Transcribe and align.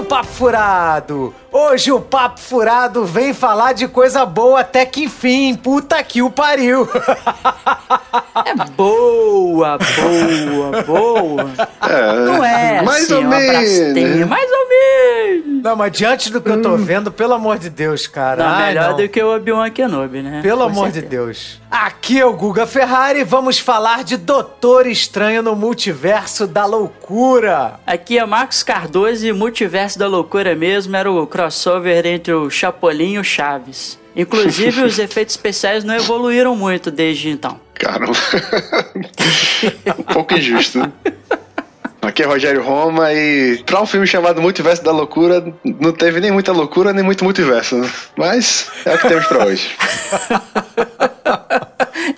Do 0.00 0.06
Papo 0.06 0.28
Furado, 0.28 1.34
hoje 1.52 1.92
o 1.92 2.00
Papo 2.00 2.40
Furado 2.40 3.04
vem 3.04 3.34
falar 3.34 3.74
de 3.74 3.86
coisa 3.86 4.24
boa 4.24 4.60
até 4.60 4.86
que 4.86 5.02
enfim, 5.04 5.54
puta 5.54 6.02
que 6.02 6.22
o 6.22 6.30
pariu. 6.30 6.88
É 8.46 8.54
boa, 8.76 9.78
boa, 9.78 10.82
boa. 10.82 11.50
É, 11.82 12.12
Não 12.24 12.44
é 12.44 12.82
mais 12.82 13.04
assim, 13.04 13.14
ou 13.14 13.28
brastemia, 13.28 13.92
menos. 13.94 14.28
mais 14.28 14.50
ou 14.50 14.68
menos. 14.68 15.62
Não, 15.62 15.76
mas 15.76 15.92
diante 15.92 16.30
do 16.32 16.40
que 16.40 16.48
eu 16.50 16.62
tô 16.62 16.76
vendo, 16.76 17.12
pelo 17.12 17.34
amor 17.34 17.58
de 17.58 17.68
Deus, 17.68 18.06
cara. 18.06 18.42
Não, 18.42 18.50
ai, 18.50 18.66
melhor 18.68 18.90
não. 18.90 18.96
do 18.96 19.08
que 19.08 19.22
o 19.22 19.34
Obi-Wan 19.36 19.70
Kenobi, 19.70 20.22
né? 20.22 20.40
Pelo 20.42 20.58
Com 20.64 20.70
amor 20.70 20.86
de 20.88 20.94
certeza. 21.00 21.10
Deus. 21.10 21.60
Aqui 21.70 22.18
é 22.18 22.24
o 22.24 22.32
Guga 22.32 22.66
Ferrari 22.66 23.20
e 23.20 23.24
vamos 23.24 23.58
falar 23.58 24.02
de 24.02 24.16
Doutor 24.16 24.86
Estranho 24.86 25.42
no 25.42 25.54
Multiverso 25.54 26.46
da 26.46 26.64
Loucura. 26.64 27.74
Aqui 27.86 28.18
é 28.18 28.24
Marcos 28.24 28.62
Cardoso 28.62 29.26
e 29.26 29.32
Multiverso 29.32 29.98
da 29.98 30.06
Loucura 30.08 30.54
mesmo 30.54 30.96
era 30.96 31.10
o 31.10 31.26
crossover 31.26 32.06
entre 32.06 32.32
o 32.32 32.48
Chapolin 32.50 33.14
e 33.14 33.18
o 33.18 33.24
Chaves. 33.24 33.99
Inclusive, 34.14 34.84
os 34.84 34.98
efeitos 34.98 35.34
especiais 35.34 35.84
não 35.84 35.94
evoluíram 35.94 36.54
muito 36.56 36.90
desde 36.90 37.30
então. 37.30 37.60
Caramba. 37.74 38.12
um 39.98 40.02
pouco 40.02 40.34
injusto. 40.34 40.78
né? 40.78 40.92
Aqui 42.02 42.22
é 42.22 42.26
Rogério 42.26 42.62
Roma 42.62 43.12
e 43.12 43.62
pra 43.64 43.82
um 43.82 43.86
filme 43.86 44.06
chamado 44.06 44.40
Multiverso 44.40 44.82
da 44.82 44.90
Loucura, 44.90 45.44
não 45.78 45.92
teve 45.92 46.18
nem 46.18 46.30
muita 46.30 46.50
loucura, 46.50 46.92
nem 46.92 47.04
muito 47.04 47.24
multiverso. 47.24 47.76
né? 47.76 47.90
Mas 48.16 48.70
é 48.86 48.94
o 48.94 48.98
que 48.98 49.08
temos 49.08 49.26
pra 49.26 49.44
hoje. 49.44 49.70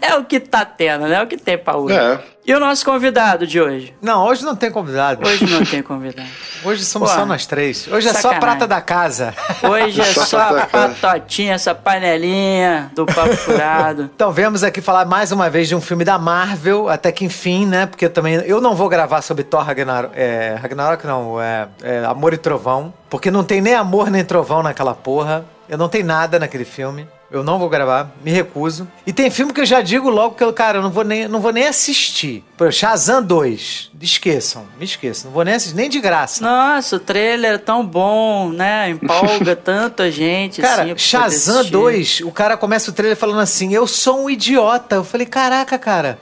É 0.01 0.15
o 0.17 0.25
que 0.25 0.41
tá 0.41 0.65
tendo, 0.65 1.07
né? 1.07 1.17
É 1.17 1.23
o 1.23 1.27
que 1.27 1.37
tem 1.37 1.57
pra 1.59 1.77
hoje. 1.77 1.97
É. 1.97 2.19
E 2.45 2.53
o 2.53 2.59
nosso 2.59 2.85
convidado 2.85 3.47
de 3.47 3.61
hoje? 3.61 3.95
Não, 4.03 4.25
hoje 4.27 4.45
não 4.45 4.57
tem 4.57 4.69
convidado. 4.71 5.25
Hoje 5.27 5.47
não 5.47 5.63
tem 5.67 5.81
convidado. 5.81 6.29
Hoje 6.65 6.85
somos 6.85 7.11
Pô, 7.11 7.17
só 7.17 7.25
nós 7.25 7.47
três. 7.47 7.87
Hoje 7.87 8.09
é 8.09 8.13
só 8.13 8.19
a 8.19 8.21
sacanagem. 8.23 8.41
prata 8.41 8.67
da 8.67 8.81
casa. 8.81 9.35
Hoje 9.63 10.01
é 10.01 10.05
Só 10.05 10.25
só 10.25 10.59
a 10.59 10.67
patotinha, 10.67 11.55
essa 11.55 11.73
panelinha 11.75 12.91
do 12.95 13.07
papo 13.07 13.37
furado. 13.37 14.11
Então 14.15 14.33
viemos 14.33 14.65
aqui 14.65 14.81
falar 14.81 15.05
mais 15.05 15.31
uma 15.31 15.49
vez 15.49 15.69
de 15.69 15.77
um 15.77 15.81
filme 15.81 16.05
da 16.05 16.19
Marvel, 16.19 16.89
até 16.89 17.13
que 17.13 17.25
enfim, 17.25 17.65
né? 17.65 17.87
Porque 17.87 18.09
também 18.09 18.35
eu 18.45 18.61
não 18.61 18.75
vou 18.75 18.89
gravar 18.89 19.23
sobre 19.23 19.45
Thor 19.45 19.63
Ragnarok, 19.63 20.13
é, 20.17 20.57
Ragnarok 20.61 21.07
não, 21.07 21.41
é, 21.41 21.69
é 21.83 22.05
Amor 22.05 22.33
e 22.35 22.39
Trovão, 22.39 22.93
porque 23.09 23.31
não 23.31 23.45
tem 23.45 23.61
nem 23.61 23.75
amor 23.75 24.11
nem 24.11 24.25
trovão 24.25 24.63
naquela 24.65 24.95
porra. 24.95 25.45
Eu 25.69 25.79
não 25.79 25.89
tenho 25.89 26.05
nada 26.05 26.39
naquele 26.41 26.65
filme. 26.65 27.07
Eu 27.33 27.43
não 27.43 27.59
vou 27.59 27.69
gravar, 27.69 28.11
me 28.23 28.31
recuso. 28.31 28.87
E 29.07 29.13
tem 29.13 29.31
filme 29.31 29.53
que 29.53 29.61
eu 29.63 29.65
já 29.67 29.81
digo 29.81 30.11
logo 30.11 30.35
que 30.35 30.45
eu, 30.45 30.53
cara, 30.53 30.79
eu 30.79 30.83
não 30.83 30.91
vou 30.91 31.03
nem, 31.03 31.27
não 31.27 31.41
vou 31.41 31.53
nem 31.53 31.67
assistir. 31.67 32.45
Por 32.57 32.65
exemplo, 32.67 32.79
Shazam 32.81 33.23
2. 33.23 33.91
Esqueçam, 34.03 34.67
me 34.79 34.85
esqueçam. 34.85 35.27
Não 35.31 35.35
vou 35.35 35.45
nem 35.45 35.55
assistir, 35.55 35.77
nem 35.77 35.89
de 35.89 36.01
graça. 36.01 36.43
Nossa, 36.45 36.97
o 36.97 36.99
trailer 37.01 37.53
é 37.55 37.59
tão 37.59 37.87
bom, 37.87 38.51
né? 38.51 38.91
Empolga 38.91 39.55
tanto 39.57 40.03
a 40.03 40.11
gente. 40.11 40.61
Cara, 40.61 40.83
assim, 40.83 40.99
Shazam 40.99 41.55
assistir. 41.61 41.71
2, 41.73 42.21
o 42.25 42.31
cara 42.33 42.57
começa 42.57 42.91
o 42.91 42.93
trailer 42.95 43.17
falando 43.17 43.41
assim: 43.41 43.73
Eu 43.73 43.87
sou 43.87 44.25
um 44.25 44.31
idiota. 44.31 44.97
Eu 44.97 45.05
falei: 45.05 45.27
Caraca, 45.27 45.79
cara, 45.79 46.19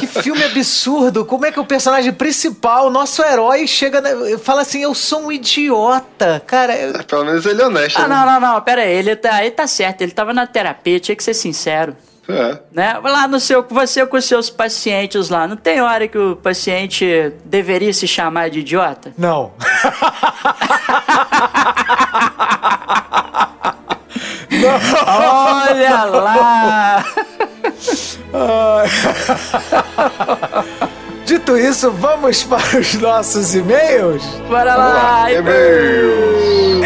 que 0.00 0.06
filme 0.22 0.42
absurdo. 0.44 1.24
Como 1.26 1.44
é 1.46 1.52
que 1.52 1.60
o 1.60 1.64
personagem 1.64 2.12
principal, 2.12 2.86
o 2.86 2.90
nosso 2.90 3.22
herói, 3.22 3.66
chega 3.66 4.00
na- 4.00 4.38
fala 4.38 4.62
assim: 4.62 4.82
Eu 4.82 4.94
sou 4.94 5.26
um 5.26 5.32
idiota. 5.32 6.42
Cara, 6.46 6.74
eu- 6.76 7.04
Pelo 7.04 7.24
menos 7.26 7.44
ele 7.46 7.60
é 7.62 7.66
honesto. 7.66 7.98
Ah, 7.98 8.08
né? 8.08 8.16
não, 8.16 8.26
não, 8.40 8.54
não, 8.54 8.60
pera 8.62 8.82
aí, 8.82 8.92
ele 8.94 9.14
tá, 9.14 9.34
aí 9.34 9.50
tá 9.50 9.66
certo, 9.66 10.00
ele 10.00 10.12
tava 10.24 10.32
na 10.32 10.46
terapia, 10.46 10.98
tinha 10.98 11.14
que 11.14 11.22
ser 11.22 11.34
sincero. 11.34 11.94
É. 12.26 12.58
Né? 12.72 12.98
Lá 13.02 13.28
no 13.28 13.38
seu, 13.38 13.62
você 13.68 14.06
com 14.06 14.16
os 14.16 14.24
seus 14.24 14.48
pacientes 14.48 15.28
lá, 15.28 15.46
não 15.46 15.56
tem 15.56 15.82
hora 15.82 16.08
que 16.08 16.16
o 16.16 16.34
paciente 16.34 17.30
deveria 17.44 17.92
se 17.92 18.08
chamar 18.08 18.48
de 18.48 18.60
idiota? 18.60 19.12
não. 19.18 19.52
Olha 25.06 26.04
lá! 26.08 27.04
Dito 31.26 31.56
isso, 31.58 31.90
vamos 31.90 32.44
para 32.44 32.78
os 32.78 32.94
nossos 32.94 33.54
e-mails? 33.54 34.22
Bora 34.48 34.74
Vamos 34.76 34.94
lá! 34.94 35.22
lá. 35.22 35.32
E-mails. 35.32 36.84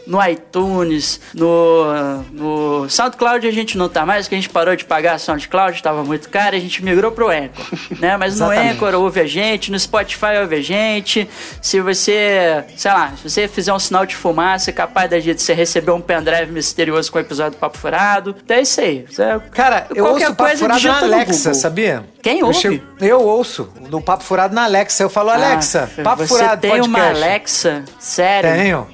no 0.06 0.22
iTunes, 0.28 1.21
no, 1.34 2.24
no 2.32 2.90
SoundCloud 2.90 3.48
a 3.48 3.52
gente 3.52 3.78
não 3.78 3.88
tá 3.90 4.06
mais, 4.06 4.26
porque 4.26 4.36
a 4.36 4.38
gente 4.40 4.50
parou 4.50 4.76
de 4.76 4.86
pagar 4.86 5.20
SoundCloud, 5.20 5.76
estava 5.76 6.04
muito 6.04 6.30
caro, 6.30 6.56
a 6.56 6.60
gente 6.60 6.84
migrou 6.84 7.12
pro 7.12 7.30
Anchor, 7.30 7.66
né? 8.00 8.18
Mas 8.18 8.40
no. 8.40 8.50
Anchor 8.50 8.94
ouve 8.96 9.20
a 9.22 9.28
gente, 9.28 9.72
no 9.72 9.80
Spotify 9.80 10.38
ouve 10.42 10.56
a 10.58 10.62
gente. 10.62 11.28
Se 11.62 11.80
você, 11.80 12.64
sei 12.76 12.92
lá, 12.92 13.14
se 13.18 13.30
você 13.30 13.48
fizer 13.48 13.74
um 13.74 13.80
sinal 13.80 14.06
de 14.06 14.16
fumaça, 14.16 14.70
é 14.70 14.74
capaz 14.74 15.10
da 15.10 15.20
gente 15.20 15.42
você 15.42 15.54
receber 15.54 15.92
um 15.92 16.02
pendrive 16.02 16.52
misterioso 16.52 17.12
com 17.12 17.18
o 17.18 17.22
episódio 17.22 17.52
do 17.54 17.58
Papo 17.58 17.78
Furado. 17.78 18.36
Então 18.44 18.58
é 18.58 18.62
isso 18.62 18.82
aí. 18.82 19.06
Você- 19.10 19.24
Cara, 19.52 19.88
eu 19.96 20.04
qualquer 20.06 20.24
ouço 20.26 20.34
o 20.34 20.36
Papo 20.36 20.50
coisa, 20.50 20.58
Furado 20.66 20.88
na 20.88 21.00
no 21.08 21.14
Alexa, 21.14 21.54
sabia? 21.54 22.04
Quem 22.22 22.40
Eu, 22.40 22.48
ouve? 22.48 22.60
chego- 22.60 22.84
eu 23.00 23.22
ouço 23.22 23.70
do 23.90 24.00
Papo 24.02 24.24
Furado 24.24 24.54
na 24.54 24.66
Alexa. 24.66 25.02
Eu 25.04 25.10
falo, 25.10 25.30
Alexa, 25.32 25.90
Ah, 25.98 26.02
Papo 26.04 26.24
você 26.24 26.28
Furado 26.28 26.62
tem 26.62 26.72
podcast. 26.72 26.90
uma 27.02 27.10
Alexa? 27.10 27.84
Sério? 28.00 28.52
Tenho, 28.52 28.88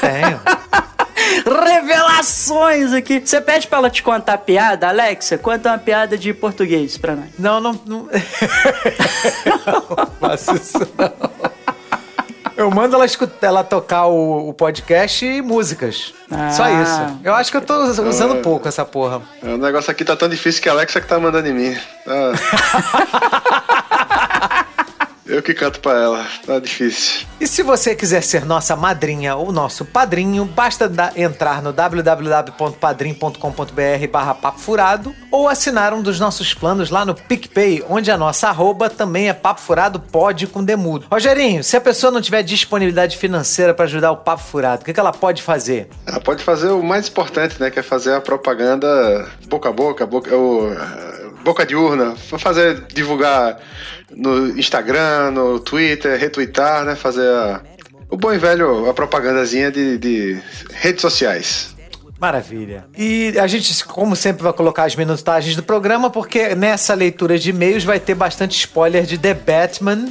tenho. 0.00 0.40
Revelações 1.46 2.92
aqui. 2.92 3.20
Você 3.24 3.40
pede 3.40 3.66
pra 3.66 3.78
ela 3.78 3.90
te 3.90 4.02
contar 4.02 4.38
piada, 4.38 4.88
Alexa? 4.88 5.38
Conta 5.38 5.70
uma 5.70 5.78
piada 5.78 6.16
de 6.18 6.32
português 6.32 6.96
pra 6.96 7.14
nós. 7.16 7.26
Não, 7.38 7.60
não. 7.60 7.80
Não, 7.86 8.08
não 9.96 10.06
faço 10.20 10.54
isso, 10.54 10.78
não. 10.98 11.12
Eu 12.54 12.70
mando 12.70 12.94
ela, 12.94 13.06
escutar, 13.06 13.46
ela 13.46 13.64
tocar 13.64 14.06
o, 14.06 14.50
o 14.50 14.52
podcast 14.54 15.24
e 15.24 15.40
músicas. 15.40 16.12
Só 16.54 16.64
Ah. 16.64 16.70
isso. 16.82 17.18
Eu 17.24 17.34
acho 17.34 17.50
que 17.50 17.56
eu 17.56 17.62
tô 17.62 17.74
usando 17.84 18.36
pouco 18.42 18.68
essa 18.68 18.84
porra. 18.84 19.22
O 19.42 19.56
negócio 19.56 19.90
aqui 19.90 20.04
tá 20.04 20.14
tão 20.14 20.28
difícil 20.28 20.62
que 20.62 20.68
a 20.68 20.72
Alexa 20.72 21.00
que 21.00 21.06
tá 21.08 21.18
mandando 21.18 21.48
em 21.48 21.54
mim. 21.54 21.76
Tá- 22.04 23.81
Eu 25.24 25.40
que 25.40 25.54
canto 25.54 25.78
pra 25.80 25.92
ela. 25.92 26.26
Tá 26.44 26.58
difícil. 26.58 27.24
E 27.40 27.46
se 27.46 27.62
você 27.62 27.94
quiser 27.94 28.22
ser 28.22 28.44
nossa 28.44 28.74
madrinha 28.74 29.36
ou 29.36 29.52
nosso 29.52 29.84
padrinho, 29.84 30.44
basta 30.44 30.88
da- 30.88 31.12
entrar 31.14 31.62
no 31.62 31.72
www.padrim.com.br 31.72 34.06
barra 34.10 34.34
papo 34.34 34.58
furado 34.58 35.14
ou 35.30 35.48
assinar 35.48 35.92
um 35.94 36.02
dos 36.02 36.18
nossos 36.18 36.52
planos 36.54 36.90
lá 36.90 37.04
no 37.04 37.14
PicPay, 37.14 37.84
onde 37.88 38.10
a 38.10 38.16
nossa 38.16 38.48
arroba 38.48 38.90
também 38.90 39.28
é 39.28 39.32
papo 39.32 39.60
furado 39.60 40.00
pode 40.00 40.46
com 40.46 40.62
demudo. 40.64 41.06
Rogerinho, 41.10 41.62
se 41.62 41.76
a 41.76 41.80
pessoa 41.80 42.10
não 42.10 42.20
tiver 42.20 42.42
disponibilidade 42.42 43.16
financeira 43.16 43.72
para 43.72 43.84
ajudar 43.84 44.10
o 44.12 44.16
papo 44.16 44.42
furado, 44.42 44.82
o 44.82 44.84
que, 44.84 44.92
que 44.92 45.00
ela 45.00 45.12
pode 45.12 45.42
fazer? 45.42 45.88
Ela 46.06 46.20
pode 46.20 46.42
fazer 46.42 46.68
o 46.70 46.82
mais 46.82 47.08
importante, 47.08 47.60
né? 47.60 47.70
Que 47.70 47.78
é 47.78 47.82
fazer 47.82 48.14
a 48.14 48.20
propaganda 48.20 49.28
boca 49.46 49.68
a 49.68 49.72
boca, 49.72 50.06
boca, 50.06 50.34
o, 50.36 50.72
eh, 50.72 51.30
boca 51.44 51.64
de 51.64 51.76
urna. 51.76 52.16
Fazer, 52.38 52.86
divulgar 52.92 53.58
no 54.16 54.58
Instagram, 54.58 55.30
no 55.32 55.60
Twitter, 55.60 56.18
retweetar, 56.18 56.84
né? 56.84 56.94
Fazer 56.94 57.28
a, 57.28 57.62
o 58.10 58.16
bom 58.16 58.32
e 58.32 58.38
velho, 58.38 58.88
a 58.88 58.94
propagandazinha 58.94 59.70
de, 59.70 59.98
de 59.98 60.40
redes 60.72 61.02
sociais. 61.02 61.74
Maravilha. 62.20 62.84
E 62.96 63.34
a 63.36 63.48
gente, 63.48 63.84
como 63.84 64.14
sempre, 64.14 64.44
vai 64.44 64.52
colocar 64.52 64.84
as 64.84 64.94
minutagens 64.94 65.56
do 65.56 65.62
programa, 65.62 66.08
porque 66.08 66.54
nessa 66.54 66.94
leitura 66.94 67.36
de 67.36 67.50
e-mails 67.50 67.82
vai 67.82 67.98
ter 67.98 68.14
bastante 68.14 68.56
spoiler 68.56 69.04
de 69.04 69.18
The 69.18 69.34
Batman 69.34 70.06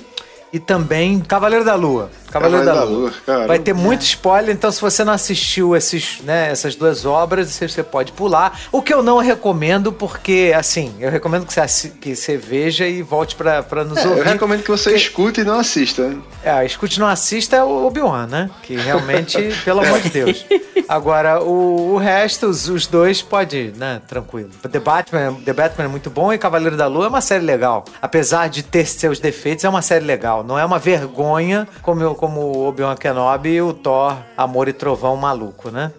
e 0.51 0.59
também 0.59 1.21
Cavaleiro 1.21 1.63
da 1.63 1.75
Lua. 1.75 2.11
Cavaleiro, 2.31 2.65
da, 2.65 2.83
Lua. 2.83 3.11
Lua 3.27 3.47
Vai 3.47 3.59
ter 3.59 3.73
muito 3.73 4.01
spoiler, 4.01 4.55
então 4.55 4.71
se 4.71 4.79
você 4.79 5.03
não 5.03 5.13
assistiu 5.13 5.75
esses, 5.75 6.21
né, 6.23 6.49
essas 6.49 6.75
duas 6.75 7.05
obras, 7.05 7.51
você 7.51 7.83
pode 7.83 8.11
pular. 8.13 8.59
O 8.71 8.81
que 8.81 8.93
eu 8.93 9.03
não 9.03 9.17
recomendo, 9.17 9.91
porque, 9.91 10.53
assim, 10.55 10.93
eu 10.99 11.11
recomendo 11.11 11.45
que 11.45 11.53
você, 11.53 11.89
que 11.89 12.15
você 12.15 12.37
veja 12.37 12.87
e 12.87 13.01
volte 13.01 13.35
pra, 13.35 13.61
pra 13.61 13.83
nos 13.83 13.97
é, 13.97 14.07
ouvir. 14.07 14.19
Eu 14.19 14.25
recomendo 14.25 14.63
que 14.63 14.71
você 14.71 14.95
escute 14.95 15.41
e 15.41 15.43
não 15.43 15.59
assista. 15.59 16.15
É, 16.43 16.65
escute 16.65 16.97
e 16.97 16.99
não 16.99 17.07
assista 17.07 17.57
é 17.57 17.63
o 17.63 17.85
Obi-Wan, 17.85 18.27
né? 18.27 18.49
Que 18.63 18.75
realmente, 18.75 19.37
pelo 19.63 19.81
amor 19.81 19.99
de 19.99 20.09
Deus. 20.09 20.45
Agora, 20.87 21.41
o, 21.41 21.93
o 21.93 21.97
resto, 21.97 22.47
os, 22.47 22.67
os 22.67 22.87
dois, 22.87 23.21
pode, 23.21 23.73
né, 23.77 24.01
tranquilo. 24.07 24.49
The 24.69 24.79
Batman, 24.79 25.33
The 25.45 25.53
Batman 25.53 25.85
é 25.85 25.87
muito 25.87 26.09
bom 26.09 26.33
e 26.33 26.37
Cavaleiro 26.37 26.75
da 26.75 26.87
Lua 26.87 27.05
é 27.05 27.09
uma 27.09 27.21
série 27.21 27.43
legal. 27.43 27.85
Apesar 28.01 28.49
de 28.49 28.63
ter 28.63 28.85
seus 28.85 29.19
defeitos, 29.19 29.63
é 29.63 29.69
uma 29.69 29.81
série 29.81 30.05
legal. 30.05 30.43
Não 30.43 30.57
é 30.57 30.65
uma 30.65 30.79
vergonha 30.79 31.67
como 31.81 32.01
eu 32.01 32.13
como 32.21 32.67
Obi-Wan 32.67 32.95
Kenobi 32.95 33.49
e 33.49 33.61
o 33.63 33.73
Thor 33.73 34.15
Amor 34.37 34.67
e 34.67 34.73
Trovão 34.73 35.17
maluco, 35.17 35.71
né? 35.71 35.91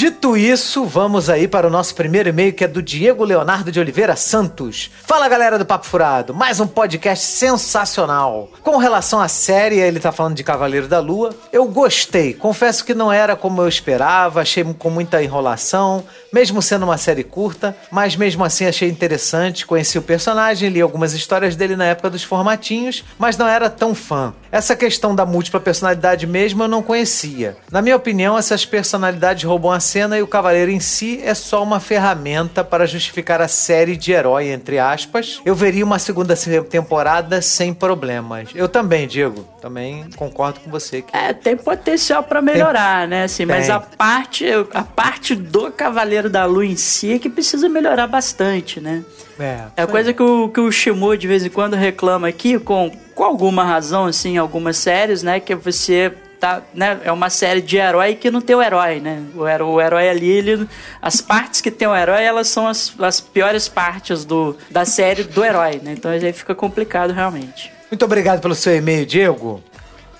Dito 0.00 0.34
isso, 0.34 0.86
vamos 0.86 1.28
aí 1.28 1.46
para 1.46 1.66
o 1.66 1.70
nosso 1.70 1.94
primeiro 1.94 2.30
e-mail 2.30 2.54
que 2.54 2.64
é 2.64 2.68
do 2.68 2.82
Diego 2.82 3.22
Leonardo 3.22 3.70
de 3.70 3.78
Oliveira 3.78 4.16
Santos. 4.16 4.90
Fala 5.06 5.28
galera 5.28 5.58
do 5.58 5.66
Papo 5.66 5.84
Furado, 5.84 6.32
mais 6.32 6.58
um 6.58 6.66
podcast 6.66 7.22
sensacional. 7.26 8.48
Com 8.62 8.78
relação 8.78 9.20
à 9.20 9.28
série, 9.28 9.78
ele 9.78 10.00
tá 10.00 10.10
falando 10.10 10.36
de 10.36 10.42
Cavaleiro 10.44 10.88
da 10.88 11.00
Lua. 11.00 11.34
Eu 11.52 11.66
gostei, 11.66 12.32
confesso 12.32 12.82
que 12.82 12.94
não 12.94 13.12
era 13.12 13.36
como 13.36 13.60
eu 13.60 13.68
esperava, 13.68 14.40
achei 14.40 14.64
com 14.64 14.88
muita 14.88 15.22
enrolação, 15.22 16.02
mesmo 16.32 16.62
sendo 16.62 16.84
uma 16.84 16.96
série 16.96 17.24
curta, 17.24 17.76
mas 17.90 18.16
mesmo 18.16 18.42
assim 18.42 18.64
achei 18.64 18.88
interessante. 18.88 19.66
Conheci 19.66 19.98
o 19.98 20.02
personagem, 20.02 20.70
li 20.70 20.80
algumas 20.80 21.12
histórias 21.12 21.56
dele 21.56 21.76
na 21.76 21.84
época 21.84 22.08
dos 22.08 22.22
formatinhos, 22.22 23.04
mas 23.18 23.36
não 23.36 23.46
era 23.46 23.68
tão 23.68 23.94
fã. 23.94 24.32
Essa 24.52 24.74
questão 24.74 25.14
da 25.14 25.24
múltipla 25.24 25.60
personalidade 25.60 26.26
mesmo 26.26 26.64
eu 26.64 26.68
não 26.68 26.82
conhecia. 26.82 27.56
Na 27.70 27.80
minha 27.80 27.94
opinião, 27.94 28.36
essas 28.36 28.66
personalidades 28.66 29.44
roubam 29.44 29.70
a 29.70 29.78
cena 29.78 30.18
e 30.18 30.22
o 30.22 30.26
Cavaleiro 30.26 30.70
em 30.70 30.80
si 30.80 31.20
é 31.22 31.34
só 31.34 31.62
uma 31.62 31.78
ferramenta 31.78 32.64
para 32.64 32.86
justificar 32.86 33.40
a 33.40 33.46
série 33.46 33.96
de 33.96 34.10
herói, 34.10 34.48
entre 34.48 34.78
aspas. 34.78 35.40
Eu 35.44 35.54
veria 35.54 35.84
uma 35.84 35.98
segunda 35.98 36.34
temporada 36.68 37.40
sem 37.40 37.72
problemas. 37.72 38.48
Eu 38.54 38.68
também, 38.68 39.06
Diego. 39.06 39.46
Também 39.60 40.06
concordo 40.16 40.60
com 40.60 40.70
você. 40.70 41.02
Que... 41.02 41.16
É, 41.16 41.32
tem 41.32 41.56
potencial 41.56 42.22
para 42.22 42.42
melhorar, 42.42 43.02
tem... 43.02 43.10
né? 43.10 43.24
Assim, 43.24 43.46
mas 43.46 43.70
a 43.70 43.78
parte, 43.78 44.46
a 44.72 44.82
parte 44.82 45.34
do 45.34 45.70
Cavaleiro 45.70 46.28
da 46.28 46.44
Lua 46.44 46.66
em 46.66 46.76
si 46.76 47.12
é 47.12 47.18
que 47.18 47.28
precisa 47.28 47.68
melhorar 47.68 48.06
bastante, 48.06 48.80
né? 48.80 49.04
É, 49.40 49.66
é 49.76 49.82
a 49.82 49.86
coisa 49.86 50.12
que 50.12 50.22
o, 50.22 50.48
que 50.48 50.60
o 50.60 50.70
Shimu 50.70 51.16
de 51.16 51.26
vez 51.26 51.44
em 51.44 51.50
quando 51.50 51.74
reclama 51.74 52.28
aqui, 52.28 52.58
com, 52.58 52.90
com 53.14 53.24
alguma 53.24 53.64
razão, 53.64 54.06
assim, 54.06 54.36
algumas 54.36 54.76
séries, 54.76 55.22
né? 55.22 55.40
Que 55.40 55.54
você 55.54 56.12
tá, 56.40 56.62
né, 56.74 56.98
é 57.04 57.12
uma 57.12 57.28
série 57.28 57.60
de 57.60 57.76
herói 57.76 58.14
que 58.14 58.30
não 58.30 58.40
tem 58.40 58.56
o 58.56 58.62
herói, 58.62 58.98
né? 58.98 59.22
O, 59.34 59.46
herói, 59.46 59.68
o 59.68 59.80
herói 59.80 60.08
ali, 60.08 60.28
ele, 60.28 60.68
as 61.00 61.20
partes 61.20 61.60
que 61.60 61.70
tem 61.70 61.86
o 61.86 61.94
herói, 61.94 62.24
elas 62.24 62.48
são 62.48 62.66
as, 62.66 62.92
as 62.98 63.20
piores 63.20 63.68
partes 63.68 64.24
do, 64.24 64.56
da 64.70 64.84
série 64.84 65.22
do 65.22 65.44
herói, 65.44 65.80
né? 65.82 65.92
Então 65.92 66.10
aí 66.10 66.32
fica 66.32 66.54
complicado 66.54 67.12
realmente. 67.12 67.70
Muito 67.90 68.04
obrigado 68.04 68.40
pelo 68.40 68.54
seu 68.54 68.74
e-mail, 68.74 69.04
Diego. 69.04 69.62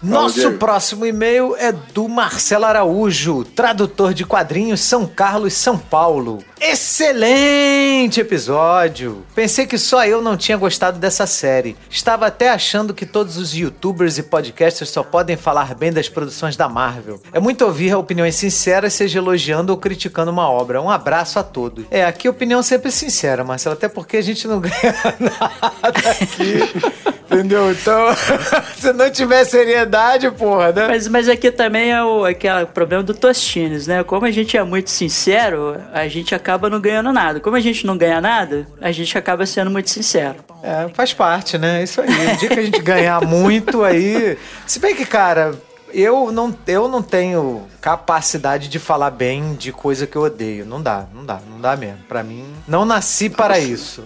Nosso 0.02 0.52
próximo 0.52 1.04
e-mail 1.04 1.54
é 1.56 1.72
do 1.72 2.08
Marcelo 2.08 2.64
Araújo, 2.64 3.44
tradutor 3.44 4.14
de 4.14 4.24
quadrinhos 4.24 4.80
São 4.80 5.06
Carlos, 5.06 5.52
São 5.52 5.76
Paulo. 5.76 6.42
Excelente 6.58 8.18
episódio! 8.18 9.26
Pensei 9.34 9.66
que 9.66 9.76
só 9.76 10.06
eu 10.06 10.22
não 10.22 10.38
tinha 10.38 10.56
gostado 10.56 10.98
dessa 10.98 11.26
série. 11.26 11.76
Estava 11.90 12.26
até 12.26 12.48
achando 12.48 12.94
que 12.94 13.04
todos 13.04 13.36
os 13.36 13.54
youtubers 13.54 14.16
e 14.16 14.22
podcasters 14.22 14.88
só 14.88 15.02
podem 15.02 15.36
falar 15.36 15.74
bem 15.74 15.92
das 15.92 16.08
produções 16.08 16.56
da 16.56 16.66
Marvel. 16.66 17.20
É 17.30 17.38
muito 17.38 17.66
ouvir 17.66 17.94
opiniões 17.94 18.36
sinceras, 18.36 18.94
seja 18.94 19.18
elogiando 19.18 19.70
ou 19.70 19.78
criticando 19.78 20.30
uma 20.30 20.50
obra. 20.50 20.80
Um 20.80 20.88
abraço 20.88 21.38
a 21.38 21.42
todos. 21.42 21.84
É, 21.90 22.06
aqui 22.06 22.26
a 22.26 22.30
opinião 22.30 22.62
sempre 22.62 22.88
é 22.88 22.92
sincera, 22.92 23.44
Marcelo, 23.44 23.74
até 23.74 23.86
porque 23.86 24.16
a 24.16 24.22
gente 24.22 24.48
não 24.48 24.60
ganha 24.64 24.94
nada 25.20 26.10
aqui. 26.10 27.19
Entendeu? 27.30 27.70
Então, 27.70 28.08
se 28.76 28.92
não 28.92 29.08
tiver 29.08 29.44
seriedade, 29.44 30.28
porra, 30.32 30.72
né? 30.72 30.88
Mas, 30.88 31.06
mas 31.06 31.28
aqui 31.28 31.50
também 31.52 31.92
é 31.92 32.02
o, 32.02 32.24
aquele 32.24 32.66
problema 32.66 33.04
do 33.04 33.14
Tostines, 33.14 33.86
né? 33.86 34.02
Como 34.02 34.26
a 34.26 34.30
gente 34.32 34.56
é 34.56 34.62
muito 34.64 34.90
sincero, 34.90 35.80
a 35.92 36.08
gente 36.08 36.34
acaba 36.34 36.68
não 36.68 36.80
ganhando 36.80 37.12
nada. 37.12 37.38
Como 37.38 37.54
a 37.54 37.60
gente 37.60 37.86
não 37.86 37.96
ganha 37.96 38.20
nada, 38.20 38.66
a 38.80 38.90
gente 38.90 39.16
acaba 39.16 39.46
sendo 39.46 39.70
muito 39.70 39.90
sincero. 39.90 40.36
É, 40.60 40.88
faz 40.92 41.12
parte, 41.12 41.56
né? 41.56 41.84
Isso 41.84 42.00
aí. 42.00 42.08
O 42.08 42.36
dia 42.36 42.48
que 42.48 42.58
a 42.58 42.64
gente 42.64 42.82
ganhar 42.82 43.24
muito, 43.24 43.84
aí. 43.84 44.36
Se 44.66 44.80
bem 44.80 44.96
que, 44.96 45.06
cara, 45.06 45.54
eu 45.92 46.32
não, 46.32 46.56
eu 46.66 46.88
não 46.88 47.02
tenho 47.02 47.68
capacidade 47.80 48.68
de 48.68 48.78
falar 48.78 49.10
bem 49.10 49.54
de 49.54 49.72
coisa 49.72 50.06
que 50.06 50.16
eu 50.16 50.22
odeio. 50.22 50.64
Não 50.66 50.82
dá, 50.82 51.04
não 51.14 51.24
dá, 51.24 51.40
não 51.50 51.60
dá 51.60 51.76
mesmo. 51.76 51.98
Para 52.08 52.22
mim, 52.22 52.44
não 52.66 52.84
nasci 52.84 53.28
para 53.28 53.58
isso. 53.58 54.04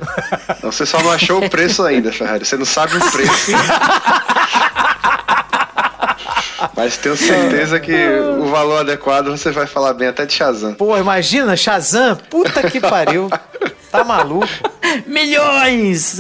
você 0.63 0.87
só 0.87 1.03
não 1.03 1.13
achou 1.13 1.45
o 1.45 1.51
preço 1.51 1.83
ainda, 1.83 2.13
Ferrari. 2.13 2.45
Você 2.45 2.57
não 2.57 2.65
sabe 2.65 2.97
o 2.97 3.11
preço. 3.11 3.53
Mas 6.77 6.97
tenho 6.97 7.17
certeza 7.17 7.79
que 7.79 7.95
o 8.19 8.47
valor 8.47 8.81
adequado 8.81 9.27
você 9.27 9.51
vai 9.51 9.67
falar 9.67 9.95
bem 9.95 10.09
até 10.09 10.27
de 10.27 10.33
Shazam. 10.33 10.75
Pô, 10.75 10.97
imagina, 10.97 11.57
Shazam? 11.57 12.17
Puta 12.31 12.69
que 12.69 12.81
pariu. 12.81 13.29
Tá 13.91 14.03
maluco? 14.03 14.49
Milhões! 15.07 16.19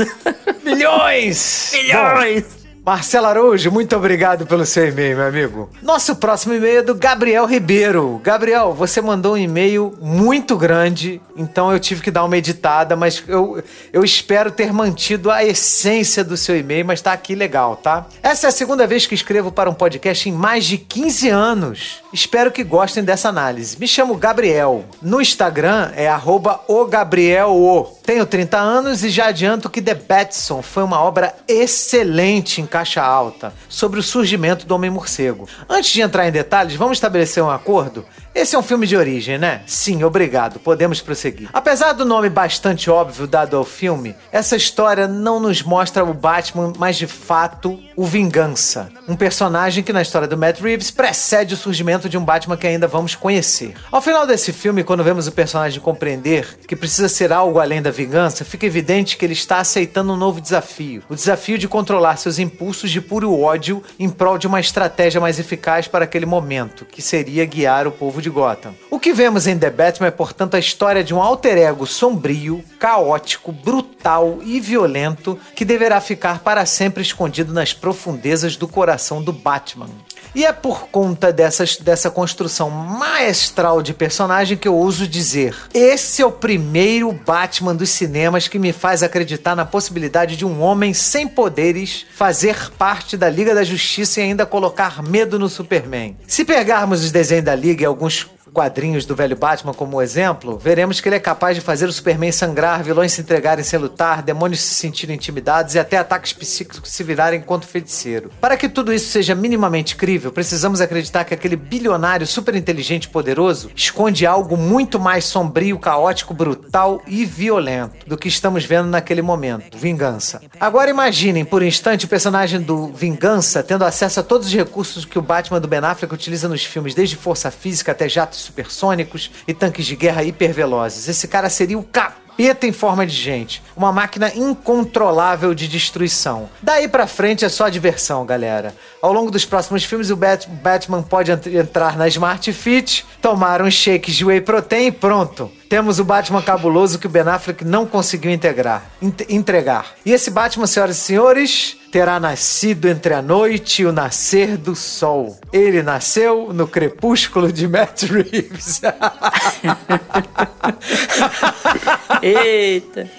Milhões! 0.62 1.72
Milhões! 1.72 2.44
Bom, 2.44 2.63
Marcelo 2.84 3.28
Araújo, 3.28 3.72
muito 3.72 3.96
obrigado 3.96 4.46
pelo 4.46 4.66
seu 4.66 4.86
e-mail, 4.86 5.16
meu 5.16 5.26
amigo. 5.26 5.70
Nosso 5.80 6.16
próximo 6.16 6.52
e-mail 6.52 6.80
é 6.80 6.82
do 6.82 6.94
Gabriel 6.94 7.46
Ribeiro. 7.46 8.20
Gabriel, 8.22 8.74
você 8.74 9.00
mandou 9.00 9.32
um 9.32 9.38
e-mail 9.38 9.94
muito 10.02 10.54
grande, 10.54 11.18
então 11.34 11.72
eu 11.72 11.80
tive 11.80 12.02
que 12.02 12.10
dar 12.10 12.24
uma 12.24 12.36
editada, 12.36 12.94
mas 12.94 13.24
eu, 13.26 13.64
eu 13.90 14.04
espero 14.04 14.50
ter 14.50 14.70
mantido 14.70 15.30
a 15.30 15.42
essência 15.42 16.22
do 16.22 16.36
seu 16.36 16.58
e-mail, 16.58 16.84
mas 16.84 17.00
tá 17.00 17.14
aqui 17.14 17.34
legal, 17.34 17.74
tá? 17.76 18.04
Essa 18.22 18.48
é 18.48 18.50
a 18.50 18.52
segunda 18.52 18.86
vez 18.86 19.06
que 19.06 19.14
escrevo 19.14 19.50
para 19.50 19.70
um 19.70 19.74
podcast 19.74 20.28
em 20.28 20.32
mais 20.32 20.66
de 20.66 20.76
15 20.76 21.30
anos. 21.30 22.02
Espero 22.12 22.52
que 22.52 22.62
gostem 22.62 23.02
dessa 23.02 23.30
análise. 23.30 23.78
Me 23.80 23.88
chamo 23.88 24.14
Gabriel. 24.14 24.84
No 25.00 25.22
Instagram 25.22 25.90
é 25.96 26.06
arroba 26.06 26.60
o 26.68 26.84
Gabriel. 26.84 27.96
Tenho 28.04 28.26
30 28.26 28.58
anos 28.58 29.02
e 29.02 29.08
já 29.08 29.28
adianto 29.28 29.70
que 29.70 29.80
The 29.80 29.94
Batson 29.94 30.60
foi 30.60 30.82
uma 30.82 31.00
obra 31.00 31.34
excelente 31.48 32.60
em 32.60 32.66
caixa 32.74 33.00
alta 33.00 33.54
sobre 33.68 34.00
o 34.00 34.02
surgimento 34.02 34.66
do 34.66 34.74
Homem-Morcego. 34.74 35.48
Antes 35.68 35.92
de 35.92 36.00
entrar 36.00 36.26
em 36.26 36.32
detalhes, 36.32 36.74
vamos 36.74 36.96
estabelecer 36.96 37.40
um 37.40 37.48
acordo? 37.48 38.04
Esse 38.34 38.56
é 38.56 38.58
um 38.58 38.62
filme 38.62 38.84
de 38.84 38.96
origem, 38.96 39.38
né? 39.38 39.62
Sim, 39.64 40.02
obrigado. 40.02 40.58
Podemos 40.58 41.00
prosseguir. 41.00 41.48
Apesar 41.52 41.92
do 41.92 42.04
nome 42.04 42.28
bastante 42.28 42.90
óbvio 42.90 43.28
dado 43.28 43.56
ao 43.56 43.64
filme, 43.64 44.16
essa 44.32 44.56
história 44.56 45.06
não 45.06 45.38
nos 45.38 45.62
mostra 45.62 46.04
o 46.04 46.12
Batman, 46.12 46.72
mas 46.76 46.96
de 46.96 47.06
fato 47.06 47.80
o 47.94 48.04
Vingança. 48.04 48.90
Um 49.06 49.14
personagem 49.14 49.84
que 49.84 49.92
na 49.92 50.02
história 50.02 50.26
do 50.26 50.36
Matt 50.36 50.60
Reeves 50.60 50.90
precede 50.90 51.54
o 51.54 51.56
surgimento 51.56 52.08
de 52.08 52.18
um 52.18 52.24
Batman 52.24 52.56
que 52.56 52.66
ainda 52.66 52.88
vamos 52.88 53.14
conhecer. 53.14 53.74
Ao 53.92 54.02
final 54.02 54.26
desse 54.26 54.52
filme, 54.52 54.82
quando 54.82 55.04
vemos 55.04 55.28
o 55.28 55.32
personagem 55.32 55.80
compreender 55.80 56.58
que 56.66 56.74
precisa 56.74 57.08
ser 57.08 57.32
algo 57.32 57.60
além 57.60 57.80
da 57.80 57.92
vingança, 57.92 58.44
fica 58.44 58.66
evidente 58.66 59.16
que 59.16 59.24
ele 59.24 59.32
está 59.32 59.58
aceitando 59.58 60.12
um 60.12 60.16
novo 60.16 60.40
desafio. 60.40 61.04
O 61.08 61.14
desafio 61.14 61.56
de 61.56 61.68
controlar 61.68 62.16
seus 62.16 62.40
impulsos 62.40 62.90
de 62.90 63.00
puro 63.00 63.38
ódio 63.38 63.80
em 63.96 64.10
prol 64.10 64.38
de 64.38 64.48
uma 64.48 64.58
estratégia 64.58 65.20
mais 65.20 65.38
eficaz 65.38 65.86
para 65.86 66.04
aquele 66.04 66.26
momento, 66.26 66.84
que 66.84 67.00
seria 67.00 67.44
guiar 67.44 67.86
o 67.86 67.92
povo 67.92 68.23
de 68.24 68.30
Gotham. 68.30 68.74
O 68.90 68.98
que 68.98 69.12
vemos 69.12 69.46
em 69.46 69.58
The 69.58 69.70
Batman 69.70 70.08
é, 70.08 70.10
portanto, 70.10 70.54
a 70.54 70.58
história 70.58 71.04
de 71.04 71.14
um 71.14 71.22
alter 71.22 71.58
ego 71.58 71.86
sombrio, 71.86 72.64
caótico, 72.78 73.52
brutal 73.52 74.38
e 74.42 74.58
violento 74.58 75.38
que 75.54 75.64
deverá 75.64 76.00
ficar 76.00 76.40
para 76.40 76.64
sempre 76.64 77.02
escondido 77.02 77.52
nas 77.52 77.72
profundezas 77.72 78.56
do 78.56 78.66
coração 78.66 79.22
do 79.22 79.32
Batman. 79.32 79.90
E 80.34 80.44
é 80.44 80.52
por 80.52 80.88
conta 80.88 81.32
dessas, 81.32 81.76
dessa 81.76 82.10
construção 82.10 82.68
maestral 82.68 83.80
de 83.80 83.94
personagem 83.94 84.56
que 84.56 84.66
eu 84.66 84.74
ouso 84.74 85.06
dizer: 85.06 85.54
esse 85.72 86.22
é 86.22 86.26
o 86.26 86.32
primeiro 86.32 87.12
Batman 87.12 87.74
dos 87.74 87.90
cinemas 87.90 88.48
que 88.48 88.58
me 88.58 88.72
faz 88.72 89.02
acreditar 89.02 89.54
na 89.54 89.64
possibilidade 89.64 90.36
de 90.36 90.44
um 90.44 90.60
homem 90.60 90.92
sem 90.92 91.28
poderes 91.28 92.04
fazer 92.14 92.70
parte 92.72 93.16
da 93.16 93.30
Liga 93.30 93.54
da 93.54 93.62
Justiça 93.62 94.20
e 94.20 94.24
ainda 94.24 94.44
colocar 94.44 95.02
medo 95.02 95.38
no 95.38 95.48
Superman. 95.48 96.16
Se 96.26 96.44
pegarmos 96.44 97.04
os 97.04 97.12
desenhos 97.12 97.44
da 97.44 97.54
Liga 97.54 97.82
e 97.82 97.86
alguns 97.86 98.28
quadrinhos 98.54 99.04
do 99.04 99.16
velho 99.16 99.36
Batman 99.36 99.74
como 99.74 100.00
exemplo, 100.00 100.56
veremos 100.56 101.00
que 101.00 101.08
ele 101.08 101.16
é 101.16 101.20
capaz 101.20 101.56
de 101.56 101.60
fazer 101.60 101.86
o 101.86 101.92
Superman 101.92 102.30
sangrar, 102.30 102.84
vilões 102.84 103.12
se 103.12 103.20
entregarem 103.20 103.64
sem 103.64 103.78
lutar, 103.78 104.22
demônios 104.22 104.60
se 104.60 104.74
sentirem 104.76 105.16
intimidados 105.16 105.74
e 105.74 105.78
até 105.78 105.98
ataques 105.98 106.32
psíquicos 106.32 106.88
se 106.88 107.02
virarem 107.02 107.40
contra 107.40 107.68
o 107.68 107.70
feiticeiro. 107.70 108.30
Para 108.40 108.56
que 108.56 108.68
tudo 108.68 108.92
isso 108.92 109.10
seja 109.10 109.34
minimamente 109.34 109.96
crível, 109.96 110.30
precisamos 110.30 110.80
acreditar 110.80 111.24
que 111.24 111.34
aquele 111.34 111.56
bilionário 111.56 112.26
super 112.26 112.54
inteligente 112.54 113.04
e 113.04 113.08
poderoso 113.08 113.70
esconde 113.74 114.24
algo 114.24 114.56
muito 114.56 115.00
mais 115.00 115.24
sombrio, 115.24 115.78
caótico, 115.78 116.32
brutal 116.32 117.02
e 117.08 117.24
violento 117.24 118.06
do 118.06 118.16
que 118.16 118.28
estamos 118.28 118.64
vendo 118.64 118.88
naquele 118.88 119.22
momento: 119.22 119.76
vingança. 119.76 120.40
Agora 120.60 120.90
imaginem 120.90 121.44
por 121.44 121.60
um 121.60 121.66
instante 121.66 122.04
o 122.04 122.08
personagem 122.08 122.60
do 122.60 122.86
Vingança 122.86 123.62
tendo 123.62 123.84
acesso 123.84 124.20
a 124.20 124.22
todos 124.22 124.46
os 124.46 124.54
recursos 124.54 125.04
que 125.04 125.18
o 125.18 125.22
Batman 125.22 125.60
do 125.60 125.66
Ben 125.66 125.80
Affleck 125.80 126.14
utiliza 126.14 126.48
nos 126.48 126.64
filmes, 126.64 126.94
desde 126.94 127.16
força 127.16 127.50
física 127.50 127.90
até 127.90 128.08
jatos 128.08 128.43
supersônicos 128.44 129.30
e 129.48 129.52
tanques 129.52 129.86
de 129.86 129.96
guerra 129.96 130.22
hipervelozes. 130.22 131.08
Esse 131.08 131.26
cara 131.26 131.48
seria 131.48 131.78
o 131.78 131.82
capeta 131.82 132.66
em 132.66 132.72
forma 132.72 133.06
de 133.06 133.14
gente. 133.14 133.62
Uma 133.76 133.92
máquina 133.92 134.32
incontrolável 134.34 135.54
de 135.54 135.68
destruição. 135.68 136.48
Daí 136.62 136.88
pra 136.88 137.06
frente 137.06 137.44
é 137.44 137.48
só 137.48 137.68
diversão, 137.68 138.24
galera. 138.26 138.74
Ao 139.00 139.12
longo 139.12 139.30
dos 139.30 139.44
próximos 139.44 139.84
filmes, 139.84 140.10
o 140.10 140.16
Bat 140.16 140.48
Batman 140.48 141.02
pode 141.02 141.30
entrar 141.30 141.96
na 141.96 142.08
Smart 142.08 142.52
Fit, 142.52 143.04
tomar 143.20 143.62
uns 143.62 143.74
shakes 143.74 144.14
de 144.14 144.24
whey 144.24 144.40
protein 144.40 144.86
e 144.86 144.92
pronto. 144.92 145.50
Temos 145.74 145.98
o 145.98 146.04
Batman 146.04 146.40
cabuloso 146.40 147.00
que 147.00 147.08
o 147.08 147.10
Ben 147.10 147.22
Affleck 147.22 147.64
não 147.64 147.84
conseguiu 147.84 148.30
integrar, 148.30 148.92
entregar. 149.28 149.94
E 150.06 150.12
esse 150.12 150.30
Batman, 150.30 150.68
senhoras 150.68 150.98
e 150.98 151.00
senhores, 151.00 151.76
terá 151.90 152.20
nascido 152.20 152.86
entre 152.86 153.12
a 153.12 153.20
noite 153.20 153.82
e 153.82 153.84
o 153.84 153.90
nascer 153.90 154.56
do 154.56 154.76
sol. 154.76 155.36
Ele 155.52 155.82
nasceu 155.82 156.52
no 156.52 156.68
crepúsculo 156.68 157.52
de 157.52 157.66
Matt 157.66 158.04
Reeves. 158.06 158.82
Eita. 162.22 163.10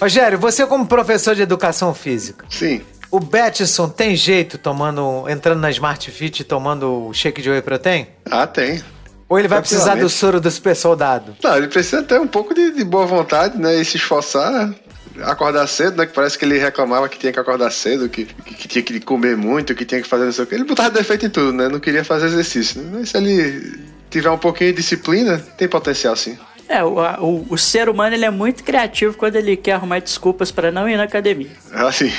Rogério, 0.00 0.38
você 0.38 0.66
como 0.66 0.86
professor 0.86 1.34
de 1.34 1.42
educação 1.42 1.92
física. 1.92 2.46
Sim. 2.48 2.80
O 3.10 3.20
Batson 3.20 3.90
tem 3.90 4.16
jeito 4.16 4.56
tomando, 4.56 5.28
entrando 5.28 5.60
na 5.60 5.70
Smart 5.70 6.10
Fit 6.10 6.40
e 6.40 6.44
tomando 6.44 7.12
shake 7.12 7.42
de 7.42 7.50
whey 7.50 7.60
protein? 7.60 8.06
Ah, 8.24 8.46
tem. 8.46 8.82
Ou 9.28 9.38
ele 9.38 9.48
vai 9.48 9.60
precisar 9.60 9.96
do 9.96 10.08
soro 10.08 10.40
do 10.40 10.50
super 10.50 10.76
soldado? 10.76 11.36
Não, 11.42 11.56
ele 11.56 11.68
precisa 11.68 12.02
ter 12.02 12.20
um 12.20 12.26
pouco 12.26 12.54
de, 12.54 12.72
de 12.72 12.84
boa 12.84 13.06
vontade, 13.06 13.58
né? 13.58 13.74
E 13.80 13.84
se 13.84 13.96
esforçar 13.96 14.74
acordar 15.22 15.66
cedo, 15.66 15.96
né? 15.96 16.06
Que 16.06 16.12
parece 16.12 16.38
que 16.38 16.44
ele 16.44 16.58
reclamava 16.58 17.08
que 17.08 17.18
tinha 17.18 17.32
que 17.32 17.38
acordar 17.38 17.70
cedo, 17.70 18.08
que, 18.08 18.24
que, 18.24 18.54
que, 18.54 18.68
tinha 18.68 18.82
que 18.82 19.00
comer 19.00 19.36
muito, 19.36 19.74
que 19.74 19.84
tinha 19.84 20.00
que 20.00 20.08
fazer 20.08 20.24
não 20.24 20.32
sei 20.32 20.44
o 20.44 20.46
que. 20.46 20.54
Ele 20.54 20.64
botava 20.64 20.90
defeito 20.90 21.26
em 21.26 21.30
tudo, 21.30 21.52
né? 21.52 21.68
Não 21.68 21.80
queria 21.80 22.04
fazer 22.04 22.26
exercício. 22.26 22.82
Né? 22.82 22.90
Mas 22.94 23.10
se 23.10 23.16
ele 23.16 23.78
tiver 24.10 24.30
um 24.30 24.38
pouquinho 24.38 24.70
de 24.70 24.76
disciplina, 24.76 25.38
tem 25.56 25.68
potencial 25.68 26.16
sim. 26.16 26.38
É, 26.68 26.82
o, 26.82 26.96
o, 27.20 27.46
o, 27.50 27.58
ser 27.58 27.88
humano 27.88 28.14
ele 28.14 28.24
é 28.24 28.30
muito 28.30 28.64
criativo 28.64 29.16
quando 29.16 29.36
ele 29.36 29.56
quer 29.56 29.72
arrumar 29.72 29.98
desculpas 29.98 30.50
para 30.50 30.70
não 30.70 30.88
ir 30.88 30.96
na 30.96 31.04
academia. 31.04 31.50
Ah, 31.72 31.92
sim. 31.92 32.10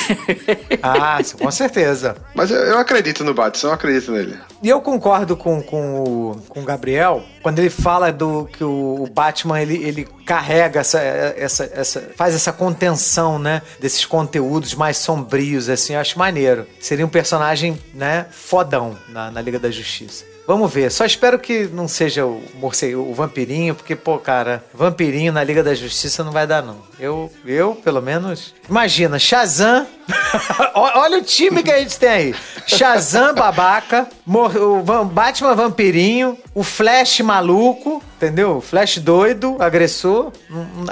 ah, 0.82 1.18
com 1.40 1.50
certeza. 1.50 2.16
Mas 2.34 2.50
eu, 2.50 2.58
eu, 2.58 2.78
acredito 2.78 3.24
no 3.24 3.32
Batson, 3.32 3.68
eu 3.68 3.72
acredito 3.72 4.12
nele. 4.12 4.38
E 4.62 4.68
eu 4.68 4.80
concordo 4.80 5.36
com, 5.36 5.62
com, 5.62 6.02
o, 6.02 6.36
com 6.48 6.60
o 6.60 6.64
Gabriel 6.64 7.24
quando 7.42 7.58
ele 7.58 7.70
fala 7.70 8.12
do 8.12 8.46
que 8.46 8.62
o, 8.62 9.02
o 9.02 9.06
Batman 9.06 9.60
ele, 9.60 9.82
ele 9.82 10.08
carrega 10.26 10.80
essa, 10.80 10.98
essa, 11.00 11.70
essa. 11.74 12.00
faz 12.16 12.34
essa 12.34 12.52
contenção, 12.52 13.38
né? 13.38 13.62
Desses 13.80 14.04
conteúdos 14.04 14.74
mais 14.74 14.98
sombrios, 14.98 15.68
assim, 15.68 15.94
eu 15.94 16.00
acho 16.00 16.18
maneiro. 16.18 16.66
Seria 16.80 17.04
um 17.04 17.08
personagem, 17.08 17.78
né, 17.94 18.26
fodão 18.30 18.96
na, 19.08 19.30
na 19.30 19.40
Liga 19.40 19.58
da 19.58 19.70
Justiça. 19.70 20.33
Vamos 20.46 20.72
ver. 20.72 20.90
Só 20.90 21.04
espero 21.04 21.38
que 21.38 21.64
não 21.72 21.88
seja 21.88 22.26
o 22.26 22.42
morcego, 22.56 23.00
o 23.00 23.14
vampirinho, 23.14 23.74
porque, 23.74 23.96
pô, 23.96 24.18
cara, 24.18 24.62
vampirinho 24.74 25.32
na 25.32 25.42
Liga 25.42 25.62
da 25.62 25.74
Justiça 25.74 26.22
não 26.22 26.32
vai 26.32 26.46
dar, 26.46 26.62
não. 26.62 26.76
Eu, 27.00 27.32
eu 27.46 27.74
pelo 27.76 28.02
menos. 28.02 28.54
Imagina, 28.68 29.18
Shazam. 29.18 29.86
Olha 30.74 31.18
o 31.18 31.22
time 31.22 31.62
que 31.62 31.70
a 31.70 31.78
gente 31.78 31.98
tem 31.98 32.08
aí: 32.08 32.34
Shazam 32.66 33.34
babaca, 33.34 34.06
o 34.26 35.04
Batman 35.04 35.54
vampirinho, 35.54 36.38
o 36.54 36.62
Flash 36.62 37.20
maluco, 37.20 38.02
entendeu? 38.16 38.60
Flash 38.60 38.98
doido, 38.98 39.56
agressor. 39.58 40.30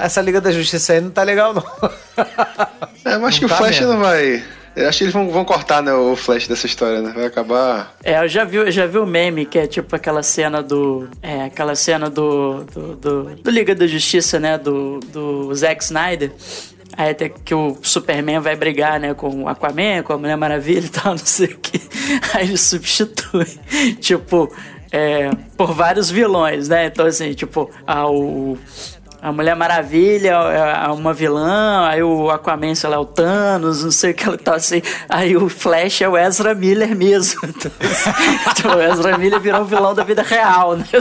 Essa 0.01 0.21
Liga 0.21 0.41
da 0.41 0.51
Justiça 0.51 0.93
aí 0.93 1.01
não 1.01 1.11
tá 1.11 1.23
legal, 1.23 1.53
não. 1.53 1.63
É, 3.05 3.17
mas 3.17 3.37
que 3.37 3.43
o 3.43 3.49
tá 3.49 3.57
Flash 3.57 3.81
mesmo. 3.81 3.95
não 3.95 3.99
vai 3.99 4.41
eu 4.75 4.89
acho 4.89 4.97
que 4.97 5.03
eles 5.03 5.13
vão, 5.13 5.29
vão 5.29 5.45
cortar 5.45 5.81
né, 5.81 5.93
o 5.93 6.15
flash 6.15 6.47
dessa 6.47 6.65
história, 6.65 7.01
né? 7.01 7.11
Vai 7.13 7.25
acabar. 7.25 7.95
É, 8.03 8.23
eu 8.23 8.27
já 8.27 8.43
vi, 8.43 8.57
eu 8.57 8.71
já 8.71 8.85
vi 8.85 8.97
o 8.97 9.05
meme 9.05 9.45
que 9.45 9.59
é 9.59 9.67
tipo 9.67 9.95
aquela 9.95 10.23
cena 10.23 10.61
do. 10.61 11.07
É, 11.21 11.43
aquela 11.43 11.75
cena 11.75 12.09
do. 12.09 12.63
do, 12.63 12.95
do, 12.95 13.23
do 13.35 13.51
Liga 13.51 13.75
da 13.75 13.85
Justiça, 13.85 14.39
né? 14.39 14.57
Do, 14.57 14.99
do 14.99 15.53
Zack 15.53 15.83
Snyder. 15.83 16.31
Aí 16.95 17.11
até 17.11 17.29
que 17.29 17.55
o 17.55 17.77
Superman 17.81 18.39
vai 18.39 18.55
brigar, 18.55 18.99
né, 18.99 19.15
com 19.15 19.43
o 19.43 19.49
Aquaman, 19.49 20.03
com 20.03 20.13
a 20.13 20.17
Mulher 20.17 20.37
Maravilha 20.37 20.85
e 20.85 20.89
tal, 20.89 21.11
não 21.17 21.17
sei 21.17 21.47
o 21.47 21.57
que. 21.57 21.81
Aí 22.33 22.47
ele 22.47 22.57
substitui, 22.57 23.47
tipo, 23.99 24.53
é, 24.91 25.31
por 25.57 25.73
vários 25.73 26.11
vilões, 26.11 26.69
né? 26.69 26.85
Então, 26.85 27.05
assim, 27.05 27.33
tipo, 27.33 27.71
o 27.87 28.57
a 29.23 29.31
Mulher 29.31 29.55
Maravilha 29.55 30.33
é, 30.51 30.85
é 30.85 30.87
uma 30.89 31.13
vilã, 31.13 31.87
aí 31.87 32.03
o 32.03 32.29
Aquaman, 32.29 32.75
sei 32.75 32.89
lá, 32.89 32.99
o 32.99 33.05
Thanos, 33.05 33.81
não 33.81 33.89
sei 33.89 34.11
o 34.11 34.13
que 34.13 34.27
ela 34.27 34.37
tá 34.37 34.55
assim. 34.55 34.81
Aí 35.07 35.37
o 35.37 35.47
Flash 35.47 36.01
é 36.01 36.09
o 36.09 36.17
Ezra 36.17 36.53
Miller 36.53 36.93
mesmo. 36.93 37.39
Então, 37.53 37.71
assim, 37.79 38.09
então 38.51 38.77
o 38.77 38.81
Ezra 38.81 39.17
Miller 39.17 39.39
virou 39.39 39.61
um 39.61 39.65
vilão 39.65 39.95
da 39.95 40.03
vida 40.03 40.23
real, 40.23 40.75
né? 40.75 40.85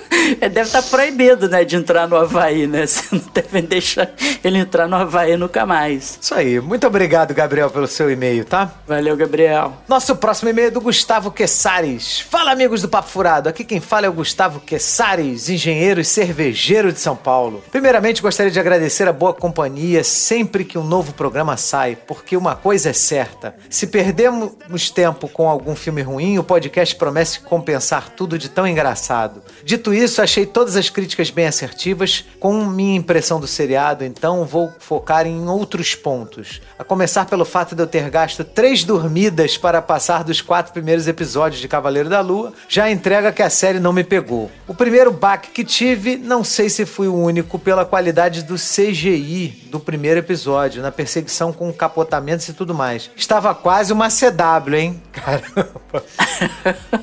Ele 0.40 0.48
deve 0.48 0.68
estar 0.68 0.82
tá 0.82 0.88
proibido, 0.88 1.48
né, 1.48 1.64
de 1.64 1.76
entrar 1.76 2.08
no 2.08 2.16
Havaí, 2.16 2.66
né? 2.66 2.86
Você 2.86 3.14
não 3.14 3.22
deve 3.32 3.62
deixar 3.62 4.10
ele 4.42 4.58
entrar 4.58 4.88
no 4.88 4.96
Havaí 4.96 5.36
nunca 5.36 5.64
mais. 5.66 6.18
Isso 6.20 6.34
aí. 6.34 6.60
Muito 6.60 6.86
obrigado, 6.86 7.34
Gabriel, 7.34 7.70
pelo 7.70 7.86
seu 7.86 8.10
e-mail, 8.10 8.44
tá? 8.44 8.70
Valeu, 8.86 9.16
Gabriel. 9.16 9.74
Nosso 9.88 10.16
próximo 10.16 10.50
e-mail 10.50 10.68
é 10.68 10.70
do 10.70 10.80
Gustavo 10.80 11.30
Quessares. 11.30 12.20
Fala, 12.20 12.52
amigos 12.52 12.82
do 12.82 12.88
Papo 12.88 13.08
Furado. 13.08 13.48
Aqui 13.48 13.64
quem 13.64 13.80
fala 13.80 14.06
é 14.06 14.08
o 14.08 14.12
Gustavo 14.12 14.60
Quessares, 14.60 15.48
engenheiro 15.48 16.00
e 16.00 16.04
cervejeiro 16.04 16.92
de 16.92 17.00
São 17.00 17.16
Paulo. 17.16 17.62
Primeiramente, 17.70 18.22
gostaria 18.22 18.50
de 18.50 18.60
agradecer 18.60 19.08
a 19.08 19.12
boa 19.12 19.32
companhia 19.32 20.04
sempre 20.04 20.64
que 20.64 20.78
um 20.78 20.84
novo 20.84 21.12
programa 21.12 21.56
sai, 21.56 21.96
porque 22.06 22.36
uma 22.36 22.54
coisa 22.56 22.90
é 22.90 22.92
certa. 22.92 23.54
Se 23.68 23.86
perdemos 23.86 24.90
tempo 24.90 25.28
com 25.28 25.48
algum 25.48 25.74
filme 25.74 26.02
ruim, 26.02 26.38
o 26.38 26.44
podcast 26.44 26.94
promete 26.96 27.40
compensar 27.40 28.10
tudo 28.10 28.38
de 28.38 28.48
tão 28.48 28.66
engraçado. 28.66 29.42
Dito 29.64 29.92
isso, 29.92 30.19
achei 30.20 30.46
todas 30.46 30.76
as 30.76 30.88
críticas 30.88 31.30
bem 31.30 31.46
assertivas. 31.46 32.24
Com 32.38 32.64
minha 32.66 32.96
impressão 32.96 33.40
do 33.40 33.46
seriado, 33.46 34.04
então 34.04 34.44
vou 34.44 34.72
focar 34.78 35.26
em 35.26 35.48
outros 35.48 35.94
pontos. 35.94 36.60
A 36.78 36.84
começar 36.84 37.26
pelo 37.26 37.44
fato 37.44 37.74
de 37.74 37.82
eu 37.82 37.86
ter 37.86 38.08
gasto 38.10 38.44
três 38.44 38.84
dormidas 38.84 39.56
para 39.56 39.82
passar 39.82 40.24
dos 40.24 40.40
quatro 40.40 40.72
primeiros 40.72 41.06
episódios 41.06 41.60
de 41.60 41.68
Cavaleiro 41.68 42.08
da 42.08 42.20
Lua, 42.20 42.52
já 42.68 42.90
entrega 42.90 43.32
que 43.32 43.42
a 43.42 43.50
série 43.50 43.80
não 43.80 43.92
me 43.92 44.04
pegou. 44.04 44.50
O 44.66 44.74
primeiro 44.74 45.10
baque 45.10 45.50
que 45.50 45.64
tive, 45.64 46.16
não 46.16 46.42
sei 46.42 46.70
se 46.70 46.86
fui 46.86 47.08
o 47.08 47.14
único 47.14 47.58
pela 47.58 47.84
qualidade 47.84 48.42
do 48.42 48.54
CGI 48.54 49.68
do 49.70 49.78
primeiro 49.78 50.20
episódio, 50.20 50.82
na 50.82 50.90
perseguição 50.90 51.52
com 51.52 51.72
capotamentos 51.72 52.48
e 52.48 52.52
tudo 52.52 52.74
mais. 52.74 53.10
Estava 53.16 53.54
quase 53.54 53.92
uma 53.92 54.08
CW, 54.08 54.74
hein? 54.74 55.02
Caramba. 55.12 56.04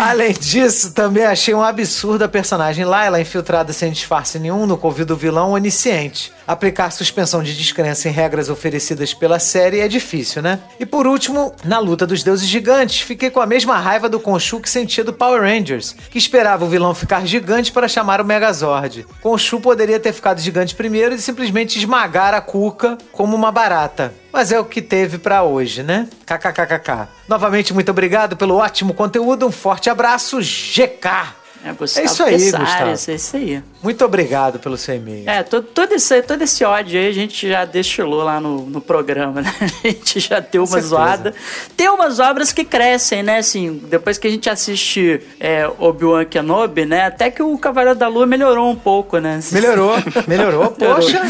Além 0.00 0.32
disso, 0.32 0.92
também 0.92 1.24
achei 1.24 1.52
um 1.52 1.60
absurdo 1.60 2.22
a 2.22 2.28
personagem 2.28 2.84
Layla 2.84 3.20
infiltrada 3.20 3.72
sem 3.72 3.90
disfarce 3.90 4.38
nenhum 4.38 4.64
no 4.64 4.78
covil 4.78 5.04
do 5.04 5.16
vilão 5.16 5.50
onisciente. 5.50 6.32
Aplicar 6.46 6.92
suspensão 6.92 7.42
de 7.42 7.52
descrença 7.52 8.08
em 8.08 8.12
regras 8.12 8.48
oferecidas 8.48 9.12
pela 9.12 9.40
série 9.40 9.80
é 9.80 9.88
difícil, 9.88 10.40
né? 10.40 10.60
E 10.78 10.86
por 10.86 11.04
último, 11.04 11.52
na 11.64 11.80
luta 11.80 12.06
dos 12.06 12.22
deuses 12.22 12.46
gigantes, 12.46 13.00
fiquei 13.00 13.28
com 13.28 13.40
a 13.40 13.46
mesma 13.46 13.76
raiva 13.76 14.08
do 14.08 14.20
Khonshu 14.20 14.60
que 14.60 14.70
sentia 14.70 15.02
do 15.02 15.12
Power 15.12 15.42
Rangers, 15.42 15.96
que 16.08 16.16
esperava 16.16 16.64
o 16.64 16.68
vilão 16.68 16.94
ficar 16.94 17.26
gigante 17.26 17.72
para 17.72 17.88
chamar 17.88 18.20
o 18.20 18.24
Megazord. 18.24 19.04
Khonshu 19.20 19.58
poderia 19.58 19.98
ter 19.98 20.12
ficado 20.12 20.40
gigante 20.40 20.76
primeiro 20.76 21.16
e 21.16 21.20
simplesmente 21.20 21.76
esmagar 21.76 22.34
a 22.34 22.40
Kuka 22.40 22.96
como 23.10 23.34
uma 23.34 23.50
barata. 23.50 24.14
Mas 24.32 24.52
é 24.52 24.60
o 24.60 24.64
que 24.64 24.82
teve 24.82 25.18
para 25.18 25.42
hoje, 25.42 25.82
né? 25.82 26.08
KKKKK. 26.26 27.08
Novamente, 27.26 27.72
muito 27.72 27.90
obrigado 27.90 28.36
pelo 28.36 28.56
ótimo 28.56 28.92
conteúdo. 28.94 29.46
Um 29.46 29.52
forte 29.52 29.88
abraço, 29.88 30.38
GK. 30.40 31.34
É, 31.68 32.00
é 32.00 32.04
isso 32.04 32.22
aí, 32.22 32.50
Gustavo. 32.50 32.90
É 32.90 33.14
isso 33.14 33.36
aí. 33.36 33.62
Muito 33.82 34.04
obrigado 34.04 34.58
pelo 34.58 34.76
seu 34.76 34.96
e-mail. 34.96 35.28
É, 35.28 35.42
todo, 35.42 35.64
todo, 35.64 35.92
esse, 35.92 36.22
todo 36.22 36.42
esse 36.42 36.64
ódio 36.64 36.98
aí 36.98 37.08
a 37.08 37.12
gente 37.12 37.48
já 37.48 37.64
destilou 37.64 38.22
lá 38.22 38.40
no, 38.40 38.66
no 38.66 38.80
programa, 38.80 39.40
né? 39.42 39.54
A 39.60 39.88
gente 39.88 40.20
já 40.20 40.40
deu 40.40 40.64
uma 40.64 40.80
zoada. 40.80 41.34
Tem 41.76 41.88
umas 41.88 42.18
obras 42.18 42.52
que 42.52 42.64
crescem, 42.64 43.22
né? 43.22 43.38
Assim, 43.38 43.80
depois 43.88 44.18
que 44.18 44.26
a 44.26 44.30
gente 44.30 44.48
assiste 44.48 45.20
é, 45.38 45.70
Obi-Wan 45.78 46.24
Kenobi, 46.24 46.84
né? 46.84 47.06
Até 47.06 47.30
que 47.30 47.42
o 47.42 47.56
Cavaleiro 47.58 47.98
da 47.98 48.08
Lua 48.08 48.26
melhorou 48.26 48.70
um 48.70 48.76
pouco, 48.76 49.18
né? 49.18 49.40
Melhorou, 49.52 49.94
melhorou. 50.26 50.70
Poxa, 50.78 51.22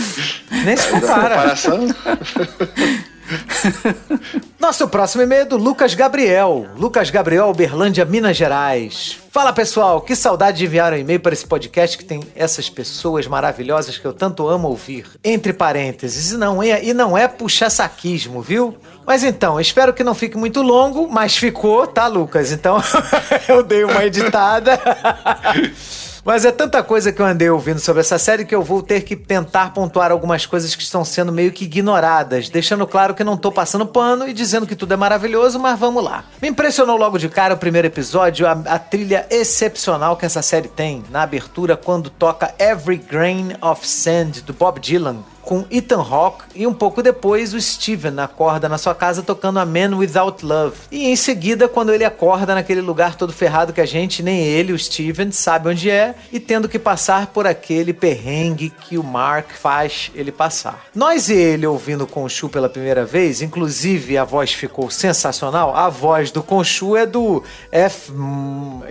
nem 0.65 0.77
se 0.77 0.89
compara. 0.89 1.55
Nosso 4.59 4.89
próximo 4.89 5.23
e-mail 5.23 5.43
é 5.43 5.45
do 5.45 5.57
Lucas 5.57 5.95
Gabriel. 5.95 6.67
Lucas 6.77 7.11
Gabriel, 7.11 7.49
Uberlândia, 7.49 8.05
Minas 8.05 8.37
Gerais. 8.37 9.19
Fala 9.31 9.53
pessoal, 9.53 10.01
que 10.01 10.17
saudade 10.17 10.59
de 10.59 10.65
enviar 10.65 10.93
um 10.93 10.97
e-mail 10.97 11.21
para 11.21 11.33
esse 11.33 11.47
podcast 11.47 11.97
que 11.97 12.05
tem 12.05 12.21
essas 12.35 12.69
pessoas 12.69 13.27
maravilhosas 13.27 13.99
que 13.99 14.05
eu 14.05 14.13
tanto 14.13 14.49
amo 14.49 14.69
ouvir. 14.69 15.07
Entre 15.23 15.53
parênteses, 15.53 16.33
e 16.33 16.37
não 16.37 16.63
é, 16.63 16.85
e 16.85 16.93
não 16.93 17.17
é 17.17 17.29
puxar 17.29 17.71
saquismo, 17.71 18.41
viu? 18.43 18.77
Mas 19.07 19.23
então, 19.25 19.61
espero 19.61 19.93
que 19.93 20.05
não 20.05 20.15
fique 20.15 20.37
muito 20.37 20.61
longo, 20.63 21.09
mas 21.09 21.37
ficou, 21.37 21.87
tá, 21.87 22.07
Lucas? 22.07 22.53
Então 22.53 22.83
eu 23.49 23.63
dei 23.63 23.85
uma 23.85 24.05
editada. 24.05 24.79
Mas 26.25 26.45
é 26.45 26.53
tanta 26.53 26.83
coisa 26.83 27.13
que 27.13 27.21
eu 27.21 27.27
andei 27.27 27.49
ouvindo 27.51 27.79
sobre 27.79 28.01
essa 28.01 28.19
série 28.19 28.45
que 28.45 28.55
eu 28.55 28.63
vou 28.63 28.83
ter 28.83 29.03
que 29.03 29.17
tentar 29.17 29.73
pontuar 29.73 30.11
algumas 30.11 30.47
coisas 30.47 30.75
que 30.75 30.83
estão 30.83 31.05
sendo 31.05 31.33
meio 31.33 31.53
que 31.53 31.65
ignoradas, 31.65 32.49
deixando 32.49 32.87
claro 32.87 33.15
que 33.15 33.25
não 33.25 33.37
tô 33.37 33.51
passando 33.51 33.87
pano 33.87 34.29
e 34.29 34.33
dizendo 34.33 34.67
que 34.67 34.77
tudo 34.77 34.95
é 34.95 34.97
maravilhoso, 34.97 35.59
mas 35.59 35.79
vamos 35.79 36.03
lá. 36.03 36.25
Me 36.41 36.49
impressionou 36.49 36.97
logo 36.97 37.19
de 37.19 37.29
cara 37.29 37.55
o 37.55 37.59
primeiro 37.59 37.87
episódio, 37.87 38.47
a, 38.47 38.53
a 38.53 38.79
trilha 38.79 39.27
excepcional 39.31 40.17
que 40.17 40.27
essa 40.27 40.43
série 40.43 40.69
tem 40.69 41.05
na 41.11 41.23
abertura 41.23 41.77
quando 41.77 42.11
toca 42.11 42.55
Every 42.59 42.99
Grain 42.99 43.53
of 43.61 43.87
Sand 43.87 44.43
do 44.45 44.53
Bob 44.53 44.81
Dylan 44.81 45.19
com 45.49 45.65
Ethan 45.71 46.03
Hawke 46.03 46.45
e 46.55 46.67
um 46.67 46.75
pouco 46.75 47.03
depois 47.03 47.55
o 47.55 47.61
Steven 47.61 48.21
acorda 48.21 48.69
na 48.69 48.77
sua 48.77 48.95
casa 48.95 49.23
tocando 49.23 49.59
a 49.59 49.65
Man 49.65 49.97
Without 49.97 50.45
Love. 50.45 50.77
E 50.93 51.09
em 51.09 51.17
seguida, 51.17 51.67
quando 51.67 51.91
ele 51.91 52.05
acorda 52.05 52.55
naquele 52.55 52.83
lugar 52.83 53.15
todo 53.15 53.33
ferrado 53.33 53.73
que 53.73 53.81
a 53.81 53.87
gente, 53.87 54.23
nem 54.23 54.43
ele, 54.45 54.75
o 54.75 54.79
Steven, 54.79 55.33
sabe 55.33 55.71
onde 55.71 55.89
é 55.89 56.15
e 56.31 56.39
tendo 56.39 56.69
que 56.69 56.79
passar 56.79 57.29
por 57.29 57.47
aquele 57.47 57.95
perrengue 57.95 58.69
que 58.69 58.99
o 58.99 59.03
Mark 59.03 59.53
faz 59.53 60.11
ele 60.15 60.31
passar. 60.31 60.85
Nós 60.95 61.31
e 61.31 61.35
ele 61.35 61.67
ouvindo 61.67 62.07
Conchu 62.07 62.51
pela 62.51 62.69
primeira 62.69 63.07
vez, 63.07 63.41
inclusive 63.41 64.19
a 64.19 64.25
voz 64.25 64.53
ficou 64.53 64.91
sensacional. 64.91 65.75
A 65.75 65.89
voz 65.89 66.31
do 66.31 66.43
Conchu 66.43 66.95
é 66.95 67.07
do 67.07 67.43
F. 67.73 68.13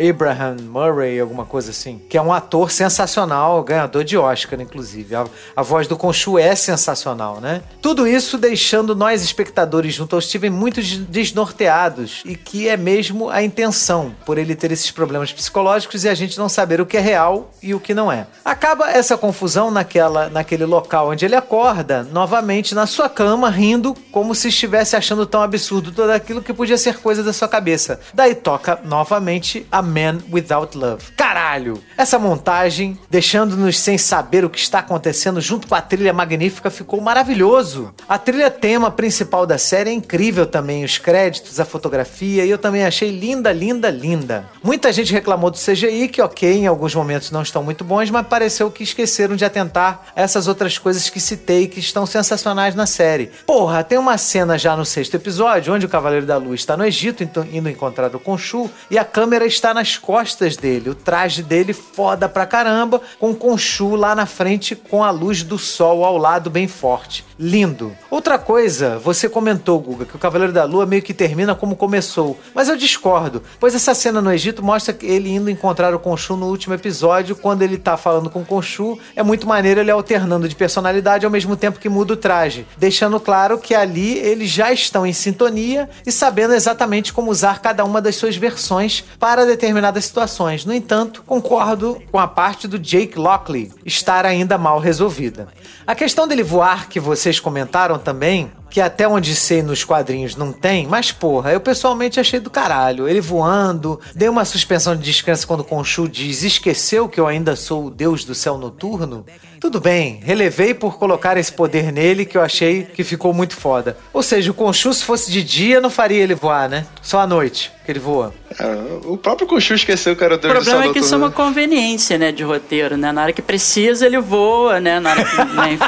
Abraham 0.10 0.58
Murray, 0.64 1.20
alguma 1.20 1.46
coisa 1.46 1.70
assim, 1.70 2.02
que 2.10 2.18
é 2.18 2.22
um 2.22 2.34
ator 2.34 2.72
sensacional, 2.72 3.62
ganhador 3.62 4.04
de 4.04 4.18
Oscar, 4.18 4.60
inclusive. 4.60 5.14
A, 5.14 5.28
a 5.56 5.62
voz 5.62 5.88
do 5.88 5.96
Conchu 5.96 6.40
é 6.40 6.47
sensacional, 6.56 7.39
né? 7.39 7.62
Tudo 7.82 8.08
isso 8.08 8.38
deixando 8.38 8.96
nós 8.96 9.24
espectadores 9.24 9.94
junto 9.94 10.16
ao 10.16 10.22
Steven 10.22 10.50
muito 10.50 10.82
desnorteados 10.82 12.22
e 12.25 12.36
que 12.36 12.68
é 12.68 12.77
mesmo 12.77 13.30
a 13.30 13.44
intenção, 13.44 14.16
por 14.25 14.38
ele 14.38 14.56
ter 14.56 14.72
esses 14.72 14.92
problemas 14.92 15.32
psicológicos 15.32 16.04
e 16.04 16.10
a 16.10 16.16
gente 16.16 16.38
não 16.38 16.50
saber 16.50 16.82
o 16.82 16.86
que 16.86 16.98
é 16.98 17.01
real 17.01 17.51
e 17.62 17.74
o 17.74 17.80
que 17.80 17.94
não 17.94 18.12
é. 18.12 18.27
Acaba 18.44 18.92
essa 18.92 19.18
confusão 19.18 19.72
naquela, 19.72 20.30
naquele 20.30 20.66
local 20.66 21.10
onde 21.10 21.25
ele 21.25 21.36
acorda, 21.36 22.04
novamente 22.04 22.75
na 22.75 22.86
sua 22.86 23.10
cama, 23.10 23.50
rindo 23.50 23.96
como 24.12 24.36
se 24.36 24.50
estivesse 24.50 24.96
achando 24.96 25.25
tão 25.25 25.42
absurdo 25.42 25.92
tudo 25.92 26.12
aquilo 26.12 26.42
que 26.42 26.54
podia 26.54 26.77
ser 26.77 26.98
coisa 26.98 27.24
da 27.24 27.34
sua 27.34 27.48
cabeça. 27.48 28.00
Daí 28.13 28.36
toca 28.36 28.80
novamente 28.84 29.66
a 29.72 29.82
Man 29.82 30.20
Without 30.32 30.77
Love. 30.77 31.12
Caralho! 31.16 31.82
Essa 31.98 32.20
montagem, 32.20 32.98
deixando-nos 33.10 33.80
sem 33.80 33.98
saber 33.98 34.46
o 34.46 34.50
que 34.50 34.60
está 34.60 34.80
acontecendo 34.80 35.42
junto 35.42 35.68
com 35.68 35.75
a 35.75 35.82
trilha 35.82 36.13
magnífica, 36.13 36.37
ficou 36.70 37.01
maravilhoso. 37.01 37.94
A 38.08 38.17
trilha 38.17 38.50
tema 38.50 38.91
principal 38.91 39.46
da 39.46 39.58
série 39.58 39.89
é 39.89 39.94
incrível 39.94 40.46
também, 40.46 40.84
os 40.84 40.98
créditos, 40.98 41.60
a 41.60 41.65
fotografia, 41.65 42.46
e 42.46 42.50
eu 42.50 42.58
também 42.58 42.86
achei 42.86 43.10
linda, 43.10 43.51
linda, 43.51 43.89
linda. 43.89 44.46
Muita 44.63 44.91
gente 44.94 45.12
reclamou 45.12 45.50
do 45.50 45.58
CGI, 45.58 46.08
que 46.08 46.22
ok, 46.22 46.51
em 46.51 46.67
alguns 46.67 46.94
momentos 46.94 47.32
não 47.32 47.41
estão 47.41 47.63
muito 47.63 47.84
bons, 47.84 48.10
mas 48.10 48.27
pareceu 48.27 48.70
que 48.70 48.84
esqueceram 48.84 49.36
de 49.36 49.44
atentar 49.44 50.06
essas 50.15 50.48
outras 50.48 50.77
coisas 50.77 51.10
que 51.10 51.20
citei 51.20 51.67
que 51.67 51.79
estão 51.79 52.06
sensacionais 52.06 52.75
na 52.75 52.86
série. 52.86 53.32
Porra, 53.46 53.84
tem 53.84 53.98
uma 53.98 54.17
cena 54.17 54.58
já 54.58 54.75
no 54.75 54.86
sexto 54.86 55.15
episódio, 55.15 55.74
onde 55.74 55.86
o 55.86 55.89
Cavaleiro 55.89 56.25
da 56.25 56.38
Lua 56.38 56.56
está 56.56 56.77
no 56.77 56.86
Egito, 56.86 57.24
indo 57.51 57.70
encontrar 57.70 58.15
o 58.15 58.20
Khonshu, 58.20 58.70
e 58.91 58.98
a 58.98 59.06
câmera 59.06 59.46
está 59.46 59.74
nas 59.74 59.98
costas 59.98 60.56
dele. 60.56 60.89
O 60.89 60.96
traje 60.96 61.41
dele 61.41 61.74
foda 61.74 62.29
pra 62.29 62.46
caramba, 62.46 63.01
com 63.20 63.32
o 63.32 63.36
Khonshu 63.36 63.96
lá 63.96 64.13
na 64.13 64.25
frente 64.25 64.75
com 64.75 65.03
a 65.03 65.10
luz 65.10 65.44
do 65.44 65.58
sol 65.58 66.03
ao 66.03 66.17
lado 66.17 66.26
bem 66.50 66.67
forte. 66.67 67.25
Lindo. 67.39 67.96
Outra 68.10 68.38
coisa, 68.38 68.98
você 69.00 69.29
comentou, 69.29 69.79
Guga, 69.79 70.05
que 70.05 70.15
o 70.15 70.19
Cavaleiro 70.19 70.51
da 70.51 70.63
Lua 70.63 70.86
meio 70.86 71.01
que 71.01 71.13
termina 71.13 71.55
como 71.55 71.75
começou. 71.75 72.38
Mas 72.53 72.67
eu 72.67 72.75
discordo, 72.75 73.41
pois 73.60 73.75
essa 73.75 73.93
cena 73.93 74.22
no 74.22 74.31
Egito 74.31 74.63
mostra 74.63 74.96
ele 75.01 75.29
indo 75.29 75.50
encontrar 75.50 75.93
o 75.93 76.00
Khonshu 76.00 76.36
no 76.36 76.48
último 76.48 76.74
episódio, 76.74 77.36
quando 77.36 77.62
ele 77.62 77.77
tá 77.77 77.96
falando 77.96 78.29
com 78.29 78.41
o 78.41 78.46
Khonshu. 78.46 79.00
É 79.15 79.24
muito 79.24 79.48
maneiro 79.48 79.79
ele 79.79 79.91
alternando 79.91 80.50
de 80.50 80.55
personalidade 80.55 81.25
ao 81.25 81.31
mesmo 81.31 81.55
tempo 81.55 81.79
que 81.79 81.88
muda 81.88 82.13
o 82.13 82.17
traje, 82.17 82.67
deixando 82.77 83.19
claro 83.19 83.57
que 83.57 83.74
ali 83.74 84.17
eles 84.17 84.50
já 84.50 84.72
estão 84.72 85.05
em 85.05 85.13
sintonia 85.13 85.90
e 86.05 86.11
sabendo 86.11 86.53
exatamente 86.53 87.13
como 87.13 87.31
usar 87.31 87.61
cada 87.61 87.85
uma 87.85 88.01
das 88.01 88.16
suas 88.16 88.35
versões 88.35 89.03
para 89.20 89.46
determinadas 89.46 90.05
situações. 90.05 90.66
No 90.66 90.74
entanto, 90.74 91.24
concordo 91.25 92.01
com 92.11 92.20
a 92.20 92.27
parte 92.27 92.68
do 92.68 92.79
Jake 92.79 93.18
Lockley 93.18 93.72
estar 93.85 94.25
ainda 94.25 94.57
mal 94.57 94.79
resolvida. 94.79 95.48
A 95.85 95.96
questão 96.07 96.25
dele 96.25 96.41
voar, 96.41 96.87
que 96.87 97.01
vocês 97.01 97.37
comentaram 97.37 98.00
também, 98.00 98.50
que 98.70 98.79
até 98.79 99.05
onde 99.05 99.35
sei 99.35 99.61
nos 99.61 99.83
quadrinhos 99.83 100.37
não 100.37 100.53
tem, 100.53 100.87
mas 100.87 101.11
porra, 101.11 101.51
eu 101.51 101.59
pessoalmente 101.59 102.17
achei 102.17 102.39
do 102.39 102.50
caralho. 102.50 103.09
Ele 103.09 103.20
voando, 103.20 104.00
dei 104.15 104.29
uma 104.29 104.46
suspensão 104.46 104.96
de 104.96 105.03
descanso 105.03 105.46
quando 105.46 105.65
Khonshu 105.65 106.07
diz: 106.07 106.43
esqueceu 106.43 107.09
que 107.09 107.20
eu 107.20 107.27
ainda 107.27 107.57
sou 107.57 107.87
o 107.87 107.91
deus 107.91 108.24
do 108.24 108.33
céu 108.33 108.57
noturno? 108.57 109.25
Tudo 109.59 109.79
bem, 109.79 110.20
relevei 110.24 110.74
por 110.74 110.98
colocar 110.98 111.37
esse 111.37 111.51
poder 111.51 111.91
nele 111.91 112.25
que 112.25 112.37
eu 112.37 112.41
achei 112.41 112.83
que 112.83 113.03
ficou 113.03 113.33
muito 113.33 113.55
foda. 113.55 113.98
Ou 114.13 114.22
seja, 114.22 114.51
o 114.51 114.53
Khonshu 114.53 114.93
se 114.93 115.03
fosse 115.03 115.31
de 115.31 115.43
dia 115.43 115.81
não 115.81 115.89
faria 115.89 116.22
ele 116.22 116.35
voar, 116.35 116.70
né? 116.70 116.85
Só 117.01 117.20
à 117.20 117.27
noite 117.27 117.72
que 117.85 117.91
ele 117.91 118.00
voa. 118.00 118.33
É, 118.59 118.65
o 119.05 119.17
próprio 119.17 119.48
Khonshu 119.48 119.74
esqueceu 119.74 120.15
que 120.15 120.24
era 120.24 120.35
o 120.35 120.37
deus 120.37 120.53
do 120.53 120.59
O 120.59 120.61
problema 120.61 120.79
noturno. 120.79 120.91
é 120.91 120.93
que 121.00 121.05
isso 121.05 121.13
é 121.13 121.17
uma 121.17 121.31
conveniência, 121.31 122.17
né, 122.17 122.31
de 122.31 122.43
roteiro, 122.43 122.98
né? 122.98 123.11
Na 123.11 123.24
hora 123.24 123.33
que 123.33 123.41
precisa 123.41 124.05
ele 124.05 124.20
voa, 124.20 124.79
né? 124.79 125.00
Na 125.00 125.11
hora 125.11 125.25
que... 125.25 125.37
né? 125.37 125.79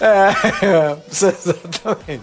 É, 0.00 0.96
exatamente. 1.10 2.22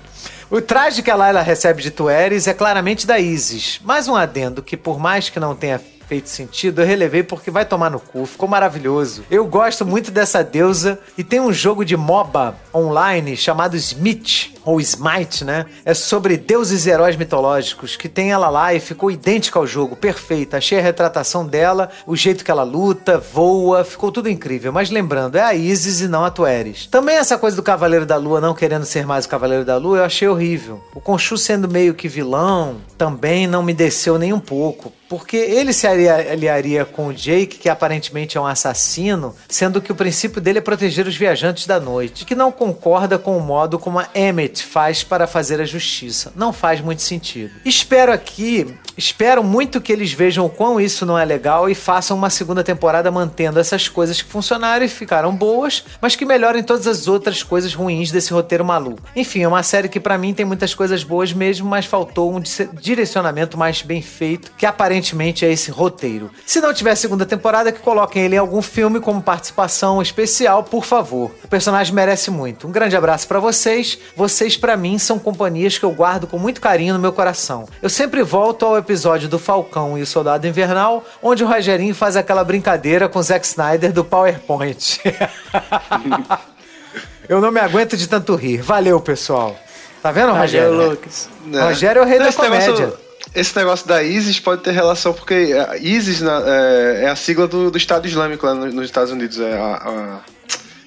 O 0.52 0.60
traje 0.60 1.04
que 1.04 1.12
a 1.12 1.16
Layla 1.16 1.42
recebe 1.42 1.82
de 1.82 1.92
Tueres 1.92 2.48
é 2.48 2.54
claramente 2.54 3.06
da 3.06 3.20
Isis. 3.20 3.80
Mais 3.84 4.08
um 4.08 4.16
adendo 4.16 4.64
que, 4.64 4.76
por 4.76 5.00
mais 5.00 5.30
que 5.30 5.40
não 5.40 5.56
tenha 5.56 5.80
feito 6.10 6.28
sentido, 6.28 6.82
eu 6.82 6.88
relevei 6.88 7.22
porque 7.22 7.52
vai 7.52 7.64
tomar 7.64 7.92
no 7.92 8.00
cu, 8.00 8.26
ficou 8.26 8.50
maravilhoso. 8.50 9.24
Eu 9.30 9.46
gosto 9.46 9.86
muito 9.86 10.10
dessa 10.10 10.44
deusa 10.44 11.00
e 11.16 11.24
tem 11.24 11.40
um 11.40 11.54
jogo 11.54 11.86
de 11.86 11.96
MOBA 11.96 12.56
online 12.74 13.38
chamado 13.38 13.78
Smith, 13.78 14.56
ou 14.66 14.82
Smite, 14.82 15.46
né? 15.46 15.68
É 15.86 15.94
sobre 15.94 16.36
deuses 16.36 16.88
e 16.88 16.90
heróis 16.90 17.16
mitológicos, 17.16 17.96
que 17.96 18.10
tem 18.10 18.32
ela 18.32 18.50
lá 18.50 18.74
e 18.74 18.80
ficou 18.80 19.12
idêntica 19.12 19.60
ao 19.60 19.68
jogo, 19.68 19.96
perfeita. 19.96 20.58
Achei 20.58 20.80
a 20.80 20.82
retratação 20.82 21.46
dela, 21.46 21.90
o 22.08 22.16
jeito 22.16 22.44
que 22.44 22.50
ela 22.50 22.64
luta, 22.64 23.20
voa, 23.20 23.84
ficou 23.84 24.12
tudo 24.12 24.30
incrível. 24.30 24.74
Mas 24.74 24.90
lembrando, 24.90 25.38
é 25.38 25.42
a 25.42 25.54
Isis 25.54 26.02
e 26.02 26.08
não 26.08 26.26
a 26.26 26.32
Tueres. 26.32 26.88
Também 26.88 27.18
essa 27.18 27.38
coisa 27.38 27.56
do 27.56 27.64
Cavaleiro 27.64 28.06
da 28.06 28.18
Lua 28.18 28.42
não 28.42 28.56
querendo 28.56 28.86
ser 28.86 29.06
mais 29.06 29.26
o 29.26 29.30
Cavaleiro 29.30 29.64
da 29.64 29.78
Lua, 29.78 30.00
eu 30.00 30.06
achei 30.06 30.28
horrível. 30.28 30.84
O 30.96 31.00
Khonshu 31.00 31.38
sendo 31.38 31.68
meio 31.68 31.94
que 31.94 32.08
vilão, 32.08 32.78
também 32.98 33.46
não 33.46 33.62
me 33.62 33.76
desceu 33.76 34.18
nem 34.18 34.34
um 34.34 34.40
pouco. 34.40 34.92
Porque 35.10 35.36
ele 35.36 35.74
se 35.74 35.88
aliaria 35.88 36.86
com 36.86 37.08
o 37.08 37.14
Jake, 37.14 37.58
que 37.58 37.68
aparentemente 37.68 38.38
é 38.38 38.42
um 38.42 38.46
assassino, 38.46 39.36
sendo 39.50 39.82
que 39.82 39.92
o 39.92 39.96
princípio 39.96 40.40
dele 40.40 40.60
é 40.60 40.62
proteger 40.62 41.08
os 41.08 41.18
viajantes 41.18 41.66
da 41.66 41.80
noite, 41.80 42.26
que 42.26 42.36
não 42.36 42.52
concorda 42.52 43.18
com 43.18 43.36
o 43.36 43.42
modo 43.42 43.80
como 43.80 44.00
a 44.00 44.08
Emmett 44.14 44.64
faz 44.64 45.04
para 45.04 45.26
fazer 45.26 45.60
a 45.60 45.66
justiça. 45.66 46.32
Não 46.36 46.54
faz 46.54 46.80
muito 46.80 47.02
sentido. 47.02 47.52
Espero 47.66 48.14
aqui, 48.14 48.78
espero 49.00 49.42
muito 49.42 49.80
que 49.80 49.94
eles 49.94 50.12
vejam 50.12 50.46
o 50.46 50.50
quão 50.50 50.80
isso 50.80 51.06
não 51.06 51.18
é 51.18 51.24
legal 51.24 51.70
e 51.70 51.74
façam 51.74 52.18
uma 52.18 52.30
segunda 52.30 52.64
temporada 52.66 53.10
mantendo 53.10 53.58
essas 53.58 53.88
coisas 53.88 54.22
que 54.22 54.30
funcionaram 54.30 54.86
e 54.86 54.90
ficaram 54.90 55.34
boas, 55.34 55.86
mas 56.02 56.18
que 56.18 56.26
melhorem 56.26 56.62
todas 56.62 56.86
as 56.86 57.08
outras 57.08 57.42
coisas 57.42 57.74
ruins 57.74 58.12
desse 58.12 58.34
roteiro 58.34 58.66
maluco. 58.66 59.02
Enfim, 59.16 59.44
é 59.44 59.48
uma 59.48 59.64
série 59.64 59.88
que 59.88 60.02
para 60.02 60.18
mim 60.18 60.34
tem 60.34 60.46
muitas 60.46 60.76
coisas 60.76 61.02
boas 61.02 61.32
mesmo, 61.32 61.70
mas 61.70 61.86
faltou 61.86 62.36
um 62.36 62.42
direcionamento 62.74 63.58
mais 63.58 63.82
bem 63.82 64.02
feito, 64.02 64.52
que 64.58 64.66
aparentemente 64.66 65.46
é 65.46 65.52
esse 65.52 65.72
roteiro. 65.72 66.30
Se 66.46 66.60
não 66.60 66.74
tiver 66.74 66.96
segunda 66.96 67.26
temporada, 67.26 67.72
que 67.72 67.80
coloquem 67.80 68.24
ele 68.24 68.36
em 68.36 68.40
algum 68.40 68.62
filme 68.62 69.00
como 69.00 69.22
participação 69.22 70.02
especial, 70.02 70.62
por 70.62 70.84
favor. 70.84 71.32
O 71.42 71.48
personagem 71.48 71.96
merece 71.96 72.30
muito. 72.30 72.68
Um 72.68 72.72
grande 72.72 72.98
abraço 72.98 73.30
para 73.30 73.40
vocês. 73.40 73.98
Vocês, 74.14 74.58
para 74.58 74.76
mim, 74.76 75.00
são 75.00 75.18
companhias 75.18 75.78
que 75.78 75.86
eu 75.86 75.92
guardo 75.92 76.28
com 76.28 76.38
muito 76.38 76.60
carinho 76.60 76.94
no 76.94 77.00
meu 77.00 77.14
coração. 77.14 77.66
Eu 77.82 77.90
sempre 77.90 78.24
volto 78.24 78.66
ao 78.66 78.78
episódio 78.90 79.30
do 79.30 79.38
Falcão 79.38 79.96
e 80.00 80.02
o 80.02 80.06
Soldado 80.06 80.48
Invernal, 80.48 81.06
onde 81.22 81.44
o 81.44 81.48
Rogerinho 81.48 81.94
faz 81.94 82.18
aquela 82.18 82.44
brincadeira 82.44 83.08
com 83.08 83.20
o 83.20 83.24
Zack 83.24 83.46
Snyder 83.46 83.94
do 83.94 84.04
PowerPoint. 84.04 85.00
eu 87.30 87.40
não 87.40 87.52
me 87.52 87.60
aguento 87.60 87.96
de 87.96 88.10
tanto 88.10 88.34
rir. 88.36 88.64
Valeu, 88.64 89.00
pessoal. 89.00 89.56
Tá 90.02 90.12
vendo, 90.12 90.32
Rogério? 90.34 90.72
Valeu, 90.76 90.90
Lucas. 90.92 91.30
É. 91.54 91.62
Rogério 91.62 92.02
é 92.02 92.04
o 92.04 92.08
rei 92.08 92.18
da 92.18 92.34
comédia. 92.34 92.72
negócio- 92.74 92.98
esse 93.36 93.56
negócio 93.56 93.88
da 93.88 94.02
ISIS 94.02 94.40
pode 94.40 94.64
ter 94.64 94.72
relação, 94.72 95.14
porque 95.14 95.56
a 95.70 95.78
ISIS 95.78 96.20
na- 96.22 96.42
é, 96.48 97.04
é 97.04 97.10
a 97.10 97.16
sigla 97.16 97.48
do, 97.48 97.70
do 97.70 97.78
Estado 97.78 98.08
Islâmico 98.08 98.44
lá 98.44 98.56
no- 98.56 98.66
nos 98.72 98.86
Estados 98.86 99.12
Unidos. 99.12 99.40
É 99.40 99.54
a, 99.56 99.76
a 99.76 100.20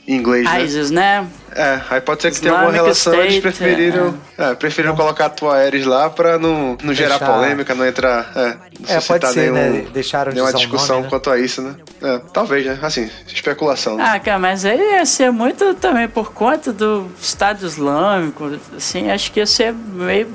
em 0.09 0.17
inglês, 0.17 0.45
né? 0.45 0.63
ISIS, 0.65 0.91
né? 0.91 1.25
É, 1.55 1.81
aí 1.91 2.01
pode 2.01 2.23
ser 2.23 2.31
que 2.33 2.41
tenha 2.41 2.53
alguma 2.55 2.73
relação, 2.73 3.13
eles 3.15 3.35
State, 3.35 3.41
preferiram, 3.43 4.15
é, 4.39 4.55
preferiram 4.55 4.97
colocar 4.97 5.27
a 5.27 5.31
tua 5.31 5.57
Ares 5.57 5.85
lá 5.87 6.09
pra 6.11 6.39
não, 6.39 6.77
não 6.83 6.95
gerar 6.95 7.19
Deixar- 7.19 7.35
polêmica, 7.35 7.75
não 7.75 7.87
entrar. 7.87 8.31
É, 8.35 8.57
não 8.81 8.97
É, 8.97 9.01
pode 9.01 9.29
ser, 9.29 9.53
nenhum, 9.53 9.55
né? 9.55 9.85
Deixaram 9.93 10.31
de 10.31 10.37
nenhuma 10.37 10.53
discussão 10.53 10.97
nome, 10.97 11.03
né? 11.05 11.11
quanto 11.11 11.31
a 11.31 11.39
isso, 11.39 11.61
né? 11.63 11.75
É, 12.03 12.21
talvez, 12.33 12.65
né? 12.67 12.79
Assim, 12.83 13.11
especulação. 13.29 13.97
né? 13.97 14.05
Ah, 14.07 14.19
cara, 14.21 14.39
mas 14.39 14.65
aí 14.65 14.79
ia 14.79 15.05
ser 15.07 15.31
muito 15.31 15.75
também 15.75 16.09
por 16.09 16.33
conta 16.33 16.73
do 16.73 17.07
Estado 17.21 17.65
Islâmico, 17.67 18.59
assim, 18.77 19.11
acho 19.11 19.31
que 19.31 19.41
ia 19.41 19.47
ser 19.47 19.73
meio, 19.73 20.29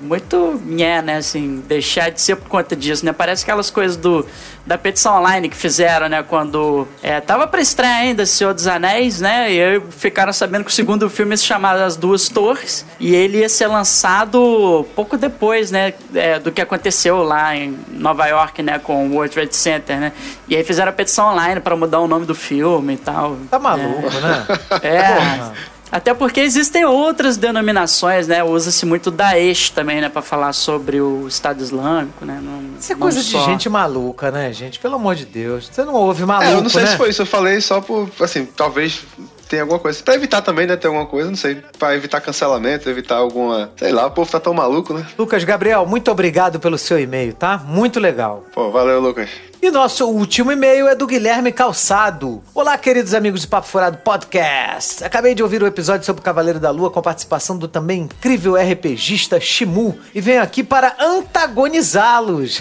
muito, 0.00 0.60
nhé, 0.64 1.02
né, 1.02 1.16
assim, 1.16 1.62
deixar 1.66 2.10
de 2.10 2.20
ser 2.20 2.36
por 2.36 2.48
conta 2.48 2.74
disso, 2.74 3.04
né, 3.04 3.12
parece 3.12 3.42
aquelas 3.44 3.70
coisas 3.70 3.96
do, 3.96 4.26
da 4.66 4.76
petição 4.78 5.16
online 5.18 5.48
que 5.48 5.56
fizeram, 5.56 6.08
né, 6.08 6.22
quando, 6.22 6.86
é, 7.02 7.20
tava 7.20 7.46
pra 7.46 7.60
estrear 7.60 7.98
ainda 8.00 8.24
Senhor 8.26 8.54
dos 8.54 8.66
Anéis, 8.66 9.20
né, 9.20 9.52
e 9.52 9.62
aí 9.62 9.82
ficaram 9.90 10.32
sabendo 10.32 10.61
que 10.64 10.70
o 10.70 10.74
segundo 10.74 11.08
filme 11.10 11.32
ia 11.32 11.36
se 11.36 11.44
chamar 11.44 11.76
As 11.80 11.96
Duas 11.96 12.28
Torres, 12.28 12.84
e 12.98 13.14
ele 13.14 13.38
ia 13.38 13.48
ser 13.48 13.66
lançado 13.66 14.86
pouco 14.94 15.16
depois, 15.16 15.70
né, 15.70 15.94
é, 16.14 16.38
do 16.38 16.50
que 16.52 16.60
aconteceu 16.60 17.22
lá 17.22 17.56
em 17.56 17.78
Nova 17.88 18.26
York, 18.26 18.62
né, 18.62 18.78
com 18.78 19.08
o 19.08 19.14
World 19.14 19.32
Trade 19.34 19.54
Center, 19.56 19.98
né, 19.98 20.12
e 20.48 20.56
aí 20.56 20.64
fizeram 20.64 20.90
a 20.90 20.92
petição 20.92 21.28
online 21.28 21.60
pra 21.60 21.76
mudar 21.76 22.00
o 22.00 22.08
nome 22.08 22.26
do 22.26 22.34
filme 22.34 22.94
e 22.94 22.98
tal. 22.98 23.36
Tá 23.50 23.58
maluco, 23.58 24.10
né? 24.20 24.46
É. 24.82 25.14
Porra. 25.14 25.52
Até 25.90 26.14
porque 26.14 26.40
existem 26.40 26.86
outras 26.86 27.36
denominações, 27.36 28.26
né? 28.26 28.42
Usa-se 28.42 28.86
muito 28.86 29.10
Daesh 29.10 29.68
também, 29.68 30.00
né? 30.00 30.08
Pra 30.08 30.22
falar 30.22 30.54
sobre 30.54 31.02
o 31.02 31.28
Estado 31.28 31.62
Islâmico, 31.62 32.24
né? 32.24 32.40
Não, 32.42 32.78
Isso 32.80 32.94
é 32.94 32.96
coisa 32.96 33.22
de 33.22 33.30
gente 33.44 33.68
maluca, 33.68 34.30
né, 34.30 34.50
gente? 34.54 34.78
Pelo 34.78 34.94
amor 34.94 35.14
de 35.14 35.26
Deus. 35.26 35.68
Você 35.70 35.84
não 35.84 35.92
ouve 35.92 36.24
maluco, 36.24 36.50
É, 36.50 36.54
eu 36.54 36.62
não 36.62 36.70
sei 36.70 36.80
né? 36.84 36.86
se 36.86 36.96
foi 36.96 37.10
isso, 37.10 37.20
eu 37.20 37.26
falei 37.26 37.60
só 37.60 37.82
por, 37.82 38.08
assim, 38.20 38.46
talvez 38.46 39.04
tenha 39.52 39.62
alguma 39.62 39.78
coisa. 39.78 40.02
Pra 40.02 40.14
evitar 40.14 40.40
também, 40.40 40.66
né, 40.66 40.76
ter 40.76 40.86
alguma 40.86 41.04
coisa, 41.04 41.28
não 41.28 41.36
sei. 41.36 41.62
Pra 41.78 41.94
evitar 41.94 42.22
cancelamento, 42.22 42.88
evitar 42.88 43.16
alguma. 43.16 43.70
Sei 43.76 43.92
lá, 43.92 44.06
o 44.06 44.10
povo 44.10 44.30
tá 44.30 44.40
tão 44.40 44.54
maluco, 44.54 44.94
né? 44.94 45.06
Lucas 45.18 45.44
Gabriel, 45.44 45.84
muito 45.84 46.10
obrigado 46.10 46.58
pelo 46.58 46.78
seu 46.78 46.98
e-mail, 46.98 47.34
tá? 47.34 47.58
Muito 47.58 48.00
legal. 48.00 48.46
Pô, 48.54 48.70
valeu, 48.70 48.98
Lucas. 48.98 49.51
E 49.64 49.70
nosso 49.70 50.08
último 50.08 50.50
e-mail 50.50 50.88
é 50.88 50.94
do 50.96 51.06
Guilherme 51.06 51.52
Calçado. 51.52 52.42
Olá, 52.52 52.76
queridos 52.76 53.14
amigos 53.14 53.42
do 53.42 53.48
Papo 53.48 53.68
Furado 53.68 53.98
Podcast. 53.98 55.04
Acabei 55.04 55.36
de 55.36 55.42
ouvir 55.44 55.62
o 55.62 55.66
episódio 55.68 56.04
sobre 56.04 56.18
o 56.20 56.24
Cavaleiro 56.24 56.58
da 56.58 56.72
Lua 56.72 56.90
com 56.90 56.98
a 56.98 57.02
participação 57.02 57.56
do 57.56 57.68
também 57.68 58.00
incrível 58.00 58.56
RPGista 58.56 59.38
Shimu 59.38 59.96
e 60.12 60.20
venho 60.20 60.42
aqui 60.42 60.64
para 60.64 60.96
antagonizá-los. 60.98 62.58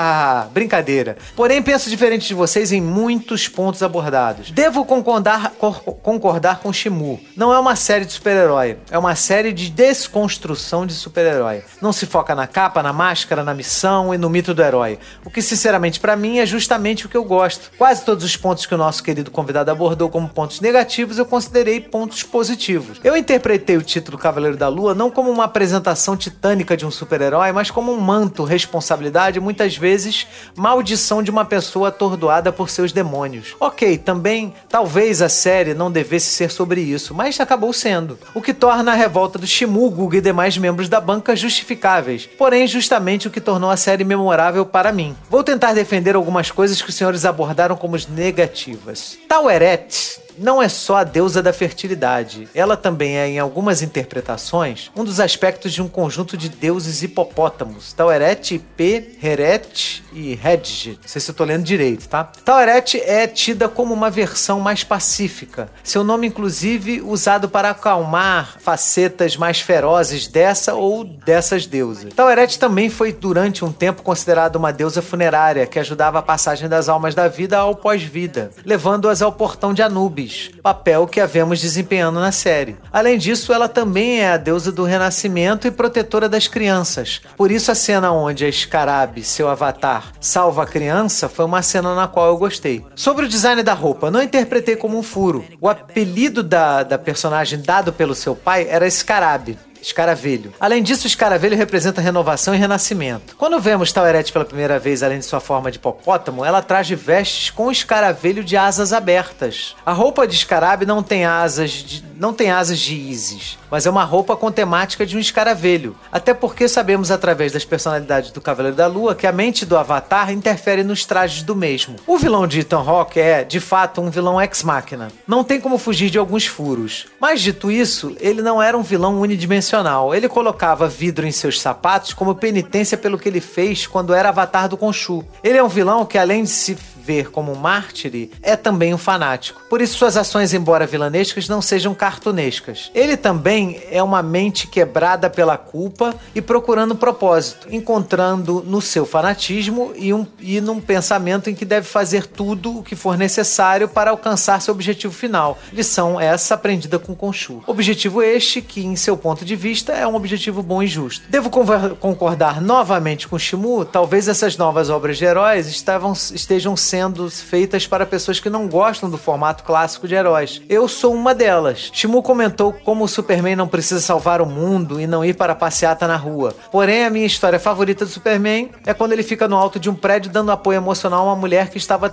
Brincadeira. 0.50 1.18
Porém, 1.36 1.60
penso 1.60 1.90
diferente 1.90 2.26
de 2.26 2.32
vocês 2.32 2.72
em 2.72 2.80
muitos 2.80 3.46
pontos 3.46 3.82
abordados. 3.82 4.50
Devo 4.50 4.86
concordar, 4.86 5.50
cor- 5.58 5.82
concordar 5.82 6.60
com 6.60 6.72
Shimu. 6.72 7.20
Não 7.36 7.52
é 7.52 7.58
uma 7.58 7.76
série 7.76 8.06
de 8.06 8.12
super-herói, 8.14 8.78
é 8.90 8.96
uma 8.98 9.14
série 9.14 9.52
de 9.52 9.68
desconstrução 9.68 10.86
de 10.86 10.94
super-herói. 10.94 11.62
Não 11.82 11.92
se 11.92 12.06
foca 12.06 12.34
na 12.34 12.46
capa, 12.46 12.82
na 12.82 12.94
máscara, 12.94 13.44
na 13.44 13.52
missão 13.52 14.14
e 14.14 14.16
no 14.16 14.30
mito 14.30 14.54
do 14.54 14.62
herói. 14.62 14.98
O 15.26 15.30
que, 15.30 15.42
sinceramente, 15.42 16.00
pra 16.00 16.16
mim 16.16 16.37
é 16.38 16.46
justamente 16.46 17.06
o 17.06 17.08
que 17.08 17.16
eu 17.16 17.24
gosto. 17.24 17.70
Quase 17.76 18.04
todos 18.04 18.24
os 18.24 18.36
pontos 18.36 18.66
que 18.66 18.74
o 18.74 18.78
nosso 18.78 19.02
querido 19.02 19.30
convidado 19.30 19.70
abordou 19.70 20.08
como 20.08 20.28
pontos 20.28 20.60
negativos, 20.60 21.18
eu 21.18 21.26
considerei 21.26 21.80
pontos 21.80 22.22
positivos. 22.22 23.00
Eu 23.02 23.16
interpretei 23.16 23.76
o 23.76 23.82
título 23.82 24.18
Cavaleiro 24.18 24.56
da 24.56 24.68
Lua 24.68 24.94
não 24.94 25.10
como 25.10 25.30
uma 25.30 25.44
apresentação 25.44 26.16
titânica 26.16 26.76
de 26.76 26.86
um 26.86 26.90
super-herói, 26.90 27.52
mas 27.52 27.70
como 27.70 27.92
um 27.92 28.00
manto, 28.00 28.44
responsabilidade 28.44 29.40
muitas 29.40 29.76
vezes 29.76 30.26
maldição 30.56 31.22
de 31.22 31.30
uma 31.30 31.44
pessoa 31.44 31.88
atordoada 31.88 32.52
por 32.52 32.70
seus 32.70 32.92
demônios. 32.92 33.56
Ok, 33.60 33.98
também 33.98 34.52
talvez 34.68 35.22
a 35.22 35.28
série 35.28 35.74
não 35.74 35.90
devesse 35.90 36.28
ser 36.28 36.50
sobre 36.50 36.80
isso, 36.80 37.14
mas 37.14 37.38
acabou 37.40 37.72
sendo. 37.72 38.18
O 38.34 38.42
que 38.42 38.54
torna 38.54 38.92
a 38.92 38.94
revolta 38.94 39.38
do 39.38 39.46
Shimu, 39.46 39.90
Guga 39.90 40.18
e 40.18 40.20
demais 40.20 40.56
membros 40.58 40.88
da 40.88 41.00
banca 41.00 41.34
justificáveis. 41.36 42.26
Porém, 42.26 42.66
justamente 42.66 43.28
o 43.28 43.30
que 43.30 43.40
tornou 43.40 43.70
a 43.70 43.76
série 43.76 44.04
memorável 44.04 44.64
para 44.66 44.92
mim. 44.92 45.16
Vou 45.30 45.42
tentar 45.44 45.72
defender 45.72 46.16
algumas 46.28 46.50
coisas 46.50 46.82
que 46.82 46.90
os 46.90 46.94
senhores 46.94 47.24
abordaram 47.24 47.74
como 47.74 47.96
negativas. 48.06 49.18
Taueret 49.26 50.20
não 50.40 50.62
é 50.62 50.68
só 50.68 50.96
a 50.96 51.04
deusa 51.04 51.42
da 51.42 51.52
fertilidade. 51.52 52.48
Ela 52.54 52.76
também 52.76 53.16
é, 53.18 53.28
em 53.28 53.38
algumas 53.38 53.82
interpretações, 53.82 54.90
um 54.96 55.04
dos 55.04 55.20
aspectos 55.20 55.72
de 55.72 55.82
um 55.82 55.88
conjunto 55.88 56.36
de 56.36 56.48
deuses 56.48 57.02
hipopótamos. 57.02 57.92
Taueret, 57.92 58.54
Ip, 58.54 59.18
Heret 59.22 60.02
e 60.12 60.38
Hedge. 60.42 60.98
Não 61.00 61.08
sei 61.08 61.20
se 61.20 61.30
eu 61.30 61.34
tô 61.34 61.44
lendo 61.44 61.64
direito, 61.64 62.08
tá? 62.08 62.24
Taueret 62.44 63.00
é 63.00 63.26
tida 63.26 63.68
como 63.68 63.94
uma 63.94 64.10
versão 64.10 64.60
mais 64.60 64.84
pacífica. 64.84 65.68
Seu 65.82 66.04
nome, 66.04 66.26
inclusive, 66.26 67.00
usado 67.00 67.48
para 67.48 67.70
acalmar 67.70 68.56
facetas 68.60 69.36
mais 69.36 69.60
ferozes 69.60 70.26
dessa 70.26 70.74
ou 70.74 71.04
dessas 71.04 71.66
deusas. 71.66 72.12
Taueret 72.14 72.58
também 72.58 72.88
foi, 72.90 73.12
durante 73.12 73.64
um 73.64 73.72
tempo, 73.72 74.02
considerada 74.02 74.58
uma 74.58 74.72
deusa 74.72 75.02
funerária 75.02 75.66
que 75.66 75.78
ajudava 75.78 76.18
a 76.18 76.22
passagem 76.22 76.68
das 76.68 76.88
almas 76.88 77.14
da 77.14 77.28
vida 77.28 77.58
ao 77.58 77.74
pós-vida, 77.74 78.50
levando-as 78.64 79.22
ao 79.22 79.32
portão 79.32 79.72
de 79.72 79.82
Anubis, 79.82 80.27
papel 80.62 81.06
que 81.06 81.20
a 81.20 81.26
vemos 81.26 81.60
desempenhando 81.60 82.20
na 82.20 82.32
série. 82.32 82.76
Além 82.92 83.18
disso, 83.18 83.52
ela 83.52 83.68
também 83.68 84.20
é 84.20 84.32
a 84.32 84.36
deusa 84.36 84.72
do 84.72 84.84
renascimento 84.84 85.66
e 85.66 85.70
protetora 85.70 86.28
das 86.28 86.46
crianças. 86.46 87.20
Por 87.36 87.50
isso, 87.50 87.70
a 87.70 87.74
cena 87.74 88.12
onde 88.12 88.44
a 88.44 88.52
Scarab, 88.52 89.22
seu 89.22 89.48
avatar, 89.48 90.12
salva 90.20 90.62
a 90.62 90.66
criança 90.66 91.28
foi 91.28 91.44
uma 91.44 91.62
cena 91.62 91.94
na 91.94 92.08
qual 92.08 92.28
eu 92.28 92.36
gostei. 92.36 92.84
Sobre 92.94 93.26
o 93.26 93.28
design 93.28 93.62
da 93.62 93.74
roupa, 93.74 94.10
não 94.10 94.22
interpretei 94.22 94.76
como 94.76 94.98
um 94.98 95.02
furo. 95.02 95.44
O 95.60 95.68
apelido 95.68 96.42
da, 96.42 96.82
da 96.82 96.98
personagem 96.98 97.60
dado 97.60 97.92
pelo 97.92 98.14
seu 98.14 98.34
pai 98.34 98.66
era 98.68 98.90
Scarab. 98.90 99.56
Escaravelho. 99.80 100.52
Além 100.60 100.82
disso, 100.82 101.04
o 101.04 101.06
escaravelho 101.06 101.56
representa 101.56 102.00
renovação 102.00 102.54
e 102.54 102.58
renascimento. 102.58 103.36
Quando 103.36 103.60
vemos 103.60 103.92
Taueret 103.92 104.32
pela 104.32 104.44
primeira 104.44 104.78
vez, 104.78 105.02
além 105.02 105.18
de 105.18 105.24
sua 105.24 105.40
forma 105.40 105.70
de 105.70 105.78
hipopótamo, 105.78 106.44
ela 106.44 106.62
traz 106.62 106.88
vestes 106.88 107.50
com 107.50 107.70
escaravelho 107.70 108.42
de 108.42 108.56
asas 108.56 108.92
abertas. 108.92 109.74
A 109.84 109.92
roupa 109.92 110.26
de 110.26 110.34
escarabe 110.34 110.84
não 110.84 111.02
tem 111.02 111.24
asas 111.24 111.70
de, 111.70 112.04
não 112.18 112.32
tem 112.32 112.50
asas 112.50 112.78
de 112.78 112.94
Isis, 112.94 113.58
mas 113.70 113.86
é 113.86 113.90
uma 113.90 114.04
roupa 114.04 114.36
com 114.36 114.50
temática 114.50 115.06
de 115.06 115.16
um 115.16 115.20
escaravelho. 115.20 115.96
Até 116.10 116.34
porque 116.34 116.68
sabemos 116.68 117.10
através 117.10 117.52
das 117.52 117.64
personalidades 117.64 118.30
do 118.30 118.40
Cavaleiro 118.40 118.76
da 118.76 118.86
Lua 118.86 119.14
que 119.14 119.26
a 119.26 119.32
mente 119.32 119.64
do 119.64 119.76
Avatar 119.76 120.32
interfere 120.32 120.82
nos 120.82 121.04
trajes 121.04 121.42
do 121.42 121.54
mesmo. 121.54 121.96
O 122.06 122.18
vilão 122.18 122.46
de 122.46 122.60
Ethan 122.60 122.78
Hawke 122.80 123.20
é, 123.20 123.44
de 123.44 123.60
fato, 123.60 124.00
um 124.00 124.10
vilão 124.10 124.40
ex-máquina. 124.40 125.08
Não 125.26 125.44
tem 125.44 125.60
como 125.60 125.78
fugir 125.78 126.10
de 126.10 126.18
alguns 126.18 126.46
furos. 126.46 127.06
Mas 127.20 127.40
dito 127.40 127.70
isso, 127.70 128.16
ele 128.20 128.42
não 128.42 128.62
era 128.62 128.76
um 128.76 128.82
vilão 128.82 129.20
unidimensional. 129.20 129.67
Ele 130.14 130.28
colocava 130.28 130.88
vidro 130.88 131.26
em 131.26 131.32
seus 131.32 131.60
sapatos 131.60 132.12
como 132.12 132.34
penitência 132.34 132.96
pelo 132.96 133.18
que 133.18 133.28
ele 133.28 133.40
fez 133.40 133.86
quando 133.86 134.14
era 134.14 134.28
Avatar 134.28 134.68
do 134.68 134.76
Khonshu. 134.76 135.24
Ele 135.42 135.58
é 135.58 135.62
um 135.62 135.68
vilão 135.68 136.06
que, 136.06 136.18
além 136.18 136.44
de 136.44 136.50
se 136.50 136.76
ver 137.08 137.30
como 137.30 137.56
mártire, 137.56 138.30
é 138.42 138.54
também 138.54 138.92
um 138.92 138.98
fanático. 138.98 139.62
Por 139.70 139.80
isso, 139.80 139.96
suas 139.96 140.14
ações, 140.14 140.52
embora 140.52 140.86
vilanescas, 140.86 141.48
não 141.48 141.62
sejam 141.62 141.94
cartunescas. 141.94 142.90
Ele 142.94 143.16
também 143.16 143.80
é 143.90 144.02
uma 144.02 144.22
mente 144.22 144.66
quebrada 144.66 145.30
pela 145.30 145.56
culpa 145.56 146.14
e 146.34 146.42
procurando 146.42 146.94
propósito, 146.94 147.66
encontrando 147.70 148.62
no 148.66 148.82
seu 148.82 149.06
fanatismo 149.06 149.92
e, 149.96 150.12
um, 150.12 150.26
e 150.38 150.60
num 150.60 150.82
pensamento 150.82 151.48
em 151.48 151.54
que 151.54 151.64
deve 151.64 151.86
fazer 151.86 152.26
tudo 152.26 152.80
o 152.80 152.82
que 152.82 152.94
for 152.94 153.16
necessário 153.16 153.88
para 153.88 154.10
alcançar 154.10 154.60
seu 154.60 154.74
objetivo 154.74 155.14
final. 155.14 155.56
Lição 155.72 156.20
essa 156.20 156.56
aprendida 156.56 156.98
com 156.98 157.14
Khonshu. 157.14 157.62
Objetivo 157.66 158.22
este 158.22 158.60
que, 158.60 158.84
em 158.84 158.96
seu 158.96 159.16
ponto 159.16 159.46
de 159.46 159.56
vista, 159.56 159.94
é 159.94 160.06
um 160.06 160.14
objetivo 160.14 160.62
bom 160.62 160.82
e 160.82 160.86
justo. 160.86 161.24
Devo 161.30 161.48
concordar 161.48 162.60
novamente 162.60 163.26
com 163.26 163.38
Shimu, 163.38 163.86
talvez 163.86 164.28
essas 164.28 164.58
novas 164.58 164.90
obras 164.90 165.16
de 165.16 165.24
heróis 165.24 165.68
estavam, 165.68 166.12
estejam 166.12 166.76
sendo 166.76 166.97
feitas 167.40 167.86
para 167.86 168.06
pessoas 168.06 168.40
que 168.40 168.50
não 168.50 168.68
gostam 168.68 169.08
do 169.08 169.18
formato 169.18 169.64
clássico 169.64 170.08
de 170.08 170.14
heróis. 170.14 170.60
Eu 170.68 170.88
sou 170.88 171.14
uma 171.14 171.34
delas. 171.34 171.90
Shimu 171.92 172.22
comentou 172.22 172.72
como 172.72 173.04
o 173.04 173.08
Superman 173.08 173.56
não 173.56 173.68
precisa 173.68 174.00
salvar 174.00 174.40
o 174.40 174.46
mundo 174.46 175.00
e 175.00 175.06
não 175.06 175.24
ir 175.24 175.34
para 175.34 175.52
a 175.52 175.56
passeata 175.56 176.06
na 176.06 176.16
rua. 176.16 176.54
Porém, 176.70 177.04
a 177.04 177.10
minha 177.10 177.26
história 177.26 177.58
favorita 177.58 178.04
do 178.04 178.10
Superman 178.10 178.70
é 178.84 178.92
quando 178.92 179.12
ele 179.12 179.22
fica 179.22 179.46
no 179.46 179.56
alto 179.56 179.78
de 179.78 179.88
um 179.88 179.94
prédio 179.94 180.30
dando 180.30 180.50
apoio 180.50 180.76
emocional 180.76 181.20
a 181.20 181.32
uma 181.32 181.36
mulher 181.36 181.70
que 181.70 181.78
estava 181.78 182.10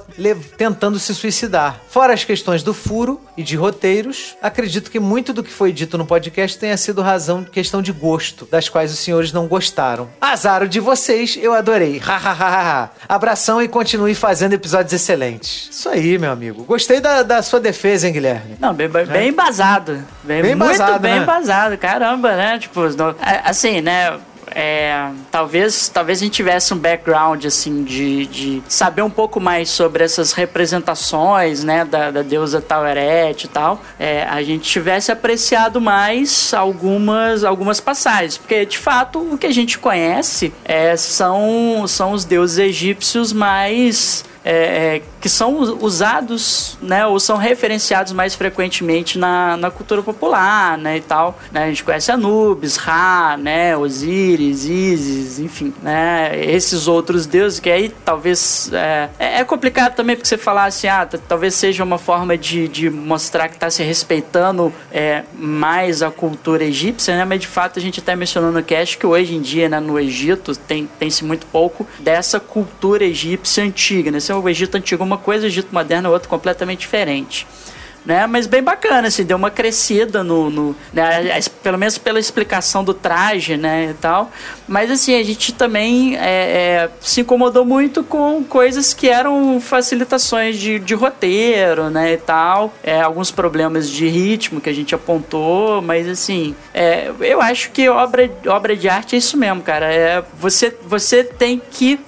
tentando 0.57 0.99
se 0.99 1.13
suicidar. 1.15 1.79
Fora 1.87 2.13
as 2.13 2.23
questões 2.23 2.63
do 2.63 2.73
furo 2.73 3.21
e 3.37 3.43
de 3.43 3.55
roteiros, 3.55 4.35
acredito 4.41 4.91
que 4.91 4.99
muito 4.99 5.33
do 5.33 5.43
que 5.43 5.51
foi 5.51 5.71
dito 5.71 5.97
no 5.97 6.05
podcast 6.05 6.57
tenha 6.57 6.77
sido 6.77 7.01
razão 7.01 7.43
questão 7.43 7.81
de 7.81 7.91
gosto, 7.91 8.45
das 8.49 8.69
quais 8.69 8.91
os 8.91 8.99
senhores 8.99 9.31
não 9.31 9.47
gostaram. 9.47 10.09
Azaro 10.19 10.67
de 10.67 10.79
vocês, 10.79 11.37
eu 11.41 11.53
adorei. 11.53 11.97
Hahaha. 11.97 12.91
Abração 13.07 13.61
e 13.61 13.67
continue 13.67 14.13
fazendo 14.13 14.53
episódios 14.53 14.74
excelentes. 14.93 15.69
Isso 15.71 15.89
aí, 15.89 16.17
meu 16.17 16.31
amigo. 16.31 16.63
Gostei 16.63 16.99
da, 16.99 17.23
da 17.23 17.41
sua 17.41 17.59
defesa, 17.59 18.07
hein, 18.07 18.13
Guilherme? 18.13 18.55
Não, 18.59 18.73
bem, 18.73 18.87
bem, 18.89 19.05
bem 19.05 19.29
embasado. 19.29 20.03
Bem, 20.23 20.41
Bem 20.41 20.55
muito 20.55 20.73
embasado, 20.73 20.99
bem 20.99 21.15
né? 21.15 21.21
embasado, 21.23 21.77
caramba, 21.77 22.35
né? 22.35 22.57
Tipo, 22.59 22.81
a- 23.21 23.49
assim, 23.49 23.81
né? 23.81 24.17
é, 24.57 25.09
talvez, 25.31 25.89
talvez 25.89 26.19
a 26.19 26.23
gente 26.23 26.33
tivesse 26.33 26.73
um 26.73 26.77
background, 26.77 27.43
assim, 27.45 27.83
de, 27.83 28.25
de 28.27 28.63
saber 28.69 29.01
um 29.01 29.09
pouco 29.09 29.39
mais 29.39 29.69
sobre 29.69 30.03
essas 30.03 30.31
representações, 30.79 31.63
né, 31.63 31.83
da, 31.83 32.11
da 32.11 32.21
deusa 32.21 32.61
Taueret 32.61 33.43
e 33.43 33.47
tal, 33.47 33.81
é, 33.99 34.23
a 34.23 34.41
gente 34.43 34.63
tivesse 34.69 35.11
apreciado 35.11 35.81
mais 35.81 36.53
algumas, 36.53 37.43
algumas 37.43 37.79
passagens, 37.79 38.37
porque 38.37 38.65
de 38.65 38.77
fato 38.77 39.19
o 39.19 39.37
que 39.37 39.47
a 39.47 39.51
gente 39.53 39.79
conhece 39.79 40.53
é, 40.63 40.95
são, 40.95 41.85
são 41.87 42.11
os 42.11 42.23
deuses 42.23 42.59
egípcios 42.59 43.33
mais 43.33 44.23
é, 44.45 44.97
é, 44.97 45.01
que 45.19 45.27
são 45.27 45.57
usados, 45.81 46.77
né, 46.79 47.05
ou 47.07 47.19
são 47.19 47.35
referenciados 47.35 48.13
mais 48.13 48.35
frequentemente 48.35 49.17
na, 49.17 49.57
na 49.57 49.71
cultura 49.71 50.03
popular, 50.03 50.77
né, 50.77 50.97
e 50.97 51.01
tal. 51.01 51.39
Né, 51.51 51.63
a 51.63 51.67
gente 51.67 51.83
conhece 51.83 52.11
Anubis, 52.11 52.77
Ra, 52.77 53.35
né, 53.37 53.75
Osíris, 53.75 54.65
Isis, 54.65 55.39
enfim, 55.39 55.73
né, 55.81 56.31
esses 56.39 56.87
outros 56.87 57.25
deuses 57.25 57.59
que 57.59 57.71
aí 57.71 57.89
talvez 57.89 58.69
é, 58.71 59.09
é, 59.17 59.39
é 59.39 59.43
complicado 59.43 59.95
também 59.95 60.15
porque 60.15 60.27
você 60.27 60.37
falar 60.37 60.65
assim, 60.65 60.87
ah, 60.87 61.07
talvez 61.27 61.55
seja 61.55 61.83
uma 61.83 61.97
forma 61.97 62.37
de, 62.37 62.67
de 62.67 62.89
mostrar 62.89 63.49
que 63.49 63.55
está 63.55 63.69
se 63.71 63.81
respeitando 63.81 64.71
é, 64.91 65.23
mais 65.33 66.03
a 66.03 66.11
cultura 66.11 66.63
egípcia, 66.63 67.17
né, 67.17 67.25
mas 67.25 67.39
de 67.39 67.47
fato 67.47 67.79
a 67.79 67.81
gente 67.81 67.99
até 67.99 68.15
mencionou 68.15 68.51
no 68.51 68.61
cast 68.61 68.95
que 68.95 69.07
hoje 69.07 69.33
em 69.33 69.41
dia, 69.41 69.67
né, 69.67 69.79
no 69.79 69.99
Egito 69.99 70.55
tem 70.55 70.87
tem-se 70.99 71.25
muito 71.25 71.47
pouco 71.47 71.87
dessa 71.99 72.39
cultura 72.39 73.03
egípcia 73.03 73.63
antiga, 73.63 74.11
né, 74.11 74.19
o 74.39 74.49
Egito 74.49 74.75
antigo 74.75 75.03
é 75.03 75.05
uma 75.05 75.17
coisa, 75.17 75.45
o 75.45 75.47
Egito 75.47 75.73
moderno 75.73 76.09
é 76.09 76.11
outra 76.11 76.29
completamente 76.29 76.79
diferente 76.79 77.47
né? 78.05 78.27
Mas 78.27 78.45
bem 78.45 78.61
bacana, 78.61 79.07
assim, 79.07 79.25
deu 79.25 79.35
uma 79.35 79.49
crescida 79.49 80.23
no, 80.23 80.49
no 80.49 80.75
né? 80.93 81.39
pelo 81.63 81.77
menos 81.77 81.97
pela 81.97 82.19
explicação 82.19 82.83
do 82.83 82.93
traje, 82.93 83.57
né, 83.57 83.89
e 83.91 83.93
tal. 83.95 84.31
Mas 84.67 84.91
assim, 84.91 85.19
a 85.19 85.23
gente 85.23 85.53
também 85.53 86.15
é, 86.15 86.19
é, 86.19 86.89
se 87.01 87.21
incomodou 87.21 87.65
muito 87.65 88.03
com 88.03 88.43
coisas 88.43 88.93
que 88.93 89.09
eram 89.09 89.59
facilitações 89.59 90.57
de, 90.57 90.77
de 90.77 90.93
roteiro, 90.93 91.89
né, 91.89 92.13
e 92.13 92.17
tal. 92.17 92.73
É, 92.83 93.01
alguns 93.01 93.31
problemas 93.31 93.89
de 93.89 94.07
ritmo 94.07 94.61
que 94.61 94.69
a 94.69 94.73
gente 94.73 94.93
apontou, 94.93 95.81
mas 95.81 96.07
assim, 96.07 96.55
é, 96.73 97.11
eu 97.19 97.41
acho 97.41 97.71
que 97.71 97.89
obra, 97.89 98.29
obra 98.47 98.75
de 98.75 98.87
arte 98.87 99.15
é 99.15 99.17
isso 99.17 99.35
mesmo, 99.35 99.61
cara. 99.61 99.91
É, 99.91 100.23
você, 100.37 100.75
você 100.85 101.23
tem 101.23 101.59
que 101.71 101.99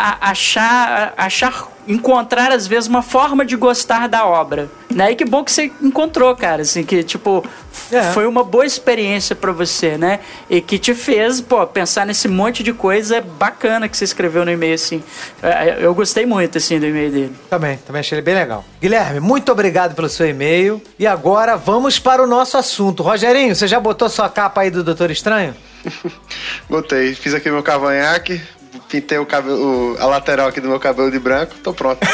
é, 0.00 0.16
achar, 0.20 1.12
achar 1.14 1.68
encontrar 1.86 2.52
às 2.52 2.66
vezes 2.66 2.88
uma 2.88 3.02
forma 3.02 3.44
de 3.44 3.54
gostar 3.54 4.08
da 4.08 4.24
obra. 4.24 4.70
Né? 4.90 5.12
E 5.12 5.16
que 5.16 5.24
bom 5.24 5.44
que 5.44 5.52
você 5.52 5.70
encontrou, 5.82 6.34
cara, 6.34 6.62
assim, 6.62 6.84
que 6.84 7.02
tipo 7.02 7.44
é. 7.92 8.02
foi 8.12 8.26
uma 8.26 8.42
boa 8.42 8.64
experiência 8.64 9.36
para 9.36 9.52
você, 9.52 9.98
né? 9.98 10.20
E 10.48 10.60
que 10.60 10.78
te 10.78 10.94
fez, 10.94 11.40
pô, 11.40 11.66
pensar 11.66 12.06
nesse 12.06 12.28
monte 12.28 12.62
de 12.62 12.72
coisa 12.72 13.20
bacana 13.20 13.88
que 13.88 13.96
você 13.96 14.04
escreveu 14.04 14.44
no 14.44 14.50
e-mail 14.50 14.74
assim. 14.74 15.02
É, 15.42 15.78
eu 15.80 15.94
gostei 15.94 16.24
muito 16.24 16.56
assim 16.58 16.80
do 16.80 16.86
e-mail 16.86 17.10
dele. 17.10 17.36
Também, 17.50 17.76
também 17.78 18.00
achei 18.00 18.16
ele 18.16 18.24
bem 18.24 18.34
legal. 18.34 18.64
Guilherme, 18.80 19.20
muito 19.20 19.52
obrigado 19.52 19.94
pelo 19.94 20.08
seu 20.08 20.26
e-mail. 20.26 20.80
E 20.98 21.06
agora 21.06 21.56
vamos 21.56 21.98
para 21.98 22.22
o 22.22 22.26
nosso 22.26 22.56
assunto. 22.56 23.02
Rogerinho, 23.02 23.54
você 23.54 23.68
já 23.68 23.78
botou 23.78 24.08
sua 24.08 24.28
capa 24.28 24.62
aí 24.62 24.70
do 24.70 24.82
Doutor 24.82 25.10
Estranho? 25.10 25.54
Botei, 26.68 27.14
fiz 27.14 27.34
aqui 27.34 27.50
meu 27.50 27.62
cavanhaque, 27.62 28.40
pintei 28.90 29.18
o 29.18 29.24
cabelo, 29.24 29.96
a 30.00 30.06
lateral 30.06 30.48
aqui 30.48 30.60
do 30.60 30.68
meu 30.68 30.80
cabelo 30.80 31.10
de 31.10 31.18
branco, 31.18 31.54
tô 31.62 31.72
pronto. 31.72 32.04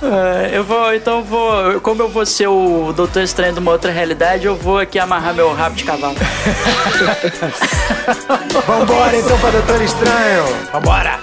Uh, 0.00 0.46
eu 0.54 0.62
vou, 0.62 0.94
então 0.94 1.18
eu 1.18 1.24
vou. 1.24 1.80
Como 1.80 2.00
eu 2.02 2.08
vou 2.08 2.24
ser 2.24 2.46
o 2.46 2.92
Doutor 2.92 3.24
Estranho 3.24 3.54
de 3.54 3.58
uma 3.58 3.72
outra 3.72 3.90
realidade, 3.90 4.46
eu 4.46 4.54
vou 4.54 4.78
aqui 4.78 5.00
amarrar 5.00 5.34
meu 5.34 5.52
rabo 5.52 5.74
de 5.74 5.82
cavalo. 5.82 6.14
Vambora 8.66 9.16
então 9.16 9.38
pra 9.38 9.50
Doutor 9.50 9.82
Estranho! 9.82 10.44
Vambora! 10.72 11.18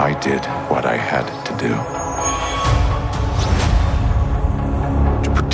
I 0.00 0.14
did 0.20 0.44
what 0.70 0.86
I 0.86 0.96
had 0.96 1.37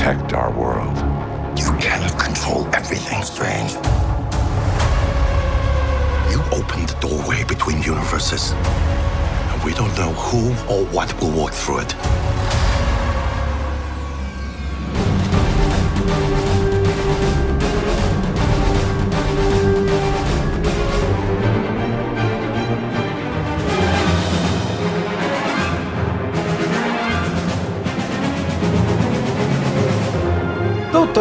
protect 0.05 0.35
our 0.35 0.53
world. 0.53 0.99
You 1.59 1.73
cannot 1.81 2.19
control 2.19 2.67
everything, 2.75 3.23
Strange. 3.23 3.73
You 6.31 6.43
opened 6.53 6.91
the 6.91 6.97
doorway 7.01 7.43
between 7.45 7.81
universes, 7.81 8.53
and 8.53 9.65
we 9.65 9.73
don't 9.73 9.97
know 9.97 10.13
who 10.13 10.51
or 10.71 10.85
what 10.93 11.09
will 11.23 11.31
walk 11.31 11.55
through 11.55 11.79
it. 11.79 11.95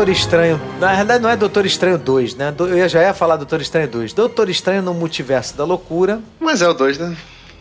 Doutor 0.03 0.17
Estranho. 0.17 0.61
Na 0.81 0.93
verdade, 0.95 1.23
não 1.23 1.29
é 1.29 1.37
Doutor 1.37 1.65
Estranho 1.65 1.97
2, 1.97 2.35
né? 2.35 2.53
Eu 2.59 2.89
já 2.89 3.01
ia 3.01 3.13
falar 3.13 3.37
Doutor 3.37 3.61
Estranho 3.61 3.87
2. 3.87 4.11
Doutor 4.11 4.49
Estranho 4.49 4.81
no 4.81 4.93
Multiverso 4.93 5.55
da 5.55 5.63
Loucura. 5.63 6.19
Mas 6.41 6.61
é 6.61 6.67
o 6.67 6.73
2, 6.73 6.97
né? 6.97 7.15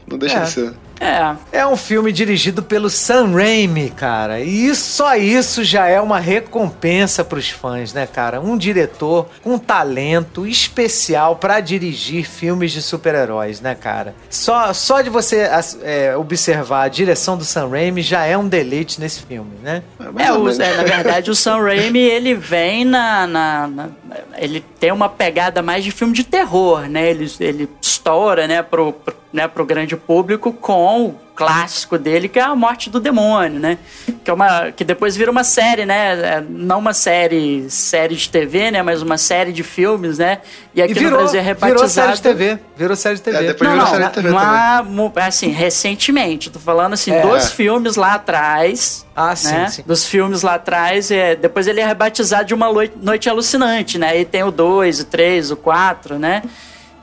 Não 0.08 0.18
deixa 0.18 0.38
é. 0.38 0.42
de 0.42 0.50
ser. 0.50 0.74
É. 1.02 1.60
É 1.62 1.66
um 1.66 1.76
filme 1.76 2.12
dirigido 2.12 2.62
pelo 2.62 2.88
Sam 2.88 3.32
Raimi, 3.32 3.90
cara. 3.90 4.40
E 4.40 4.68
isso, 4.68 4.92
só 4.92 5.16
isso 5.16 5.64
já 5.64 5.88
é 5.88 6.00
uma 6.00 6.20
recompensa 6.20 7.24
pros 7.24 7.50
fãs, 7.50 7.92
né, 7.92 8.06
cara? 8.06 8.40
Um 8.40 8.56
diretor 8.56 9.28
com 9.42 9.58
talento 9.58 10.46
especial 10.46 11.34
para 11.36 11.58
dirigir 11.58 12.24
filmes 12.24 12.70
de 12.70 12.80
super-heróis, 12.80 13.60
né, 13.60 13.74
cara? 13.74 14.14
Só, 14.30 14.72
só 14.72 15.00
de 15.00 15.10
você 15.10 15.50
é, 15.82 16.16
observar 16.16 16.84
a 16.84 16.88
direção 16.88 17.36
do 17.36 17.44
Sam 17.44 17.68
Raimi 17.70 18.00
já 18.00 18.24
é 18.24 18.38
um 18.38 18.46
deleite 18.46 19.00
nesse 19.00 19.22
filme, 19.22 19.58
né? 19.60 19.82
É, 20.18 20.32
o, 20.32 20.48
é 20.48 20.76
na 20.76 20.84
verdade, 20.84 21.32
o 21.32 21.34
Sam 21.34 21.62
Raimi, 21.62 21.98
ele 21.98 22.32
vem 22.32 22.84
na, 22.84 23.26
na, 23.26 23.66
na, 23.66 23.88
Ele 24.36 24.64
tem 24.78 24.92
uma 24.92 25.08
pegada 25.08 25.62
mais 25.62 25.82
de 25.82 25.90
filme 25.90 26.14
de 26.14 26.22
terror, 26.22 26.82
né? 26.82 27.10
Ele, 27.10 27.28
ele 27.40 27.68
estoura, 27.80 28.46
né, 28.46 28.62
pro, 28.62 28.92
pro, 28.92 29.21
né, 29.32 29.48
pro 29.48 29.64
grande 29.64 29.96
público 29.96 30.52
com 30.52 31.06
o 31.06 31.14
clássico 31.34 31.96
dele, 31.96 32.28
que 32.28 32.38
é 32.38 32.42
a 32.42 32.54
morte 32.54 32.90
do 32.90 33.00
demônio, 33.00 33.58
né? 33.58 33.78
Que, 34.22 34.30
é 34.30 34.34
uma, 34.34 34.70
que 34.70 34.84
depois 34.84 35.16
vira 35.16 35.30
uma 35.30 35.42
série, 35.42 35.86
né? 35.86 36.36
É, 36.36 36.44
não 36.46 36.78
uma 36.78 36.92
série 36.92 37.68
série 37.70 38.14
de 38.14 38.28
TV, 38.28 38.70
né? 38.70 38.82
Mas 38.82 39.00
uma 39.00 39.16
série 39.16 39.50
de 39.50 39.62
filmes, 39.62 40.18
né? 40.18 40.38
E 40.74 40.82
aqui 40.82 40.92
e 40.92 40.94
virou, 40.94 41.12
no 41.12 41.16
Brasil 41.18 41.40
é 41.40 41.42
rebatizado... 41.42 41.74
Virou 41.74 41.88
série 41.88 42.12
de 42.12 42.22
TV. 42.22 42.58
Virou 42.76 42.96
série 42.96 43.14
de 43.16 43.22
TV. 43.22 43.36
É, 43.38 43.42
depois 43.48 43.70
não, 43.70 43.76
virou 43.76 43.86
não, 43.86 43.92
série 43.94 44.08
de 44.08 44.14
TV 44.14 44.28
uma, 44.30 44.82
também. 44.82 45.12
Assim, 45.16 45.48
recentemente. 45.48 46.50
Tô 46.50 46.58
falando, 46.58 46.92
assim, 46.92 47.12
é. 47.12 47.22
dos 47.22 47.50
filmes 47.50 47.96
lá 47.96 48.14
atrás... 48.14 49.06
Ah, 49.16 49.34
sim, 49.34 49.52
né? 49.52 49.68
sim. 49.68 49.82
Dos 49.86 50.06
filmes 50.06 50.42
lá 50.42 50.54
atrás, 50.54 51.10
é, 51.10 51.34
depois 51.34 51.66
ele 51.66 51.80
é 51.80 51.86
rebatizado 51.86 52.44
de 52.44 52.54
Uma 52.54 52.68
Noite 53.02 53.28
Alucinante, 53.28 53.98
né? 53.98 54.18
E 54.20 54.24
tem 54.24 54.42
o 54.42 54.50
2, 54.50 55.00
o 55.00 55.04
3, 55.06 55.50
o 55.50 55.56
4, 55.56 56.18
né? 56.18 56.42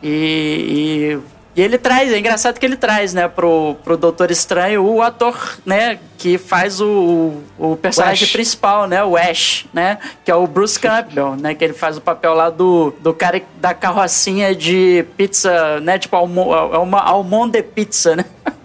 E, 0.01 1.17
e 1.17 1.38
e 1.59 1.61
ele 1.61 1.77
traz, 1.77 2.09
é 2.13 2.17
engraçado 2.17 2.57
que 2.57 2.65
ele 2.65 2.77
traz, 2.77 3.13
né, 3.13 3.27
pro, 3.27 3.75
pro 3.83 3.97
Doutor 3.97 4.31
Estranho 4.31 4.81
o 4.81 5.01
ator, 5.01 5.59
né, 5.65 5.99
que 6.17 6.37
faz 6.37 6.79
o, 6.79 7.33
o 7.57 7.75
personagem 7.75 8.29
o 8.29 8.31
principal, 8.31 8.87
né, 8.87 9.03
o 9.03 9.17
Ash, 9.17 9.65
né, 9.73 9.97
que 10.23 10.31
é 10.31 10.35
o 10.35 10.47
Bruce 10.47 10.79
Campbell, 10.79 11.35
né, 11.35 11.53
que 11.53 11.61
ele 11.61 11.73
faz 11.73 11.97
o 11.97 12.01
papel 12.01 12.33
lá 12.33 12.49
do, 12.49 12.93
do 13.01 13.13
cara 13.13 13.41
da 13.57 13.73
carrocinha 13.73 14.55
de 14.55 15.05
pizza, 15.17 15.81
né, 15.81 15.99
tipo, 15.99 16.15
almo, 16.15 16.53
é 16.53 16.77
uma 16.77 17.01
almond 17.01 17.51
de 17.51 17.61
pizza, 17.61 18.15
né. 18.15 18.23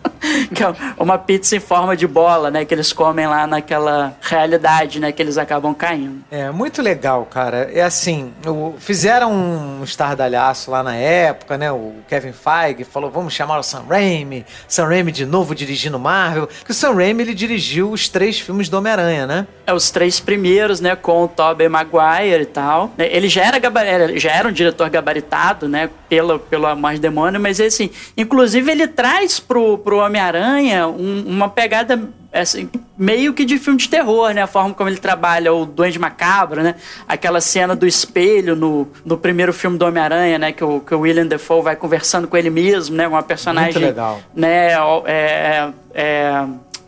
que 0.54 0.62
é 0.62 0.74
uma 0.98 1.18
pizza 1.18 1.56
em 1.56 1.60
forma 1.60 1.96
de 1.96 2.06
bola, 2.06 2.50
né? 2.50 2.64
Que 2.64 2.74
eles 2.74 2.92
comem 2.92 3.26
lá 3.26 3.46
naquela 3.46 4.16
realidade, 4.20 4.98
né? 5.00 5.12
Que 5.12 5.22
eles 5.22 5.38
acabam 5.38 5.74
caindo. 5.74 6.22
É, 6.30 6.50
muito 6.50 6.80
legal, 6.80 7.26
cara. 7.26 7.70
É 7.72 7.82
assim, 7.82 8.32
o, 8.46 8.74
fizeram 8.78 9.32
um 9.32 9.84
estardalhaço 9.84 10.70
lá 10.70 10.82
na 10.82 10.96
época, 10.96 11.58
né? 11.58 11.70
O 11.70 11.94
Kevin 12.08 12.32
Feige 12.32 12.84
falou, 12.84 13.10
vamos 13.10 13.32
chamar 13.32 13.58
o 13.58 13.62
Sam 13.62 13.84
Raimi. 13.88 14.44
Sam 14.66 14.87
Raimi 14.87 15.12
de 15.12 15.26
novo 15.26 15.54
dirigindo 15.54 15.98
Marvel. 15.98 16.48
Que 16.64 16.70
o 16.70 16.74
Sam 16.74 16.94
Raimi, 16.94 17.22
ele 17.22 17.34
dirigiu 17.34 17.90
os 17.90 18.08
três 18.08 18.40
filmes 18.40 18.68
do 18.68 18.78
Homem-Aranha, 18.78 19.26
né? 19.26 19.46
É, 19.66 19.72
os 19.72 19.90
três 19.90 20.20
primeiros, 20.20 20.80
né? 20.80 20.96
Com 20.96 21.24
o 21.24 21.28
Tobey 21.28 21.68
Maguire 21.68 22.42
e 22.42 22.46
tal. 22.46 22.92
Ele 22.98 23.28
já 23.28 23.44
era, 23.44 24.18
já 24.18 24.30
era 24.30 24.48
um 24.48 24.52
diretor 24.52 24.88
gabaritado, 24.88 25.68
né? 25.68 25.90
Pelo, 26.08 26.38
pelo 26.38 26.66
Amor 26.66 26.98
Demônio, 26.98 27.40
mas 27.40 27.60
assim, 27.60 27.90
inclusive 28.16 28.70
ele 28.70 28.87
traz 28.87 29.40
pro, 29.40 29.78
pro 29.78 29.98
Homem 29.98 30.13
Homem-Aranha 30.14 30.87
um, 30.87 31.24
uma 31.27 31.48
pegada 31.48 32.00
assim, 32.33 32.68
meio 32.96 33.33
que 33.33 33.44
de 33.44 33.59
filme 33.59 33.79
de 33.79 33.88
terror, 33.88 34.33
né? 34.33 34.42
A 34.42 34.46
forma 34.46 34.74
como 34.74 34.88
ele 34.88 34.98
trabalha 34.98 35.53
o 35.53 35.64
Duende 35.64 35.98
Macabro, 35.98 36.62
né? 36.62 36.74
Aquela 37.07 37.40
cena 37.40 37.77
do 37.77 37.87
espelho 37.87 38.57
no, 38.57 38.88
no 39.05 39.16
primeiro 39.16 39.53
filme 39.53 39.79
do 39.79 39.85
Homem-Aranha, 39.85 40.38
né? 40.38 40.53
Que 40.53 40.64
o, 40.64 40.81
que 40.81 40.94
o 40.94 41.00
William 41.00 41.27
Defoe 41.27 41.62
vai 41.62 41.77
conversando 41.77 42.27
com 42.27 42.37
ele 42.37 42.50
mesmo, 42.50 42.96
né? 42.96 43.07
Uma 43.07 43.22
personagem... 43.22 43.72
Muito 43.72 43.87
legal. 43.87 44.20
Né? 44.35 44.72
É, 44.72 44.79
é, 45.07 45.72
é 45.94 46.44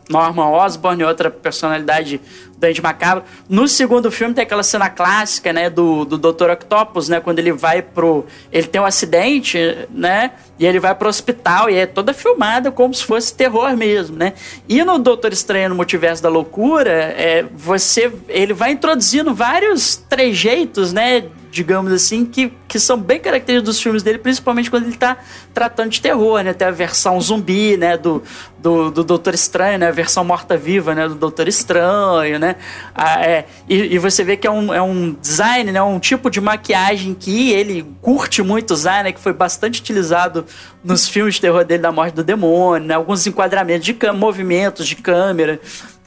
Norman 0.09 0.51
Osborn, 0.51 1.05
outra 1.05 1.31
personalidade 1.31 2.21
Dante 2.59 2.81
Macabro. 2.81 3.25
No 3.49 3.69
segundo 3.69 4.11
filme 4.11 4.35
tem 4.35 4.43
aquela 4.43 4.63
cena 4.63 4.89
clássica, 4.89 5.53
né, 5.53 5.69
do, 5.69 6.05
do 6.05 6.17
Dr. 6.17 6.51
Octopus, 6.51 7.09
né, 7.09 7.21
quando 7.21 7.39
ele 7.39 7.53
vai 7.53 7.83
pro... 7.83 8.25
Ele 8.51 8.67
tem 8.67 8.81
um 8.81 8.85
acidente, 8.85 9.59
né, 9.91 10.33
e 10.59 10.65
ele 10.65 10.81
vai 10.81 10.95
pro 10.95 11.09
hospital 11.09 11.69
e 11.69 11.77
é 11.77 11.87
toda 11.87 12.15
filmada 12.15 12.71
como 12.71 12.95
se 12.95 13.05
fosse 13.05 13.35
terror 13.35 13.77
mesmo, 13.77 14.17
né. 14.17 14.33
E 14.69 14.83
no 14.85 14.99
Doutor 14.99 15.33
Estranho 15.33 15.69
no 15.69 15.75
Multiverso 15.75 16.23
da 16.23 16.29
Loucura, 16.29 16.91
é, 16.91 17.45
você... 17.55 18.11
Ele 18.29 18.55
vai 18.55 18.73
introduzindo 18.73 19.35
vários 19.35 19.97
trejeitos, 19.97 20.93
né, 20.93 21.25
digamos 21.57 21.91
assim, 21.91 22.27
que, 22.27 22.53
que 22.69 22.79
são 22.79 22.99
bem 22.99 23.19
característicos 23.19 23.75
dos 23.75 23.83
filmes 23.83 24.03
dele, 24.03 24.19
principalmente 24.19 24.71
quando 24.71 24.85
ele 24.85 24.93
está 24.93 25.17
tratando 25.55 25.91
de 25.91 26.03
terror, 26.03 26.43
né? 26.43 26.53
Tem 26.53 26.69
a 26.69 26.71
versão 26.71 27.19
zumbi, 27.19 27.79
né? 27.79 27.97
Do, 27.97 28.23
do, 28.59 28.91
do 28.91 29.03
Doutor 29.03 29.33
Estranho, 29.33 29.79
né? 29.79 29.89
A 29.89 29.91
versão 29.91 30.23
morta-viva, 30.23 30.95
né? 30.95 31.09
Do 31.09 31.15
Doutor 31.15 31.49
Estranho, 31.49 32.39
né? 32.39 32.57
Ah, 32.95 33.25
é, 33.25 33.47
e, 33.67 33.95
e, 33.95 33.99
você 33.99 34.23
vê 34.23 34.37
que 34.37 34.47
é 34.47 34.51
um, 34.51 34.73
é 34.73 34.83
um 34.83 35.15
design, 35.15 35.73
né? 35.73 35.83
Um 35.83 35.99
tipo 35.99 36.31
de 36.31 36.43
maquiagem 36.43 37.15
que 37.15 37.51
ele 37.53 37.87
curte 38.03 38.43
muito 38.43 38.73
usar, 38.73 39.03
né? 39.03 39.13
Que 39.13 39.21
foi 39.21 39.33
bastante 39.33 39.81
utilizado 39.81 40.45
nos 40.85 41.09
filmes 41.09 41.37
de 41.37 41.41
terror 41.41 41.65
dele 41.65 41.83
da 41.83 41.91
Morte 41.91 42.15
do 42.15 42.23
Demônio, 42.23 42.87
né? 42.87 42.95
Alguns 42.95 43.27
enquadramentos 43.27 43.87
de 43.87 43.97
movimentos 44.13 44.87
de 44.87 44.97
câmera 44.97 45.59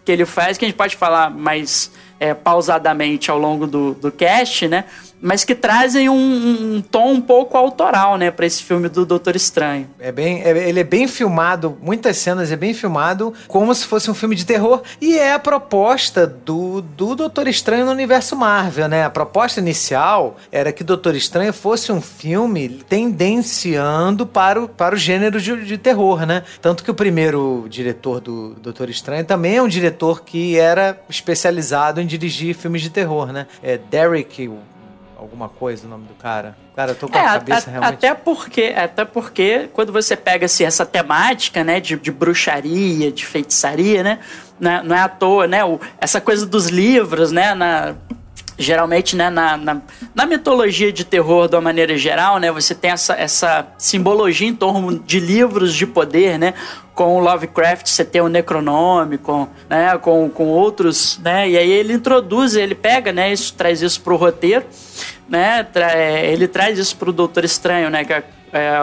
que 0.05 0.11
ele 0.11 0.25
faz, 0.25 0.59
que 0.59 0.65
a 0.65 0.67
gente 0.67 0.77
pode 0.77 0.95
falar 0.95 1.31
mais 1.31 1.91
é, 2.19 2.33
pausadamente 2.33 3.31
ao 3.31 3.39
longo 3.39 3.65
do, 3.65 3.93
do 3.93 4.11
cast, 4.11 4.67
né? 4.67 4.85
Mas 5.21 5.43
que 5.43 5.55
trazem 5.55 6.09
um, 6.09 6.15
um, 6.77 6.81
tom 6.81 7.13
um 7.13 7.21
pouco 7.21 7.57
autoral, 7.57 8.17
né, 8.17 8.31
para 8.31 8.45
esse 8.45 8.63
filme 8.63 8.87
do 8.89 9.05
Doutor 9.05 9.35
Estranho. 9.35 9.89
É 9.99 10.11
bem, 10.11 10.41
é, 10.41 10.69
ele 10.69 10.79
é 10.79 10.83
bem 10.83 11.07
filmado, 11.07 11.77
muitas 11.81 12.17
cenas 12.17 12.51
é 12.51 12.55
bem 12.55 12.73
filmado 12.73 13.33
como 13.47 13.73
se 13.73 13.85
fosse 13.85 14.09
um 14.09 14.13
filme 14.13 14.35
de 14.35 14.45
terror 14.45 14.81
e 15.01 15.17
é 15.17 15.33
a 15.33 15.39
proposta 15.39 16.25
do, 16.25 16.81
do 16.81 17.15
Doutor 17.15 17.47
Estranho 17.47 17.85
no 17.85 17.91
universo 17.91 18.35
Marvel, 18.35 18.87
né? 18.87 19.03
A 19.03 19.09
proposta 19.09 19.59
inicial 19.59 20.37
era 20.51 20.71
que 20.71 20.83
Doutor 20.83 21.15
Estranho 21.15 21.53
fosse 21.53 21.91
um 21.91 22.01
filme 22.01 22.69
tendenciando 22.87 24.25
para 24.25 24.63
o, 24.63 24.67
para 24.67 24.95
o 24.95 24.97
gênero 24.97 25.41
de, 25.41 25.65
de 25.65 25.77
terror, 25.77 26.25
né? 26.25 26.43
Tanto 26.61 26.83
que 26.83 26.91
o 26.91 26.93
primeiro 26.93 27.65
diretor 27.69 28.19
do 28.19 28.55
Doutor 28.55 28.89
Estranho 28.89 29.25
também 29.25 29.57
é 29.57 29.61
um 29.61 29.67
diretor 29.67 30.23
que 30.23 30.57
era 30.57 30.99
especializado 31.09 32.01
em 32.01 32.05
dirigir 32.05 32.55
filmes 32.55 32.81
de 32.81 32.89
terror, 32.89 33.31
né? 33.31 33.47
É 33.61 33.77
Derek 33.77 34.49
alguma 35.19 35.49
coisa 35.49 35.85
o 35.85 35.89
nome 35.89 36.05
do 36.07 36.13
cara. 36.13 36.55
Cara, 36.75 36.91
eu 36.91 36.95
tô 36.95 37.07
com 37.09 37.17
é, 37.17 37.21
a 37.21 37.33
cabeça 37.33 37.69
a, 37.69 37.71
realmente. 37.71 37.93
Até 37.93 38.13
porque, 38.13 38.73
até 38.75 39.05
porque 39.05 39.69
quando 39.73 39.91
você 39.91 40.15
pega 40.15 40.45
assim, 40.45 40.63
essa 40.63 40.85
temática, 40.85 41.63
né, 41.63 41.79
de, 41.79 41.95
de 41.97 42.11
bruxaria, 42.11 43.11
de 43.11 43.25
feitiçaria, 43.25 44.01
né, 44.01 44.19
não 44.59 44.71
é, 44.71 44.83
não 44.83 44.95
é 44.95 45.01
à 45.01 45.09
toa, 45.09 45.47
né, 45.47 45.63
o, 45.63 45.79
essa 45.99 46.21
coisa 46.21 46.45
dos 46.45 46.67
livros, 46.67 47.31
né, 47.31 47.53
na, 47.53 47.95
geralmente, 48.57 49.15
né, 49.15 49.29
na, 49.29 49.57
na, 49.57 49.81
na, 50.15 50.25
mitologia 50.25 50.91
de 50.91 51.03
terror 51.03 51.47
de 51.47 51.55
uma 51.55 51.61
maneira 51.61 51.97
geral, 51.97 52.39
né, 52.39 52.51
você 52.51 52.73
tem 52.73 52.91
essa, 52.91 53.13
essa 53.13 53.67
simbologia 53.77 54.47
em 54.47 54.55
torno 54.55 54.99
de 54.99 55.19
livros 55.19 55.73
de 55.73 55.85
poder, 55.85 56.39
né, 56.39 56.53
com 56.99 57.15
o 57.15 57.19
Lovecraft 57.21 57.87
você 57.87 58.03
tem 58.03 58.19
o 58.19 58.27
Necronômico, 58.27 59.47
né, 59.69 59.97
com, 59.99 60.29
com 60.29 60.47
outros, 60.47 61.17
né, 61.23 61.49
e 61.49 61.57
aí 61.57 61.71
ele 61.71 61.93
introduz, 61.93 62.57
ele 62.57 62.75
pega, 62.75 63.13
né, 63.13 63.31
isso, 63.31 63.53
traz 63.53 63.81
isso 63.81 64.01
pro 64.01 64.17
roteiro, 64.17 64.65
né, 65.29 65.63
tra 65.63 65.93
é, 65.93 66.29
ele 66.29 66.45
traz 66.45 66.77
isso 66.77 66.97
pro 66.97 67.13
Doutor 67.13 67.45
Estranho, 67.45 67.89
né, 67.89 68.03
que 68.03 68.11
é, 68.11 68.23
é 68.51 68.81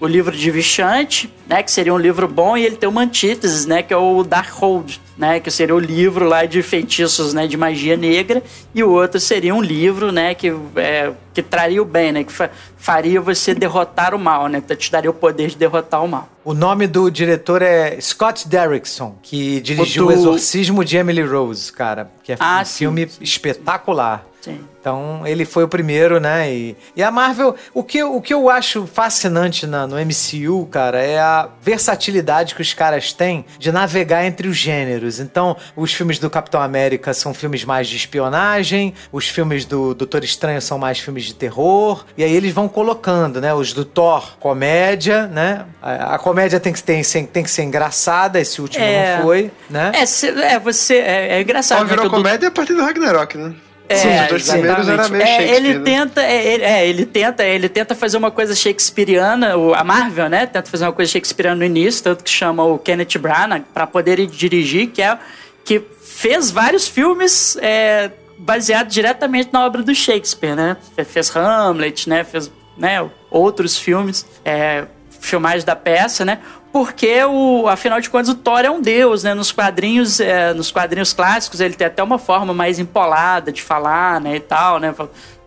o 0.00 0.06
livro 0.06 0.36
de 0.36 0.48
Vichante, 0.52 1.34
né, 1.48 1.60
que 1.60 1.72
seria 1.72 1.92
um 1.92 1.98
livro 1.98 2.28
bom, 2.28 2.56
e 2.56 2.64
ele 2.64 2.76
tem 2.76 2.88
uma 2.88 3.00
antítese, 3.00 3.68
né, 3.68 3.82
que 3.82 3.92
é 3.92 3.96
o 3.96 4.22
Darkhold, 4.22 5.00
né, 5.16 5.40
que 5.40 5.50
seria 5.50 5.74
o 5.74 5.80
livro 5.80 6.28
lá 6.28 6.44
de 6.44 6.62
feitiços, 6.62 7.34
né, 7.34 7.48
de 7.48 7.56
magia 7.56 7.96
negra, 7.96 8.40
e 8.72 8.84
o 8.84 8.90
outro 8.92 9.18
seria 9.18 9.52
um 9.52 9.60
livro, 9.60 10.12
né, 10.12 10.32
que, 10.32 10.54
é, 10.76 11.10
que 11.34 11.42
traria 11.42 11.82
o 11.82 11.84
bem, 11.84 12.12
né, 12.12 12.22
que 12.22 12.32
fa 12.32 12.50
faria 12.76 13.20
você 13.20 13.52
derrotar 13.52 14.14
o 14.14 14.18
mal, 14.18 14.46
né, 14.46 14.60
te 14.60 14.92
daria 14.92 15.10
o 15.10 15.14
poder 15.14 15.48
de 15.48 15.56
derrotar 15.56 16.04
o 16.04 16.06
mal. 16.06 16.28
O 16.48 16.54
nome 16.54 16.86
do 16.86 17.10
diretor 17.10 17.60
é 17.60 18.00
Scott 18.00 18.48
Derrickson, 18.48 19.18
que 19.20 19.60
dirigiu 19.60 20.04
o, 20.04 20.06
do... 20.06 20.14
o 20.14 20.18
Exorcismo 20.18 20.82
de 20.82 20.96
Emily 20.96 21.20
Rose, 21.20 21.70
cara, 21.70 22.10
que 22.24 22.32
é 22.32 22.36
ah, 22.40 22.60
um 22.62 22.64
sim, 22.64 22.78
filme 22.78 23.06
sim, 23.06 23.22
espetacular. 23.22 24.24
Sim. 24.40 24.60
Então, 24.80 25.26
ele 25.26 25.44
foi 25.44 25.64
o 25.64 25.68
primeiro, 25.68 26.18
né? 26.20 26.50
E, 26.50 26.76
e 26.96 27.02
a 27.02 27.10
Marvel, 27.10 27.54
o 27.74 27.82
que, 27.82 28.02
o 28.02 28.20
que 28.22 28.32
eu 28.32 28.48
acho 28.48 28.86
fascinante 28.86 29.66
na, 29.66 29.86
no 29.86 29.96
MCU, 29.96 30.66
cara, 30.70 31.02
é 31.02 31.18
a 31.18 31.48
versatilidade 31.60 32.54
que 32.54 32.62
os 32.62 32.72
caras 32.72 33.12
têm 33.12 33.44
de 33.58 33.70
navegar 33.70 34.24
entre 34.24 34.48
os 34.48 34.56
gêneros. 34.56 35.18
Então, 35.18 35.56
os 35.76 35.92
filmes 35.92 36.18
do 36.18 36.30
Capitão 36.30 36.62
América 36.62 37.12
são 37.12 37.34
filmes 37.34 37.64
mais 37.64 37.88
de 37.88 37.96
espionagem, 37.96 38.94
os 39.12 39.28
filmes 39.28 39.66
do 39.66 39.94
Doutor 39.94 40.24
Estranho 40.24 40.62
são 40.62 40.78
mais 40.78 41.00
filmes 41.00 41.24
de 41.24 41.34
terror, 41.34 42.06
e 42.16 42.22
aí 42.24 42.32
eles 42.32 42.54
vão 42.54 42.68
colocando, 42.68 43.40
né? 43.40 43.52
Os 43.52 43.72
do 43.72 43.84
Thor, 43.84 44.38
comédia, 44.38 45.26
né? 45.26 45.66
A, 45.82 46.14
a 46.14 46.18
comédia 46.18 46.37
tem 46.60 46.72
que, 46.72 46.82
tem, 46.82 47.02
tem 47.02 47.42
que 47.42 47.50
ser 47.50 47.62
engraçada, 47.62 48.40
esse 48.40 48.60
último 48.60 48.84
é, 48.84 49.16
não 49.16 49.24
foi, 49.24 49.50
né? 49.68 49.92
É, 49.94 50.06
se, 50.06 50.28
é 50.28 50.58
você. 50.58 50.96
É, 50.96 51.38
é 51.38 51.42
engraçado. 51.42 51.78
Só 51.78 51.84
virou 51.84 52.04
né, 52.04 52.10
comédia 52.10 52.38
do... 52.38 52.46
a 52.48 52.50
partir 52.50 52.74
do 52.74 52.82
Ragnarok, 52.82 53.36
né? 53.36 53.54
É, 53.88 53.96
Sim, 53.96 54.20
os 54.20 54.28
dois 54.28 54.50
primeiros 54.50 54.88
era 54.88 55.08
meio 55.08 55.22
é, 55.22 55.56
ele 55.56 55.78
né? 55.78 55.84
tenta, 55.84 56.22
é, 56.22 56.46
ele, 56.46 56.64
é, 56.64 56.86
ele 56.86 57.06
tenta, 57.06 57.42
ele 57.42 57.68
tenta 57.70 57.94
fazer 57.94 58.18
uma 58.18 58.30
coisa 58.30 58.54
shakespeariana, 58.54 59.54
a 59.74 59.82
Marvel, 59.82 60.28
né? 60.28 60.46
Tenta 60.46 60.70
fazer 60.70 60.84
uma 60.84 60.92
coisa 60.92 61.10
shakespeariana 61.10 61.58
no 61.58 61.64
início, 61.64 62.04
tanto 62.04 62.22
que 62.22 62.30
chama 62.30 62.62
o 62.64 62.78
Kenneth 62.78 63.18
Branagh 63.18 63.62
para 63.72 63.86
poder 63.86 64.26
dirigir, 64.26 64.88
que 64.88 65.00
é 65.00 65.18
que 65.64 65.82
fez 66.02 66.50
vários 66.50 66.86
filmes 66.86 67.56
é, 67.60 68.10
baseados 68.38 68.92
diretamente 68.92 69.50
na 69.52 69.64
obra 69.64 69.82
do 69.82 69.94
Shakespeare, 69.94 70.54
né? 70.54 70.76
Fez 71.06 71.34
Hamlet, 71.34 72.08
né? 72.08 72.24
Fez 72.24 72.50
né, 72.76 73.08
outros 73.30 73.76
filmes, 73.76 74.24
é, 74.44 74.84
filmagens 75.20 75.64
da 75.64 75.76
peça, 75.76 76.24
né? 76.24 76.38
porque 76.72 77.24
o, 77.24 77.66
afinal 77.66 78.00
de 78.00 78.10
contas 78.10 78.28
o 78.28 78.34
Thor 78.34 78.60
é 78.60 78.70
um 78.70 78.80
deus, 78.80 79.22
né? 79.22 79.34
Nos 79.34 79.50
quadrinhos, 79.50 80.20
é, 80.20 80.52
nos 80.52 80.70
quadrinhos 80.70 81.12
clássicos 81.12 81.60
ele 81.60 81.74
tem 81.74 81.86
até 81.86 82.02
uma 82.02 82.18
forma 82.18 82.52
mais 82.52 82.78
empolada 82.78 83.50
de 83.50 83.62
falar, 83.62 84.20
né, 84.20 84.36
e 84.36 84.40
tal, 84.40 84.78
né? 84.78 84.94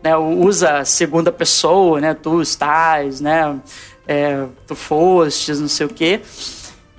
né 0.03 0.17
usa 0.17 0.83
segunda 0.83 1.31
pessoa, 1.31 2.01
né? 2.01 2.13
Tu 2.13 2.41
estás, 2.41 3.21
né? 3.21 3.55
É, 4.07 4.45
tu 4.67 4.75
fostes, 4.75 5.59
não 5.59 5.67
sei 5.67 5.85
o 5.85 5.89
quê. 5.89 6.21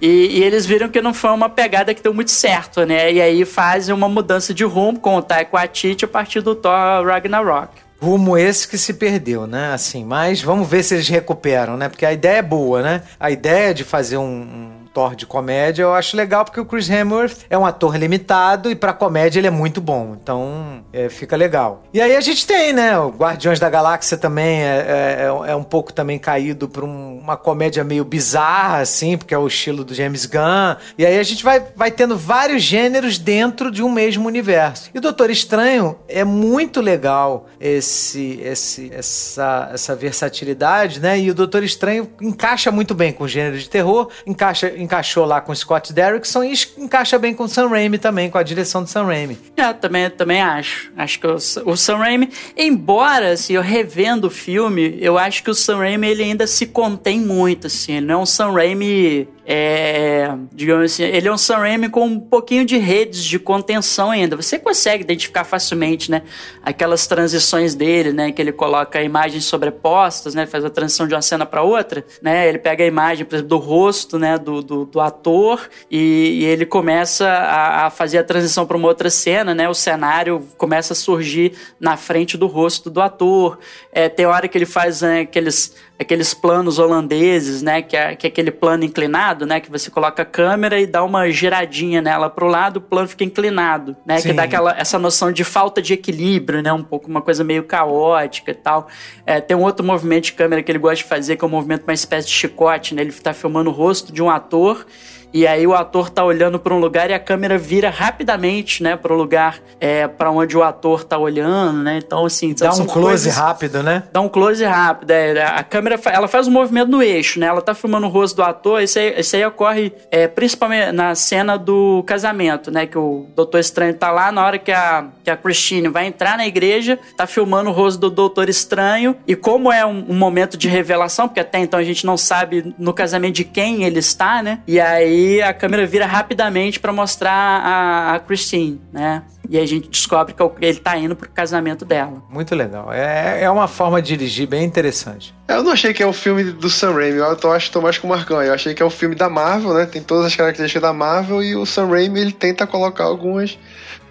E, 0.00 0.38
e, 0.38 0.42
eles 0.42 0.66
viram 0.66 0.88
que 0.88 1.00
não 1.00 1.14
foi 1.14 1.30
uma 1.30 1.48
pegada 1.48 1.94
que 1.94 2.02
deu 2.02 2.12
muito 2.12 2.30
certo, 2.30 2.84
né? 2.84 3.12
E 3.12 3.20
aí 3.20 3.44
fazem 3.44 3.94
uma 3.94 4.08
mudança 4.08 4.52
de 4.52 4.64
rumo 4.64 4.98
com 4.98 5.16
o 5.16 5.22
Taika 5.22 5.52
Waititi 5.52 6.04
a 6.04 6.08
partir 6.08 6.40
do 6.40 6.54
Thor 6.54 7.06
Ragnarok 7.06 7.91
rumo 8.02 8.36
esse 8.36 8.66
que 8.66 8.76
se 8.76 8.94
perdeu, 8.94 9.46
né? 9.46 9.72
Assim, 9.72 10.04
mas 10.04 10.42
vamos 10.42 10.68
ver 10.68 10.82
se 10.82 10.94
eles 10.94 11.08
recuperam, 11.08 11.76
né? 11.76 11.88
Porque 11.88 12.04
a 12.04 12.12
ideia 12.12 12.38
é 12.38 12.42
boa, 12.42 12.82
né? 12.82 13.02
A 13.18 13.30
ideia 13.30 13.72
de 13.72 13.84
fazer 13.84 14.16
um, 14.16 14.24
um 14.24 14.81
Thor 14.92 15.16
de 15.16 15.26
comédia, 15.26 15.82
eu 15.82 15.94
acho 15.94 16.16
legal 16.16 16.44
porque 16.44 16.60
o 16.60 16.64
Chris 16.64 16.88
Hemsworth 16.88 17.46
é 17.48 17.56
um 17.56 17.64
ator 17.64 17.96
limitado 17.96 18.70
e 18.70 18.74
para 18.74 18.92
comédia 18.92 19.40
ele 19.40 19.46
é 19.46 19.50
muito 19.50 19.80
bom. 19.80 20.16
Então, 20.20 20.84
é, 20.92 21.08
fica 21.08 21.36
legal. 21.36 21.84
E 21.92 22.00
aí 22.00 22.14
a 22.16 22.20
gente 22.20 22.46
tem, 22.46 22.72
né? 22.72 22.98
O 22.98 23.08
Guardiões 23.08 23.58
da 23.58 23.70
Galáxia 23.70 24.16
também 24.16 24.62
é, 24.62 25.26
é, 25.46 25.50
é 25.50 25.56
um 25.56 25.62
pouco 25.62 25.92
também 25.92 26.18
caído 26.18 26.68
pra 26.68 26.84
um, 26.84 27.18
uma 27.18 27.36
comédia 27.36 27.82
meio 27.84 28.04
bizarra, 28.04 28.78
assim, 28.78 29.16
porque 29.16 29.34
é 29.34 29.38
o 29.38 29.46
estilo 29.46 29.84
do 29.84 29.94
James 29.94 30.26
Gunn. 30.26 30.76
E 30.98 31.06
aí 31.06 31.18
a 31.18 31.22
gente 31.22 31.42
vai, 31.42 31.62
vai 31.74 31.90
tendo 31.90 32.16
vários 32.16 32.62
gêneros 32.62 33.18
dentro 33.18 33.70
de 33.70 33.82
um 33.82 33.90
mesmo 33.90 34.26
universo. 34.26 34.90
E 34.94 34.98
o 34.98 35.00
Doutor 35.00 35.30
Estranho 35.30 35.98
é 36.08 36.24
muito 36.24 36.80
legal 36.80 37.46
esse, 37.60 38.40
esse, 38.42 38.90
essa, 38.92 39.70
essa 39.72 39.96
versatilidade, 39.96 41.00
né? 41.00 41.18
E 41.18 41.30
o 41.30 41.34
Doutor 41.34 41.62
Estranho 41.62 42.10
encaixa 42.20 42.70
muito 42.70 42.94
bem 42.94 43.12
com 43.12 43.24
o 43.24 43.28
gênero 43.28 43.58
de 43.58 43.68
terror, 43.68 44.08
encaixa 44.26 44.72
encaixou 44.82 45.24
lá 45.24 45.40
com 45.40 45.54
Scott 45.54 45.92
Derrickson 45.92 46.44
e 46.44 46.54
encaixa 46.78 47.18
bem 47.18 47.34
com 47.34 47.44
o 47.44 47.48
Sam 47.48 47.68
Raimi 47.68 47.98
também, 47.98 48.30
com 48.30 48.38
a 48.38 48.42
direção 48.42 48.82
do 48.82 48.88
Sam 48.88 49.04
Raimi. 49.04 49.38
É, 49.56 49.72
também, 49.72 50.10
também 50.10 50.40
acho. 50.40 50.92
Acho 50.96 51.20
que 51.20 51.26
o, 51.26 51.36
o 51.66 51.76
Sam 51.76 51.96
Raimi, 51.98 52.30
embora, 52.56 53.32
assim, 53.32 53.54
eu 53.54 53.62
revendo 53.62 54.26
o 54.26 54.30
filme, 54.30 54.98
eu 55.00 55.18
acho 55.18 55.42
que 55.42 55.50
o 55.50 55.54
Sam 55.54 55.78
Raimi, 55.78 56.08
ele 56.08 56.22
ainda 56.22 56.46
se 56.46 56.66
contém 56.66 57.20
muito, 57.20 57.66
assim. 57.66 57.94
Ele 57.94 58.06
não 58.06 58.14
é 58.14 58.18
um 58.18 58.26
Sam 58.26 58.52
Raimi 58.52 59.28
é, 59.54 60.34
digamos 60.50 60.92
assim, 60.92 61.02
ele 61.02 61.28
é 61.28 61.30
um 61.30 61.36
Sam 61.36 61.58
Raimi 61.58 61.90
com 61.90 62.06
um 62.06 62.18
pouquinho 62.18 62.64
de 62.64 62.78
redes 62.78 63.22
de 63.22 63.38
contenção 63.38 64.10
ainda. 64.10 64.34
Você 64.34 64.58
consegue 64.58 65.02
identificar 65.02 65.44
facilmente, 65.44 66.10
né, 66.10 66.22
aquelas 66.62 67.06
transições 67.06 67.74
dele, 67.74 68.14
né, 68.14 68.32
que 68.32 68.40
ele 68.40 68.50
coloca 68.50 69.02
imagens 69.02 69.44
sobrepostas, 69.44 70.34
né, 70.34 70.46
faz 70.46 70.64
a 70.64 70.70
transição 70.70 71.06
de 71.06 71.14
uma 71.14 71.20
cena 71.20 71.44
para 71.44 71.62
outra, 71.62 72.02
né, 72.22 72.48
ele 72.48 72.56
pega 72.56 72.82
a 72.82 72.86
imagem, 72.86 73.26
por 73.26 73.34
exemplo, 73.34 73.50
do 73.50 73.58
rosto, 73.58 74.18
né, 74.18 74.38
do, 74.38 74.62
do, 74.62 74.86
do 74.86 75.00
ator 75.02 75.68
e, 75.90 76.40
e, 76.40 76.44
ele 76.46 76.64
começa 76.64 77.28
a, 77.28 77.86
a 77.86 77.90
fazer 77.90 78.16
a 78.16 78.24
transição 78.24 78.64
para 78.64 78.78
uma 78.78 78.88
outra 78.88 79.10
cena, 79.10 79.54
né, 79.54 79.68
o 79.68 79.74
cenário 79.74 80.48
começa 80.56 80.94
a 80.94 80.96
surgir 80.96 81.52
na 81.78 81.98
frente 81.98 82.38
do 82.38 82.46
rosto 82.46 82.88
do 82.88 83.02
ator. 83.02 83.58
É, 83.92 84.08
tem 84.08 84.24
hora 84.24 84.48
que 84.48 84.56
ele 84.56 84.64
faz 84.64 85.02
né, 85.02 85.20
aqueles 85.20 85.74
aqueles 85.98 86.34
planos 86.34 86.78
holandeses, 86.78 87.62
né? 87.62 87.82
Que 87.82 87.96
é, 87.96 88.14
que 88.14 88.26
é 88.26 88.28
aquele 88.28 88.50
plano 88.50 88.84
inclinado, 88.84 89.46
né? 89.46 89.60
Que 89.60 89.70
você 89.70 89.90
coloca 89.90 90.22
a 90.22 90.24
câmera 90.24 90.80
e 90.80 90.86
dá 90.86 91.02
uma 91.02 91.30
giradinha 91.30 92.02
nela 92.02 92.28
para 92.28 92.44
o 92.44 92.48
lado, 92.48 92.78
o 92.78 92.80
plano 92.80 93.08
fica 93.08 93.24
inclinado, 93.24 93.96
né? 94.04 94.18
Sim. 94.18 94.28
Que 94.28 94.34
dá 94.34 94.44
aquela, 94.44 94.76
essa 94.76 94.98
noção 94.98 95.32
de 95.32 95.44
falta 95.44 95.80
de 95.80 95.92
equilíbrio, 95.94 96.62
né? 96.62 96.72
Um 96.72 96.82
pouco 96.82 97.08
uma 97.08 97.22
coisa 97.22 97.44
meio 97.44 97.64
caótica 97.64 98.50
e 98.50 98.54
tal. 98.54 98.88
É, 99.24 99.40
tem 99.40 99.56
um 99.56 99.62
outro 99.62 99.84
movimento 99.84 100.24
de 100.24 100.32
câmera 100.32 100.62
que 100.62 100.70
ele 100.70 100.78
gosta 100.78 100.96
de 100.96 101.04
fazer, 101.04 101.36
que 101.36 101.44
é 101.44 101.46
um 101.46 101.50
movimento 101.50 101.84
uma 101.84 101.94
espécie 101.94 102.28
de 102.28 102.34
chicote, 102.34 102.94
né? 102.94 103.02
Ele 103.02 103.10
está 103.10 103.32
filmando 103.32 103.70
o 103.70 103.72
rosto 103.72 104.12
de 104.12 104.22
um 104.22 104.30
ator 104.30 104.84
e 105.32 105.46
aí 105.46 105.66
o 105.66 105.74
ator 105.74 106.10
tá 106.10 106.24
olhando 106.24 106.58
para 106.58 106.74
um 106.74 106.78
lugar 106.78 107.10
e 107.10 107.14
a 107.14 107.18
câmera 107.18 107.56
vira 107.56 107.90
rapidamente, 107.90 108.82
né, 108.82 108.96
para 108.96 109.12
o 109.12 109.16
lugar 109.16 109.58
é, 109.80 110.06
para 110.06 110.30
onde 110.30 110.56
o 110.56 110.62
ator 110.62 111.04
tá 111.04 111.18
olhando, 111.18 111.82
né? 111.82 111.98
Então 111.98 112.24
assim, 112.24 112.54
dá 112.54 112.72
um 112.72 112.86
close 112.86 112.90
coisas, 112.90 113.36
rápido, 113.36 113.82
né? 113.82 114.04
Dá 114.12 114.20
um 114.20 114.28
close 114.28 114.64
rápido. 114.64 115.10
É, 115.10 115.42
a 115.42 115.62
câmera 115.62 115.98
ela 116.06 116.28
faz 116.28 116.46
um 116.46 116.50
movimento 116.50 116.90
no 116.90 117.02
eixo, 117.02 117.40
né? 117.40 117.46
Ela 117.46 117.62
tá 117.62 117.74
filmando 117.74 118.06
o 118.06 118.10
rosto 118.10 118.36
do 118.36 118.42
ator. 118.42 118.82
Isso 118.82 118.98
aí, 118.98 119.18
isso 119.18 119.34
aí 119.36 119.44
ocorre 119.44 119.92
é, 120.10 120.28
principalmente 120.28 120.92
na 120.92 121.14
cena 121.14 121.56
do 121.56 122.02
casamento, 122.06 122.70
né? 122.70 122.86
Que 122.86 122.98
o 122.98 123.26
Doutor 123.34 123.58
Estranho 123.58 123.94
tá 123.94 124.10
lá 124.10 124.30
na 124.30 124.44
hora 124.44 124.58
que 124.58 124.70
a 124.70 125.06
que 125.24 125.30
a 125.30 125.36
Christine 125.36 125.88
vai 125.88 126.06
entrar 126.06 126.36
na 126.36 126.46
igreja, 126.46 126.98
tá 127.16 127.26
filmando 127.26 127.70
o 127.70 127.72
rosto 127.72 128.00
do 128.00 128.10
Doutor 128.10 128.48
Estranho 128.48 129.16
e 129.26 129.36
como 129.36 129.72
é 129.72 129.86
um, 129.86 130.04
um 130.08 130.14
momento 130.14 130.56
de 130.56 130.68
revelação, 130.68 131.28
porque 131.28 131.40
até 131.40 131.58
então 131.58 131.78
a 131.78 131.84
gente 131.84 132.04
não 132.04 132.16
sabe 132.16 132.74
no 132.78 132.92
casamento 132.92 133.34
de 133.34 133.44
quem 133.44 133.84
ele 133.84 134.00
está, 134.00 134.42
né? 134.42 134.60
E 134.66 134.80
aí 134.80 135.21
a 135.42 135.52
câmera 135.52 135.86
vira 135.86 136.06
rapidamente 136.06 136.80
para 136.80 136.92
mostrar 136.92 137.32
a, 137.32 138.14
a 138.14 138.18
Christine, 138.18 138.80
né? 138.92 139.22
E 139.48 139.58
aí 139.58 139.64
a 139.64 139.66
gente 139.66 139.88
descobre 139.88 140.32
que 140.32 140.42
ele 140.64 140.78
tá 140.78 140.96
indo 140.96 141.14
pro 141.14 141.28
casamento 141.28 141.84
dela. 141.84 142.22
Muito 142.30 142.54
legal. 142.54 142.92
É, 142.92 143.42
é 143.42 143.50
uma 143.50 143.68
forma 143.68 144.00
de 144.00 144.16
dirigir 144.16 144.46
bem 144.46 144.64
interessante. 144.64 145.34
Eu 145.48 145.62
não 145.62 145.72
achei 145.72 145.92
que 145.92 146.02
é 146.02 146.06
um 146.06 146.12
filme 146.12 146.44
do 146.44 146.70
Sam 146.70 146.94
Raimi, 146.94 147.18
eu 147.18 147.36
tô, 147.36 147.52
acho 147.52 147.66
que 147.66 147.72
tô 147.72 147.80
mais 147.80 147.98
com 147.98 148.06
o 148.06 148.10
Marcão. 148.10 148.42
Eu 148.42 148.54
achei 148.54 148.72
que 148.72 148.82
é 148.82 148.86
um 148.86 148.90
filme 148.90 149.14
da 149.14 149.28
Marvel, 149.28 149.74
né? 149.74 149.84
Tem 149.84 150.02
todas 150.02 150.26
as 150.26 150.36
características 150.36 150.82
da 150.82 150.92
Marvel 150.92 151.42
e 151.42 151.54
o 151.54 151.66
Sam 151.66 151.88
Raimi 151.88 152.20
ele 152.20 152.32
tenta 152.32 152.66
colocar 152.66 153.04
algumas 153.04 153.58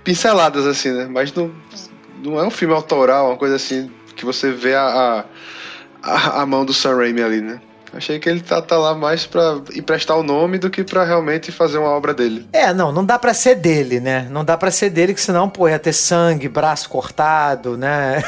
pinceladas 0.03 0.67
assim, 0.67 0.91
né? 0.91 1.07
Mas 1.09 1.33
não, 1.33 1.51
não 2.23 2.39
é 2.39 2.45
um 2.45 2.51
filme 2.51 2.73
autoral, 2.73 3.29
uma 3.29 3.37
coisa 3.37 3.55
assim 3.55 3.89
que 4.15 4.25
você 4.25 4.51
vê 4.51 4.75
a, 4.75 5.25
a, 6.03 6.41
a 6.41 6.45
mão 6.45 6.65
do 6.65 6.73
Sam 6.73 6.97
Raimi 6.97 7.23
ali, 7.23 7.41
né? 7.41 7.59
Achei 7.93 8.19
que 8.19 8.29
ele 8.29 8.39
tá, 8.39 8.61
tá 8.61 8.77
lá 8.77 8.95
mais 8.95 9.25
pra 9.25 9.59
emprestar 9.75 10.17
o 10.17 10.23
nome 10.23 10.57
do 10.57 10.69
que 10.69 10.83
pra 10.83 11.03
realmente 11.03 11.51
fazer 11.51 11.77
uma 11.77 11.89
obra 11.89 12.13
dele. 12.13 12.47
É, 12.53 12.73
não, 12.73 12.91
não 12.91 13.05
dá 13.05 13.19
pra 13.19 13.33
ser 13.33 13.55
dele, 13.55 13.99
né? 13.99 14.27
Não 14.31 14.45
dá 14.45 14.57
pra 14.57 14.71
ser 14.71 14.89
dele, 14.89 15.13
que 15.13 15.21
senão, 15.21 15.49
pô, 15.49 15.67
ia 15.67 15.77
ter 15.77 15.93
sangue, 15.93 16.47
braço 16.47 16.89
cortado, 16.89 17.77
né? 17.77 18.23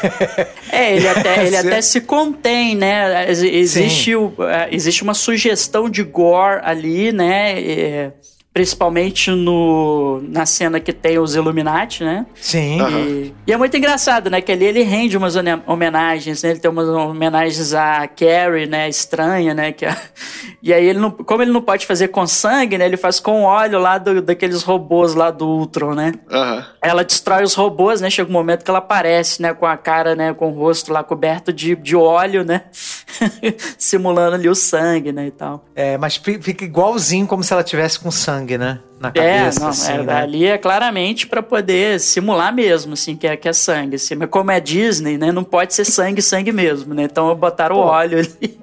É, 0.72 0.96
ele 0.96 1.08
até, 1.08 1.46
ele 1.48 1.56
até 1.56 1.82
se 1.82 2.02
contém, 2.02 2.76
né? 2.76 3.30
Existe, 3.30 4.16
o, 4.16 4.34
é, 4.42 4.68
existe 4.72 5.02
uma 5.02 5.14
sugestão 5.14 5.90
de 5.90 6.04
gore 6.04 6.60
ali, 6.64 7.12
né? 7.12 7.62
É 7.62 8.12
Principalmente 8.54 9.32
no, 9.32 10.22
na 10.30 10.46
cena 10.46 10.80
que 10.80 10.94
tem 10.94 11.18
os 11.18 11.36
Illuminati, 11.36 12.04
né? 12.04 12.24
Sim. 12.36 12.78
E, 12.88 13.34
e, 13.48 13.52
é 13.52 13.58
muito 13.58 13.76
engraçado, 13.76 14.30
né? 14.30 14.42
Que 14.42 14.52
ali 14.52 14.66
ele 14.66 14.84
rende 14.84 15.18
umas 15.18 15.36
homenagens, 15.66 16.44
né? 16.44 16.52
Ele 16.52 16.60
tem 16.60 16.70
umas 16.70 16.88
homenagens 16.88 17.74
a 17.74 18.08
Carrie, 18.08 18.68
né? 18.68 18.88
Estranha, 18.88 19.56
né? 19.56 19.72
Que, 19.72 19.88
e 20.62 20.72
aí 20.72 20.86
ele 20.86 21.00
não... 21.00 21.10
Como 21.10 21.42
ele 21.42 21.52
não 21.52 21.64
pode 21.64 21.88
fazer 21.88 22.10
com 22.10 22.28
sangue, 22.28 22.78
né? 22.78 22.86
Ele 22.86 22.96
faz 22.96 23.20
com 23.20 23.42
óleo 23.42 23.80
lá 23.80 23.98
do, 23.98 24.22
daqueles 24.22 24.62
robôs 24.62 25.16
lá 25.16 25.32
do 25.32 25.48
Ultron, 25.48 25.96
né? 25.96 26.14
Uhum. 26.30 26.64
Ela 26.80 27.04
destrói 27.04 27.44
os 27.44 27.56
robôs, 27.56 28.02
né? 28.02 28.10
Chega 28.12 28.30
um 28.30 28.34
momento 28.34 28.64
que 28.64 28.70
ela 28.70 28.78
aparece, 28.78 29.42
né? 29.42 29.52
Com 29.52 29.66
a 29.66 29.76
cara, 29.76 30.16
né? 30.16 30.32
Com 30.32 30.52
o 30.52 30.54
rosto 30.54 30.94
lá 30.94 31.04
coberto 31.04 31.52
de, 31.52 31.76
de 31.76 31.96
óleo, 31.96 32.44
né? 32.44 32.66
Simulando 33.80 34.36
ali 34.36 34.48
o 34.48 34.54
sangue, 34.54 35.12
né? 35.12 35.26
E 35.26 35.32
tal. 35.32 35.66
É, 35.74 35.98
mas 35.98 36.18
fica 36.18 36.64
igualzinho 36.64 37.26
como 37.26 37.44
se 37.44 37.52
ela 37.52 37.64
tivesse 37.64 38.00
com 38.00 38.12
sangue 38.12 38.43
sangue, 38.44 38.58
né? 38.58 38.80
Na 39.04 39.12
cabeça, 39.12 39.60
é, 39.60 39.62
não, 39.62 39.68
assim, 39.68 39.92
é, 39.92 40.02
né? 40.02 40.14
ali 40.14 40.46
é 40.46 40.58
claramente 40.58 41.28
para 41.28 41.44
poder 41.44 42.00
simular 42.00 42.56
mesmo, 42.56 42.94
assim, 42.94 43.18
que 43.18 43.28
é, 43.28 43.36
que 43.36 43.50
é 43.50 43.52
sangue. 43.52 43.98
Assim, 43.98 44.16
mas 44.16 44.30
como 44.30 44.50
é 44.50 44.62
Disney, 44.62 45.18
né? 45.18 45.30
Não 45.30 45.44
pode 45.44 45.74
ser 45.74 45.84
sangue, 45.84 46.22
sangue 46.22 46.54
mesmo, 46.54 46.94
né? 46.94 47.04
Então 47.04 47.36
botaram 47.36 47.76
Pô, 47.76 47.82
o 47.82 47.86
óleo 47.86 48.20
ali. 48.20 48.58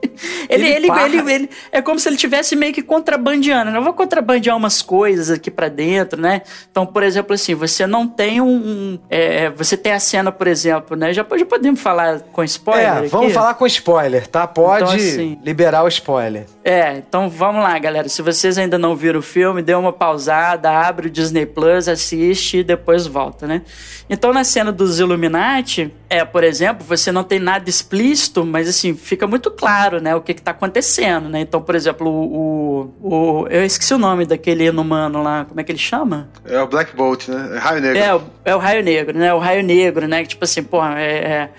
Ele, 0.49 0.65
ele, 0.67 0.89
ele, 0.89 1.19
ele, 1.19 1.33
ele, 1.33 1.51
é 1.71 1.83
como 1.83 2.01
se 2.01 2.09
ele 2.09 2.17
tivesse 2.17 2.57
meio 2.57 2.73
que 2.73 2.81
contrabandeando, 2.81 3.71
né? 3.71 3.77
Eu 3.77 3.83
vou 3.83 3.93
contrabandear 3.93 4.57
umas 4.57 4.81
coisas 4.81 5.31
aqui 5.31 5.51
para 5.51 5.69
dentro, 5.69 6.19
né? 6.19 6.41
Então, 6.71 6.87
por 6.87 7.03
exemplo, 7.03 7.35
assim, 7.35 7.55
você 7.55 7.87
não 7.87 8.09
tem 8.09 8.41
um. 8.41 8.49
um 8.49 8.99
é, 9.11 9.51
você 9.51 9.77
tem 9.77 9.93
a 9.93 10.01
cena, 10.01 10.33
por 10.33 10.47
exemplo, 10.47 10.97
né? 10.97 11.13
Já, 11.13 11.27
já 11.37 11.45
podemos 11.45 11.83
falar 11.83 12.21
com 12.33 12.43
spoiler? 12.45 12.87
É, 12.87 13.09
vamos 13.09 13.27
aqui? 13.27 13.35
falar 13.35 13.53
com 13.53 13.67
spoiler, 13.67 14.27
tá? 14.27 14.47
Pode 14.47 14.85
então, 14.85 14.97
assim, 14.97 15.39
liberar 15.45 15.85
o 15.85 15.89
spoiler. 15.89 16.47
É, 16.65 16.97
então 16.97 17.29
vamos 17.29 17.63
lá, 17.63 17.79
galera. 17.79 18.09
Se 18.09 18.23
vocês 18.23 18.57
ainda 18.57 18.79
não 18.79 18.97
viram 18.97 19.21
o 19.21 19.23
filme, 19.23 19.61
dê 19.61 19.75
uma 19.75 19.93
pausada, 19.93 20.30
abre 20.31 21.09
o 21.09 21.11
Disney 21.11 21.47
Plus, 21.47 21.89
assiste 21.89 22.59
e 22.59 22.65
depois 22.65 23.07
volta, 23.07 23.47
né? 23.47 23.63
Então, 24.09 24.33
na 24.33 24.45
cena 24.45 24.73
dos 24.73 24.99
Illuminati, 24.99 25.93
é, 26.09 26.25
por 26.25 26.43
exemplo, 26.43 26.85
você 26.85 27.13
não 27.13 27.23
tem 27.23 27.39
nada 27.39 27.69
explícito, 27.69 28.45
mas 28.45 28.69
assim, 28.69 28.95
fica 28.95 29.27
muito 29.27 29.51
claro, 29.51 30.01
né, 30.01 30.15
o 30.15 30.21
que, 30.21 30.35
que 30.35 30.43
tá 30.43 30.51
acontecendo, 30.51 31.29
né? 31.29 31.41
Então, 31.41 31.63
por 31.63 31.75
exemplo, 31.75 32.09
o, 32.09 32.93
o, 33.01 33.47
Eu 33.49 33.65
esqueci 33.65 33.95
o 33.95 33.99
nome 33.99 34.27
daquele 34.27 34.67
inumano 34.67 35.23
lá, 35.23 35.45
como 35.45 35.61
é 35.61 35.65
que 35.65 35.71
ele 35.71 35.79
chama? 35.79 36.29
É 36.45 36.61
o 36.61 36.67
Black 36.67 36.95
Bolt, 36.97 37.29
né? 37.29 37.57
É 37.57 37.59
Raio 37.59 37.81
Negro. 37.81 37.99
É, 38.45 38.51
é 38.51 38.57
o 38.57 38.59
Raio 38.59 38.83
Negro, 38.83 39.19
né? 39.19 39.33
O 39.33 39.39
Raio 39.39 39.63
Negro, 39.63 40.09
né? 40.09 40.23
Que, 40.23 40.29
tipo 40.29 40.45
assim, 40.45 40.63
porra, 40.63 40.99
é, 40.99 41.15
é 41.15 41.51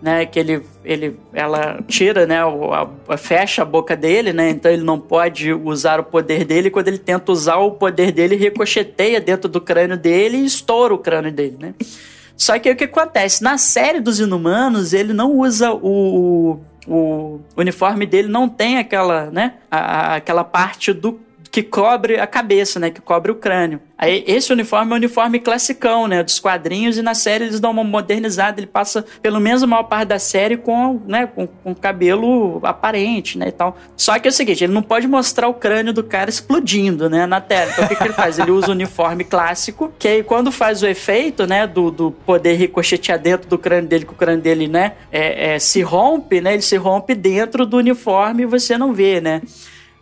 né, 0.00 0.24
que 0.26 0.38
ele, 0.38 0.62
ele, 0.84 1.18
ela 1.32 1.80
tira, 1.86 2.26
né, 2.26 2.38
a, 2.40 2.88
a, 3.08 3.16
fecha 3.16 3.62
a 3.62 3.64
boca 3.64 3.96
dele, 3.96 4.32
né, 4.32 4.50
então 4.50 4.70
ele 4.70 4.84
não 4.84 4.98
pode 4.98 5.52
usar 5.52 6.00
o 6.00 6.04
poder 6.04 6.44
dele. 6.44 6.70
Quando 6.70 6.88
ele 6.88 6.98
tenta 6.98 7.32
usar 7.32 7.56
o 7.56 7.72
poder 7.72 8.12
dele, 8.12 8.36
ricocheteia 8.36 9.20
dentro 9.20 9.48
do 9.48 9.60
crânio 9.60 9.96
dele 9.96 10.38
e 10.38 10.44
estoura 10.44 10.94
o 10.94 10.98
crânio 10.98 11.32
dele, 11.32 11.56
né. 11.58 11.74
Só 12.36 12.56
que 12.58 12.68
aí 12.68 12.74
o 12.74 12.78
que 12.78 12.84
acontece? 12.84 13.42
Na 13.42 13.58
série 13.58 13.98
dos 13.98 14.20
Inumanos, 14.20 14.92
ele 14.92 15.12
não 15.12 15.32
usa 15.32 15.72
o, 15.72 16.60
o, 16.86 16.90
o 16.94 17.40
uniforme 17.56 18.06
dele, 18.06 18.28
não 18.28 18.48
tem 18.48 18.78
aquela, 18.78 19.30
né, 19.30 19.54
a, 19.68 20.14
aquela 20.16 20.44
parte 20.44 20.92
do 20.92 21.18
que 21.50 21.62
cobre 21.62 22.18
a 22.18 22.26
cabeça, 22.26 22.78
né, 22.78 22.90
que 22.90 23.00
cobre 23.00 23.30
o 23.30 23.34
crânio. 23.34 23.80
Aí, 23.98 24.22
esse 24.28 24.52
uniforme 24.52 24.92
é 24.92 24.94
um 24.94 24.96
uniforme 24.96 25.40
classicão, 25.40 26.06
né? 26.06 26.22
Dos 26.22 26.38
quadrinhos, 26.38 26.96
e 26.96 27.02
na 27.02 27.14
série 27.14 27.46
eles 27.46 27.58
dão 27.58 27.72
uma 27.72 27.82
modernizada, 27.82 28.60
ele 28.60 28.68
passa 28.68 29.04
pelo 29.20 29.40
menos 29.40 29.60
a 29.60 29.66
maior 29.66 29.82
parte 29.82 30.10
da 30.10 30.20
série 30.20 30.56
com, 30.56 31.02
né, 31.04 31.26
com, 31.26 31.48
com 31.48 31.74
cabelo 31.74 32.60
aparente, 32.62 33.36
né? 33.36 33.48
E 33.48 33.52
tal. 33.52 33.76
Só 33.96 34.16
que 34.20 34.28
é 34.28 34.30
o 34.30 34.32
seguinte, 34.32 34.62
ele 34.62 34.72
não 34.72 34.82
pode 34.82 35.08
mostrar 35.08 35.48
o 35.48 35.54
crânio 35.54 35.92
do 35.92 36.04
cara 36.04 36.30
explodindo, 36.30 37.10
né? 37.10 37.26
Na 37.26 37.40
tela. 37.40 37.72
Então 37.72 37.86
o 37.86 37.88
que, 37.88 37.96
que 37.96 38.02
ele 38.04 38.12
faz? 38.12 38.38
Ele 38.38 38.52
usa 38.52 38.68
o 38.68 38.70
uniforme 38.70 39.24
clássico, 39.24 39.92
que 39.98 40.06
aí 40.06 40.22
quando 40.22 40.52
faz 40.52 40.80
o 40.80 40.86
efeito, 40.86 41.44
né? 41.44 41.66
Do, 41.66 41.90
do 41.90 42.12
poder 42.12 42.54
ricochetear 42.54 43.18
dentro 43.18 43.48
do 43.48 43.58
crânio 43.58 43.88
dele, 43.88 44.04
que 44.04 44.12
o 44.12 44.16
crânio 44.16 44.40
dele, 44.40 44.68
né? 44.68 44.92
É, 45.10 45.54
é, 45.54 45.58
se 45.58 45.82
rompe, 45.82 46.40
né? 46.40 46.52
Ele 46.52 46.62
se 46.62 46.76
rompe 46.76 47.16
dentro 47.16 47.66
do 47.66 47.78
uniforme 47.78 48.44
e 48.44 48.46
você 48.46 48.78
não 48.78 48.92
vê, 48.92 49.20
né? 49.20 49.42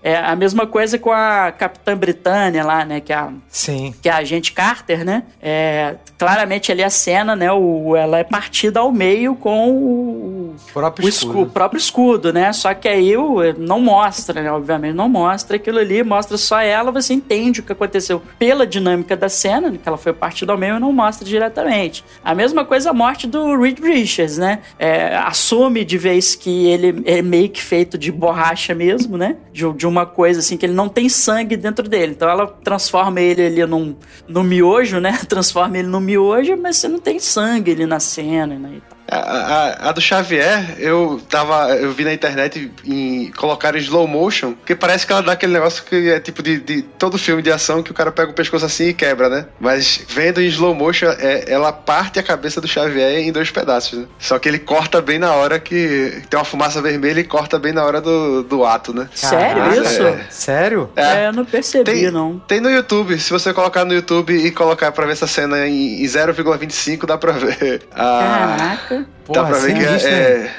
É 0.06 0.14
a 0.18 0.36
mesma 0.36 0.68
coisa 0.68 1.00
com 1.00 1.10
a 1.10 1.50
Capitã 1.50 1.96
Britânia 1.96 2.64
lá, 2.64 2.84
né? 2.84 3.00
Que 3.00 3.12
é 3.12 3.16
a, 3.16 3.32
Sim. 3.48 3.92
Que 4.00 4.08
é 4.08 4.12
a 4.12 4.18
agente 4.18 4.52
Carter, 4.52 5.04
né? 5.04 5.24
É, 5.42 5.96
claramente 6.16 6.70
ali 6.70 6.84
a 6.84 6.90
cena, 6.90 7.34
né? 7.34 7.50
O, 7.50 7.96
ela 7.96 8.18
é 8.18 8.22
partida 8.22 8.78
ao 8.78 8.92
meio 8.92 9.34
com 9.34 9.68
o, 9.68 10.54
próprio, 10.72 11.06
o 11.06 11.08
escudo. 11.08 11.40
o 11.40 11.46
próprio 11.46 11.78
escudo, 11.78 12.32
né? 12.32 12.52
Só 12.52 12.72
que 12.72 12.86
aí 12.86 13.16
o, 13.16 13.38
não 13.58 13.80
mostra, 13.80 14.42
né? 14.44 14.52
Obviamente 14.52 14.94
não 14.94 15.08
mostra 15.08 15.56
aquilo 15.56 15.80
ali, 15.80 16.04
mostra 16.04 16.36
só 16.36 16.60
ela, 16.60 16.92
você 16.92 17.12
entende 17.12 17.58
o 17.58 17.64
que 17.64 17.72
aconteceu 17.72 18.22
pela 18.38 18.64
dinâmica 18.64 19.16
da 19.16 19.28
cena, 19.28 19.72
que 19.72 19.88
ela 19.88 19.98
foi 19.98 20.12
partida 20.12 20.52
ao 20.52 20.58
meio 20.58 20.76
e 20.76 20.78
não 20.78 20.92
mostra 20.92 21.26
diretamente. 21.26 22.04
A 22.24 22.32
mesma 22.32 22.64
coisa 22.64 22.90
a 22.90 22.94
morte 22.94 23.26
do 23.26 23.60
Reed 23.60 23.80
Richards, 23.80 24.38
né? 24.38 24.60
É, 24.78 25.16
assume 25.16 25.84
de 25.84 25.98
vez 25.98 26.36
que 26.36 26.68
ele 26.68 27.02
é 27.06 27.20
meio 27.22 27.48
que 27.48 27.60
feito 27.60 27.98
de 27.98 28.12
borracha 28.12 28.72
mesmo, 28.72 29.16
né? 29.16 29.36
De, 29.52 29.68
de 29.72 29.95
uma 29.96 30.06
coisa 30.06 30.40
assim, 30.40 30.56
que 30.56 30.66
ele 30.66 30.74
não 30.74 30.88
tem 30.88 31.08
sangue 31.08 31.56
dentro 31.56 31.88
dele. 31.88 32.12
Então 32.12 32.28
ela 32.28 32.46
transforma 32.46 33.20
ele 33.20 33.46
ali 33.46 33.66
num, 33.66 33.96
num 34.28 34.42
miojo, 34.42 35.00
né? 35.00 35.18
Transforma 35.28 35.78
ele 35.78 35.88
num 35.88 36.00
miojo, 36.00 36.56
mas 36.56 36.76
você 36.76 36.88
não 36.88 36.98
tem 36.98 37.18
sangue 37.18 37.72
ali 37.72 37.86
na 37.86 38.00
cena, 38.00 38.58
né? 38.58 38.80
A, 39.16 39.86
a, 39.86 39.88
a, 39.88 39.92
do 39.92 40.00
Xavier, 40.00 40.76
eu 40.78 41.20
tava. 41.28 41.74
Eu 41.76 41.92
vi 41.92 42.04
na 42.04 42.12
internet 42.12 42.70
em 42.84 43.30
colocar 43.32 43.74
em 43.74 43.78
slow 43.78 44.06
motion, 44.06 44.54
que 44.64 44.74
parece 44.74 45.06
que 45.06 45.12
ela 45.12 45.22
dá 45.22 45.32
aquele 45.32 45.52
negócio 45.52 45.82
que 45.84 46.10
é 46.10 46.20
tipo 46.20 46.42
de, 46.42 46.58
de, 46.60 46.82
todo 46.82 47.18
filme 47.18 47.42
de 47.42 47.50
ação 47.50 47.82
que 47.82 47.90
o 47.90 47.94
cara 47.94 48.12
pega 48.12 48.30
o 48.30 48.34
pescoço 48.34 48.64
assim 48.64 48.88
e 48.88 48.94
quebra, 48.94 49.28
né? 49.28 49.46
Mas 49.58 50.04
vendo 50.08 50.40
em 50.40 50.46
slow 50.46 50.74
motion, 50.74 51.06
é, 51.18 51.44
ela 51.48 51.72
parte 51.72 52.18
a 52.18 52.22
cabeça 52.22 52.60
do 52.60 52.68
Xavier 52.68 53.18
em 53.18 53.32
dois 53.32 53.50
pedaços, 53.50 54.00
né? 54.00 54.06
Só 54.18 54.38
que 54.38 54.48
ele 54.48 54.58
corta 54.58 55.00
bem 55.00 55.18
na 55.18 55.32
hora 55.34 55.58
que 55.58 56.22
tem 56.28 56.38
uma 56.38 56.44
fumaça 56.44 56.82
vermelha 56.82 57.20
e 57.20 57.24
corta 57.24 57.58
bem 57.58 57.72
na 57.72 57.84
hora 57.84 58.00
do, 58.00 58.42
do 58.42 58.64
ato, 58.64 58.92
né? 58.94 59.08
Sério 59.14 59.82
isso? 59.82 60.02
É. 60.02 60.26
Sério? 60.30 60.90
É, 60.96 61.24
é, 61.24 61.26
eu 61.28 61.32
não 61.32 61.44
percebi, 61.44 61.84
tem, 61.84 62.10
não. 62.10 62.38
Tem 62.46 62.60
no 62.60 62.70
YouTube, 62.70 63.18
se 63.18 63.30
você 63.30 63.52
colocar 63.52 63.84
no 63.84 63.94
YouTube 63.94 64.34
e 64.34 64.50
colocar 64.50 64.92
pra 64.92 65.06
ver 65.06 65.12
essa 65.12 65.26
cena 65.26 65.66
em, 65.66 66.02
em 66.02 66.04
0,25, 66.04 67.06
dá 67.06 67.16
pra 67.16 67.32
ver. 67.32 67.82
A... 67.94 68.56
Caraca. 68.56 69.05
Porra, 69.24 69.42
dá 69.42 69.48
pra 69.48 69.58
ver 69.58 69.74
que 69.74 69.84
é, 69.84 70.12
é 70.12 70.50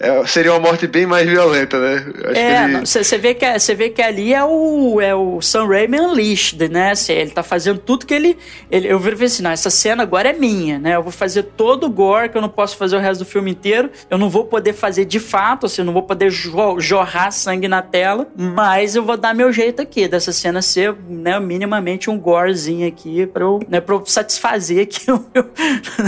é, 0.00 0.26
seria 0.26 0.52
uma 0.52 0.60
morte 0.60 0.86
bem 0.86 1.06
mais 1.06 1.28
violenta, 1.28 1.78
né? 1.78 2.04
Você 2.82 2.98
é, 2.98 3.14
ele... 3.14 3.18
vê 3.18 3.34
que 3.34 3.58
você 3.58 3.74
vê 3.74 3.90
que 3.90 4.02
ali 4.02 4.32
é 4.32 4.44
o 4.44 5.00
é 5.00 5.14
o 5.14 5.40
Sam 5.40 5.66
Raimi 5.66 6.00
Unleashed, 6.00 6.68
né? 6.68 6.92
Assim, 6.92 7.12
ele 7.12 7.30
tá 7.30 7.42
fazendo 7.42 7.78
tudo 7.78 8.06
que 8.06 8.14
ele, 8.14 8.36
ele 8.70 8.88
eu 8.88 8.98
vi 8.98 9.24
assim, 9.24 9.42
não, 9.42 9.50
essa 9.50 9.70
cena 9.70 10.02
agora 10.02 10.30
é 10.30 10.32
minha, 10.32 10.78
né? 10.78 10.96
Eu 10.96 11.02
vou 11.02 11.12
fazer 11.12 11.42
todo 11.42 11.84
o 11.84 11.90
gore 11.90 12.28
que 12.28 12.36
eu 12.36 12.42
não 12.42 12.48
posso 12.48 12.76
fazer 12.76 12.96
o 12.96 13.00
resto 13.00 13.24
do 13.24 13.26
filme 13.26 13.50
inteiro. 13.50 13.90
Eu 14.10 14.18
não 14.18 14.28
vou 14.30 14.44
poder 14.44 14.72
fazer 14.72 15.04
de 15.04 15.20
fato, 15.20 15.66
assim, 15.66 15.82
eu 15.82 15.86
não 15.86 15.92
vou 15.92 16.02
poder 16.02 16.30
jorrar 16.30 17.30
sangue 17.30 17.68
na 17.68 17.82
tela, 17.82 18.26
mas 18.36 18.96
eu 18.96 19.02
vou 19.02 19.16
dar 19.16 19.34
meu 19.34 19.52
jeito 19.52 19.82
aqui 19.82 20.08
dessa 20.08 20.32
cena 20.32 20.62
ser, 20.62 20.94
né, 21.08 21.38
minimamente 21.38 22.10
um 22.10 22.18
gorezinho 22.18 22.86
aqui 22.86 23.26
para 23.26 23.44
eu, 23.44 23.60
né, 23.68 23.80
para 23.80 24.00
satisfazer 24.06 24.82
aqui 24.82 25.10
o 25.12 25.24
meu, 25.34 25.50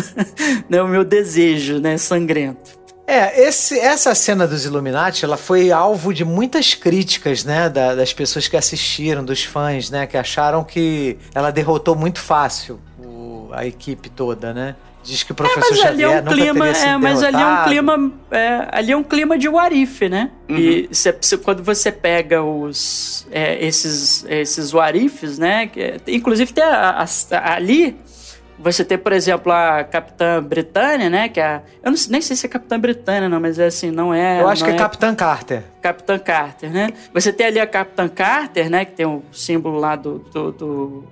né, 0.68 0.82
o 0.82 0.88
meu 0.88 1.04
desejo, 1.04 1.78
né, 1.78 1.96
sangrento. 1.96 2.85
É, 3.06 3.46
esse, 3.46 3.78
essa 3.78 4.14
cena 4.14 4.48
dos 4.48 4.64
Illuminati, 4.64 5.24
ela 5.24 5.36
foi 5.36 5.70
alvo 5.70 6.12
de 6.12 6.24
muitas 6.24 6.74
críticas, 6.74 7.44
né, 7.44 7.68
da, 7.68 7.94
das 7.94 8.12
pessoas 8.12 8.48
que 8.48 8.56
assistiram, 8.56 9.24
dos 9.24 9.44
fãs, 9.44 9.90
né, 9.90 10.06
que 10.06 10.16
acharam 10.16 10.64
que 10.64 11.16
ela 11.32 11.52
derrotou 11.52 11.94
muito 11.94 12.18
fácil 12.18 12.80
o, 12.98 13.48
a 13.52 13.64
equipe 13.64 14.08
toda, 14.08 14.52
né? 14.52 14.74
Diz 15.04 15.22
que 15.22 15.30
o 15.30 15.34
professor 15.36 15.72
é, 15.72 15.76
Xavier 15.76 16.10
é 16.10 16.20
um 16.20 16.24
clima, 16.24 16.68
é, 16.68 16.96
mas 16.96 17.22
ali 17.22 17.40
é 17.40 17.46
um 17.46 17.64
clima, 17.64 18.12
é, 18.28 18.68
ali 18.72 18.92
é 18.92 18.96
um 18.96 19.04
clima 19.04 19.38
de 19.38 19.48
Warif, 19.48 20.08
né? 20.08 20.32
Uhum. 20.48 20.56
E 20.56 20.88
cê, 20.90 21.16
cê, 21.20 21.38
quando 21.38 21.62
você 21.62 21.92
pega 21.92 22.42
os 22.42 23.24
é, 23.30 23.64
esses 23.64 24.24
esses 24.28 24.72
Warifs, 24.72 25.38
né? 25.38 25.68
Que, 25.68 26.00
inclusive 26.08 26.52
tem 26.52 26.64
a, 26.64 27.04
a, 27.04 27.54
ali 27.54 27.96
você 28.58 28.84
tem, 28.84 28.96
por 28.96 29.12
exemplo, 29.12 29.52
a 29.52 29.84
Capitã 29.84 30.42
Britânia, 30.42 31.10
né? 31.10 31.28
Que 31.28 31.40
é 31.40 31.44
a, 31.44 31.62
eu 31.82 31.90
não, 31.90 31.98
nem 32.08 32.20
sei 32.20 32.36
se 32.36 32.46
é 32.46 32.48
Capitã 32.48 32.78
Britânia, 32.78 33.28
não, 33.28 33.40
mas 33.40 33.58
é 33.58 33.66
assim, 33.66 33.90
não 33.90 34.12
é. 34.12 34.40
Eu 34.40 34.48
acho 34.48 34.64
que 34.64 34.70
é, 34.70 34.74
é 34.74 34.78
Capitã 34.78 35.14
Carter. 35.14 35.62
Capitã 35.82 36.18
Carter, 36.18 36.70
né? 36.70 36.88
Você 37.12 37.32
tem 37.32 37.46
ali 37.46 37.60
a 37.60 37.66
Capitã 37.66 38.08
Carter, 38.08 38.70
né? 38.70 38.84
Que 38.84 38.92
tem 38.92 39.06
o 39.06 39.22
símbolo 39.32 39.78
lá 39.78 39.96
do, 39.96 40.18
do, 40.18 40.52
do 40.52 41.04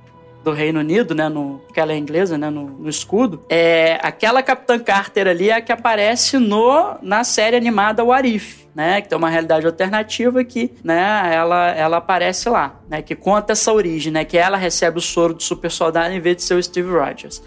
do 0.45 0.53
Reino 0.53 0.80
Unido, 0.80 1.14
né, 1.14 1.28
no, 1.28 1.61
que 1.72 1.80
ela 1.80 1.92
é 1.92 1.97
inglesa, 1.97 2.36
né, 2.36 2.51
no, 2.51 2.64
no, 2.66 2.88
escudo, 2.88 3.42
é 3.49 3.99
aquela 4.03 4.42
Capitã 4.42 4.78
Carter 4.78 5.26
ali 5.26 5.49
é 5.49 5.55
a 5.55 5.61
que 5.61 5.72
aparece 5.72 6.38
no 6.38 6.97
na 7.01 7.24
série 7.24 7.57
animada 7.57 8.05
What 8.05 8.28
If, 8.28 8.64
né, 8.74 9.01
que 9.01 9.09
tem 9.09 9.16
uma 9.16 9.30
realidade 9.30 9.66
alternativa 9.66 10.45
que, 10.45 10.70
né, 10.84 11.30
ela, 11.34 11.70
ela 11.70 11.97
aparece 11.97 12.49
lá, 12.49 12.78
né, 12.88 13.01
que 13.01 13.14
conta 13.14 13.55
essa 13.55 13.72
origem, 13.72 14.12
né, 14.12 14.24
que 14.24 14.36
ela 14.36 14.59
recebe 14.59 14.99
o 14.99 15.03
soro 15.03 15.32
do 15.32 15.42
super 15.42 15.70
soldado 15.70 16.12
em 16.12 16.20
vez 16.20 16.36
de 16.36 16.42
ser 16.42 16.55
o 16.55 16.62
Steve 16.62 16.90
Rogers. 16.90 17.42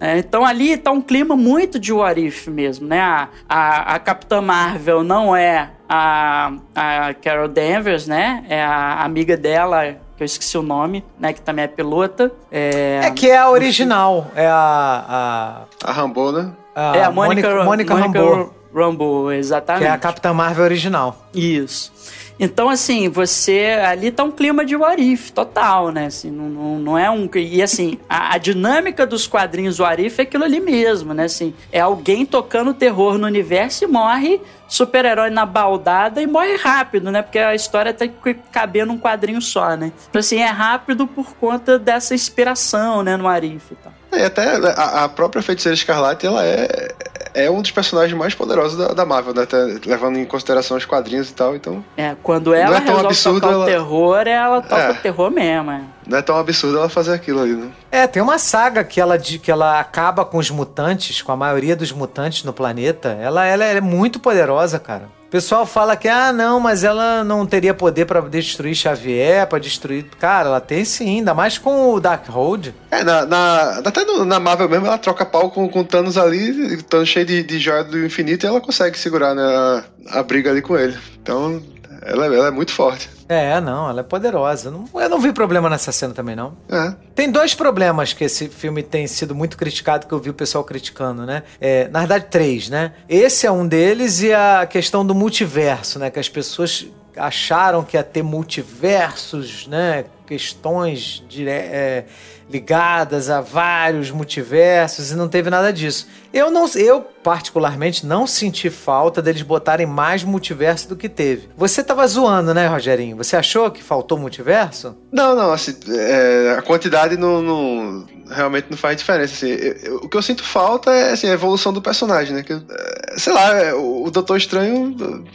É, 0.00 0.18
então 0.18 0.44
ali 0.44 0.76
tá 0.76 0.90
um 0.90 1.00
clima 1.00 1.36
muito 1.36 1.78
de 1.78 1.92
What 1.92 2.20
If 2.20 2.48
mesmo, 2.48 2.86
né? 2.86 3.00
A, 3.00 3.28
a, 3.48 3.94
a 3.94 3.98
Capitã 3.98 4.40
Marvel 4.42 5.04
não 5.04 5.34
é 5.34 5.70
a, 5.88 6.52
a 6.74 7.14
Carol 7.14 7.48
Danvers, 7.48 8.06
né? 8.06 8.44
É 8.48 8.60
a 8.60 9.04
amiga 9.04 9.36
dela, 9.36 9.96
que 10.16 10.22
eu 10.22 10.26
esqueci 10.26 10.56
o 10.56 10.62
nome, 10.62 11.04
né? 11.18 11.32
Que 11.32 11.40
também 11.40 11.64
é 11.64 11.68
pilota. 11.68 12.32
É, 12.50 13.00
é 13.04 13.10
que 13.10 13.30
é 13.30 13.36
a 13.36 13.50
original. 13.50 14.30
É 14.34 14.46
a. 14.46 15.66
A, 15.84 15.90
a 15.90 15.92
Rambo, 15.92 16.32
né? 16.32 16.52
A 16.74 16.96
é 16.96 17.04
a 17.04 17.10
Mônica, 17.10 17.48
Mônica, 17.64 17.64
Mônica 17.64 17.94
Rambo. 17.94 18.54
Rambo, 18.74 19.30
exatamente. 19.30 19.82
Que 19.82 19.88
é 19.88 19.90
a 19.92 19.98
Capitã 19.98 20.32
Marvel 20.32 20.64
original. 20.64 21.16
Isso. 21.32 21.92
Então, 22.38 22.68
assim, 22.68 23.08
você. 23.08 23.78
Ali 23.86 24.10
tá 24.10 24.24
um 24.24 24.30
clima 24.30 24.64
de 24.64 24.74
Warif 24.74 25.32
total, 25.32 25.90
né? 25.90 26.06
Assim, 26.06 26.30
não, 26.30 26.48
não, 26.48 26.78
não 26.78 26.98
é 26.98 27.10
um. 27.10 27.28
E 27.34 27.62
assim, 27.62 27.98
a, 28.08 28.34
a, 28.34 28.38
dinâmica 28.38 29.06
dos 29.06 29.26
quadrinhos 29.26 29.78
Warif 29.78 30.18
é 30.18 30.22
aquilo 30.22 30.44
ali 30.44 30.60
mesmo, 30.60 31.14
né? 31.14 31.24
Assim, 31.24 31.54
é 31.70 31.80
alguém 31.80 32.26
tocando 32.26 32.74
terror 32.74 33.18
no 33.18 33.26
universo 33.26 33.84
e 33.84 33.86
morre 33.86 34.40
super-herói 34.66 35.30
na 35.30 35.46
baldada 35.46 36.20
e 36.20 36.26
morre 36.26 36.56
rápido, 36.56 37.10
né? 37.10 37.22
Porque 37.22 37.38
a 37.38 37.54
história 37.54 37.92
tem 37.92 38.10
que 38.10 38.34
caber 38.34 38.84
num 38.86 38.98
quadrinho 38.98 39.40
só, 39.40 39.76
né? 39.76 39.92
Então, 40.08 40.18
assim, 40.18 40.38
é 40.38 40.46
rápido 40.46 41.06
por 41.06 41.34
conta 41.36 41.78
dessa 41.78 42.14
inspiração, 42.14 43.02
né? 43.02 43.16
No 43.16 43.28
Arif 43.28 43.72
e 43.72 43.76
tal. 43.76 43.92
É, 44.14 44.20
e 44.20 44.24
até 44.24 44.56
a, 44.56 45.04
a 45.04 45.08
própria 45.08 45.42
Feiticeira 45.42 45.74
Escarlate, 45.74 46.26
ela 46.26 46.44
é, 46.44 46.88
é 47.34 47.50
um 47.50 47.60
dos 47.60 47.70
personagens 47.70 48.16
mais 48.16 48.34
poderosos 48.34 48.78
da, 48.78 48.94
da 48.94 49.04
Marvel, 49.04 49.34
né? 49.34 49.42
Até 49.42 49.56
levando 49.84 50.18
em 50.18 50.24
consideração 50.24 50.76
os 50.76 50.84
quadrinhos 50.84 51.30
e 51.30 51.34
tal, 51.34 51.54
então... 51.56 51.84
É, 51.96 52.14
quando 52.22 52.54
ela 52.54 52.76
é 52.76 52.80
resolve 52.80 53.06
absurdo, 53.06 53.40
tocar 53.40 53.52
ela... 53.52 53.64
o 53.64 53.66
terror, 53.66 54.26
ela 54.26 54.62
toca 54.62 54.82
é. 54.82 54.90
o 54.92 54.94
terror 54.94 55.30
mesmo, 55.30 55.70
é. 55.70 55.80
Não 56.06 56.18
é 56.18 56.22
tão 56.22 56.36
absurdo 56.36 56.78
ela 56.78 56.88
fazer 56.88 57.12
aquilo 57.12 57.40
ali, 57.40 57.54
né? 57.54 57.70
É, 57.90 58.06
tem 58.06 58.22
uma 58.22 58.38
saga 58.38 58.84
que 58.84 59.00
ela, 59.00 59.18
que 59.18 59.50
ela 59.50 59.80
acaba 59.80 60.24
com 60.24 60.38
os 60.38 60.50
mutantes, 60.50 61.22
com 61.22 61.32
a 61.32 61.36
maioria 61.36 61.74
dos 61.74 61.92
mutantes 61.92 62.44
no 62.44 62.52
planeta. 62.52 63.16
Ela, 63.20 63.46
ela 63.46 63.64
é 63.64 63.80
muito 63.80 64.20
poderosa, 64.20 64.78
cara. 64.78 65.08
Pessoal 65.34 65.66
fala 65.66 65.96
que, 65.96 66.06
ah, 66.06 66.32
não, 66.32 66.60
mas 66.60 66.84
ela 66.84 67.24
não 67.24 67.44
teria 67.44 67.74
poder 67.74 68.04
para 68.04 68.20
destruir 68.20 68.72
Xavier, 68.72 69.48
para 69.48 69.58
destruir. 69.58 70.04
Cara, 70.20 70.48
ela 70.48 70.60
tem 70.60 70.84
sim, 70.84 71.16
ainda 71.16 71.34
mais 71.34 71.58
com 71.58 71.92
o 71.92 71.98
Darkhold. 71.98 72.72
É, 72.88 73.02
na, 73.02 73.26
na, 73.26 73.78
até 73.84 74.04
no, 74.04 74.24
na 74.24 74.38
Marvel 74.38 74.68
mesmo, 74.68 74.86
ela 74.86 74.96
troca 74.96 75.26
pau 75.26 75.50
com, 75.50 75.68
com 75.68 75.82
Thanos 75.82 76.16
ali, 76.16 76.80
Thanos 76.84 77.08
cheio 77.08 77.26
de, 77.26 77.42
de 77.42 77.58
joia 77.58 77.82
do 77.82 78.06
infinito, 78.06 78.46
e 78.46 78.48
ela 78.48 78.60
consegue 78.60 78.96
segurar 78.96 79.34
né, 79.34 79.42
a, 79.42 80.20
a 80.20 80.22
briga 80.22 80.52
ali 80.52 80.62
com 80.62 80.78
ele. 80.78 80.96
Então, 81.20 81.60
ela, 82.04 82.26
ela 82.26 82.48
é 82.48 82.50
muito 82.50 82.72
forte. 82.72 83.08
É, 83.28 83.60
não, 83.60 83.88
ela 83.88 84.00
é 84.00 84.02
poderosa. 84.02 84.72
eu 84.94 85.08
não 85.08 85.20
vi 85.20 85.32
problema 85.32 85.70
nessa 85.70 85.90
cena 85.90 86.12
também, 86.12 86.36
não. 86.36 86.56
É. 86.68 86.94
Tem 87.14 87.30
dois 87.30 87.54
problemas 87.54 88.12
que 88.12 88.24
esse 88.24 88.48
filme 88.48 88.82
tem 88.82 89.06
sido 89.06 89.34
muito 89.34 89.56
criticado, 89.56 90.06
que 90.06 90.12
eu 90.12 90.18
vi 90.18 90.30
o 90.30 90.34
pessoal 90.34 90.62
criticando, 90.62 91.24
né? 91.24 91.42
É, 91.60 91.88
na 91.88 92.00
verdade, 92.00 92.26
três, 92.30 92.68
né? 92.68 92.92
Esse 93.08 93.46
é 93.46 93.50
um 93.50 93.66
deles 93.66 94.20
e 94.20 94.32
a 94.32 94.66
questão 94.66 95.04
do 95.04 95.14
multiverso, 95.14 95.98
né? 95.98 96.10
Que 96.10 96.18
as 96.18 96.28
pessoas 96.28 96.86
acharam 97.16 97.82
que 97.82 97.96
ia 97.96 98.02
ter 98.02 98.22
multiversos, 98.22 99.66
né? 99.66 100.04
Questões 100.26 101.24
dire... 101.28 101.50
É, 101.50 102.04
ligadas 102.48 103.30
a 103.30 103.40
vários 103.40 104.10
multiversos 104.10 105.10
e 105.10 105.16
não 105.16 105.28
teve 105.28 105.50
nada 105.50 105.72
disso. 105.72 106.06
Eu 106.34 106.50
não, 106.50 106.68
eu 106.74 107.00
particularmente 107.00 108.04
não 108.04 108.26
senti 108.26 108.68
falta 108.68 109.22
deles 109.22 109.42
botarem 109.42 109.86
mais 109.86 110.24
multiverso 110.24 110.88
do 110.88 110.96
que 110.96 111.08
teve. 111.08 111.48
Você 111.56 111.82
tava 111.84 112.04
zoando, 112.08 112.52
né, 112.52 112.66
Rogerinho? 112.66 113.16
Você 113.16 113.36
achou 113.36 113.70
que 113.70 113.80
faltou 113.80 114.18
multiverso? 114.18 114.96
Não, 115.12 115.36
não, 115.36 115.52
assim, 115.52 115.76
é, 115.88 116.56
a 116.58 116.62
quantidade 116.62 117.16
não, 117.16 117.40
não, 117.40 118.06
realmente 118.28 118.66
não 118.68 118.76
faz 118.76 118.96
diferença. 118.96 119.32
Assim, 119.32 119.48
eu, 119.48 119.72
eu, 119.84 119.96
o 119.98 120.08
que 120.08 120.16
eu 120.16 120.22
sinto 120.22 120.42
falta 120.42 120.90
é 120.90 121.12
assim, 121.12 121.28
a 121.28 121.34
evolução 121.34 121.72
do 121.72 121.80
personagem, 121.80 122.34
né? 122.34 122.42
Que, 122.42 122.52
é, 122.52 123.14
sei 123.16 123.32
lá, 123.32 123.54
é, 123.56 123.72
o, 123.72 124.04
o 124.04 124.10
Doutor 124.10 124.36
Estranho, 124.36 124.94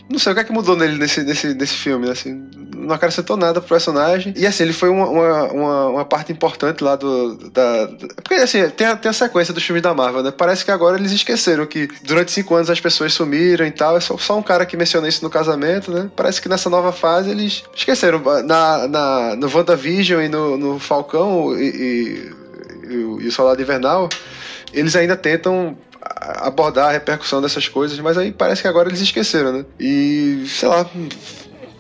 não 0.10 0.20
sei 0.20 0.34
o 0.34 0.36
que 0.36 0.42
é 0.42 0.44
que 0.44 0.52
mudou 0.52 0.76
nele 0.76 0.98
nesse, 0.98 1.24
nesse, 1.24 1.54
nesse 1.54 1.76
filme, 1.76 2.08
né? 2.08 2.12
assim, 2.12 2.50
não 2.76 2.96
acrescentou 2.96 3.38
nada 3.38 3.60
pro 3.60 3.70
personagem. 3.70 4.34
E 4.36 4.46
assim, 4.46 4.64
ele 4.64 4.74
foi 4.74 4.90
uma, 4.90 5.08
uma, 5.08 5.88
uma, 5.88 6.06
parte 6.06 6.32
importante 6.32 6.84
lá 6.84 6.96
do. 6.96 7.36
Da, 7.50 7.90
porque 8.24 8.36
assim, 8.36 8.68
tem 8.70 8.88
a, 8.88 8.96
tem 8.96 9.10
a 9.10 9.14
sequência 9.14 9.54
dos 9.54 9.64
filmes 9.64 9.84
da 9.84 9.94
Marvel, 9.94 10.24
né? 10.24 10.32
Parece 10.32 10.66
que 10.66 10.72
agora 10.72 10.89
eles 10.96 11.12
esqueceram 11.12 11.66
que 11.66 11.88
durante 12.04 12.32
cinco 12.32 12.56
anos 12.56 12.70
as 12.70 12.80
pessoas 12.80 13.14
sumiram 13.14 13.66
e 13.66 13.72
tal. 13.72 13.98
É 13.98 14.00
só, 14.00 14.18
só 14.18 14.38
um 14.38 14.44
cara 14.44 14.66
que 14.66 14.78
menciona 14.78 15.08
isso 15.08 15.24
no 15.24 15.30
casamento, 15.30 15.92
né? 15.92 16.10
Parece 16.16 16.42
que 16.42 16.50
nessa 16.50 16.70
nova 16.70 16.92
fase 16.92 17.30
eles 17.30 17.64
esqueceram. 17.76 18.22
Na, 18.46 18.88
na, 18.88 19.36
no 19.36 19.48
WandaVision 19.54 20.22
e 20.22 20.30
no, 20.30 20.58
no 20.58 20.80
Falcão 20.80 21.58
e, 21.58 22.32
e, 22.90 22.94
e 23.24 23.28
o 23.28 23.32
Soldado 23.32 23.62
Invernal, 23.62 24.10
eles 24.74 24.96
ainda 24.96 25.16
tentam 25.16 25.78
abordar 26.20 26.90
a 26.90 26.92
repercussão 26.92 27.42
dessas 27.42 27.68
coisas, 27.68 28.00
mas 28.00 28.18
aí 28.18 28.32
parece 28.32 28.62
que 28.62 28.68
agora 28.68 28.90
eles 28.90 29.02
esqueceram, 29.02 29.52
né? 29.52 29.66
E, 29.80 30.46
sei 30.48 30.68
lá, 30.68 30.90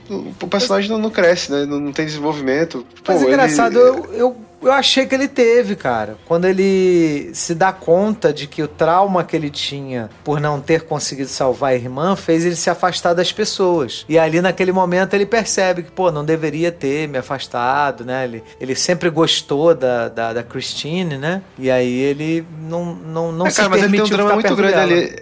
o 0.09 0.47
personagem 0.47 0.89
não, 0.89 0.97
não 0.97 1.09
cresce, 1.09 1.51
né? 1.51 1.65
Não, 1.65 1.79
não 1.79 1.91
tem 1.91 2.05
desenvolvimento. 2.05 2.85
Pô, 3.03 3.13
Mas 3.13 3.23
é 3.23 3.27
engraçado, 3.27 3.77
ele... 3.77 3.87
eu, 3.87 4.13
eu 4.13 4.49
eu 4.61 4.73
achei 4.73 5.05
que 5.05 5.15
ele 5.15 5.27
teve, 5.27 5.75
cara. 5.75 6.17
Quando 6.25 6.45
ele 6.45 7.31
se 7.33 7.55
dá 7.55 7.71
conta 7.71 8.33
de 8.33 8.45
que 8.45 8.61
o 8.61 8.67
trauma 8.67 9.23
que 9.23 9.35
ele 9.35 9.49
tinha 9.49 10.09
por 10.23 10.41
não 10.41 10.59
ter 10.59 10.81
conseguido 10.81 11.29
salvar 11.29 11.71
a 11.71 11.75
irmã 11.75 12.15
fez 12.15 12.45
ele 12.45 12.55
se 12.55 12.69
afastar 12.69 13.13
das 13.13 13.31
pessoas. 13.31 14.05
E 14.09 14.19
ali 14.19 14.41
naquele 14.41 14.71
momento 14.71 15.13
ele 15.13 15.25
percebe 15.25 15.83
que, 15.83 15.91
pô, 15.91 16.11
não 16.11 16.25
deveria 16.25 16.71
ter 16.71 17.07
me 17.07 17.17
afastado, 17.17 18.03
né? 18.03 18.25
Ele, 18.25 18.43
ele 18.59 18.75
sempre 18.75 19.09
gostou 19.09 19.73
da, 19.73 20.09
da, 20.09 20.33
da 20.33 20.43
Christine, 20.43 21.17
né? 21.17 21.41
E 21.57 21.71
aí 21.71 21.99
ele 21.99 22.45
não, 22.67 22.93
não, 22.95 23.31
não 23.31 23.47
é, 23.47 23.49
se 23.49 23.57
cara, 23.57 23.69
mas 23.69 23.83
ele 23.83 23.93
tem 23.93 24.01
um 24.01 24.09
drama 24.09 24.33
muito 24.33 24.55
grande 24.55 24.75
ali. 24.75 25.15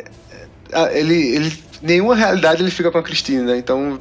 É, 0.71 0.99
ele, 0.99 1.35
ele, 1.35 1.63
nenhuma 1.81 2.15
realidade 2.15 2.63
ele 2.63 2.71
fica 2.71 2.91
com 2.91 2.97
a 2.97 3.03
Christine, 3.03 3.43
né? 3.43 3.57
Então 3.57 3.99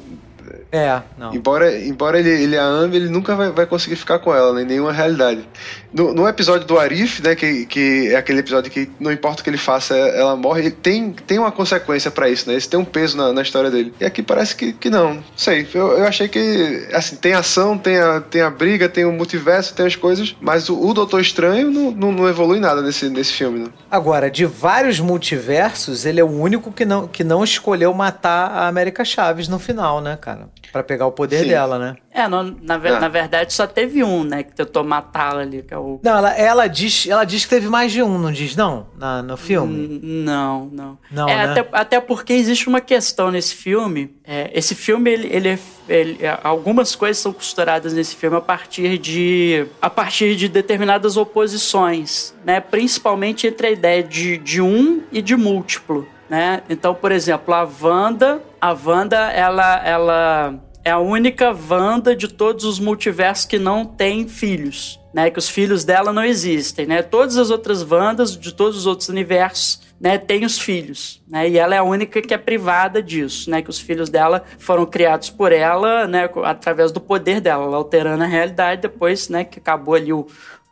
é, 0.77 1.03
não. 1.17 1.33
Embora, 1.33 1.77
embora 1.79 2.19
ele, 2.19 2.29
ele 2.29 2.57
a 2.57 2.63
ame, 2.63 2.95
ele 2.95 3.09
nunca 3.09 3.35
vai, 3.35 3.51
vai 3.51 3.65
conseguir 3.65 3.95
ficar 3.95 4.19
com 4.19 4.33
ela, 4.33 4.53
né, 4.53 4.61
em 4.61 4.65
nenhuma 4.65 4.91
realidade. 4.91 5.47
No, 5.93 6.13
no 6.13 6.27
episódio 6.27 6.67
do 6.67 6.77
Arif, 6.77 7.21
né, 7.21 7.35
que, 7.35 7.65
que 7.65 8.09
é 8.11 8.15
aquele 8.15 8.39
episódio 8.39 8.71
que 8.71 8.89
não 8.99 9.11
importa 9.11 9.41
o 9.41 9.43
que 9.43 9.49
ele 9.49 9.57
faça, 9.57 9.95
ela 9.95 10.35
morre, 10.35 10.69
tem, 10.69 11.11
tem 11.11 11.39
uma 11.39 11.51
consequência 11.51 12.11
para 12.11 12.29
isso, 12.29 12.49
né? 12.49 12.55
Isso 12.55 12.69
tem 12.69 12.79
um 12.79 12.85
peso 12.85 13.17
na, 13.17 13.33
na 13.33 13.41
história 13.41 13.71
dele. 13.71 13.93
E 13.99 14.05
aqui 14.05 14.21
parece 14.21 14.55
que, 14.55 14.73
que 14.73 14.89
não. 14.89 15.15
Não 15.15 15.23
sei. 15.35 15.67
Eu, 15.73 15.97
eu 15.97 16.05
achei 16.05 16.27
que, 16.27 16.87
assim, 16.93 17.15
tem 17.15 17.33
ação, 17.33 17.77
tem 17.77 17.97
a, 17.97 18.21
tem 18.21 18.41
a 18.41 18.49
briga, 18.49 18.89
tem 18.89 19.05
o 19.05 19.11
multiverso, 19.11 19.73
tem 19.73 19.85
as 19.85 19.95
coisas, 19.95 20.35
mas 20.41 20.69
o, 20.69 20.79
o 20.79 20.93
Doutor 20.93 21.21
Estranho 21.21 21.71
não, 21.71 21.91
não, 21.91 22.11
não, 22.11 22.29
evolui 22.29 22.59
nada 22.59 22.81
nesse, 22.81 23.09
nesse 23.09 23.33
filme, 23.33 23.59
né? 23.59 23.67
Agora, 23.89 24.29
de 24.29 24.45
vários 24.45 24.99
multiversos, 24.99 26.05
ele 26.05 26.19
é 26.19 26.23
o 26.23 26.29
único 26.29 26.71
que 26.71 26.85
não, 26.85 27.07
que 27.07 27.23
não 27.23 27.43
escolheu 27.43 27.93
matar 27.93 28.51
a 28.51 28.67
América 28.67 29.03
Chaves 29.05 29.47
no 29.47 29.59
final, 29.59 30.01
né, 30.01 30.17
cara? 30.19 30.49
Para 30.71 30.83
pegar 30.83 31.05
o 31.05 31.11
poder 31.11 31.43
Sim. 31.43 31.49
dela, 31.49 31.79
né? 31.79 31.95
É, 32.11 32.27
não, 32.27 32.43
na, 32.61 32.75
ah. 32.75 32.99
na, 32.99 33.07
verdade 33.07 33.53
só 33.53 33.67
teve 33.67 34.03
um, 34.03 34.23
né, 34.23 34.43
que 34.43 34.53
tentou 34.53 34.83
matá-la 34.83 35.41
ali, 35.41 35.61
que 35.61 35.73
é 35.73 35.77
o... 35.77 35.99
Não, 36.03 36.17
ela, 36.17 36.31
ela, 36.37 36.67
diz, 36.67 37.07
ela 37.07 37.23
diz 37.23 37.43
que 37.43 37.49
teve 37.49 37.67
mais 37.67 37.91
de 37.91 38.01
um, 38.01 38.17
não 38.17 38.31
diz 38.31 38.55
não? 38.55 38.87
Na, 38.97 39.21
no 39.21 39.37
filme? 39.37 39.99
não, 40.03 40.65
não. 40.65 40.97
Não, 41.11 41.29
é, 41.29 41.35
né? 41.35 41.51
até, 41.51 41.69
até 41.71 41.99
porque 42.01 42.33
existe 42.33 42.67
uma 42.67 42.81
questão 42.81 43.31
nesse 43.31 43.55
filme, 43.55 44.15
é, 44.23 44.49
esse 44.53 44.75
filme, 44.75 45.11
ele, 45.11 45.27
ele, 45.27 45.59
ele, 45.87 46.19
algumas 46.43 46.95
coisas 46.95 47.17
são 47.17 47.31
costuradas 47.31 47.93
nesse 47.93 48.15
filme 48.15 48.35
a 48.37 48.41
partir 48.41 48.97
de, 48.97 49.67
a 49.81 49.89
partir 49.89 50.35
de 50.35 50.49
determinadas 50.49 51.17
oposições, 51.17 52.33
né, 52.43 52.59
principalmente 52.59 53.47
entre 53.47 53.67
a 53.67 53.71
ideia 53.71 54.03
de, 54.03 54.37
de 54.37 54.61
um 54.61 55.03
e 55.11 55.21
de 55.21 55.35
múltiplo. 55.35 56.07
Né? 56.29 56.61
Então, 56.69 56.93
por 56.93 57.11
exemplo, 57.11 57.53
a 57.53 57.67
Wanda, 57.81 58.41
a 58.61 58.73
Wanda, 58.73 59.31
ela, 59.31 59.85
ela 59.85 60.59
é 60.83 60.91
a 60.91 60.99
única 60.99 61.51
Wanda 61.51 62.15
de 62.15 62.27
todos 62.27 62.63
os 62.63 62.79
multiversos 62.79 63.45
que 63.45 63.59
não 63.59 63.85
tem 63.85 64.27
filhos, 64.27 64.99
né? 65.13 65.29
Que 65.29 65.37
os 65.37 65.49
filhos 65.49 65.83
dela 65.83 66.13
não 66.13 66.23
existem, 66.23 66.85
né? 66.85 67.01
Todas 67.01 67.37
as 67.37 67.49
outras 67.49 67.83
Wandas 67.83 68.37
de 68.37 68.53
todos 68.53 68.77
os 68.77 68.85
outros 68.85 69.09
universos, 69.09 69.85
né, 69.99 70.17
têm 70.17 70.45
os 70.45 70.59
filhos, 70.59 71.23
né? 71.27 71.49
E 71.49 71.57
ela 71.57 71.73
é 71.73 71.79
a 71.79 71.83
única 71.83 72.21
que 72.21 72.33
é 72.33 72.37
privada 72.37 73.01
disso, 73.01 73.49
né? 73.49 73.61
Que 73.61 73.69
os 73.69 73.79
filhos 73.79 74.09
dela 74.09 74.43
foram 74.59 74.85
criados 74.85 75.29
por 75.29 75.51
ela, 75.51 76.07
né, 76.07 76.29
através 76.43 76.91
do 76.91 77.01
poder 77.01 77.41
dela, 77.41 77.65
ela 77.65 77.77
alterando 77.77 78.23
a 78.23 78.27
realidade 78.27 78.81
depois, 78.81 79.27
né, 79.27 79.43
que 79.43 79.59
acabou 79.59 79.95
ali 79.95 80.13
o 80.13 80.27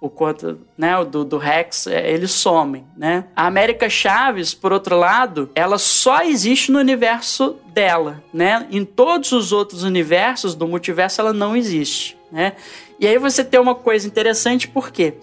o 0.06 0.10
quanto, 0.10 0.60
né, 0.78 1.04
do, 1.04 1.26
do 1.26 1.38
Rex, 1.40 1.88
é, 1.88 2.12
eles 2.12 2.30
somem, 2.30 2.86
né? 2.96 3.26
A 3.36 3.48
América 3.48 3.90
Chaves, 3.90 4.54
por 4.54 4.72
outro 4.72 4.96
lado, 4.96 5.50
ela 5.56 5.80
só 5.80 6.22
existe 6.22 6.72
no 6.72 6.78
universo 6.78 7.56
dela, 7.74 8.24
né? 8.32 8.68
Em 8.70 8.86
todos 8.86 9.32
os 9.32 9.52
outros 9.52 9.82
universos 9.82 10.54
do 10.54 10.68
multiverso 10.68 11.22
ela 11.22 11.34
não 11.34 11.56
existe, 11.56 12.16
né? 12.32 12.54
E 13.00 13.08
aí 13.08 13.18
você 13.18 13.44
tem 13.44 13.60
uma 13.60 13.74
coisa 13.74 14.08
interessante, 14.08 14.68
por 14.68 14.92
quê? 14.92 15.16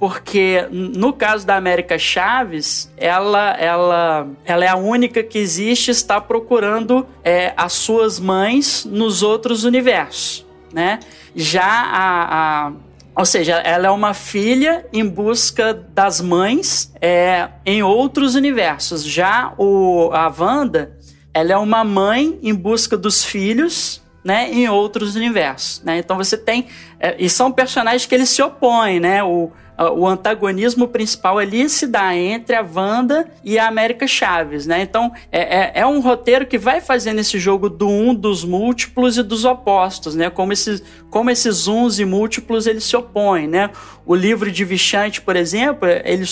Porque 0.00 0.66
no 0.70 1.12
caso 1.12 1.46
da 1.46 1.56
América 1.56 1.96
Chaves, 1.96 2.92
ela, 2.96 3.52
ela, 3.52 4.28
ela 4.44 4.64
é 4.64 4.68
a 4.68 4.76
única 4.76 5.22
que 5.22 5.38
existe 5.38 5.92
está 5.92 6.20
procurando 6.20 7.06
é, 7.22 7.52
as 7.56 7.72
suas 7.72 8.18
mães 8.18 8.84
nos 8.84 9.22
outros 9.22 9.62
universos, 9.62 10.44
né? 10.72 10.98
Já 11.36 11.64
a, 11.64 12.66
a 12.66 12.72
ou 13.18 13.24
seja, 13.24 13.56
ela 13.56 13.88
é 13.88 13.90
uma 13.90 14.14
filha 14.14 14.86
em 14.92 15.04
busca 15.04 15.74
das 15.74 16.20
mães 16.20 16.94
é, 17.00 17.48
em 17.66 17.82
outros 17.82 18.36
universos. 18.36 19.04
Já 19.04 19.52
o, 19.58 20.10
a 20.12 20.28
Wanda, 20.28 20.96
ela 21.34 21.52
é 21.52 21.56
uma 21.56 21.82
mãe 21.82 22.38
em 22.40 22.54
busca 22.54 22.96
dos 22.96 23.24
filhos 23.24 24.00
né, 24.22 24.48
em 24.52 24.68
outros 24.68 25.16
universos. 25.16 25.82
Né? 25.82 25.98
Então 25.98 26.16
você 26.16 26.38
tem. 26.38 26.68
É, 27.00 27.16
e 27.18 27.28
são 27.28 27.50
personagens 27.50 28.06
que 28.06 28.14
eles 28.14 28.28
se 28.28 28.40
opõem, 28.40 29.00
né? 29.00 29.20
O, 29.24 29.50
o 29.78 30.06
antagonismo 30.06 30.88
principal 30.88 31.38
ali 31.38 31.68
se 31.68 31.86
dá 31.86 32.14
entre 32.16 32.56
a 32.56 32.62
Wanda 32.62 33.30
e 33.44 33.58
a 33.58 33.68
América 33.68 34.06
Chaves, 34.08 34.66
né? 34.66 34.82
Então 34.82 35.12
é, 35.30 35.40
é, 35.40 35.72
é, 35.76 35.86
um 35.86 36.00
roteiro 36.00 36.46
que 36.46 36.58
vai 36.58 36.80
fazendo 36.80 37.20
esse 37.20 37.38
jogo 37.38 37.68
do 37.68 37.88
um, 37.88 38.12
dos 38.12 38.44
múltiplos 38.44 39.16
e 39.16 39.22
dos 39.22 39.44
opostos, 39.44 40.16
né? 40.16 40.28
Como 40.30 40.52
esses, 40.52 40.82
como 41.10 41.30
esses 41.30 41.68
uns 41.68 42.00
e 42.00 42.04
múltiplos 42.04 42.66
eles 42.66 42.84
se 42.84 42.96
opõem, 42.96 43.46
né? 43.46 43.70
O 44.04 44.14
livro 44.14 44.50
de 44.50 44.64
Vichante, 44.64 45.20
por 45.20 45.36
exemplo, 45.36 45.88
ele, 46.04 46.26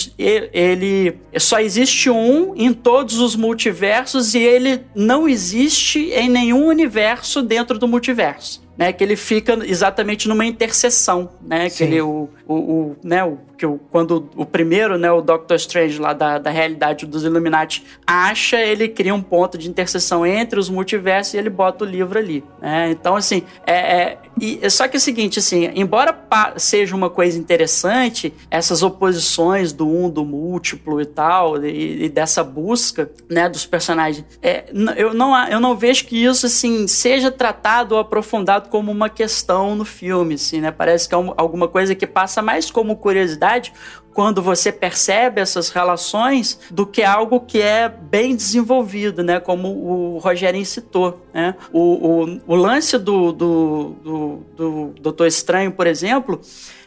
ele 0.51 1.17
só 1.37 1.59
existe 1.59 2.09
um 2.09 2.53
em 2.55 2.73
todos 2.73 3.19
os 3.19 3.35
multiversos 3.35 4.33
e 4.33 4.39
ele 4.39 4.81
não 4.93 5.27
existe 5.27 6.11
em 6.11 6.27
nenhum 6.27 6.65
universo 6.65 7.41
dentro 7.41 7.79
do 7.79 7.87
multiverso 7.87 8.66
né? 8.77 8.93
Que 8.93 9.03
ele 9.03 9.15
fica 9.15 9.53
exatamente 9.65 10.27
numa 10.27 10.45
interseção, 10.45 11.29
né? 11.41 11.67
Sim. 11.69 11.77
Que 11.77 11.83
ele, 11.83 12.01
o, 12.01 12.29
o, 12.47 12.55
o, 12.55 12.95
né, 13.03 13.23
o, 13.23 13.37
que 13.57 13.65
o, 13.65 13.79
quando 13.89 14.29
o 14.35 14.45
primeiro, 14.45 14.97
né, 14.97 15.11
o 15.11 15.21
Doctor 15.21 15.55
Strange 15.57 15.99
lá 15.99 16.13
da, 16.13 16.37
da 16.37 16.49
realidade 16.49 17.05
dos 17.05 17.23
Illuminati 17.23 17.83
acha, 18.05 18.59
ele 18.59 18.87
cria 18.87 19.13
um 19.13 19.21
ponto 19.21 19.57
de 19.57 19.69
interseção 19.69 20.25
entre 20.25 20.59
os 20.59 20.69
multiversos 20.69 21.33
e 21.33 21.37
ele 21.37 21.49
bota 21.49 21.83
o 21.83 21.87
livro 21.87 22.19
ali, 22.19 22.43
né? 22.61 22.91
Então, 22.91 23.15
assim, 23.15 23.43
é, 23.65 23.73
é 23.73 24.17
e, 24.39 24.69
só 24.69 24.87
que 24.87 24.95
é 24.95 24.99
o 24.99 25.01
seguinte, 25.01 25.39
assim, 25.39 25.71
embora 25.73 26.15
seja 26.57 26.95
uma 26.95 27.09
coisa 27.09 27.39
interessante, 27.39 28.31
essas 28.51 28.83
oposições 28.83 29.73
do 29.73 29.87
um, 29.87 30.09
do 30.09 30.23
múltiplo 30.23 31.01
e 31.01 31.05
tal, 31.05 31.63
e, 31.65 32.05
e 32.05 32.09
dessa 32.09 32.43
busca, 32.43 33.09
né, 33.27 33.49
dos 33.49 33.65
personagens, 33.65 34.23
é, 34.41 34.65
eu, 34.95 35.13
não, 35.13 35.35
eu 35.47 35.59
não 35.59 35.75
vejo 35.75 36.05
que 36.05 36.23
isso, 36.23 36.45
assim, 36.45 36.87
seja 36.87 37.31
tratado 37.31 37.95
ou 37.95 38.01
aprofundado 38.01 38.69
como 38.69 38.91
uma 38.91 39.09
questão 39.09 39.75
no 39.75 39.85
filme, 39.85 40.35
assim, 40.35 40.61
né? 40.61 40.69
Parece 40.69 41.09
que 41.09 41.15
é 41.15 41.17
um, 41.17 41.33
alguma 41.35 41.67
coisa 41.67 41.95
que 41.95 42.05
passa 42.05 42.41
mais 42.41 42.69
como 42.69 42.95
curiosidade 42.95 43.46
quando 44.17 44.41
você 44.41 44.71
percebe 44.71 45.39
essas 45.39 45.69
relações 45.69 46.59
do 46.71 46.87
que 46.87 47.03
algo 47.03 47.39
que 47.41 47.61
é 47.61 47.87
bem 47.87 48.35
desenvolvido, 48.35 49.23
né? 49.23 49.39
Como 49.39 49.67
o 49.67 50.17
Rogerinho 50.17 50.65
citou, 50.65 51.21
né? 51.31 51.53
O, 51.71 52.23
o, 52.23 52.41
o 52.47 52.55
lance 52.55 52.97
do, 52.97 53.31
do, 53.31 53.95
do, 54.03 54.43
do 54.55 54.93
Doutor 54.99 55.27
Estranho, 55.27 55.71
por 55.71 55.85
exemplo, 55.85 56.41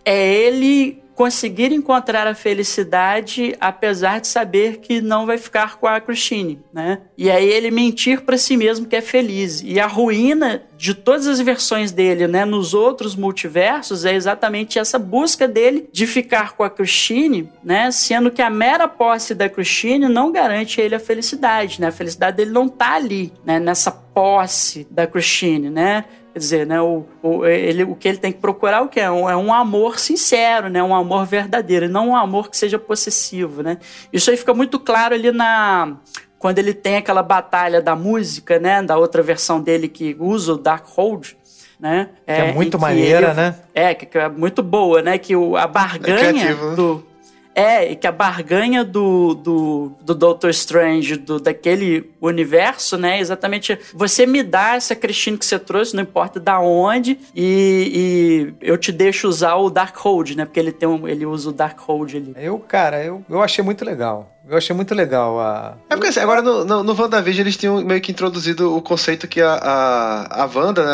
é 0.04 0.26
ele 0.26 1.00
conseguir 1.20 1.70
encontrar 1.70 2.26
a 2.26 2.34
felicidade 2.34 3.54
apesar 3.60 4.22
de 4.22 4.26
saber 4.26 4.78
que 4.78 5.02
não 5.02 5.26
vai 5.26 5.36
ficar 5.36 5.76
com 5.76 5.86
a 5.86 6.00
Christine, 6.00 6.62
né? 6.72 7.02
E 7.14 7.30
aí 7.30 7.46
ele 7.46 7.70
mentir 7.70 8.22
para 8.22 8.38
si 8.38 8.56
mesmo 8.56 8.86
que 8.86 8.96
é 8.96 9.02
feliz. 9.02 9.60
E 9.62 9.78
a 9.78 9.86
ruína 9.86 10.62
de 10.78 10.94
todas 10.94 11.26
as 11.26 11.38
versões 11.38 11.92
dele, 11.92 12.26
né, 12.26 12.46
nos 12.46 12.72
outros 12.72 13.14
multiversos 13.14 14.06
é 14.06 14.14
exatamente 14.14 14.78
essa 14.78 14.98
busca 14.98 15.46
dele 15.46 15.90
de 15.92 16.06
ficar 16.06 16.52
com 16.52 16.62
a 16.62 16.70
Christine, 16.70 17.52
né, 17.62 17.90
sendo 17.90 18.30
que 18.30 18.40
a 18.40 18.48
mera 18.48 18.88
posse 18.88 19.34
da 19.34 19.46
Christine 19.46 20.08
não 20.08 20.32
garante 20.32 20.80
ele 20.80 20.94
a 20.94 20.98
felicidade, 20.98 21.82
né? 21.82 21.88
A 21.88 21.92
felicidade 21.92 22.38
dele 22.38 22.50
não 22.50 22.66
tá 22.66 22.94
ali, 22.94 23.30
né, 23.44 23.60
nessa 23.60 23.90
posse 23.90 24.86
da 24.90 25.06
Christine, 25.06 25.68
né? 25.68 26.06
Quer 26.32 26.38
dizer, 26.38 26.66
né, 26.66 26.80
o, 26.80 27.04
o, 27.22 27.44
ele, 27.44 27.82
o 27.82 27.96
que 27.96 28.06
ele 28.06 28.18
tem 28.18 28.32
que 28.32 28.38
procurar 28.38 28.82
o 28.82 28.88
que 28.88 29.00
é? 29.00 29.10
Um, 29.10 29.28
é 29.28 29.36
um 29.36 29.52
amor 29.52 29.98
sincero, 29.98 30.68
né, 30.68 30.82
um 30.82 30.94
amor 30.94 31.26
verdadeiro, 31.26 31.86
e 31.86 31.88
não 31.88 32.10
um 32.10 32.16
amor 32.16 32.48
que 32.48 32.56
seja 32.56 32.78
possessivo, 32.78 33.62
né? 33.62 33.78
Isso 34.12 34.30
aí 34.30 34.36
fica 34.36 34.54
muito 34.54 34.78
claro 34.78 35.14
ali 35.14 35.32
na 35.32 35.96
quando 36.38 36.58
ele 36.58 36.72
tem 36.72 36.96
aquela 36.96 37.22
batalha 37.22 37.82
da 37.82 37.94
música, 37.94 38.58
né, 38.58 38.82
da 38.82 38.96
outra 38.96 39.22
versão 39.22 39.60
dele 39.60 39.88
que 39.88 40.16
usa 40.18 40.54
o 40.54 40.58
Darkhold, 40.58 41.36
né? 41.78 42.10
Que 42.24 42.32
é, 42.32 42.48
é 42.48 42.52
muito 42.52 42.78
maneira, 42.78 43.28
ele, 43.28 43.34
né? 43.34 43.54
É, 43.74 43.94
que, 43.94 44.16
é 44.16 44.28
muito 44.28 44.62
boa, 44.62 45.02
né? 45.02 45.18
Que 45.18 45.34
o, 45.34 45.56
a 45.56 45.66
barganha 45.66 46.50
é 46.50 46.74
do 46.76 47.04
é, 47.54 47.90
e 47.90 47.96
que 47.96 48.06
a 48.06 48.12
barganha 48.12 48.84
do, 48.84 49.34
do, 49.34 49.92
do 50.02 50.14
Doctor 50.14 50.50
Strange, 50.50 51.16
do, 51.16 51.40
daquele 51.40 52.10
universo, 52.20 52.96
né? 52.96 53.20
Exatamente, 53.20 53.78
você 53.92 54.26
me 54.26 54.42
dá 54.42 54.76
essa 54.76 54.94
Christine 54.94 55.36
que 55.36 55.44
você 55.44 55.58
trouxe, 55.58 55.94
não 55.94 56.02
importa 56.02 56.38
da 56.38 56.60
onde, 56.60 57.18
e, 57.34 58.54
e 58.62 58.66
eu 58.66 58.78
te 58.78 58.92
deixo 58.92 59.28
usar 59.28 59.56
o 59.56 59.70
Darkhold, 59.70 60.36
né? 60.36 60.44
Porque 60.44 60.60
ele 60.60 60.72
tem 60.72 60.88
um, 60.88 61.06
ele 61.08 61.26
usa 61.26 61.50
o 61.50 61.52
Darkhold 61.52 62.16
ali. 62.16 62.34
Eu, 62.36 62.58
cara, 62.58 63.04
eu, 63.04 63.24
eu 63.28 63.42
achei 63.42 63.64
muito 63.64 63.84
legal. 63.84 64.30
Eu 64.50 64.56
achei 64.56 64.74
muito 64.74 64.92
legal 64.96 65.38
a. 65.38 65.76
É 65.88 65.94
porque 65.94 66.08
assim, 66.08 66.18
agora 66.18 66.42
no, 66.42 66.64
no, 66.64 66.82
no 66.82 67.00
WandaVision 67.00 67.42
eles 67.42 67.56
tinham 67.56 67.80
meio 67.84 68.00
que 68.00 68.10
introduzido 68.10 68.76
o 68.76 68.82
conceito 68.82 69.28
que 69.28 69.40
a, 69.40 69.52
a, 69.52 70.42
a 70.42 70.50
Wanda, 70.52 70.84
né, 70.84 70.92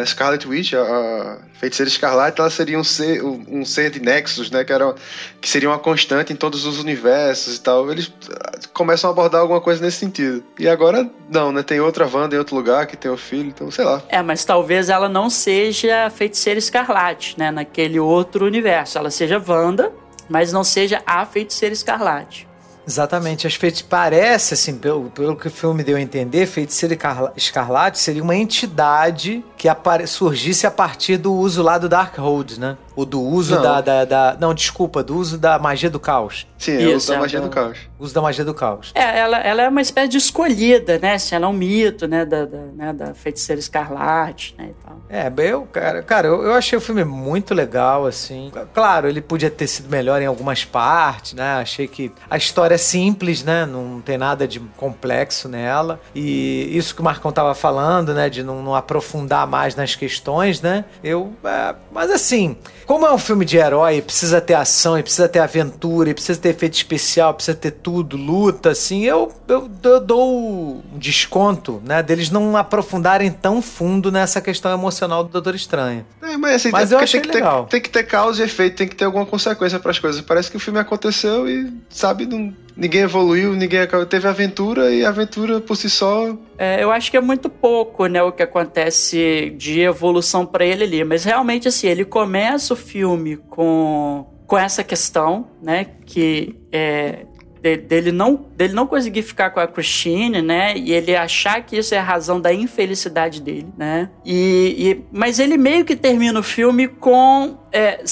a 0.00 0.06
Scarlet 0.06 0.46
Witch, 0.46 0.74
a, 0.74 0.78
a 0.82 1.38
feiticeira 1.54 1.88
escarlate, 1.88 2.40
ela 2.40 2.48
seria 2.48 2.78
um 2.78 2.84
ser, 2.84 3.20
um 3.24 3.64
ser 3.64 3.90
de 3.90 3.98
nexus, 3.98 4.52
né? 4.52 4.62
Que, 4.62 4.72
era, 4.72 4.94
que 5.40 5.48
seria 5.48 5.68
uma 5.68 5.80
constante 5.80 6.32
em 6.32 6.36
todos 6.36 6.64
os 6.64 6.78
universos 6.78 7.56
e 7.56 7.60
tal. 7.60 7.90
Eles 7.90 8.12
ah, 8.30 8.52
começam 8.72 9.10
a 9.10 9.12
abordar 9.12 9.40
alguma 9.40 9.60
coisa 9.60 9.82
nesse 9.82 9.96
sentido. 9.96 10.44
E 10.56 10.68
agora, 10.68 11.10
não, 11.28 11.50
né? 11.50 11.64
Tem 11.64 11.80
outra 11.80 12.06
Wanda 12.06 12.36
em 12.36 12.38
outro 12.38 12.54
lugar 12.54 12.86
que 12.86 12.96
tem 12.96 13.10
o 13.10 13.16
filho, 13.16 13.48
então 13.48 13.68
sei 13.68 13.84
lá. 13.84 14.00
É, 14.08 14.22
mas 14.22 14.44
talvez 14.44 14.88
ela 14.88 15.08
não 15.08 15.28
seja 15.28 16.08
feiticeira 16.08 16.56
escarlate, 16.56 17.36
né? 17.36 17.50
Naquele 17.50 17.98
outro 17.98 18.46
universo. 18.46 18.96
Ela 18.96 19.10
seja 19.10 19.42
Wanda, 19.44 19.92
mas 20.28 20.52
não 20.52 20.62
seja 20.62 21.02
a 21.04 21.26
feiticeira 21.26 21.72
escarlate. 21.72 22.51
Exatamente. 22.86 23.46
As 23.46 23.54
feiticeiras. 23.54 23.88
Parece, 23.88 24.54
assim, 24.54 24.78
pelo, 24.78 25.10
pelo 25.10 25.36
que 25.36 25.48
o 25.48 25.50
filme 25.50 25.82
deu 25.82 25.96
a 25.96 26.00
entender, 26.00 26.46
Feiticeira 26.46 26.96
Escarlate 27.36 27.98
seria 27.98 28.22
uma 28.22 28.34
entidade 28.34 29.44
que 29.56 29.68
surgisse 30.06 30.66
a 30.66 30.70
partir 30.70 31.16
do 31.16 31.32
uso 31.32 31.62
lá 31.62 31.78
do 31.78 31.88
Darkhold, 31.88 32.58
né? 32.58 32.76
O 32.94 33.04
do 33.04 33.20
uso 33.20 33.60
da, 33.60 33.80
da, 33.80 34.04
da, 34.04 34.36
Não, 34.38 34.52
desculpa, 34.52 35.02
do 35.02 35.16
uso 35.16 35.38
da 35.38 35.58
magia 35.58 35.88
do 35.88 35.98
caos. 35.98 36.46
Sim, 36.58 36.82
é 36.82 36.88
o 36.88 36.96
uso 36.96 37.08
da 37.08 37.18
magia 37.18 37.40
do 37.40 37.48
caos. 37.48 37.78
Uso 37.98 38.14
da 38.14 38.20
magia 38.20 38.44
do 38.44 38.54
caos. 38.54 38.92
É, 38.94 39.18
ela, 39.18 39.38
ela 39.38 39.62
é 39.62 39.68
uma 39.68 39.80
espécie 39.80 40.08
de 40.08 40.18
escolhida, 40.18 40.98
né? 40.98 41.18
Se 41.18 41.34
ela 41.34 41.46
é 41.46 41.48
um 41.48 41.52
mito, 41.52 42.06
né? 42.06 42.24
Da, 42.24 42.44
da, 42.44 42.58
né? 42.58 42.92
da 42.92 43.14
feiticeira 43.14 43.58
escarlate, 43.58 44.54
né? 44.58 44.70
E 44.70 44.84
tal. 44.84 44.96
É, 45.08 45.32
eu, 45.38 45.62
cara, 45.66 46.02
cara 46.02 46.28
eu, 46.28 46.42
eu 46.42 46.52
achei 46.54 46.76
o 46.76 46.80
filme 46.80 47.04
muito 47.04 47.54
legal, 47.54 48.06
assim. 48.06 48.52
Claro, 48.72 49.08
ele 49.08 49.20
podia 49.20 49.50
ter 49.50 49.66
sido 49.66 49.88
melhor 49.88 50.20
em 50.22 50.26
algumas 50.26 50.64
partes, 50.64 51.34
né? 51.34 51.54
Achei 51.54 51.88
que 51.88 52.12
a 52.30 52.36
história 52.36 52.74
é 52.74 52.78
simples, 52.78 53.42
né? 53.42 53.66
Não 53.66 54.00
tem 54.00 54.16
nada 54.16 54.46
de 54.46 54.60
complexo 54.76 55.48
nela. 55.48 56.00
E 56.14 56.76
isso 56.76 56.94
que 56.94 57.00
o 57.00 57.04
Marcão 57.04 57.32
tava 57.32 57.54
falando, 57.54 58.14
né? 58.14 58.28
De 58.28 58.42
não, 58.42 58.62
não 58.62 58.74
aprofundar 58.74 59.46
mais 59.46 59.74
nas 59.74 59.94
questões, 59.94 60.60
né? 60.60 60.84
Eu. 61.02 61.32
É, 61.44 61.74
mas 61.90 62.10
assim. 62.10 62.56
Como 62.92 63.06
é 63.06 63.10
um 63.14 63.16
filme 63.16 63.46
de 63.46 63.56
herói, 63.56 64.02
precisa 64.02 64.38
ter 64.38 64.52
ação, 64.52 64.98
e 64.98 65.02
precisa 65.02 65.26
ter 65.26 65.38
aventura, 65.38 66.10
e 66.10 66.12
precisa 66.12 66.38
ter 66.38 66.50
efeito 66.50 66.74
especial, 66.74 67.32
precisa 67.32 67.56
ter 67.56 67.70
tudo, 67.70 68.18
luta, 68.18 68.68
assim, 68.68 69.02
eu, 69.04 69.32
eu, 69.48 69.70
eu 69.82 69.98
dou 69.98 70.84
um 70.92 70.98
desconto, 70.98 71.82
né, 71.86 72.02
deles 72.02 72.28
não 72.28 72.54
aprofundarem 72.54 73.30
tão 73.32 73.62
fundo 73.62 74.12
nessa 74.12 74.42
questão 74.42 74.70
emocional 74.70 75.24
do 75.24 75.30
Doutor 75.30 75.54
Estranho. 75.54 76.04
É, 76.20 76.36
mas 76.36 76.56
assim, 76.56 76.70
mas 76.70 76.92
eu 76.92 76.98
achei 76.98 77.22
tem 77.22 77.30
que 77.30 77.36
legal. 77.38 77.64
Ter, 77.64 77.70
tem 77.70 77.80
que 77.80 77.88
ter 77.88 78.02
causa 78.02 78.42
e 78.42 78.44
efeito, 78.44 78.76
tem 78.76 78.86
que 78.86 78.94
ter 78.94 79.06
alguma 79.06 79.24
consequência 79.24 79.80
para 79.80 79.90
as 79.90 79.98
coisas. 79.98 80.20
Parece 80.20 80.50
que 80.50 80.58
o 80.58 80.60
filme 80.60 80.78
aconteceu 80.78 81.48
e, 81.48 81.72
sabe, 81.88 82.26
não, 82.26 82.54
ninguém 82.76 83.02
evoluiu, 83.02 83.52
ninguém 83.54 83.80
teve 84.08 84.28
aventura 84.28 84.94
e 84.94 85.04
aventura 85.04 85.60
por 85.60 85.76
si 85.76 85.90
só. 85.90 86.36
É, 86.58 86.82
eu 86.82 86.90
acho 86.90 87.10
que 87.10 87.16
é 87.16 87.20
muito 87.20 87.48
pouco, 87.48 88.06
né, 88.06 88.22
o 88.22 88.32
que 88.32 88.42
acontece 88.42 89.54
de 89.56 89.80
evolução 89.80 90.46
para 90.46 90.64
ele 90.64 90.84
ali, 90.84 91.04
mas 91.04 91.24
realmente 91.24 91.68
assim, 91.68 91.88
ele 91.88 92.04
começa 92.04 92.74
o 92.74 92.76
filme 92.76 93.36
com 93.36 94.26
com 94.46 94.58
essa 94.58 94.84
questão, 94.84 95.48
né, 95.62 95.86
que 96.04 96.54
é 96.70 97.24
dele 97.62 98.10
não, 98.10 98.34
dele 98.56 98.74
não 98.74 98.86
conseguir 98.86 99.22
ficar 99.22 99.50
com 99.50 99.60
a 99.60 99.68
Christine, 99.68 100.42
né? 100.42 100.76
E 100.76 100.92
ele 100.92 101.14
achar 101.14 101.62
que 101.62 101.76
isso 101.76 101.94
é 101.94 101.98
a 101.98 102.02
razão 102.02 102.40
da 102.40 102.52
infelicidade 102.52 103.40
dele, 103.40 103.68
né? 103.78 104.10
E, 104.24 104.74
e 104.78 105.04
mas 105.12 105.38
ele 105.38 105.56
meio 105.56 105.84
que 105.84 105.94
termina 105.94 106.40
o 106.40 106.42
filme 106.42 106.88
com 106.88 107.56
é, 107.70 108.02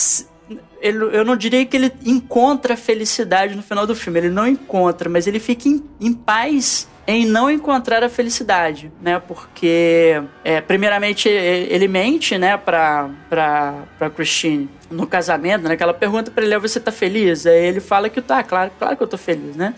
ele, 0.81 0.99
eu 1.17 1.25
não 1.25 1.37
diria 1.37 1.65
que 1.65 1.77
ele 1.77 1.93
encontra 2.05 2.77
felicidade 2.77 3.55
no 3.55 3.63
final 3.63 3.87
do 3.87 3.95
filme, 3.95 4.19
ele 4.21 4.31
não 4.31 4.47
encontra, 4.47 5.09
mas 5.09 5.27
ele 5.27 5.39
fica 5.39 5.69
em, 5.69 5.83
em 6.01 6.13
paz 6.13 6.89
em 7.07 7.27
não 7.27 7.51
encontrar 7.51 8.05
a 8.05 8.09
felicidade, 8.09 8.93
né? 9.01 9.21
Porque, 9.27 10.23
é, 10.45 10.61
primeiramente, 10.61 11.29
ele 11.29 11.89
mente, 11.89 12.39
né, 12.39 12.57
pra, 12.57 13.11
pra, 13.29 13.83
pra 13.99 14.11
Christine 14.11 14.69
no 14.89 15.07
casamento, 15.07 15.67
né? 15.69 15.77
Que 15.77 15.83
ela 15.83 15.95
pergunta 15.95 16.31
pra 16.31 16.45
ele, 16.45 16.57
você 16.59 16.79
tá 16.79 16.93
feliz? 16.93 17.47
Aí 17.47 17.67
ele 17.67 17.81
fala 17.81 18.09
que 18.09 18.21
tá, 18.21 18.43
claro, 18.45 18.71
claro 18.79 18.97
que 18.97 19.03
eu 19.03 19.09
tô 19.09 19.19
feliz, 19.19 19.57
né? 19.57 19.75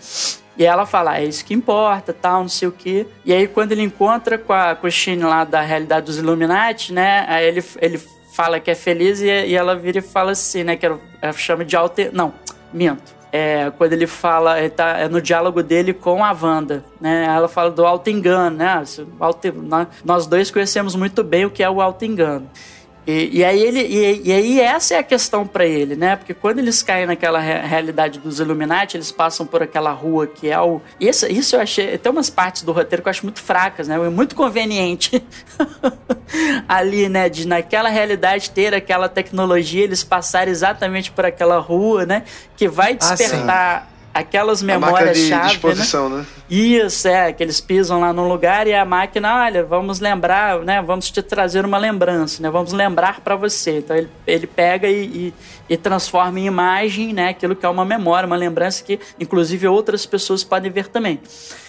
E 0.55 0.63
ela 0.63 0.85
fala, 0.85 1.13
ah, 1.13 1.21
é 1.21 1.25
isso 1.25 1.43
que 1.43 1.53
importa, 1.53 2.13
tal, 2.13 2.41
não 2.41 2.49
sei 2.49 2.67
o 2.67 2.71
quê. 2.71 3.07
E 3.25 3.33
aí, 3.33 3.47
quando 3.47 3.71
ele 3.71 3.81
encontra 3.81 4.37
com 4.37 4.53
a 4.53 4.75
Christine 4.75 5.23
lá 5.23 5.43
da 5.43 5.61
realidade 5.61 6.05
dos 6.05 6.19
Illuminati, 6.19 6.93
né? 6.93 7.25
Aí 7.27 7.47
ele, 7.47 7.63
ele 7.81 7.99
fala 8.33 8.59
que 8.59 8.71
é 8.71 8.75
feliz 8.75 9.21
e, 9.21 9.27
e 9.27 9.55
ela 9.55 9.75
vira 9.75 9.99
e 9.99 10.01
fala 10.01 10.31
assim, 10.31 10.63
né? 10.63 10.75
Que 10.75 10.85
ela 10.85 10.99
chama 11.33 11.63
de 11.63 11.75
alter... 11.75 12.09
Não, 12.11 12.33
minto. 12.73 13.13
É, 13.31 13.71
quando 13.77 13.93
ele 13.93 14.05
fala, 14.05 14.59
ele 14.59 14.69
tá, 14.69 14.97
é 14.97 15.07
no 15.07 15.21
diálogo 15.21 15.63
dele 15.63 15.93
com 15.93 16.23
a 16.23 16.31
Wanda, 16.31 16.83
né? 16.99 17.25
Ela 17.25 17.47
fala 17.47 17.71
do 17.71 17.85
auto 17.85 18.09
engano, 18.09 18.57
né? 18.57 18.83
Auto, 19.19 19.53
nós 20.03 20.27
dois 20.27 20.51
conhecemos 20.51 20.95
muito 20.95 21.23
bem 21.23 21.45
o 21.45 21.49
que 21.49 21.63
é 21.63 21.69
o 21.69 21.81
auto 21.81 22.05
engano. 22.05 22.49
E, 23.05 23.39
e, 23.39 23.43
aí 23.43 23.61
ele 23.61 23.81
e, 23.81 24.29
e, 24.29 24.31
aí 24.31 24.61
essa 24.61 24.95
é 24.95 24.99
a 24.99 25.03
questão 25.03 25.45
para 25.45 25.65
ele, 25.65 25.93
né? 25.95 26.15
Porque 26.15 26.33
quando 26.33 26.59
eles 26.59 26.81
caem 26.81 27.05
naquela 27.05 27.39
re 27.39 27.59
realidade 27.59 28.17
dos 28.17 28.39
Illuminati, 28.39 28.95
eles 28.95 29.11
passam 29.11 29.45
por 29.45 29.61
aquela 29.61 29.91
rua 29.91 30.25
que 30.25 30.49
é 30.49 30.59
o 30.59 30.81
isso, 30.99 31.27
isso 31.27 31.57
eu 31.57 31.61
achei 31.61 31.97
tem 31.97 32.09
umas 32.09 32.29
partes 32.29 32.61
do 32.61 32.71
roteiro 32.71 33.03
que 33.03 33.09
eu 33.09 33.11
acho 33.11 33.25
muito 33.25 33.41
fracas, 33.41 33.89
né? 33.89 33.95
É 33.95 34.09
muito 34.09 34.35
conveniente 34.35 35.21
ali, 36.67 37.09
né? 37.09 37.27
De 37.27 37.45
naquela 37.45 37.89
realidade 37.89 38.49
ter 38.51 38.73
aquela 38.73 39.09
tecnologia, 39.09 39.83
eles 39.83 40.01
passarem 40.01 40.51
exatamente 40.51 41.11
por 41.11 41.25
aquela 41.25 41.59
rua, 41.59 42.05
né? 42.05 42.23
Que 42.55 42.69
vai 42.69 42.93
ah, 42.93 42.95
despertar 42.95 43.89
ah, 44.13 44.19
aquelas 44.19 44.61
memórias-chave. 44.61 45.59
Né? 45.67 45.75
né? 46.09 46.25
Isso, 46.49 47.07
é, 47.07 47.31
que 47.31 47.41
eles 47.41 47.61
pisam 47.61 48.01
lá 48.01 48.11
num 48.11 48.27
lugar 48.27 48.67
e 48.67 48.73
a 48.73 48.83
máquina, 48.83 49.43
olha, 49.43 49.63
vamos 49.63 49.99
lembrar, 49.99 50.59
né? 50.59 50.81
Vamos 50.81 51.09
te 51.09 51.21
trazer 51.21 51.65
uma 51.65 51.77
lembrança, 51.77 52.43
né? 52.43 52.49
Vamos 52.49 52.73
lembrar 52.73 53.21
para 53.21 53.35
você. 53.35 53.77
Então 53.77 53.95
ele, 53.95 54.09
ele 54.27 54.45
pega 54.45 54.87
e, 54.89 55.05
e, 55.05 55.33
e, 55.69 55.77
transforma 55.77 56.39
em 56.39 56.45
imagem, 56.45 57.13
né? 57.13 57.29
Aquilo 57.29 57.55
que 57.55 57.65
é 57.65 57.69
uma 57.69 57.85
memória, 57.85 58.27
uma 58.27 58.35
lembrança 58.35 58.83
que, 58.83 58.99
inclusive, 59.19 59.67
outras 59.67 60.05
pessoas 60.05 60.43
podem 60.43 60.69
ver 60.69 60.89
também. 60.89 61.19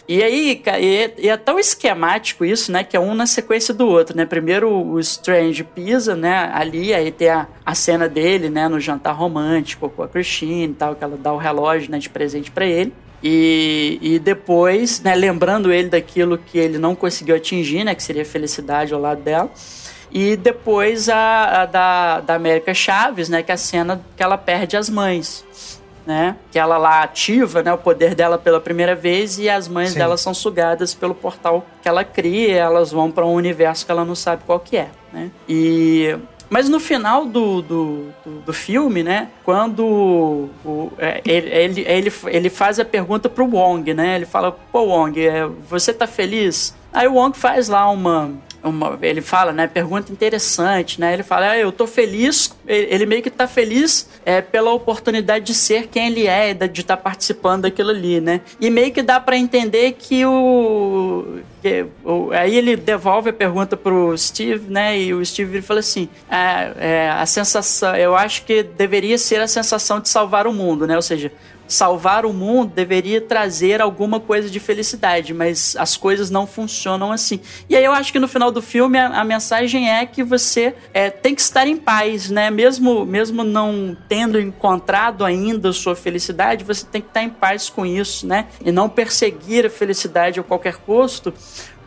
E 0.07 0.23
aí, 0.23 0.63
e 1.19 1.29
é 1.29 1.37
tão 1.37 1.59
esquemático 1.59 2.45
isso, 2.45 2.71
né? 2.73 2.83
Que 2.83 2.97
é 2.97 3.01
um 3.01 3.15
na 3.15 3.27
sequência 3.27 3.73
do 3.73 3.87
outro, 3.87 4.17
né? 4.17 4.27
Primeiro 4.27 4.71
o 4.71 4.99
Strange 4.99 5.63
pisa, 5.63 6.17
né? 6.17 6.51
Ali, 6.53 6.93
aí 6.93 7.13
tem 7.13 7.29
a, 7.29 7.47
a 7.65 7.75
cena 7.77 8.09
dele, 8.09 8.51
né? 8.51 8.69
No 8.69 8.81
jantar 8.81 9.15
romântico 9.15 9.89
com 9.89 10.03
a 10.03 10.09
Christine 10.09 10.73
e 10.73 10.75
tal, 10.75 10.97
que 10.97 11.05
ela 11.05 11.17
dá 11.17 11.33
o 11.33 11.39
relógio, 11.39 11.91
né? 11.91 11.99
De 11.99 12.11
presente 12.11 12.51
para 12.51 12.67
ele. 12.67 12.93
E, 13.27 13.99
e 14.03 14.19
depois, 14.19 15.01
né? 15.01 15.15
Lembrando 15.15 15.73
ele 15.73 15.89
daquilo 15.89 16.37
que 16.37 16.59
ele 16.59 16.77
não 16.77 16.95
conseguiu 16.95 17.35
atingir, 17.35 17.83
né? 17.83 17.95
Que 17.95 18.03
seria 18.03 18.21
a 18.21 18.27
felicidade 18.27 18.93
ao 18.93 19.01
lado 19.01 19.23
dela. 19.23 19.51
E 20.13 20.37
depois 20.37 21.09
a, 21.09 21.63
a 21.63 21.67
da, 21.67 22.21
da 22.21 22.35
América 22.35 22.75
Chaves, 22.75 23.31
né? 23.31 23.43
Que 23.43 23.51
é 23.51 23.55
a 23.55 23.59
cena 23.59 24.05
que 24.15 24.23
ela 24.23 24.37
perde 24.37 24.77
as 24.77 24.91
mães 24.91 25.43
né? 26.07 26.37
Que 26.51 26.59
ela 26.59 26.77
lá 26.77 27.03
ativa, 27.03 27.63
né, 27.63 27.73
o 27.73 27.79
poder 27.79 28.15
dela 28.15 28.37
pela 28.37 28.61
primeira 28.61 28.95
vez 28.95 29.39
e 29.39 29.49
as 29.49 29.69
mães 29.69 29.93
Sim. 29.93 29.99
dela 29.99 30.17
são 30.17 30.35
sugadas 30.35 30.95
pelo 30.95 31.15
portal 31.15 31.65
que 31.83 31.89
ela 31.89 32.05
cria, 32.05 32.49
e 32.49 32.53
elas 32.53 32.93
vão 32.93 33.11
para 33.11 33.25
um 33.25 33.33
universo 33.33 33.87
que 33.87 33.93
ela 33.93 34.05
não 34.05 34.15
sabe 34.15 34.43
qual 34.45 34.61
que 34.61 34.77
é, 34.77 34.91
né? 35.13 35.31
E 35.49 36.17
mas 36.55 36.69
no 36.69 36.79
final 36.79 37.27
do, 37.27 37.61
do, 37.61 38.13
do, 38.25 38.31
do 38.43 38.53
filme, 38.53 39.03
né? 39.03 39.27
Quando 39.43 39.85
o, 40.65 40.93
é, 40.99 41.21
ele, 41.27 41.81
ele, 41.81 42.13
ele, 42.27 42.49
faz 42.49 42.79
a 42.79 42.85
pergunta 42.85 43.29
pro 43.29 43.45
Wong, 43.45 43.93
né? 43.93 44.15
Ele 44.15 44.25
fala, 44.25 44.53
pô, 44.53 44.83
Wong, 44.83 45.21
é, 45.21 45.49
você 45.69 45.93
tá 45.93 46.07
feliz? 46.07 46.73
Aí 46.93 47.09
o 47.09 47.15
Wong 47.15 47.37
faz 47.37 47.67
lá 47.67 47.91
uma, 47.91 48.31
uma, 48.65 48.99
ele 49.03 49.21
fala, 49.21 49.53
né, 49.53 49.67
pergunta 49.67 50.11
interessante, 50.11 51.01
né? 51.01 51.13
Ele 51.13 51.23
fala, 51.23 51.51
ah, 51.51 51.59
eu 51.59 51.71
tô 51.71 51.87
feliz, 51.87 52.55
ele 52.67 53.07
meio 53.07 53.23
que 53.23 53.31
tá 53.31 53.47
feliz 53.47 54.09
é, 54.25 54.41
pela 54.41 54.73
oportunidade 54.73 55.45
de 55.45 55.55
ser 55.55 55.87
quem 55.89 56.07
ele 56.07 56.27
é, 56.27 56.55
de 56.55 56.81
estar 56.81 56.97
tá 56.97 57.03
participando 57.03 57.63
daquilo 57.63 57.91
ali, 57.91 58.21
né? 58.21 58.41
E 58.61 58.71
meio 58.71 58.93
que 58.93 59.03
dá 59.03 59.21
para 59.21 59.37
entender 59.37 59.93
que 59.93 60.25
o, 60.25 61.41
que 61.63 61.87
o, 62.05 62.31
aí 62.33 62.57
ele 62.57 62.77
devolve 62.77 63.31
a 63.31 63.33
pergunta 63.33 63.77
pro 63.77 64.17
Steve, 64.17 64.71
né? 64.71 64.99
E 64.99 65.15
o 65.15 65.25
Steve 65.25 65.61
fala 65.63 65.81
assim, 65.81 66.09
é, 66.31 66.73
é, 66.79 67.11
a 67.11 67.27
sensação, 67.27 67.95
eu 67.95 68.17
acho 68.17 68.45
que 68.45 68.63
deveria 68.63 69.19
ser 69.19 69.41
a 69.41 69.47
sensação 69.47 70.01
de 70.01 70.09
salvar 70.09 70.47
o 70.47 70.53
mundo, 70.53 70.87
né? 70.87 70.97
Ou 70.97 71.03
seja, 71.03 71.31
salvar 71.67 72.27
o 72.27 72.33
mundo 72.33 72.73
deveria 72.75 73.21
trazer 73.21 73.81
alguma 73.81 74.21
coisa 74.21 74.51
de 74.51 74.61
felicidade, 74.61 75.33
mas 75.33 75.77
as 75.77 75.97
coisas 75.97 76.31
não 76.31 76.47
funcionam 76.47 77.13
assim. 77.13 77.41
E 77.69 77.77
aí 77.77 77.85
eu 77.85 77.93
acho 77.93 78.13
que 78.13 78.19
no 78.19 78.29
final 78.29 78.51
do 78.51 78.63
filme 78.63 78.99
a, 78.99 79.21
a 79.21 79.25
mensagem 79.25 79.91
é 79.91 80.05
que 80.07 80.23
você 80.23 80.75
é, 80.93 81.11
tem 81.11 81.35
que 81.35 81.41
estar 81.41 81.67
em 81.67 81.77
paz, 81.77 82.31
né? 82.31 82.51
Mesmo, 82.51 83.05
mesmo 83.05 83.43
não 83.43 83.97
tendo 84.09 84.41
encontrado 84.41 85.25
ainda 85.25 85.73
sua 85.73 85.97
felicidade, 85.97 86.65
você 86.65 86.85
tem 86.85 87.01
que 87.01 87.09
estar 87.09 87.23
em 87.23 87.31
paz 87.31 87.69
com 87.69 87.85
isso, 87.85 88.27
né? 88.27 88.47
E 88.65 88.71
não 88.71 88.89
perseguir 88.89 89.67
a 89.67 89.71
felicidade 89.71 90.41
a 90.41 90.43
qualquer 90.43 90.77
custo, 90.77 91.33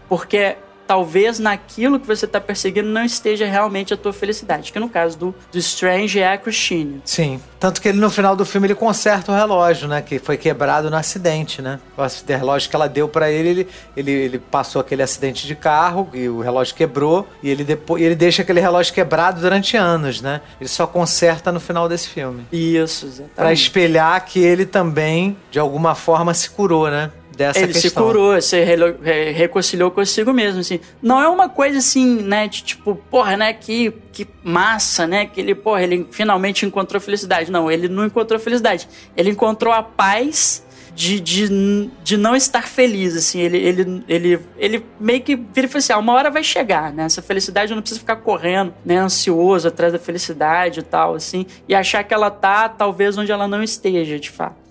porque 0.10 0.56
talvez 0.88 1.38
naquilo 1.38 2.00
que 2.00 2.08
você 2.08 2.26
está 2.26 2.40
perseguindo 2.40 2.88
não 2.88 3.04
esteja 3.04 3.46
realmente 3.46 3.94
a 3.94 3.98
tua 3.98 4.14
felicidade. 4.14 4.72
Que 4.72 4.80
no 4.80 4.90
caso 4.90 5.18
do, 5.18 5.36
do 5.52 5.58
Strange 5.58 6.20
é 6.20 6.34
a 6.34 6.38
Christine. 6.38 7.02
Sim. 7.04 7.40
Tanto 7.60 7.82
que 7.82 7.90
ele 7.90 8.00
no 8.00 8.10
final 8.10 8.36
do 8.36 8.46
filme 8.46 8.68
ele 8.68 8.76
conserta 8.76 9.32
o 9.32 9.36
relógio, 9.36 9.88
né? 9.88 10.02
Que 10.02 10.20
foi 10.20 10.38
quebrado 10.38 10.90
no 10.90 10.96
acidente, 10.96 11.62
né? 11.62 11.80
O 11.98 12.04
relógio 12.32 12.70
que 12.70 12.76
ela 12.76 12.88
deu 12.88 13.10
para 13.10 13.32
ele, 13.32 13.50
ele, 13.50 13.68
ele, 13.96 14.12
ele, 14.12 14.40
passou 14.40 14.80
aquele 14.80 15.02
acidente 15.02 15.46
de 15.48 15.56
carro 15.56 16.10
e 16.14 16.30
o 16.30 16.40
relógio 16.40 16.76
quebrou 16.76 17.28
e 17.42 17.50
ele 17.50 17.64
depois 17.64 18.02
ele 18.02 18.16
deixa 18.16 18.44
aquele 18.44 18.60
relógio 18.60 18.94
quebrado 18.94 19.42
durante 19.42 19.76
anos, 19.76 20.22
né? 20.22 20.42
Ele 20.60 20.70
só 20.70 20.86
conserta 20.86 21.52
no 21.52 21.60
final 21.60 21.90
desse 21.90 22.08
filme. 22.08 22.46
Isso, 22.52 23.06
exatamente. 23.08 23.36
Pra 23.36 23.52
espelhar 23.52 24.24
que 24.24 24.40
ele 24.40 24.66
também, 24.66 25.36
de 25.50 25.60
alguma 25.60 25.96
forma, 25.96 26.34
se 26.34 26.50
curou, 26.50 26.90
né? 26.90 27.12
Dessa 27.38 27.60
ele 27.60 27.72
questão. 27.72 27.90
se 27.90 27.96
curou, 27.96 28.42
se 28.42 28.64
re 28.64 29.32
reconciliou 29.32 29.92
consigo 29.92 30.34
mesmo, 30.34 30.60
assim. 30.60 30.80
Não 31.02 31.22
é 31.22 31.30
uma 31.30 31.48
coisa 31.48 31.78
assim, 31.78 32.22
né, 32.24 32.48
de 32.48 32.64
tipo, 32.64 32.96
porra, 33.10 33.38
né, 33.38 33.54
que, 33.54 33.94
que 34.12 34.28
massa, 34.44 35.06
né, 35.06 35.28
que 35.28 35.40
ele, 35.40 35.54
porra, 35.54 35.84
ele 35.84 36.08
finalmente 36.12 36.66
encontrou 36.66 37.00
felicidade. 37.00 37.52
Não, 37.52 37.72
ele 37.72 37.88
não 37.88 38.06
encontrou 38.06 38.40
felicidade. 38.40 38.90
Ele 39.16 39.30
encontrou 39.30 39.72
a 39.72 39.84
paz 39.84 40.66
de, 40.96 41.20
de, 41.20 41.92
de 42.04 42.18
não 42.18 42.36
estar 42.36 42.68
feliz, 42.68 43.16
assim, 43.16 43.40
ele, 43.40 43.58
ele, 43.60 44.04
ele, 44.08 44.40
ele 44.58 44.86
meio 45.00 45.22
que 45.22 45.36
vira 45.36 45.68
e 45.68 45.70
fala 45.70 45.78
assim, 45.78 45.94
ah, 45.94 46.00
uma 46.00 46.14
hora 46.14 46.32
vai 46.32 46.42
chegar, 46.42 46.92
né, 46.92 47.04
essa 47.04 47.22
felicidade 47.22 47.72
não 47.76 47.82
precisa 47.82 48.00
ficar 48.00 48.16
correndo, 48.16 48.74
né, 48.84 48.98
ansioso 48.98 49.68
atrás 49.68 49.94
da 49.94 50.00
felicidade 50.00 50.80
e 50.80 50.84
tal, 50.84 51.14
assim, 51.14 51.46
e 51.70 51.76
achar 51.76 52.04
que 52.04 52.16
ela 52.16 52.32
tá, 52.32 52.68
talvez, 52.68 53.16
onde 53.16 53.32
ela 53.32 53.48
não 53.48 53.62
esteja, 53.62 54.20
de 54.20 54.32
fato. 54.32 54.67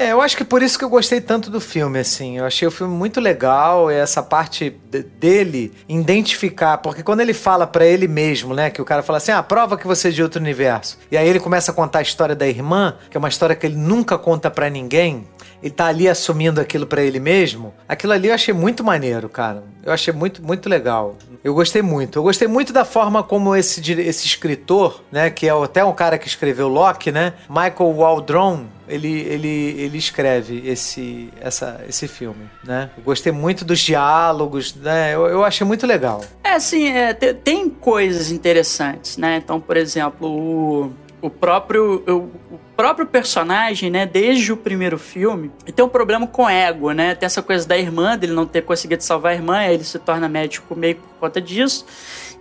É, 0.00 0.12
eu 0.12 0.20
acho 0.20 0.36
que 0.36 0.44
por 0.44 0.62
isso 0.62 0.78
que 0.78 0.84
eu 0.84 0.88
gostei 0.88 1.20
tanto 1.20 1.50
do 1.50 1.60
filme, 1.60 1.98
assim. 1.98 2.38
Eu 2.38 2.44
achei 2.44 2.68
o 2.68 2.70
filme 2.70 2.94
muito 2.94 3.18
legal, 3.18 3.90
essa 3.90 4.22
parte 4.22 4.70
dele 5.18 5.72
identificar, 5.88 6.78
porque 6.78 7.02
quando 7.02 7.18
ele 7.20 7.34
fala 7.34 7.66
para 7.66 7.84
ele 7.84 8.06
mesmo, 8.06 8.54
né, 8.54 8.70
que 8.70 8.80
o 8.80 8.84
cara 8.84 9.02
fala 9.02 9.16
assim: 9.16 9.32
"Ah, 9.32 9.42
prova 9.42 9.76
que 9.76 9.88
você 9.88 10.08
é 10.08 10.10
de 10.12 10.22
outro 10.22 10.40
universo". 10.40 10.96
E 11.10 11.16
aí 11.16 11.28
ele 11.28 11.40
começa 11.40 11.72
a 11.72 11.74
contar 11.74 11.98
a 11.98 12.02
história 12.02 12.36
da 12.36 12.46
irmã, 12.46 12.94
que 13.10 13.16
é 13.16 13.18
uma 13.18 13.28
história 13.28 13.56
que 13.56 13.66
ele 13.66 13.76
nunca 13.76 14.16
conta 14.16 14.48
para 14.48 14.70
ninguém. 14.70 15.26
Ele 15.60 15.72
tá 15.72 15.86
ali 15.86 16.08
assumindo 16.08 16.60
aquilo 16.60 16.86
para 16.86 17.02
ele 17.02 17.18
mesmo. 17.18 17.74
Aquilo 17.88 18.12
ali 18.12 18.28
eu 18.28 18.34
achei 18.34 18.54
muito 18.54 18.84
maneiro, 18.84 19.28
cara. 19.28 19.64
Eu 19.82 19.92
achei 19.92 20.14
muito, 20.14 20.40
muito 20.40 20.68
legal. 20.68 21.16
Eu 21.42 21.54
gostei 21.54 21.82
muito. 21.82 22.18
Eu 22.18 22.22
gostei 22.22 22.48
muito 22.48 22.72
da 22.72 22.84
forma 22.84 23.22
como 23.22 23.54
esse, 23.54 23.80
esse 23.92 24.26
escritor, 24.26 25.02
né, 25.10 25.30
que 25.30 25.46
é 25.46 25.50
até 25.50 25.84
um 25.84 25.92
cara 25.92 26.18
que 26.18 26.26
escreveu 26.26 26.68
Locke, 26.68 27.12
né, 27.12 27.34
Michael 27.48 27.94
Waldron, 27.94 28.66
ele, 28.88 29.20
ele, 29.20 29.48
ele 29.78 29.98
escreve 29.98 30.66
esse, 30.66 31.28
essa, 31.40 31.84
esse 31.88 32.08
filme, 32.08 32.48
né? 32.64 32.90
Eu 32.96 33.04
gostei 33.04 33.30
muito 33.30 33.64
dos 33.64 33.78
diálogos, 33.80 34.74
né? 34.74 35.14
Eu, 35.14 35.26
eu 35.26 35.44
achei 35.44 35.66
muito 35.66 35.86
legal. 35.86 36.24
É, 36.42 36.52
assim, 36.52 36.88
é, 36.88 37.12
tem 37.12 37.68
coisas 37.68 38.30
interessantes, 38.30 39.18
né? 39.18 39.36
Então, 39.36 39.60
por 39.60 39.76
exemplo, 39.76 40.26
o, 40.26 40.92
o 41.20 41.30
próprio... 41.30 42.02
O, 42.06 42.54
o 42.54 42.58
próprio 42.76 43.06
personagem, 43.06 43.90
né, 43.90 44.06
desde 44.06 44.52
o 44.52 44.56
primeiro 44.56 44.98
filme, 44.98 45.50
tem 45.74 45.84
um 45.84 45.88
problema 45.88 46.28
com 46.28 46.48
ego, 46.48 46.92
né? 46.92 47.16
Tem 47.16 47.26
essa 47.26 47.42
coisa 47.42 47.66
da 47.66 47.76
irmã, 47.76 48.16
dele 48.16 48.32
não 48.32 48.46
ter 48.46 48.62
conseguido 48.62 49.02
salvar 49.02 49.32
a 49.32 49.34
irmã, 49.34 49.56
aí 49.56 49.74
ele 49.74 49.82
se 49.82 49.98
torna 49.98 50.28
médico 50.28 50.76
meio 50.76 50.94
por 50.94 51.08
conta 51.18 51.40
disso. 51.40 51.84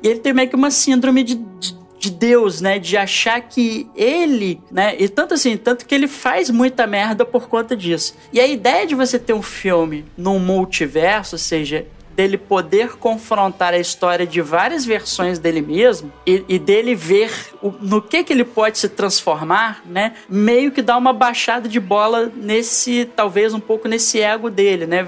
E 0.03 0.07
ele 0.07 0.19
tem 0.19 0.34
meio 0.34 0.47
que 0.47 0.55
uma 0.55 0.69
síndrome 0.69 1.23
de, 1.23 1.34
de 1.34 1.75
de 1.99 2.11
Deus, 2.11 2.61
né? 2.61 2.80
De 2.80 2.95
achar 2.95 3.41
que 3.41 3.89
ele, 3.95 4.61
né? 4.71 4.95
E 4.99 5.09
tanto 5.09 5.34
assim, 5.34 5.57
tanto 5.57 5.86
que 5.86 5.93
ele 5.93 6.07
faz 6.07 6.49
muita 6.49 6.86
merda 6.86 7.25
por 7.25 7.49
conta 7.49 7.75
disso. 7.75 8.15
E 8.32 8.39
a 8.39 8.47
ideia 8.47 8.86
de 8.86 8.95
você 8.95 9.17
ter 9.17 9.34
um 9.34 9.41
filme 9.41 10.05
num 10.15 10.39
multiverso, 10.39 11.36
ou 11.36 11.39
seja, 11.39 11.88
dele 12.18 12.36
poder 12.36 12.97
confrontar 12.97 13.76
a 13.76 13.78
história 13.78 14.26
de 14.26 14.41
várias 14.41 14.84
versões 14.84 15.38
dele 15.38 15.61
mesmo 15.61 16.11
e, 16.26 16.43
e 16.49 16.57
dele 16.57 16.95
ver 16.95 17.32
o, 17.61 17.70
no 17.80 18.01
que 18.01 18.24
que 18.24 18.34
ele 18.34 18.43
pode 18.43 18.80
se 18.80 18.89
transformar, 18.89 19.84
né? 19.86 20.15
Meio 20.28 20.72
que 20.72 20.82
dá 20.82 20.97
uma 20.97 21.13
baixada 21.13 21.70
de 21.70 21.80
bola 21.80 22.32
nesse, 22.36 23.05
talvez 23.15 23.53
um 23.53 23.59
pouco 23.59 23.88
nesse 23.88 24.20
ego 24.20 24.49
dele, 24.49 24.88
né? 24.88 25.05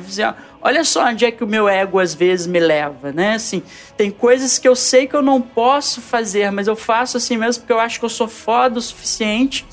olha 0.62 0.84
só 0.84 1.06
onde 1.08 1.26
é 1.26 1.32
que 1.32 1.44
o 1.44 1.48
meu 1.48 1.68
ego 1.68 1.98
às 1.98 2.14
vezes 2.14 2.46
me 2.46 2.60
leva, 2.60 3.12
né? 3.12 3.34
Assim, 3.34 3.64
tem 3.98 4.12
coisas 4.12 4.60
que 4.60 4.68
eu 4.68 4.76
sei 4.76 5.08
que 5.08 5.16
eu 5.16 5.24
não 5.24 5.42
posso 5.42 6.02
fazer, 6.02 6.52
mas 6.52 6.68
eu 6.68 6.76
faço 6.76 7.18
assim 7.18 7.38
mesmo 7.38 7.64
porque 7.64 7.74
eu 7.74 7.80
acho 7.80 7.98
que 7.98 8.06
eu 8.06 8.10
sou 8.10 8.28
foda 8.28 8.78
o 8.78 8.82
suficiente 8.82 9.66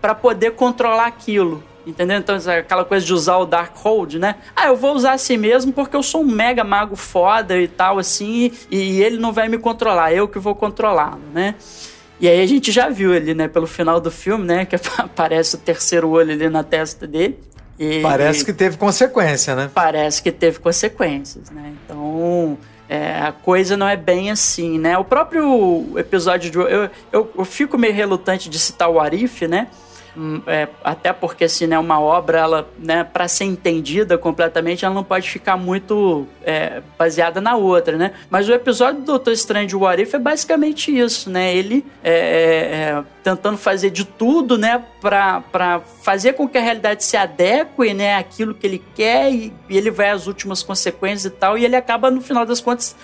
para 0.00 0.14
poder 0.14 0.52
controlar 0.52 1.08
aquilo. 1.08 1.62
Entendeu? 1.86 2.18
Então, 2.18 2.36
aquela 2.36 2.84
coisa 2.84 3.04
de 3.04 3.12
usar 3.12 3.38
o 3.38 3.46
Darkhold, 3.46 4.18
né? 4.18 4.36
Ah, 4.54 4.66
eu 4.66 4.76
vou 4.76 4.94
usar 4.94 5.12
assim 5.12 5.36
mesmo 5.36 5.72
porque 5.72 5.96
eu 5.96 6.02
sou 6.02 6.22
um 6.22 6.26
mega 6.26 6.62
mago 6.62 6.94
foda 6.94 7.58
e 7.58 7.66
tal, 7.66 7.98
assim, 7.98 8.52
e 8.70 9.00
ele 9.02 9.18
não 9.18 9.32
vai 9.32 9.48
me 9.48 9.58
controlar, 9.58 10.12
eu 10.12 10.28
que 10.28 10.38
vou 10.38 10.54
controlá-lo, 10.54 11.22
né? 11.32 11.54
E 12.20 12.28
aí 12.28 12.42
a 12.42 12.46
gente 12.46 12.70
já 12.70 12.90
viu 12.90 13.14
ali, 13.14 13.32
né, 13.32 13.48
pelo 13.48 13.66
final 13.66 13.98
do 13.98 14.10
filme, 14.10 14.44
né, 14.44 14.66
que 14.66 14.76
aparece 14.98 15.54
o 15.54 15.58
terceiro 15.58 16.10
olho 16.10 16.32
ali 16.32 16.48
na 16.50 16.62
testa 16.62 17.06
dele. 17.06 17.38
E, 17.78 18.02
parece 18.02 18.44
que 18.44 18.52
teve 18.52 18.76
consequência, 18.76 19.56
né? 19.56 19.70
Parece 19.72 20.22
que 20.22 20.30
teve 20.30 20.58
consequências, 20.58 21.48
né? 21.48 21.72
Então, 21.82 22.58
é, 22.86 23.20
a 23.22 23.32
coisa 23.32 23.74
não 23.74 23.88
é 23.88 23.96
bem 23.96 24.30
assim, 24.30 24.78
né? 24.78 24.98
O 24.98 25.04
próprio 25.04 25.86
episódio 25.96 26.50
de. 26.50 26.58
Eu, 26.58 26.90
eu, 27.10 27.32
eu 27.38 27.44
fico 27.46 27.78
meio 27.78 27.94
relutante 27.94 28.50
de 28.50 28.58
citar 28.58 28.90
o 28.90 29.00
Arif, 29.00 29.46
né? 29.46 29.68
Hum, 30.16 30.42
é, 30.46 30.68
até 30.82 31.12
porque 31.12 31.44
assim, 31.44 31.66
né, 31.66 31.78
uma 31.78 32.00
obra, 32.00 32.38
ela, 32.38 32.68
né, 32.78 33.04
para 33.04 33.28
ser 33.28 33.44
entendida 33.44 34.18
completamente, 34.18 34.84
ela 34.84 34.94
não 34.94 35.04
pode 35.04 35.30
ficar 35.30 35.56
muito 35.56 36.26
é, 36.42 36.82
baseada 36.98 37.40
na 37.40 37.54
outra, 37.54 37.96
né? 37.96 38.12
Mas 38.28 38.48
o 38.48 38.52
episódio 38.52 39.00
do 39.00 39.06
Doutor 39.06 39.32
Estranho 39.32 39.68
de 39.68 39.76
What 39.76 40.02
If 40.02 40.14
é 40.14 40.18
basicamente 40.18 40.96
isso, 40.96 41.30
né? 41.30 41.54
Ele 41.54 41.84
é, 42.02 42.12
é, 42.12 42.98
é 42.98 43.04
tentando 43.22 43.58
fazer 43.58 43.90
de 43.90 44.04
tudo, 44.04 44.56
né, 44.56 44.82
para 45.00 45.80
fazer 46.02 46.32
com 46.32 46.48
que 46.48 46.58
a 46.58 46.60
realidade 46.60 47.04
se 47.04 47.16
adeque, 47.16 47.94
né, 47.94 48.16
àquilo 48.16 48.54
que 48.54 48.66
ele 48.66 48.82
quer 48.94 49.30
e, 49.30 49.52
e 49.68 49.76
ele 49.76 49.90
vai 49.90 50.10
às 50.10 50.26
últimas 50.26 50.62
consequências 50.62 51.26
e 51.26 51.30
tal, 51.30 51.56
e 51.58 51.64
ele 51.64 51.76
acaba, 51.76 52.10
no 52.10 52.20
final 52.20 52.46
das 52.46 52.60
contas, 52.60 52.96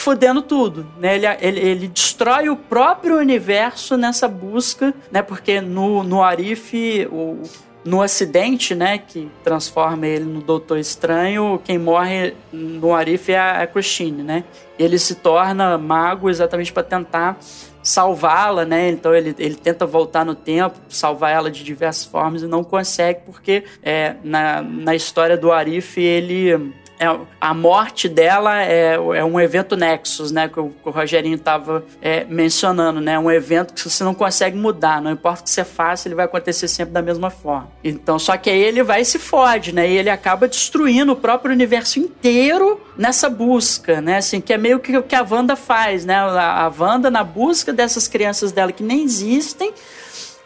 fudendo 0.00 0.40
tudo, 0.40 0.86
né? 0.98 1.16
Ele, 1.16 1.26
ele, 1.40 1.60
ele, 1.60 1.88
destrói 1.88 2.48
o 2.48 2.56
próprio 2.56 3.18
universo 3.18 3.98
nessa 3.98 4.26
busca, 4.26 4.94
né? 5.12 5.20
Porque 5.20 5.60
no, 5.60 6.02
no 6.02 6.22
Arif, 6.22 7.06
o, 7.12 7.42
no 7.84 8.00
acidente, 8.00 8.74
né, 8.74 8.96
que 8.96 9.30
transforma 9.44 10.06
ele 10.06 10.24
no 10.24 10.40
Doutor 10.40 10.78
Estranho, 10.78 11.60
quem 11.62 11.78
morre 11.78 12.34
no 12.50 12.94
Arif 12.94 13.30
é 13.30 13.38
a, 13.38 13.62
a 13.62 13.66
Christine, 13.66 14.22
né? 14.22 14.44
Ele 14.78 14.98
se 14.98 15.16
torna 15.16 15.76
mago 15.76 16.30
exatamente 16.30 16.72
para 16.72 16.82
tentar 16.82 17.38
salvá-la, 17.82 18.64
né? 18.64 18.88
Então 18.88 19.14
ele, 19.14 19.34
ele 19.38 19.54
tenta 19.54 19.84
voltar 19.84 20.24
no 20.24 20.34
tempo, 20.34 20.78
salvar 20.88 21.32
ela 21.32 21.50
de 21.50 21.62
diversas 21.62 22.06
formas 22.06 22.42
e 22.42 22.46
não 22.46 22.64
consegue 22.64 23.20
porque 23.26 23.64
é, 23.82 24.16
na, 24.24 24.62
na 24.62 24.94
história 24.94 25.36
do 25.36 25.52
Arif 25.52 26.00
ele 26.00 26.72
é, 27.00 27.18
a 27.40 27.54
morte 27.54 28.10
dela 28.10 28.62
é, 28.62 28.92
é 28.92 29.24
um 29.24 29.40
evento 29.40 29.74
Nexus, 29.74 30.30
né? 30.30 30.48
Que 30.48 30.60
o, 30.60 30.68
que 30.68 30.86
o 30.86 30.90
Rogerinho 30.90 31.36
estava 31.36 31.82
é, 32.02 32.24
mencionando, 32.24 33.00
né? 33.00 33.18
Um 33.18 33.30
evento 33.30 33.72
que 33.72 33.80
você 33.80 34.04
não 34.04 34.12
consegue 34.12 34.54
mudar, 34.54 35.00
não 35.00 35.10
importa 35.10 35.40
o 35.40 35.44
que 35.44 35.50
você 35.50 35.64
faça, 35.64 36.06
ele 36.06 36.14
vai 36.14 36.26
acontecer 36.26 36.68
sempre 36.68 36.92
da 36.92 37.00
mesma 37.00 37.30
forma. 37.30 37.70
Então, 37.82 38.18
só 38.18 38.36
que 38.36 38.50
aí 38.50 38.60
ele 38.60 38.82
vai 38.82 39.00
e 39.00 39.04
se 39.06 39.18
fode, 39.18 39.74
né? 39.74 39.90
E 39.90 39.96
ele 39.96 40.10
acaba 40.10 40.46
destruindo 40.46 41.12
o 41.12 41.16
próprio 41.16 41.54
universo 41.54 41.98
inteiro 41.98 42.78
nessa 42.98 43.30
busca, 43.30 44.02
né? 44.02 44.18
Assim, 44.18 44.38
que 44.38 44.52
é 44.52 44.58
meio 44.58 44.78
que 44.78 44.94
o 44.98 45.02
que 45.02 45.14
a 45.14 45.26
Wanda 45.28 45.56
faz, 45.56 46.04
né? 46.04 46.16
A, 46.16 46.66
a 46.66 46.68
Wanda, 46.68 47.10
na 47.10 47.24
busca 47.24 47.72
dessas 47.72 48.06
crianças 48.08 48.52
dela 48.52 48.72
que 48.72 48.82
nem 48.82 49.02
existem, 49.02 49.72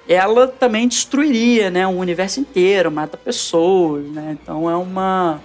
ela 0.08 0.46
também 0.46 0.86
destruiria, 0.86 1.70
né, 1.70 1.86
um 1.86 1.98
universo 1.98 2.38
inteiro, 2.38 2.92
mata 2.92 3.16
pessoas, 3.16 4.04
né? 4.10 4.36
Então 4.40 4.70
é 4.70 4.76
uma 4.76 5.40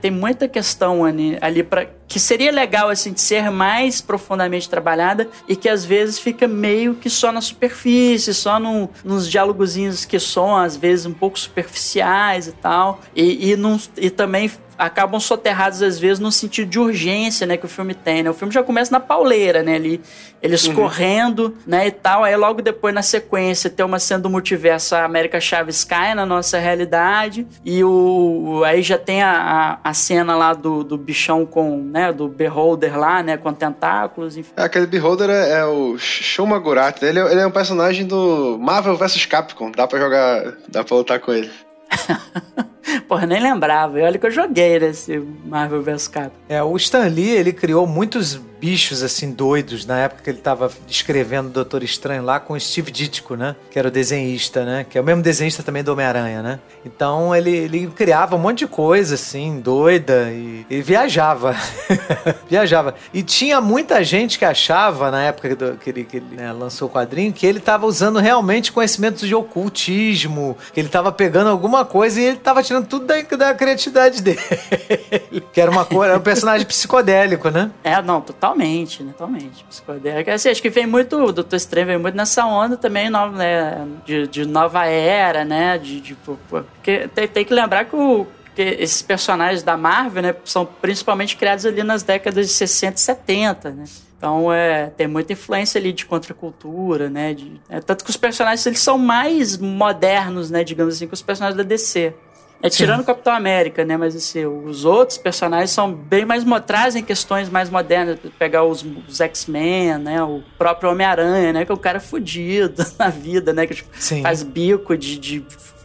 tem 0.00 0.10
muita 0.10 0.48
questão 0.48 1.04
ali, 1.04 1.38
ali 1.40 1.62
para 1.62 1.86
que 2.06 2.18
seria 2.18 2.50
legal 2.50 2.88
assim 2.88 3.12
de 3.12 3.20
ser 3.20 3.50
mais 3.50 4.00
profundamente 4.00 4.68
trabalhada 4.68 5.28
e 5.48 5.54
que 5.54 5.68
às 5.68 5.84
vezes 5.84 6.18
fica 6.18 6.48
meio 6.48 6.94
que 6.96 7.08
só 7.08 7.30
na 7.30 7.40
superfície, 7.40 8.34
só 8.34 8.58
no, 8.58 8.90
nos 9.04 9.30
diálogozinhos 9.30 10.04
que 10.04 10.18
são 10.18 10.56
às 10.56 10.76
vezes 10.76 11.06
um 11.06 11.12
pouco 11.12 11.38
superficiais 11.38 12.48
e 12.48 12.52
tal, 12.52 13.00
e, 13.14 13.52
e, 13.52 13.56
e 13.96 14.10
também 14.10 14.50
acabam 14.80 15.20
soterrados 15.20 15.82
às 15.82 15.98
vezes 15.98 16.18
no 16.18 16.32
sentido 16.32 16.68
de 16.70 16.78
urgência, 16.78 17.46
né, 17.46 17.56
que 17.56 17.66
o 17.66 17.68
filme 17.68 17.94
tem, 17.94 18.22
né? 18.22 18.30
O 18.30 18.34
filme 18.34 18.52
já 18.52 18.62
começa 18.62 18.90
na 18.90 18.98
pauleira, 18.98 19.62
né, 19.62 19.74
ali, 19.76 20.00
eles 20.42 20.66
uhum. 20.66 20.74
correndo, 20.74 21.56
né, 21.66 21.86
e 21.86 21.90
tal, 21.90 22.24
aí 22.24 22.34
logo 22.34 22.62
depois 22.62 22.94
na 22.94 23.02
sequência 23.02 23.68
tem 23.68 23.84
uma 23.84 23.98
cena 23.98 24.20
do 24.20 24.30
multiverso, 24.30 24.94
a 24.94 25.04
América 25.04 25.38
Chaves 25.38 25.84
cai 25.84 26.14
na 26.14 26.24
nossa 26.24 26.58
realidade 26.58 27.46
e 27.64 27.84
o 27.84 28.62
aí 28.64 28.80
já 28.82 28.96
tem 28.96 29.22
a, 29.22 29.78
a, 29.84 29.90
a 29.90 29.94
cena 29.94 30.34
lá 30.34 30.54
do, 30.54 30.82
do 30.82 30.96
bichão 30.96 31.44
com, 31.44 31.76
né, 31.78 32.10
do 32.12 32.26
Beholder 32.26 32.98
lá, 32.98 33.22
né, 33.22 33.36
com 33.36 33.52
tentáculos, 33.52 34.36
enfim. 34.36 34.52
É, 34.56 34.62
aquele 34.62 34.86
Beholder 34.86 35.28
é, 35.28 35.60
é 35.60 35.64
o 35.66 35.98
Shuma 35.98 36.58
Gurati, 36.58 37.04
ele, 37.04 37.18
é, 37.18 37.32
ele 37.32 37.40
é 37.40 37.46
um 37.46 37.50
personagem 37.50 38.06
do 38.06 38.58
Marvel 38.58 38.96
vs 38.96 39.26
Capcom, 39.26 39.70
dá 39.70 39.86
pra 39.86 39.98
jogar, 39.98 40.54
dá 40.68 40.82
pra 40.82 40.96
lutar 40.96 41.20
com 41.20 41.32
ele. 41.32 41.50
Porra, 43.08 43.26
nem 43.26 43.40
lembrava. 43.40 43.98
E 43.98 44.02
olha 44.02 44.18
que 44.18 44.26
eu 44.26 44.30
joguei 44.30 44.78
nesse 44.78 45.22
Marvel 45.44 45.82
vs 45.82 46.08
Capcom. 46.08 46.36
É, 46.48 46.62
o 46.62 46.76
Stan 46.76 47.06
Lee, 47.06 47.30
ele 47.30 47.52
criou 47.52 47.86
muitos 47.86 48.40
bichos 48.60 49.02
assim 49.02 49.32
doidos 49.32 49.86
na 49.86 49.98
época 50.00 50.22
que 50.22 50.30
ele 50.30 50.38
tava 50.38 50.70
escrevendo 50.86 51.48
Doutor 51.48 51.82
Estranho 51.82 52.22
lá 52.22 52.38
com 52.38 52.52
o 52.52 52.60
Steve 52.60 52.90
Ditko, 52.90 53.34
né? 53.34 53.56
Que 53.70 53.78
era 53.78 53.88
o 53.88 53.90
desenhista, 53.90 54.64
né? 54.64 54.84
Que 54.88 54.98
é 54.98 55.00
o 55.00 55.04
mesmo 55.04 55.22
desenhista 55.22 55.62
também 55.62 55.82
do 55.82 55.92
Homem-Aranha, 55.92 56.42
né? 56.42 56.60
Então 56.84 57.34
ele, 57.34 57.50
ele 57.50 57.86
criava 57.86 58.36
um 58.36 58.38
monte 58.38 58.58
de 58.58 58.66
coisa 58.66 59.14
assim, 59.14 59.60
doida 59.60 60.30
e, 60.30 60.66
e 60.68 60.82
viajava. 60.82 61.56
viajava. 62.48 62.94
E 63.14 63.22
tinha 63.22 63.60
muita 63.60 64.04
gente 64.04 64.38
que 64.38 64.44
achava, 64.44 65.10
na 65.10 65.22
época 65.22 65.56
do, 65.56 65.76
que 65.76 65.88
ele, 65.88 66.04
que 66.04 66.18
ele 66.18 66.36
né, 66.36 66.52
lançou 66.52 66.88
o 66.88 66.90
quadrinho, 66.90 67.32
que 67.32 67.46
ele 67.46 67.60
tava 67.60 67.86
usando 67.86 68.18
realmente 68.18 68.72
conhecimentos 68.72 69.26
de 69.26 69.34
ocultismo, 69.34 70.56
que 70.74 70.80
ele 70.80 70.88
tava 70.88 71.10
pegando 71.10 71.48
alguma 71.48 71.84
coisa 71.84 72.20
e 72.20 72.24
ele 72.24 72.36
tava 72.36 72.62
tirando 72.62 72.79
tudo 72.84 73.06
da, 73.06 73.20
da 73.22 73.54
criatividade 73.54 74.22
dele. 74.22 74.40
que 75.52 75.60
era 75.60 75.70
uma 75.70 75.84
coisa, 75.84 76.12
era 76.12 76.18
um 76.18 76.22
personagem 76.22 76.66
psicodélico, 76.66 77.50
né? 77.50 77.70
É, 77.82 78.00
não, 78.02 78.20
totalmente, 78.20 79.02
né? 79.02 79.12
Totalmente. 79.12 79.64
Psicodélico. 79.64 80.30
Assim, 80.30 80.48
acho 80.48 80.62
que 80.62 80.70
vem 80.70 80.86
muito, 80.86 81.16
o 81.16 81.32
Doutor 81.32 81.56
Estranho 81.56 81.86
vem 81.86 81.98
muito 81.98 82.16
nessa 82.16 82.44
onda 82.44 82.76
também, 82.76 83.10
né? 83.10 83.86
De, 84.04 84.26
de 84.26 84.44
nova 84.46 84.86
era, 84.86 85.44
né? 85.44 85.78
De, 85.78 86.00
de, 86.00 86.14
porque 86.14 87.08
tem, 87.14 87.28
tem 87.28 87.44
que 87.44 87.54
lembrar 87.54 87.84
que 87.84 87.96
o, 87.96 88.26
esses 88.56 89.02
personagens 89.02 89.62
da 89.62 89.76
Marvel, 89.76 90.22
né, 90.22 90.34
são 90.44 90.66
principalmente 90.66 91.36
criados 91.36 91.64
ali 91.64 91.82
nas 91.82 92.02
décadas 92.02 92.46
de 92.46 92.52
60 92.52 92.96
e 92.96 93.00
70, 93.00 93.70
né? 93.70 93.84
Então, 94.20 94.52
é, 94.52 94.90
tem 94.90 95.06
muita 95.06 95.32
influência 95.32 95.78
ali 95.78 95.94
de 95.94 96.04
contracultura, 96.04 97.08
né? 97.08 97.32
De, 97.32 97.58
é, 97.70 97.80
tanto 97.80 98.04
que 98.04 98.10
os 98.10 98.18
personagens 98.18 98.66
eles 98.66 98.80
são 98.80 98.98
mais 98.98 99.56
modernos, 99.56 100.50
né? 100.50 100.62
Digamos 100.62 100.96
assim, 100.96 101.06
que 101.06 101.14
os 101.14 101.22
personagens 101.22 101.56
da 101.56 101.62
DC. 101.62 102.12
É 102.62 102.68
tirando 102.68 103.00
o 103.00 103.04
Capitão 103.04 103.32
América, 103.32 103.84
né? 103.84 103.96
Mas 103.96 104.14
assim, 104.14 104.44
os 104.44 104.84
outros 104.84 105.16
personagens 105.16 105.70
são 105.70 105.92
bem 105.92 106.24
mais 106.26 106.44
trazem 106.66 107.02
questões 107.02 107.48
mais 107.48 107.70
modernas. 107.70 108.18
Pegar 108.38 108.64
os, 108.64 108.84
os 109.08 109.20
X-Men, 109.20 109.98
né? 109.98 110.22
O 110.22 110.42
próprio 110.58 110.90
Homem-Aranha, 110.90 111.52
né? 111.52 111.64
Que 111.64 111.72
é 111.72 111.74
um 111.74 111.78
cara 111.78 112.00
fudido 112.00 112.84
na 112.98 113.08
vida, 113.08 113.52
né? 113.52 113.66
Que 113.66 113.76
tipo, 113.76 113.90
faz 114.22 114.42
bico 114.42 114.96
de, 114.96 115.18
de 115.18 115.44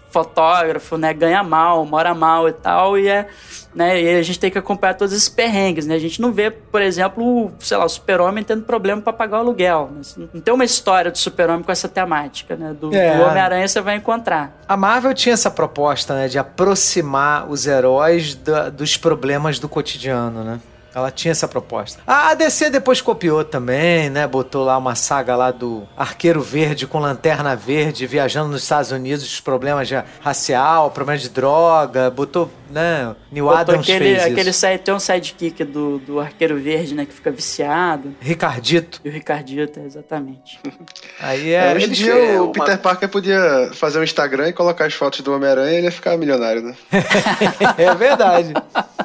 fotógrafo, 0.09 0.97
né? 0.97 1.13
Ganha 1.13 1.43
mal, 1.43 1.85
mora 1.85 2.13
mal 2.13 2.49
e 2.49 2.53
tal. 2.53 2.97
E 2.97 3.07
é 3.07 3.27
né? 3.75 4.01
E 4.01 4.17
a 4.17 4.23
gente 4.23 4.39
tem 4.39 4.49
que 4.49 4.57
acompanhar 4.57 4.93
todos 4.93 5.13
esses 5.13 5.27
perrengues, 5.27 5.85
né? 5.85 5.95
A 5.95 5.99
gente 5.99 6.21
não 6.21 6.31
vê, 6.31 6.49
por 6.49 6.81
exemplo, 6.81 7.51
sei 7.59 7.75
lá, 7.75 7.85
o 7.85 7.89
super-homem 7.89 8.43
tendo 8.43 8.63
problema 8.63 9.01
para 9.01 9.11
pagar 9.11 9.37
o 9.37 9.39
aluguel. 9.41 9.91
Né? 9.93 10.27
Não 10.33 10.41
tem 10.41 10.53
uma 10.53 10.63
história 10.63 11.11
do 11.11 11.17
super-homem 11.17 11.61
com 11.61 11.71
essa 11.71 11.89
temática, 11.89 12.55
né? 12.55 12.73
Do, 12.79 12.95
é. 12.95 13.17
do 13.17 13.23
Homem-Aranha 13.23 13.67
você 13.67 13.81
vai 13.81 13.97
encontrar. 13.97 14.57
A 14.67 14.77
Marvel 14.77 15.13
tinha 15.13 15.33
essa 15.33 15.51
proposta, 15.51 16.15
né? 16.15 16.27
De 16.29 16.39
aproximar 16.39 17.49
os 17.49 17.67
heróis 17.67 18.33
da, 18.33 18.69
dos 18.69 18.95
problemas 18.95 19.59
do 19.59 19.67
cotidiano, 19.67 20.43
né? 20.43 20.59
Ela 20.95 21.11
tinha 21.11 21.33
essa 21.33 21.45
proposta. 21.45 22.01
A 22.07 22.33
DC 22.35 22.69
depois 22.69 23.01
copiou 23.01 23.43
também, 23.43 24.09
né? 24.09 24.25
Botou 24.25 24.63
lá 24.63 24.77
uma 24.77 24.95
saga 24.95 25.35
lá 25.35 25.51
do 25.51 25.85
Arqueiro 25.97 26.41
Verde 26.41 26.87
com 26.87 26.99
Lanterna 26.99 27.53
Verde 27.53 28.07
viajando 28.07 28.47
nos 28.47 28.63
Estados 28.63 28.91
Unidos, 28.91 29.25
os 29.25 29.41
problemas 29.41 29.89
de 29.89 30.01
racial, 30.21 30.89
problemas 30.91 31.21
de 31.21 31.29
droga, 31.29 32.09
botou, 32.09 32.49
né? 32.75 33.15
New 33.31 33.45
botou 33.45 33.57
Adams 33.57 33.89
aquele, 33.89 34.19
fez 34.19 34.23
aquele 34.25 34.51
side, 34.51 34.79
tem 34.79 34.93
um 34.93 34.99
sidekick 34.99 35.63
do, 35.63 35.97
do 35.99 36.19
Arqueiro 36.19 36.59
Verde, 36.59 36.93
né? 36.93 37.05
Que 37.05 37.13
fica 37.13 37.31
viciado. 37.31 38.13
Ricardito. 38.19 38.99
E 39.05 39.07
o 39.07 39.11
Ricardito, 39.13 39.79
exatamente. 39.79 40.59
Aí 41.21 41.53
é. 41.53 41.71
é 41.71 41.73
hoje 41.73 41.85
em 41.85 41.91
dia 41.91 42.43
o 42.43 42.51
Peter 42.51 42.77
Parker 42.77 43.07
podia 43.07 43.69
fazer 43.71 43.97
um 43.97 44.03
Instagram 44.03 44.49
e 44.49 44.53
colocar 44.53 44.85
as 44.85 44.93
fotos 44.93 45.21
do 45.21 45.33
Homem-Aranha 45.33 45.71
e 45.71 45.75
ele 45.77 45.85
ia 45.85 45.91
ficar 45.91 46.17
milionário, 46.17 46.61
né? 46.61 46.75
é 47.77 47.95
verdade. 47.95 48.53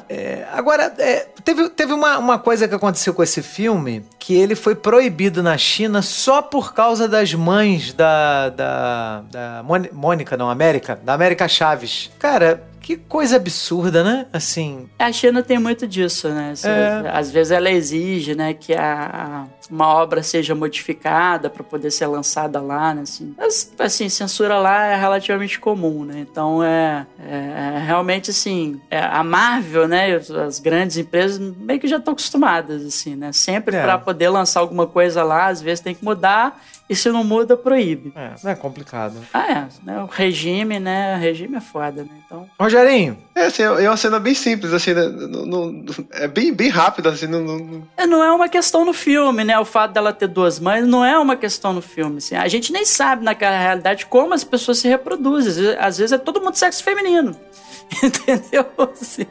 É, 0.08 0.44
agora, 0.52 0.92
é, 0.98 1.28
teve, 1.44 1.68
teve 1.68 1.92
uma, 1.92 2.18
uma 2.18 2.38
coisa 2.40 2.66
que 2.66 2.74
aconteceu 2.74 3.14
com 3.14 3.22
esse 3.22 3.40
filme, 3.40 4.04
que 4.18 4.34
ele 4.34 4.56
foi 4.56 4.74
proibido 4.74 5.44
na 5.44 5.56
China 5.56 6.02
só 6.02 6.42
por 6.42 6.74
causa 6.74 7.06
das 7.06 7.32
mães 7.32 7.92
da, 7.92 8.48
da, 8.48 9.22
da 9.30 9.64
Mônica, 9.92 10.36
não, 10.36 10.50
América, 10.50 10.98
da 11.00 11.14
América 11.14 11.46
Chaves. 11.46 12.10
Cara, 12.18 12.68
que 12.90 12.96
coisa 12.96 13.36
absurda, 13.36 14.02
né? 14.02 14.26
Assim. 14.32 14.88
A 14.98 15.12
China 15.12 15.44
tem 15.44 15.60
muito 15.60 15.86
disso, 15.86 16.28
né? 16.28 16.54
É. 16.64 17.08
Às 17.12 17.30
vezes 17.30 17.52
ela 17.52 17.70
exige, 17.70 18.34
né, 18.34 18.52
que 18.52 18.74
a, 18.74 19.46
uma 19.70 19.86
obra 19.86 20.22
seja 20.22 20.54
modificada 20.56 21.48
para 21.48 21.62
poder 21.62 21.92
ser 21.92 22.06
lançada 22.06 22.60
lá, 22.60 22.92
né? 22.92 23.02
Assim, 23.02 23.32
Mas, 23.38 23.72
assim, 23.78 24.08
censura 24.08 24.58
lá 24.58 24.86
é 24.86 24.96
relativamente 24.96 25.60
comum, 25.60 26.04
né? 26.04 26.18
Então 26.18 26.64
é, 26.64 27.06
é, 27.24 27.76
é 27.76 27.78
realmente 27.78 28.30
assim, 28.30 28.80
é, 28.90 28.98
a 28.98 29.22
Marvel, 29.22 29.86
né, 29.86 30.14
as 30.14 30.58
grandes 30.58 30.96
empresas 30.96 31.38
meio 31.38 31.78
que 31.78 31.86
já 31.86 31.98
estão 31.98 32.12
acostumadas, 32.12 32.84
assim, 32.84 33.14
né? 33.14 33.30
Sempre 33.32 33.76
é. 33.76 33.82
para 33.82 33.98
poder 33.98 34.28
lançar 34.30 34.60
alguma 34.60 34.86
coisa 34.86 35.22
lá, 35.22 35.46
às 35.46 35.62
vezes 35.62 35.80
tem 35.80 35.94
que 35.94 36.04
mudar 36.04 36.60
e 36.90 36.96
se 36.96 37.08
não 37.08 37.22
muda, 37.22 37.56
proíbe. 37.56 38.12
É, 38.16 38.50
é 38.50 38.54
complicado. 38.56 39.14
Ah, 39.32 39.48
é. 39.48 39.68
Né? 39.84 40.02
O 40.02 40.06
regime, 40.06 40.80
né? 40.80 41.16
O 41.16 41.20
regime 41.20 41.56
é 41.56 41.60
foda, 41.60 42.02
né? 42.02 42.10
Então. 42.26 42.50
Rogerinho. 42.80 43.18
É, 43.34 43.46
assim, 43.46 43.62
é 43.62 43.88
uma 43.88 43.96
cena 43.96 44.18
bem 44.18 44.34
simples, 44.34 44.72
assim, 44.72 44.92
né? 44.92 45.06
No, 45.06 45.46
no, 45.46 45.84
é 46.12 46.26
bem, 46.26 46.52
bem 46.52 46.68
rápida, 46.68 47.10
assim. 47.10 47.26
No, 47.26 47.40
no... 47.40 47.88
É, 47.96 48.06
não 48.06 48.22
é 48.22 48.30
uma 48.32 48.48
questão 48.48 48.84
no 48.84 48.92
filme, 48.92 49.44
né? 49.44 49.58
O 49.58 49.64
fato 49.64 49.92
dela 49.92 50.12
ter 50.12 50.26
duas 50.26 50.58
mães 50.58 50.86
não 50.86 51.04
é 51.04 51.18
uma 51.18 51.36
questão 51.36 51.72
no 51.72 51.80
filme, 51.80 52.18
assim. 52.18 52.34
A 52.34 52.48
gente 52.48 52.72
nem 52.72 52.84
sabe, 52.84 53.24
naquela 53.24 53.58
realidade, 53.58 54.06
como 54.06 54.34
as 54.34 54.44
pessoas 54.44 54.78
se 54.78 54.88
reproduzem. 54.88 55.76
Às 55.78 55.98
vezes 55.98 56.12
é 56.12 56.18
todo 56.18 56.40
mundo 56.40 56.56
sexo 56.56 56.82
feminino. 56.82 57.36
Entendeu? 58.02 58.66
Assim, 58.78 59.26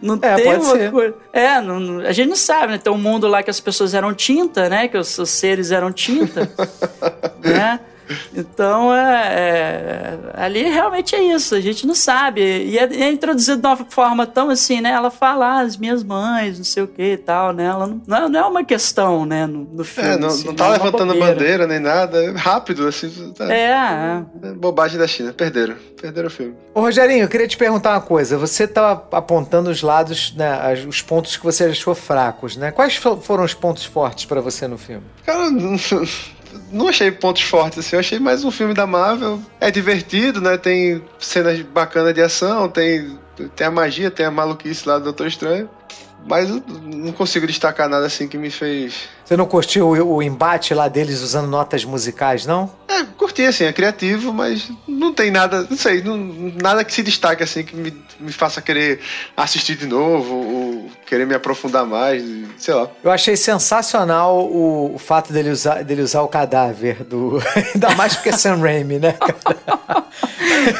não 0.00 0.18
é, 0.22 0.34
tem 0.36 0.56
uma 0.56 0.76
ser. 0.76 0.90
coisa. 0.90 1.14
É, 1.32 1.60
não, 1.60 2.00
a 2.00 2.12
gente 2.12 2.28
não 2.28 2.36
sabe, 2.36 2.72
né? 2.72 2.78
Tem 2.78 2.92
um 2.92 2.98
mundo 2.98 3.26
lá 3.26 3.42
que 3.42 3.50
as 3.50 3.60
pessoas 3.60 3.94
eram 3.94 4.14
tinta, 4.14 4.68
né? 4.68 4.88
Que 4.88 4.96
os, 4.96 5.18
os 5.18 5.30
seres 5.30 5.70
eram 5.70 5.92
tinta. 5.92 6.50
né? 7.42 7.80
Então, 8.34 8.94
é, 8.94 8.98
é, 9.34 10.18
ali 10.34 10.62
realmente 10.64 11.14
é 11.14 11.22
isso, 11.22 11.54
a 11.54 11.60
gente 11.60 11.86
não 11.86 11.94
sabe. 11.94 12.40
E 12.42 12.78
é, 12.78 12.84
é, 12.84 13.10
introduzido 13.10 13.60
de 13.60 13.66
uma 13.66 13.76
forma 13.76 14.26
tão 14.26 14.50
assim, 14.50 14.80
né? 14.80 14.90
Ela 14.90 15.10
fala, 15.10 15.46
ah, 15.46 15.60
as 15.60 15.76
minhas 15.76 16.02
mães, 16.02 16.58
não 16.58 16.64
sei 16.64 16.82
o 16.82 16.86
que 16.86 17.12
e 17.12 17.16
tal, 17.16 17.52
né? 17.52 17.64
Ela 17.64 17.86
não, 18.06 18.16
é, 18.16 18.28
não 18.28 18.40
é 18.40 18.44
uma 18.44 18.64
questão, 18.64 19.24
né, 19.24 19.46
no, 19.46 19.64
no 19.64 19.84
filme. 19.84 20.10
É, 20.10 20.16
não, 20.16 20.28
assim, 20.28 20.46
não 20.46 20.54
tá 20.54 20.68
não 20.68 20.74
é 20.74 20.78
levantando 20.78 21.18
bandeira 21.18 21.66
nem 21.66 21.78
nada, 21.78 22.22
é 22.22 22.30
rápido, 22.30 22.86
assim. 22.86 23.32
Tá. 23.32 23.52
É, 23.52 23.70
é. 23.70 24.22
é. 24.42 24.52
Bobagem 24.52 24.98
da 24.98 25.06
China, 25.06 25.32
perderam, 25.32 25.76
perderam 26.00 26.28
o 26.28 26.30
filme. 26.30 26.54
Ô, 26.74 26.80
Rogerinho, 26.80 27.22
eu 27.22 27.28
queria 27.28 27.48
te 27.48 27.56
perguntar 27.56 27.92
uma 27.92 28.00
coisa. 28.00 28.36
Você 28.36 28.66
tá 28.66 28.92
apontando 29.12 29.70
os 29.70 29.82
lados, 29.82 30.34
né, 30.34 30.74
os 30.86 31.00
pontos 31.02 31.36
que 31.36 31.44
você 31.44 31.64
achou 31.64 31.94
fracos, 31.94 32.56
né? 32.56 32.70
Quais 32.70 32.96
foram 32.96 33.44
os 33.44 33.54
pontos 33.54 33.84
fortes 33.84 34.24
para 34.24 34.40
você 34.40 34.66
no 34.68 34.76
filme? 34.76 35.04
Cara, 35.24 35.50
não 35.50 35.78
não 36.70 36.88
achei 36.88 37.10
pontos 37.10 37.42
fortes, 37.42 37.78
assim. 37.78 37.96
Eu 37.96 38.00
achei 38.00 38.18
mais 38.18 38.44
um 38.44 38.50
filme 38.50 38.74
da 38.74 38.86
Marvel. 38.86 39.40
É 39.60 39.70
divertido, 39.70 40.40
né? 40.40 40.56
Tem 40.56 41.02
cenas 41.18 41.60
bacanas 41.60 42.14
de 42.14 42.22
ação, 42.22 42.68
tem, 42.68 43.18
tem 43.54 43.66
a 43.66 43.70
magia, 43.70 44.10
tem 44.10 44.26
a 44.26 44.30
maluquice 44.30 44.88
lá 44.88 44.98
do 44.98 45.04
Doutor 45.04 45.26
Estranho. 45.26 45.68
Mas 46.26 46.48
eu 46.48 46.62
não 46.84 47.12
consigo 47.12 47.46
destacar 47.46 47.88
nada 47.88 48.06
assim 48.06 48.26
que 48.26 48.38
me 48.38 48.50
fez. 48.50 49.08
Você 49.24 49.36
não 49.36 49.44
curtiu 49.44 49.88
o, 49.88 50.16
o 50.16 50.22
embate 50.22 50.72
lá 50.72 50.88
deles 50.88 51.20
usando 51.20 51.48
notas 51.48 51.84
musicais, 51.84 52.46
não? 52.46 52.70
É, 52.88 53.04
curti, 53.04 53.42
assim, 53.42 53.64
é 53.64 53.72
criativo, 53.72 54.32
mas 54.32 54.70
não 54.88 55.12
tem 55.12 55.30
nada, 55.30 55.66
não 55.68 55.76
sei, 55.76 56.02
não, 56.02 56.16
nada 56.16 56.82
que 56.82 56.94
se 56.94 57.02
destaque, 57.02 57.42
assim, 57.42 57.62
que 57.62 57.76
me, 57.76 57.92
me 58.18 58.32
faça 58.32 58.62
querer 58.62 59.00
assistir 59.36 59.76
de 59.76 59.86
novo, 59.86 60.34
ou 60.34 60.73
querer 61.04 61.26
me 61.26 61.34
aprofundar 61.34 61.86
mais, 61.86 62.22
sei 62.58 62.74
lá. 62.74 62.88
Eu 63.02 63.10
achei 63.10 63.36
sensacional 63.36 64.44
o, 64.44 64.94
o 64.94 64.98
fato 64.98 65.32
dele 65.32 65.50
usar, 65.50 65.82
dele 65.82 66.02
usar 66.02 66.22
o 66.22 66.28
cadáver 66.28 67.04
do. 67.04 67.40
Ainda 67.74 67.94
mais 67.94 68.14
porque 68.14 68.30
é 68.30 68.32
Sam 68.32 68.56
Raimi, 68.56 68.98
né, 68.98 69.12
cara? 69.12 70.04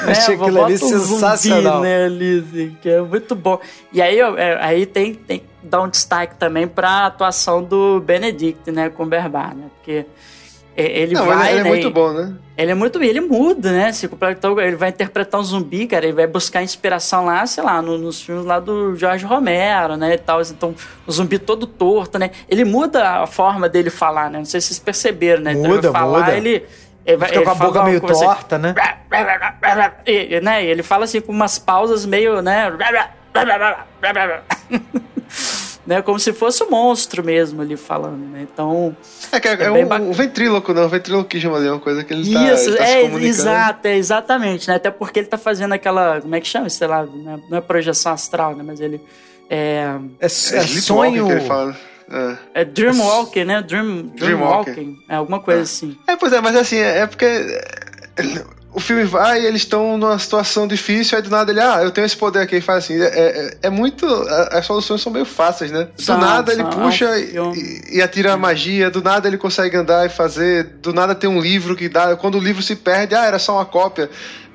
É, 0.06 0.12
achei 0.12 0.34
aquilo 0.34 0.64
ali 0.64 0.78
sensacional. 0.78 1.74
Zumbi, 1.74 1.86
né, 1.86 2.04
ali, 2.06 2.44
assim, 2.48 2.76
que 2.80 2.88
é 2.88 3.02
muito 3.02 3.34
bom. 3.34 3.58
E 3.92 4.00
aí, 4.00 4.18
é, 4.18 4.58
aí 4.60 4.86
tem, 4.86 5.14
tem 5.14 5.40
que 5.40 5.46
dar 5.62 5.82
um 5.82 5.88
destaque 5.88 6.36
também 6.36 6.66
pra 6.66 7.06
atuação 7.06 7.62
do 7.62 8.00
Benedict, 8.00 8.70
né, 8.70 8.88
com 8.88 9.02
o 9.02 9.06
Berbar, 9.06 9.54
né? 9.54 9.64
Porque 9.76 10.06
ele 10.76 11.14
Não, 11.14 11.26
vai. 11.26 11.52
Ele, 11.52 11.60
ele 11.60 11.68
é 11.68 11.70
muito 11.70 11.90
bom, 11.90 12.12
né? 12.12 12.34
Ele 12.56 12.70
é 12.70 12.74
muito. 12.74 13.02
Ele 13.02 13.20
muda, 13.20 13.72
né? 13.72 13.92
Se 13.92 14.06
então, 14.06 14.60
ele 14.60 14.76
vai 14.76 14.88
interpretar 14.88 15.40
um 15.40 15.44
zumbi, 15.44 15.86
cara. 15.86 16.04
Ele 16.04 16.14
vai 16.14 16.26
buscar 16.26 16.62
inspiração 16.62 17.26
lá, 17.26 17.46
sei 17.46 17.62
lá, 17.62 17.80
no, 17.80 17.96
nos 17.96 18.20
filmes 18.20 18.44
lá 18.44 18.58
do 18.58 18.96
Jorge 18.96 19.24
Romero, 19.24 19.96
né? 19.96 20.14
E 20.14 20.18
tal. 20.18 20.40
Então, 20.42 20.74
o 21.06 21.12
zumbi 21.12 21.38
todo 21.38 21.66
torto, 21.66 22.18
né? 22.18 22.30
Ele 22.48 22.64
muda 22.64 23.22
a 23.22 23.26
forma 23.26 23.68
dele 23.68 23.90
falar, 23.90 24.30
né? 24.30 24.38
Não 24.38 24.44
sei 24.44 24.60
se 24.60 24.68
vocês 24.68 24.80
perceberam, 24.80 25.42
né? 25.42 25.54
Muda, 25.54 25.68
então, 25.68 25.78
ele 25.78 25.92
falar, 25.92 26.18
muda. 26.20 26.36
ele. 26.36 26.64
Ele, 27.06 27.22
Fica 27.26 27.34
ele 27.34 27.44
com 27.44 27.50
a 27.50 27.54
boca 27.54 27.84
meio 27.84 28.00
torta, 28.00 28.56
né? 28.56 28.74
E, 30.06 30.40
né? 30.40 30.64
Ele 30.64 30.82
fala 30.82 31.04
assim 31.04 31.20
com 31.20 31.30
umas 31.30 31.58
pausas 31.58 32.06
meio, 32.06 32.40
né? 32.40 32.72
né? 35.86 36.02
Como 36.02 36.18
se 36.18 36.32
fosse 36.32 36.62
um 36.62 36.70
monstro 36.70 37.22
mesmo 37.22 37.62
ali 37.62 37.76
falando, 37.76 38.24
né? 38.30 38.46
Então. 38.50 38.96
É 39.30 39.40
que 39.40 39.48
é, 39.48 39.54
é, 39.54 39.64
é 39.64 39.70
um, 39.70 40.08
um, 40.08 40.12
ventríloco, 40.12 40.72
não. 40.72 40.86
Um 40.86 40.88
ventríloquismo 40.88 41.54
ali 41.54 41.66
é 41.66 41.70
uma 41.70 41.80
coisa 41.80 42.02
que 42.04 42.12
ele 42.12 42.32
tá, 42.32 42.52
Isso, 42.52 42.70
ele 42.70 42.76
tá 42.76 42.84
é, 42.84 43.04
exato, 43.04 43.88
é, 43.88 43.96
exatamente, 43.96 44.68
né? 44.68 44.76
Até 44.76 44.90
porque 44.90 45.20
ele 45.20 45.26
tá 45.26 45.38
fazendo 45.38 45.72
aquela. 45.72 46.20
Como 46.20 46.34
é 46.34 46.40
que 46.40 46.48
chama? 46.48 46.68
Sei 46.68 46.86
lá, 46.86 47.04
né? 47.04 47.40
não 47.48 47.58
é 47.58 47.60
projeção 47.60 48.12
astral, 48.12 48.56
né? 48.56 48.62
Mas 48.66 48.80
ele. 48.80 49.00
É, 49.50 49.96
é, 50.20 50.26
é 50.26 50.28
sonho. 50.28 51.26
Que 51.26 51.32
ele 51.32 51.40
fala. 51.42 51.76
É, 52.10 52.60
é 52.60 52.64
Dreamwalking, 52.64 53.44
né? 53.44 53.62
Dream, 53.62 54.12
Dreamwalking. 54.14 54.98
É 55.08 55.16
alguma 55.16 55.40
coisa 55.40 55.60
é. 55.60 55.62
assim. 55.62 55.96
É, 56.06 56.16
pois 56.16 56.32
é, 56.32 56.40
mas 56.40 56.54
assim, 56.56 56.76
é 56.76 57.06
porque 57.06 57.26
o 58.74 58.80
filme 58.80 59.04
vai 59.04 59.40
e 59.40 59.46
eles 59.46 59.62
estão 59.62 59.96
numa 59.96 60.18
situação 60.18 60.66
difícil, 60.66 61.16
aí 61.16 61.22
do 61.22 61.30
nada 61.30 61.52
ele, 61.52 61.60
ah, 61.60 61.80
eu 61.80 61.92
tenho 61.92 62.04
esse 62.04 62.16
poder 62.16 62.40
aqui, 62.40 62.56
e 62.56 62.60
faz 62.60 62.84
assim. 62.84 63.00
É, 63.00 63.06
é, 63.06 63.58
é 63.62 63.70
muito. 63.70 64.04
As 64.50 64.66
soluções 64.66 65.00
são 65.00 65.12
meio 65.12 65.24
fáceis, 65.24 65.70
né? 65.70 65.88
Do 65.96 66.18
nada 66.18 66.52
ele 66.52 66.64
puxa 66.64 67.16
e, 67.16 67.96
e, 67.98 68.02
atira 68.02 68.32
a 68.32 68.36
magia, 68.36 68.90
do 68.90 69.00
nada 69.00 69.28
ele 69.28 69.38
consegue 69.38 69.76
andar 69.76 70.04
e 70.04 70.08
fazer, 70.08 70.64
do 70.82 70.92
nada 70.92 71.14
tem 71.14 71.30
um 71.30 71.40
livro 71.40 71.76
que 71.76 71.88
dá. 71.88 72.16
Quando 72.16 72.36
o 72.36 72.40
livro 72.40 72.62
se 72.62 72.74
perde, 72.74 73.14
ah, 73.14 73.24
era 73.24 73.38
só 73.38 73.54
uma 73.54 73.64
cópia. 73.64 74.10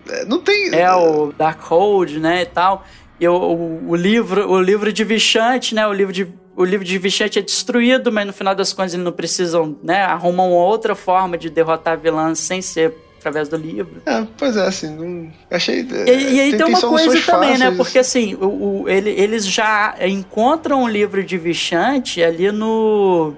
É, 0.09 0.25
não 0.25 0.39
tem. 0.39 0.75
É 0.75 0.91
o 0.91 1.31
Darkhold, 1.31 2.19
né? 2.19 2.41
E 2.41 2.45
tal. 2.45 2.83
E 3.21 3.27
o, 3.27 3.33
o, 3.33 3.89
o 3.91 3.95
livro, 3.95 4.51
o 4.51 4.61
livro 4.61 4.91
de 4.91 5.03
Vichante, 5.05 5.73
né? 5.73 5.87
O 5.87 5.93
livro 5.93 6.11
de 6.11 6.27
o 6.57 6.65
livro 6.65 6.85
de 6.85 6.97
Vichante 6.97 7.39
é 7.39 7.41
destruído, 7.41 8.11
mas 8.11 8.27
no 8.27 8.33
final 8.33 8.53
das 8.53 8.73
contas 8.73 8.93
eles 8.93 9.05
não 9.05 9.13
precisam, 9.13 9.77
né? 9.81 10.01
Arrumam 10.01 10.51
outra 10.51 10.93
forma 10.93 11.37
de 11.37 11.49
derrotar 11.49 11.97
vilãs 11.97 12.37
sem 12.37 12.61
ser 12.61 12.93
através 13.19 13.49
do 13.49 13.57
livro. 13.57 14.01
É, 14.05 14.25
pois 14.37 14.55
é, 14.57 14.65
assim, 14.65 14.95
não... 14.95 15.31
achei. 15.51 15.81
E, 15.81 16.11
e 16.11 16.39
aí 16.39 16.49
tem, 16.51 16.57
tem 16.57 16.67
uma 16.67 16.81
coisa 16.81 17.21
também, 17.21 17.57
né? 17.57 17.71
Porque 17.71 17.99
assim, 17.99 18.35
o, 18.35 18.81
o 18.83 18.89
ele, 18.89 19.09
eles 19.11 19.45
já 19.45 19.95
encontram 20.01 20.83
o 20.83 20.87
livro 20.87 21.23
de 21.23 21.37
Vichante 21.37 22.23
ali 22.23 22.51
no. 22.51 23.33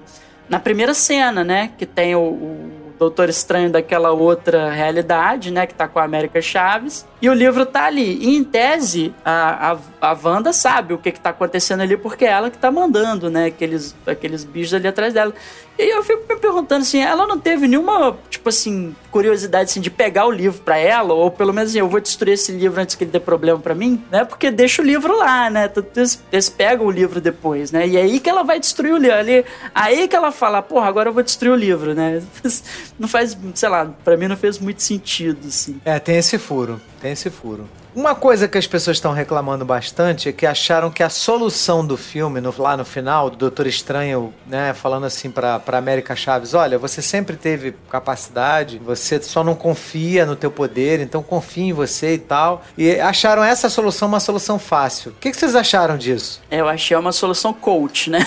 Na 0.48 0.60
primeira 0.60 0.94
cena, 0.94 1.42
né? 1.42 1.70
Que 1.78 1.86
tem 1.86 2.14
o, 2.14 2.20
o 2.20 2.82
Doutor 3.02 3.28
Estranho 3.28 3.68
daquela 3.68 4.12
outra 4.12 4.70
realidade, 4.70 5.50
né? 5.50 5.66
Que 5.66 5.74
tá 5.74 5.88
com 5.88 5.98
a 5.98 6.04
América 6.04 6.40
Chaves. 6.40 7.04
E 7.20 7.28
o 7.28 7.34
livro 7.34 7.66
tá 7.66 7.86
ali. 7.86 8.18
E 8.20 8.36
em 8.36 8.44
tese, 8.44 9.12
a, 9.24 9.72
a, 10.00 10.10
a 10.10 10.16
Wanda 10.22 10.52
sabe 10.52 10.94
o 10.94 10.98
que, 10.98 11.10
que 11.10 11.18
tá 11.18 11.30
acontecendo 11.30 11.80
ali, 11.80 11.96
porque 11.96 12.24
é 12.24 12.28
ela 12.28 12.48
que 12.48 12.58
tá 12.58 12.70
mandando, 12.70 13.28
né? 13.28 13.46
Aqueles, 13.46 13.96
aqueles 14.06 14.44
bichos 14.44 14.74
ali 14.74 14.86
atrás 14.86 15.12
dela. 15.12 15.34
E 15.78 15.90
eu 15.90 16.02
fico 16.02 16.22
me 16.28 16.38
perguntando 16.38 16.82
assim, 16.82 17.00
ela 17.00 17.26
não 17.26 17.38
teve 17.38 17.66
nenhuma, 17.66 18.16
tipo 18.28 18.48
assim, 18.48 18.94
curiosidade 19.10 19.70
assim, 19.70 19.80
de 19.80 19.90
pegar 19.90 20.26
o 20.26 20.30
livro 20.30 20.60
para 20.62 20.76
ela, 20.76 21.14
ou 21.14 21.30
pelo 21.30 21.52
menos 21.52 21.70
assim, 21.70 21.78
eu 21.78 21.88
vou 21.88 22.00
destruir 22.00 22.34
esse 22.34 22.52
livro 22.52 22.80
antes 22.80 22.94
que 22.94 23.04
ele 23.04 23.10
dê 23.10 23.18
problema 23.18 23.58
para 23.58 23.74
mim, 23.74 24.02
né? 24.10 24.24
Porque 24.24 24.50
deixa 24.50 24.82
o 24.82 24.84
livro 24.84 25.16
lá, 25.16 25.48
né? 25.48 25.70
Eles, 25.96 26.48
pegam 26.48 26.86
o 26.86 26.90
livro 26.90 27.20
depois, 27.20 27.72
né? 27.72 27.86
E 27.86 27.96
é 27.96 28.02
aí 28.02 28.20
que 28.20 28.28
ela 28.28 28.42
vai 28.42 28.60
destruir 28.60 28.92
o 28.92 28.96
livro. 28.98 29.16
Ali, 29.16 29.44
aí 29.74 30.06
que 30.06 30.14
ela 30.14 30.30
fala, 30.30 30.62
porra, 30.62 30.86
agora 30.86 31.08
eu 31.08 31.12
vou 31.12 31.22
destruir 31.22 31.52
o 31.52 31.56
livro, 31.56 31.94
né? 31.94 32.22
Não 32.98 33.08
faz, 33.08 33.36
sei 33.54 33.68
lá, 33.68 33.90
para 34.04 34.16
mim 34.16 34.28
não 34.28 34.36
fez 34.36 34.58
muito 34.58 34.82
sentido, 34.82 35.48
assim. 35.48 35.80
É, 35.84 35.98
tem 35.98 36.16
esse 36.16 36.38
furo, 36.38 36.80
tem 37.00 37.12
esse 37.12 37.30
furo. 37.30 37.68
Uma 37.94 38.14
coisa 38.14 38.48
que 38.48 38.56
as 38.56 38.66
pessoas 38.66 38.96
estão 38.96 39.12
reclamando 39.12 39.66
bastante 39.66 40.28
é 40.28 40.32
que 40.32 40.46
acharam 40.46 40.90
que 40.90 41.02
a 41.02 41.10
solução 41.10 41.86
do 41.86 41.96
filme, 41.96 42.40
no, 42.40 42.54
lá 42.56 42.74
no 42.74 42.86
final, 42.86 43.28
do 43.28 43.36
Doutor 43.36 43.66
Estranho, 43.66 44.32
né, 44.46 44.72
falando 44.72 45.04
assim 45.04 45.30
pra, 45.30 45.60
pra 45.60 45.76
América 45.76 46.16
Chaves, 46.16 46.54
olha, 46.54 46.78
você 46.78 47.02
sempre 47.02 47.36
teve 47.36 47.74
capacidade, 47.90 48.78
você 48.78 49.20
só 49.20 49.44
não 49.44 49.54
confia 49.54 50.24
no 50.24 50.34
teu 50.34 50.50
poder, 50.50 51.00
então 51.00 51.22
confia 51.22 51.64
em 51.64 51.72
você 51.72 52.14
e 52.14 52.18
tal. 52.18 52.62
E 52.78 52.98
acharam 52.98 53.44
essa 53.44 53.68
solução 53.68 54.08
uma 54.08 54.20
solução 54.20 54.58
fácil. 54.58 55.10
O 55.12 55.14
que, 55.20 55.30
que 55.30 55.36
vocês 55.36 55.54
acharam 55.54 55.98
disso? 55.98 56.40
É, 56.50 56.60
eu 56.60 56.68
achei 56.68 56.96
uma 56.96 57.12
solução 57.12 57.52
coach, 57.52 58.08
né? 58.08 58.20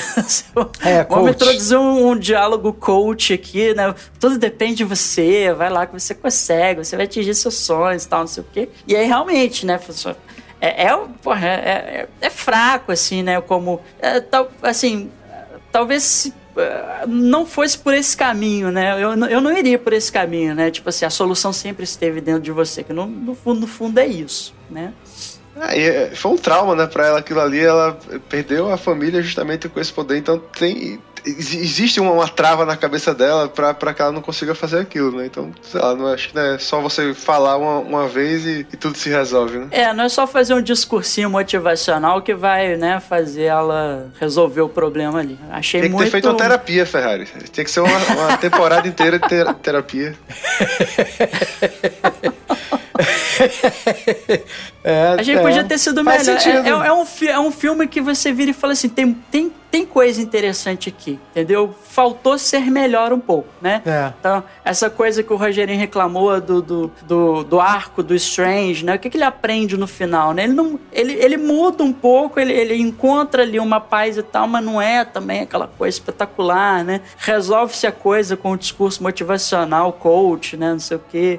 É, 0.83 1.03
coach. 1.05 1.09
Vamos 1.09 1.31
introduzir 1.31 1.77
um, 1.77 2.09
um 2.09 2.19
diálogo 2.19 2.71
coach 2.71 3.33
aqui, 3.33 3.73
né? 3.73 3.95
Tudo 4.19 4.37
depende 4.37 4.75
de 4.75 4.83
você, 4.83 5.51
vai 5.53 5.69
lá 5.69 5.87
que 5.87 5.93
você 5.93 6.13
consegue, 6.13 6.83
você 6.83 6.95
vai 6.95 7.05
atingir 7.05 7.33
seus 7.33 7.55
sonhos 7.55 8.03
e 8.03 8.07
tal, 8.07 8.21
não 8.21 8.27
sei 8.27 8.43
o 8.43 8.47
quê. 8.51 8.69
E 8.87 8.95
aí, 8.95 9.07
realmente, 9.07 9.54
né? 9.63 9.79
É, 10.59 10.85
é, 10.85 10.97
porra, 11.21 11.47
é, 11.47 11.51
é, 11.51 12.07
é 12.21 12.29
fraco, 12.29 12.91
assim, 12.91 13.21
né? 13.21 13.39
Como. 13.41 13.81
É, 13.99 14.19
tal, 14.19 14.49
assim, 14.63 15.11
talvez 15.71 16.03
se 16.03 16.33
é, 16.57 17.05
não 17.05 17.45
fosse 17.45 17.77
por 17.77 17.93
esse 17.93 18.15
caminho, 18.15 18.71
né? 18.71 18.93
Eu, 18.93 19.13
eu 19.27 19.41
não 19.41 19.55
iria 19.55 19.77
por 19.77 19.93
esse 19.93 20.11
caminho, 20.11 20.55
né? 20.55 20.71
Tipo 20.71 20.89
assim, 20.89 21.05
a 21.05 21.09
solução 21.09 21.51
sempre 21.51 21.83
esteve 21.83 22.21
dentro 22.21 22.41
de 22.41 22.51
você, 22.51 22.83
que 22.83 22.93
no, 22.93 23.05
no 23.05 23.35
fundo, 23.35 23.59
no 23.61 23.67
fundo 23.67 23.99
é 23.99 24.07
isso, 24.07 24.53
né? 24.69 24.93
É, 25.57 26.11
foi 26.13 26.31
um 26.31 26.37
trauma, 26.37 26.75
né, 26.75 26.85
pra 26.85 27.07
ela 27.07 27.19
aquilo 27.19 27.39
ali, 27.39 27.59
ela 27.59 27.97
perdeu 28.27 28.69
a 28.71 28.77
família 28.77 29.21
justamente 29.21 29.69
com 29.69 29.79
esse 29.79 29.91
poder, 29.91 30.17
então 30.17 30.37
tem, 30.37 30.99
existe 31.25 31.99
uma, 31.99 32.11
uma, 32.11 32.27
trava 32.27 32.65
na 32.65 32.77
cabeça 32.77 33.13
dela 33.13 33.47
pra, 33.47 33.73
pra 33.73 33.93
que 33.93 34.01
ela 34.01 34.11
não 34.11 34.21
consiga 34.21 34.53
fazer 34.53 34.79
aquilo, 34.79 35.17
né? 35.17 35.25
Então, 35.25 35.51
sei 35.61 35.81
lá, 35.81 35.95
não 35.95 36.07
acho 36.07 36.29
que 36.29 36.37
é 36.37 36.57
só 36.57 36.79
você 36.81 37.13
falar 37.13 37.57
uma, 37.57 37.79
uma 37.79 38.07
vez 38.07 38.45
e, 38.45 38.59
e, 38.59 38.77
tudo 38.77 38.97
se 38.97 39.09
resolve, 39.09 39.57
né? 39.57 39.67
É, 39.71 39.93
não 39.93 40.03
é 40.05 40.09
só 40.09 40.27
fazer 40.27 40.53
um 40.53 40.61
discursinho 40.61 41.29
motivacional 41.29 42.21
que 42.21 42.33
vai, 42.33 42.77
né, 42.77 42.99
fazer 42.99 43.43
ela 43.43 44.11
resolver 44.19 44.61
o 44.61 44.69
problema 44.69 45.19
ali. 45.19 45.39
Achei 45.49 45.81
Tem 45.81 45.89
que 45.89 45.95
muito... 45.95 46.07
ter 46.07 46.11
feito 46.11 46.29
uma 46.29 46.37
terapia, 46.37 46.85
Ferrari. 46.85 47.25
Tem 47.25 47.65
que 47.65 47.71
ser 47.71 47.79
uma, 47.79 47.97
uma 47.97 48.37
temporada 48.37 48.87
inteira 48.87 49.19
de 49.19 49.27
ter, 49.27 49.53
terapia. 49.55 50.15
é, 54.83 55.15
a 55.19 55.23
gente 55.23 55.37
é, 55.37 55.41
podia 55.41 55.63
ter 55.63 55.77
sido 55.77 56.03
melhor. 56.03 56.19
É, 56.27 56.49
é, 56.49 56.69
é, 56.69 56.93
um, 56.93 57.05
é 57.27 57.39
um 57.39 57.51
filme 57.51 57.87
que 57.87 58.01
você 58.01 58.31
vira 58.31 58.51
e 58.51 58.53
fala 58.53 58.73
assim: 58.73 58.89
tem, 58.89 59.13
tem, 59.31 59.51
tem 59.75 59.85
coisa 59.85 60.21
interessante 60.21 60.87
aqui, 60.87 61.19
entendeu? 61.31 61.75
Faltou 61.83 62.37
ser 62.37 62.71
melhor 62.71 63.11
um 63.11 63.19
pouco, 63.19 63.49
né? 63.61 63.81
É. 63.85 64.13
Então, 64.17 64.41
essa 64.63 64.89
coisa 64.89 65.21
que 65.21 65.33
o 65.33 65.35
Rogerinho 65.35 65.77
reclamou 65.77 66.39
do, 66.39 66.61
do, 66.61 66.91
do, 67.01 67.43
do, 67.43 67.59
arco 67.59 68.01
do 68.01 68.15
Strange, 68.15 68.85
né? 68.85 68.95
O 68.95 68.99
que, 68.99 69.09
que 69.09 69.17
ele 69.17 69.25
aprende 69.25 69.75
no 69.75 69.85
final, 69.85 70.31
né? 70.31 70.45
Ele, 70.45 70.53
não, 70.53 70.79
ele, 70.93 71.15
ele 71.15 71.35
muda 71.35 71.83
um 71.83 71.91
pouco, 71.91 72.39
ele, 72.39 72.53
ele 72.53 72.77
encontra 72.77 73.41
ali 73.41 73.59
uma 73.59 73.81
paz 73.81 74.15
e 74.15 74.23
tal, 74.23 74.47
mas 74.47 74.63
não 74.63 74.81
é 74.81 75.03
também 75.03 75.41
aquela 75.41 75.67
coisa 75.67 75.97
espetacular, 75.97 76.81
né? 76.85 77.01
Resolve-se 77.17 77.85
a 77.85 77.91
coisa 77.91 78.37
com 78.37 78.53
o 78.53 78.57
discurso 78.57 79.03
motivacional, 79.03 79.91
coach, 79.91 80.55
né? 80.55 80.71
Não 80.71 80.79
sei 80.79 80.95
o 80.95 81.01
quê. 81.11 81.37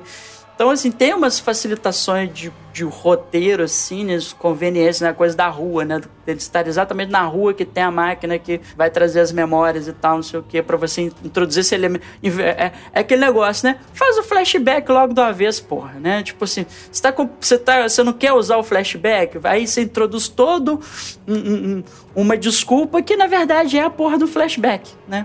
Então, 0.54 0.68
assim, 0.68 0.90
tem 0.90 1.14
umas 1.14 1.40
facilitações 1.40 2.32
de, 2.34 2.52
de 2.76 2.84
roteiro, 2.84 3.62
assim, 3.62 4.04
né, 4.04 4.18
conveniências, 4.38 5.00
né, 5.00 5.10
coisa 5.10 5.34
da 5.34 5.48
rua, 5.48 5.82
né, 5.82 5.98
de 6.26 6.32
estar 6.32 6.66
exatamente 6.68 7.10
na 7.10 7.22
rua 7.22 7.54
que 7.54 7.64
tem 7.64 7.82
a 7.82 7.90
máquina 7.90 8.38
que 8.38 8.60
vai 8.76 8.90
trazer 8.90 9.20
as 9.20 9.32
memórias 9.32 9.88
e 9.88 9.94
tal, 9.94 10.16
não 10.16 10.22
sei 10.22 10.40
o 10.40 10.42
que, 10.42 10.60
para 10.60 10.76
você 10.76 11.10
introduzir 11.24 11.62
esse 11.62 11.74
elemento. 11.74 12.04
É, 12.22 12.72
é, 12.92 13.00
aquele 13.00 13.22
negócio, 13.24 13.66
né? 13.66 13.78
Faz 13.94 14.18
o 14.18 14.22
flashback 14.22 14.90
logo 14.92 15.14
de 15.14 15.20
uma 15.20 15.32
vez, 15.32 15.58
porra, 15.58 15.94
né? 15.98 16.22
Tipo 16.22 16.44
assim, 16.44 16.66
você, 16.92 17.00
tá 17.00 17.12
com, 17.12 17.30
você, 17.40 17.56
tá, 17.56 17.88
você 17.88 18.02
não 18.02 18.12
quer 18.12 18.34
usar 18.34 18.58
o 18.58 18.62
flashback, 18.62 19.38
aí 19.44 19.66
você 19.66 19.80
introduz 19.80 20.28
todo 20.28 20.78
um, 21.26 21.34
um, 21.34 21.84
uma 22.14 22.36
desculpa 22.36 23.00
que 23.00 23.16
na 23.16 23.26
verdade 23.26 23.78
é 23.78 23.84
a 23.84 23.88
porra 23.88 24.18
do 24.18 24.26
flashback, 24.26 24.90
né? 25.08 25.24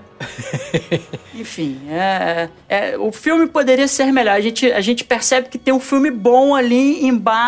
Enfim, 1.36 1.82
é, 1.89 2.47
é, 2.70 2.97
o 2.97 3.12
filme 3.12 3.47
poderia 3.47 3.89
ser 3.89 4.10
melhor. 4.14 4.36
A 4.36 4.41
gente, 4.41 4.72
a 4.72 4.80
gente 4.80 5.04
percebe 5.04 5.49
que 5.49 5.58
tem 5.58 5.74
um 5.74 5.80
filme 5.80 6.10
bom 6.12 6.56
ali 6.56 7.06
embaixo 7.06 7.41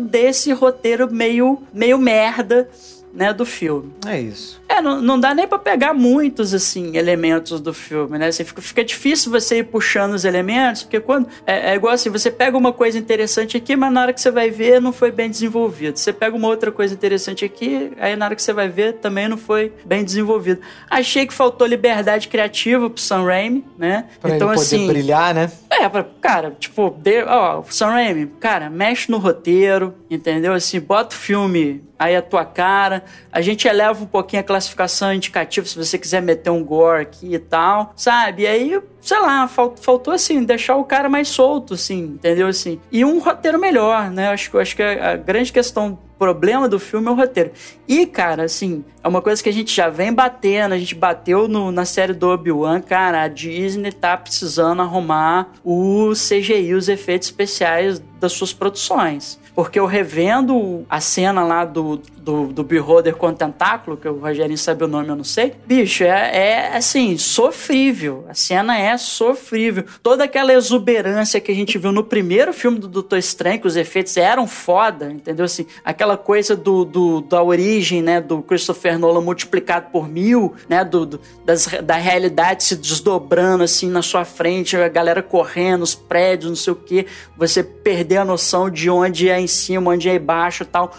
desse 0.00 0.52
roteiro 0.52 1.12
meio, 1.12 1.62
meio 1.72 1.98
merda 1.98 2.68
né, 3.14 3.32
do 3.32 3.46
filme. 3.46 3.92
É 4.06 4.20
isso. 4.20 4.60
É, 4.68 4.82
não, 4.82 5.00
não 5.00 5.20
dá 5.20 5.32
nem 5.32 5.46
para 5.46 5.58
pegar 5.58 5.94
muitos, 5.94 6.52
assim, 6.52 6.96
elementos 6.96 7.60
do 7.60 7.72
filme, 7.72 8.18
né? 8.18 8.26
Assim, 8.26 8.42
fica, 8.42 8.60
fica 8.60 8.84
difícil 8.84 9.30
você 9.30 9.58
ir 9.58 9.64
puxando 9.64 10.14
os 10.14 10.24
elementos, 10.24 10.82
porque 10.82 10.98
quando... 10.98 11.28
É, 11.46 11.70
é, 11.70 11.74
igual 11.76 11.94
assim, 11.94 12.10
você 12.10 12.30
pega 12.30 12.58
uma 12.58 12.72
coisa 12.72 12.98
interessante 12.98 13.56
aqui, 13.56 13.76
mas 13.76 13.92
na 13.92 14.02
hora 14.02 14.12
que 14.12 14.20
você 14.20 14.32
vai 14.32 14.50
ver, 14.50 14.80
não 14.80 14.92
foi 14.92 15.12
bem 15.12 15.30
desenvolvido. 15.30 15.96
Você 15.96 16.12
pega 16.12 16.34
uma 16.34 16.48
outra 16.48 16.72
coisa 16.72 16.92
interessante 16.92 17.44
aqui, 17.44 17.92
aí 17.98 18.16
na 18.16 18.24
hora 18.24 18.34
que 18.34 18.42
você 18.42 18.52
vai 18.52 18.68
ver, 18.68 18.94
também 18.94 19.28
não 19.28 19.36
foi 19.36 19.72
bem 19.84 20.04
desenvolvido. 20.04 20.60
Achei 20.90 21.24
que 21.24 21.32
faltou 21.32 21.66
liberdade 21.68 22.26
criativa 22.26 22.90
pro 22.90 23.00
Sam 23.00 23.22
Raimi, 23.24 23.64
né? 23.78 24.06
Pra 24.20 24.34
então, 24.34 24.48
ele 24.48 24.56
poder 24.56 24.76
assim, 24.76 24.86
brilhar, 24.88 25.32
né? 25.32 25.52
É, 25.84 26.04
cara, 26.18 26.56
tipo, 26.58 26.88
de, 26.88 27.24
ó, 27.24 27.62
Sam 27.68 27.90
Raimi, 27.90 28.26
cara, 28.40 28.70
mexe 28.70 29.10
no 29.10 29.18
roteiro, 29.18 29.94
entendeu? 30.08 30.54
Assim, 30.54 30.80
bota 30.80 31.14
o 31.14 31.18
filme 31.18 31.84
aí 31.98 32.16
a 32.16 32.22
tua 32.22 32.44
cara. 32.44 33.04
A 33.30 33.42
gente 33.42 33.68
eleva 33.68 34.02
um 34.02 34.06
pouquinho 34.06 34.40
a 34.40 34.44
classificação 34.44 35.12
indicativa 35.12 35.66
se 35.66 35.76
você 35.76 35.98
quiser 35.98 36.22
meter 36.22 36.48
um 36.48 36.64
gore 36.64 37.02
aqui 37.02 37.34
e 37.34 37.38
tal, 37.38 37.92
sabe? 37.96 38.44
E 38.44 38.46
aí, 38.46 38.80
sei 38.98 39.20
lá, 39.20 39.46
faltou 39.46 40.14
assim, 40.14 40.42
deixar 40.42 40.76
o 40.76 40.84
cara 40.84 41.08
mais 41.08 41.28
solto, 41.28 41.74
assim, 41.74 42.00
entendeu? 42.14 42.46
Assim. 42.46 42.80
E 42.90 43.04
um 43.04 43.18
roteiro 43.18 43.58
melhor, 43.58 44.10
né? 44.10 44.28
Acho, 44.28 44.56
acho 44.58 44.74
que 44.74 44.82
a 44.82 45.16
grande 45.16 45.52
questão 45.52 45.98
problema 46.24 46.66
do 46.66 46.80
filme 46.80 47.06
é 47.06 47.10
o 47.10 47.14
roteiro. 47.14 47.52
E, 47.86 48.06
cara, 48.06 48.44
assim, 48.44 48.82
é 49.02 49.06
uma 49.06 49.20
coisa 49.20 49.42
que 49.42 49.48
a 49.50 49.52
gente 49.52 49.74
já 49.74 49.90
vem 49.90 50.10
batendo, 50.10 50.72
a 50.72 50.78
gente 50.78 50.94
bateu 50.94 51.46
no, 51.46 51.70
na 51.70 51.84
série 51.84 52.14
do 52.14 52.28
Obi-Wan, 52.28 52.80
cara, 52.80 53.22
a 53.22 53.28
Disney 53.28 53.92
tá 53.92 54.16
precisando 54.16 54.80
arrumar 54.80 55.52
o 55.62 56.12
CGI, 56.12 56.72
os 56.72 56.88
efeitos 56.88 57.28
especiais 57.28 58.02
das 58.18 58.32
suas 58.32 58.54
produções. 58.54 59.38
Porque 59.54 59.78
eu 59.78 59.86
revendo 59.86 60.84
a 60.88 61.00
cena 61.00 61.44
lá 61.44 61.64
do, 61.64 62.00
do, 62.16 62.48
do 62.48 62.64
Beholder 62.64 63.14
com 63.14 63.28
o 63.28 63.32
tentáculo, 63.32 63.96
que 63.96 64.08
o 64.08 64.18
Rogerinho 64.18 64.58
sabe 64.58 64.84
o 64.84 64.88
nome, 64.88 65.08
eu 65.08 65.16
não 65.16 65.24
sei. 65.24 65.54
Bicho, 65.66 66.02
é, 66.04 66.36
é 66.36 66.76
assim, 66.76 67.16
sofrível. 67.18 68.24
A 68.28 68.34
cena 68.34 68.78
é 68.78 68.96
sofrível. 68.96 69.84
Toda 70.02 70.24
aquela 70.24 70.52
exuberância 70.52 71.40
que 71.40 71.52
a 71.52 71.54
gente 71.54 71.78
viu 71.78 71.92
no 71.92 72.02
primeiro 72.02 72.52
filme 72.52 72.78
do 72.78 72.88
Doutor 72.88 73.18
Estranho, 73.18 73.60
que 73.60 73.66
os 73.66 73.76
efeitos 73.76 74.16
eram 74.16 74.46
foda, 74.46 75.10
entendeu? 75.10 75.44
Assim, 75.44 75.66
aquela 75.84 76.16
coisa 76.16 76.56
do, 76.56 76.84
do 76.84 77.20
da 77.20 77.42
origem, 77.42 78.02
né, 78.02 78.20
do 78.20 78.42
Christopher 78.42 78.98
Nolan 78.98 79.20
multiplicado 79.20 79.90
por 79.90 80.08
mil, 80.08 80.54
né, 80.68 80.84
do, 80.84 81.06
do 81.06 81.20
das, 81.44 81.66
da 81.82 81.96
realidade 81.96 82.64
se 82.64 82.76
desdobrando 82.76 83.64
assim 83.64 83.88
na 83.88 84.02
sua 84.02 84.24
frente, 84.24 84.76
a 84.76 84.88
galera 84.88 85.22
correndo, 85.22 85.82
os 85.82 85.94
prédios, 85.94 86.50
não 86.50 86.56
sei 86.56 86.72
o 86.72 86.76
que, 86.76 87.06
você 87.36 87.62
perder 87.62 88.18
a 88.18 88.24
noção 88.24 88.70
de 88.70 88.88
onde 88.88 89.28
é 89.28 89.40
em 89.44 89.48
cima, 89.48 89.90
onde 89.90 90.08
é 90.08 90.16
embaixo 90.16 90.62
e 90.62 90.66
tal 90.66 90.92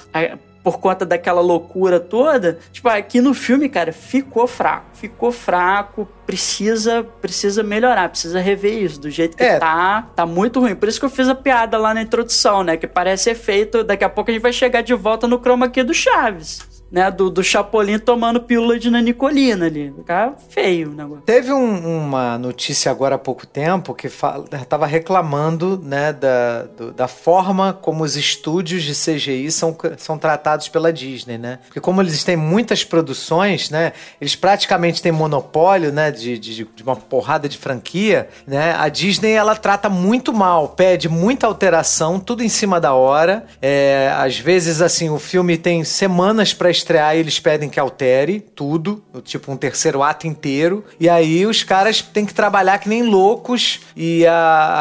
por 0.65 0.79
conta 0.79 1.05
daquela 1.05 1.41
loucura 1.41 1.99
toda. 1.99 2.57
Tipo, 2.71 2.89
aqui 2.89 3.21
no 3.21 3.35
filme, 3.35 3.69
cara, 3.69 3.93
ficou 3.93 4.47
fraco. 4.47 4.87
Ficou 4.93 5.31
fraco, 5.31 6.07
precisa 6.25 7.03
precisa 7.21 7.61
melhorar, 7.61 8.09
precisa 8.09 8.39
rever 8.39 8.81
isso. 8.81 8.99
Do 8.99 9.11
jeito 9.11 9.37
que 9.37 9.43
é. 9.43 9.59
tá, 9.59 10.09
tá 10.15 10.25
muito 10.25 10.59
ruim. 10.59 10.73
Por 10.73 10.89
isso 10.89 10.99
que 10.99 11.05
eu 11.05 11.09
fiz 11.09 11.29
a 11.29 11.35
piada 11.35 11.77
lá 11.77 11.93
na 11.93 12.01
introdução, 12.01 12.63
né? 12.63 12.77
Que 12.77 12.87
parece 12.87 13.29
efeito. 13.29 13.83
Daqui 13.83 14.03
a 14.03 14.09
pouco 14.09 14.31
a 14.31 14.33
gente 14.33 14.41
vai 14.41 14.51
chegar 14.51 14.81
de 14.81 14.95
volta 14.95 15.27
no 15.27 15.37
chroma 15.37 15.67
aqui 15.67 15.83
do 15.83 15.93
Chaves 15.93 16.74
né, 16.91 17.09
do, 17.11 17.29
do 17.29 17.43
Chapolin 17.43 17.99
tomando 17.99 18.41
pílula 18.41 18.77
de 18.79 18.89
nanicolina 18.89 19.65
ali. 19.65 19.93
Ficar 19.97 20.35
feio 20.49 20.91
o 20.91 20.93
negócio. 20.93 21.23
Teve 21.25 21.51
um, 21.51 22.05
uma 22.05 22.37
notícia 22.37 22.91
agora 22.91 23.15
há 23.15 23.17
pouco 23.17 23.45
tempo 23.45 23.93
que 23.93 24.07
estava 24.07 24.85
reclamando 24.85 25.79
né, 25.83 26.13
da, 26.13 26.63
do, 26.63 26.91
da 26.91 27.07
forma 27.07 27.73
como 27.73 28.03
os 28.03 28.15
estúdios 28.15 28.83
de 28.83 28.93
CGI 28.93 29.51
são, 29.51 29.75
são 29.97 30.17
tratados 30.17 30.67
pela 30.67 30.93
Disney, 30.93 31.37
né? 31.37 31.59
Porque 31.65 31.79
como 31.79 32.01
eles 32.01 32.23
têm 32.23 32.37
muitas 32.37 32.83
produções, 32.83 33.69
né? 33.69 33.93
Eles 34.19 34.35
praticamente 34.35 35.01
têm 35.01 35.11
monopólio, 35.11 35.91
né? 35.91 36.11
De, 36.11 36.37
de, 36.37 36.65
de 36.65 36.83
uma 36.83 36.95
porrada 36.95 37.49
de 37.49 37.57
franquia, 37.57 38.29
né? 38.45 38.73
A 38.77 38.87
Disney, 38.89 39.31
ela 39.31 39.55
trata 39.55 39.89
muito 39.89 40.31
mal, 40.33 40.69
pede 40.69 41.09
muita 41.09 41.47
alteração, 41.47 42.19
tudo 42.19 42.43
em 42.43 42.49
cima 42.49 42.79
da 42.79 42.93
hora. 42.93 43.45
É, 43.61 44.13
às 44.17 44.37
vezes, 44.37 44.81
assim, 44.81 45.09
o 45.09 45.19
filme 45.19 45.57
tem 45.57 45.83
semanas 45.83 46.53
para 46.53 46.69
eles 47.15 47.39
pedem 47.39 47.69
que 47.69 47.79
altere 47.79 48.39
tudo, 48.39 49.03
tipo 49.23 49.51
um 49.51 49.57
terceiro 49.57 50.03
ato 50.03 50.27
inteiro. 50.27 50.83
E 50.99 51.09
aí 51.09 51.45
os 51.45 51.63
caras 51.63 52.01
têm 52.01 52.25
que 52.25 52.33
trabalhar 52.33 52.77
que 52.79 52.89
nem 52.89 53.03
loucos. 53.03 53.81
E 53.95 54.25
a, 54.25 54.33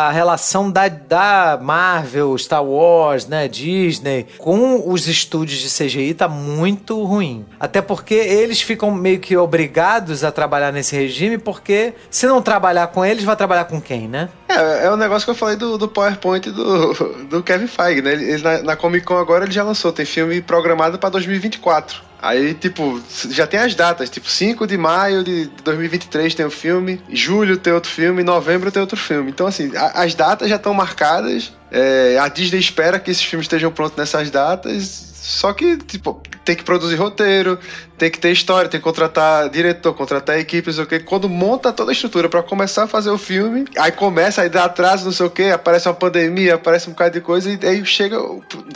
a 0.08 0.10
relação 0.10 0.70
da, 0.70 0.88
da 0.88 1.58
Marvel, 1.60 2.36
Star 2.38 2.64
Wars, 2.64 3.26
né, 3.26 3.48
Disney, 3.48 4.26
com 4.38 4.90
os 4.90 5.08
estúdios 5.08 5.60
de 5.60 5.68
CGI 5.68 6.14
tá 6.14 6.28
muito 6.28 7.02
ruim. 7.04 7.44
Até 7.58 7.80
porque 7.80 8.14
eles 8.14 8.60
ficam 8.60 8.90
meio 8.90 9.20
que 9.20 9.36
obrigados 9.36 10.24
a 10.24 10.30
trabalhar 10.30 10.72
nesse 10.72 10.94
regime, 10.96 11.38
porque 11.38 11.94
se 12.10 12.26
não 12.26 12.42
trabalhar 12.42 12.88
com 12.88 13.04
eles, 13.04 13.24
vai 13.24 13.36
trabalhar 13.36 13.64
com 13.64 13.80
quem, 13.80 14.08
né? 14.08 14.28
É, 14.48 14.86
é 14.86 14.90
o 14.90 14.96
negócio 14.96 15.24
que 15.26 15.30
eu 15.30 15.34
falei 15.34 15.56
do, 15.56 15.78
do 15.78 15.88
PowerPoint 15.88 16.50
do, 16.50 16.92
do 17.24 17.42
Kevin 17.42 17.66
Feige, 17.66 18.02
né? 18.02 18.12
Ele 18.12 18.42
na, 18.42 18.62
na 18.62 18.76
Comic 18.76 19.04
Con 19.04 19.16
agora 19.16 19.44
ele 19.44 19.52
já 19.52 19.62
lançou, 19.62 19.92
tem 19.92 20.04
filme 20.04 20.40
programado 20.40 20.98
para 20.98 21.10
2024. 21.10 21.83
Aí, 22.20 22.54
tipo, 22.54 23.02
já 23.28 23.46
tem 23.46 23.60
as 23.60 23.74
datas, 23.74 24.08
tipo, 24.08 24.26
5 24.30 24.66
de 24.66 24.78
maio 24.78 25.22
de 25.22 25.44
2023 25.62 26.34
tem 26.34 26.46
um 26.46 26.50
filme, 26.50 26.98
julho 27.10 27.58
tem 27.58 27.70
outro 27.70 27.90
filme, 27.90 28.22
novembro 28.22 28.72
tem 28.72 28.80
outro 28.80 28.96
filme. 28.96 29.30
Então, 29.30 29.46
assim, 29.46 29.70
a, 29.76 30.02
as 30.02 30.14
datas 30.14 30.48
já 30.48 30.56
estão 30.56 30.72
marcadas. 30.72 31.52
É, 31.70 32.16
a 32.18 32.26
Disney 32.28 32.60
espera 32.60 32.98
que 32.98 33.10
esses 33.10 33.22
filmes 33.22 33.44
estejam 33.44 33.70
prontos 33.70 33.98
nessas 33.98 34.30
datas. 34.30 35.13
Só 35.24 35.54
que, 35.54 35.78
tipo, 35.78 36.20
tem 36.44 36.54
que 36.54 36.62
produzir 36.62 36.96
roteiro, 36.96 37.58
tem 37.96 38.10
que 38.10 38.18
ter 38.18 38.30
história, 38.30 38.68
tem 38.68 38.78
que 38.78 38.84
contratar 38.84 39.48
diretor, 39.48 39.94
contratar 39.94 40.38
equipe, 40.38 40.66
não 40.66 40.74
sei 40.74 40.84
o 40.84 40.86
quê. 40.86 41.00
Quando 41.00 41.30
monta 41.30 41.72
toda 41.72 41.90
a 41.90 41.94
estrutura 41.94 42.28
para 42.28 42.42
começar 42.42 42.82
a 42.82 42.86
fazer 42.86 43.08
o 43.08 43.16
filme, 43.16 43.64
aí 43.78 43.90
começa, 43.90 44.42
aí 44.42 44.50
dá 44.50 44.66
atraso, 44.66 45.06
não 45.06 45.12
sei 45.12 45.24
o 45.24 45.30
quê, 45.30 45.44
aparece 45.44 45.88
uma 45.88 45.94
pandemia, 45.94 46.56
aparece 46.56 46.90
um 46.90 46.92
bocado 46.92 47.14
de 47.14 47.22
coisa, 47.22 47.50
e 47.50 47.66
aí 47.66 47.82
chega. 47.86 48.18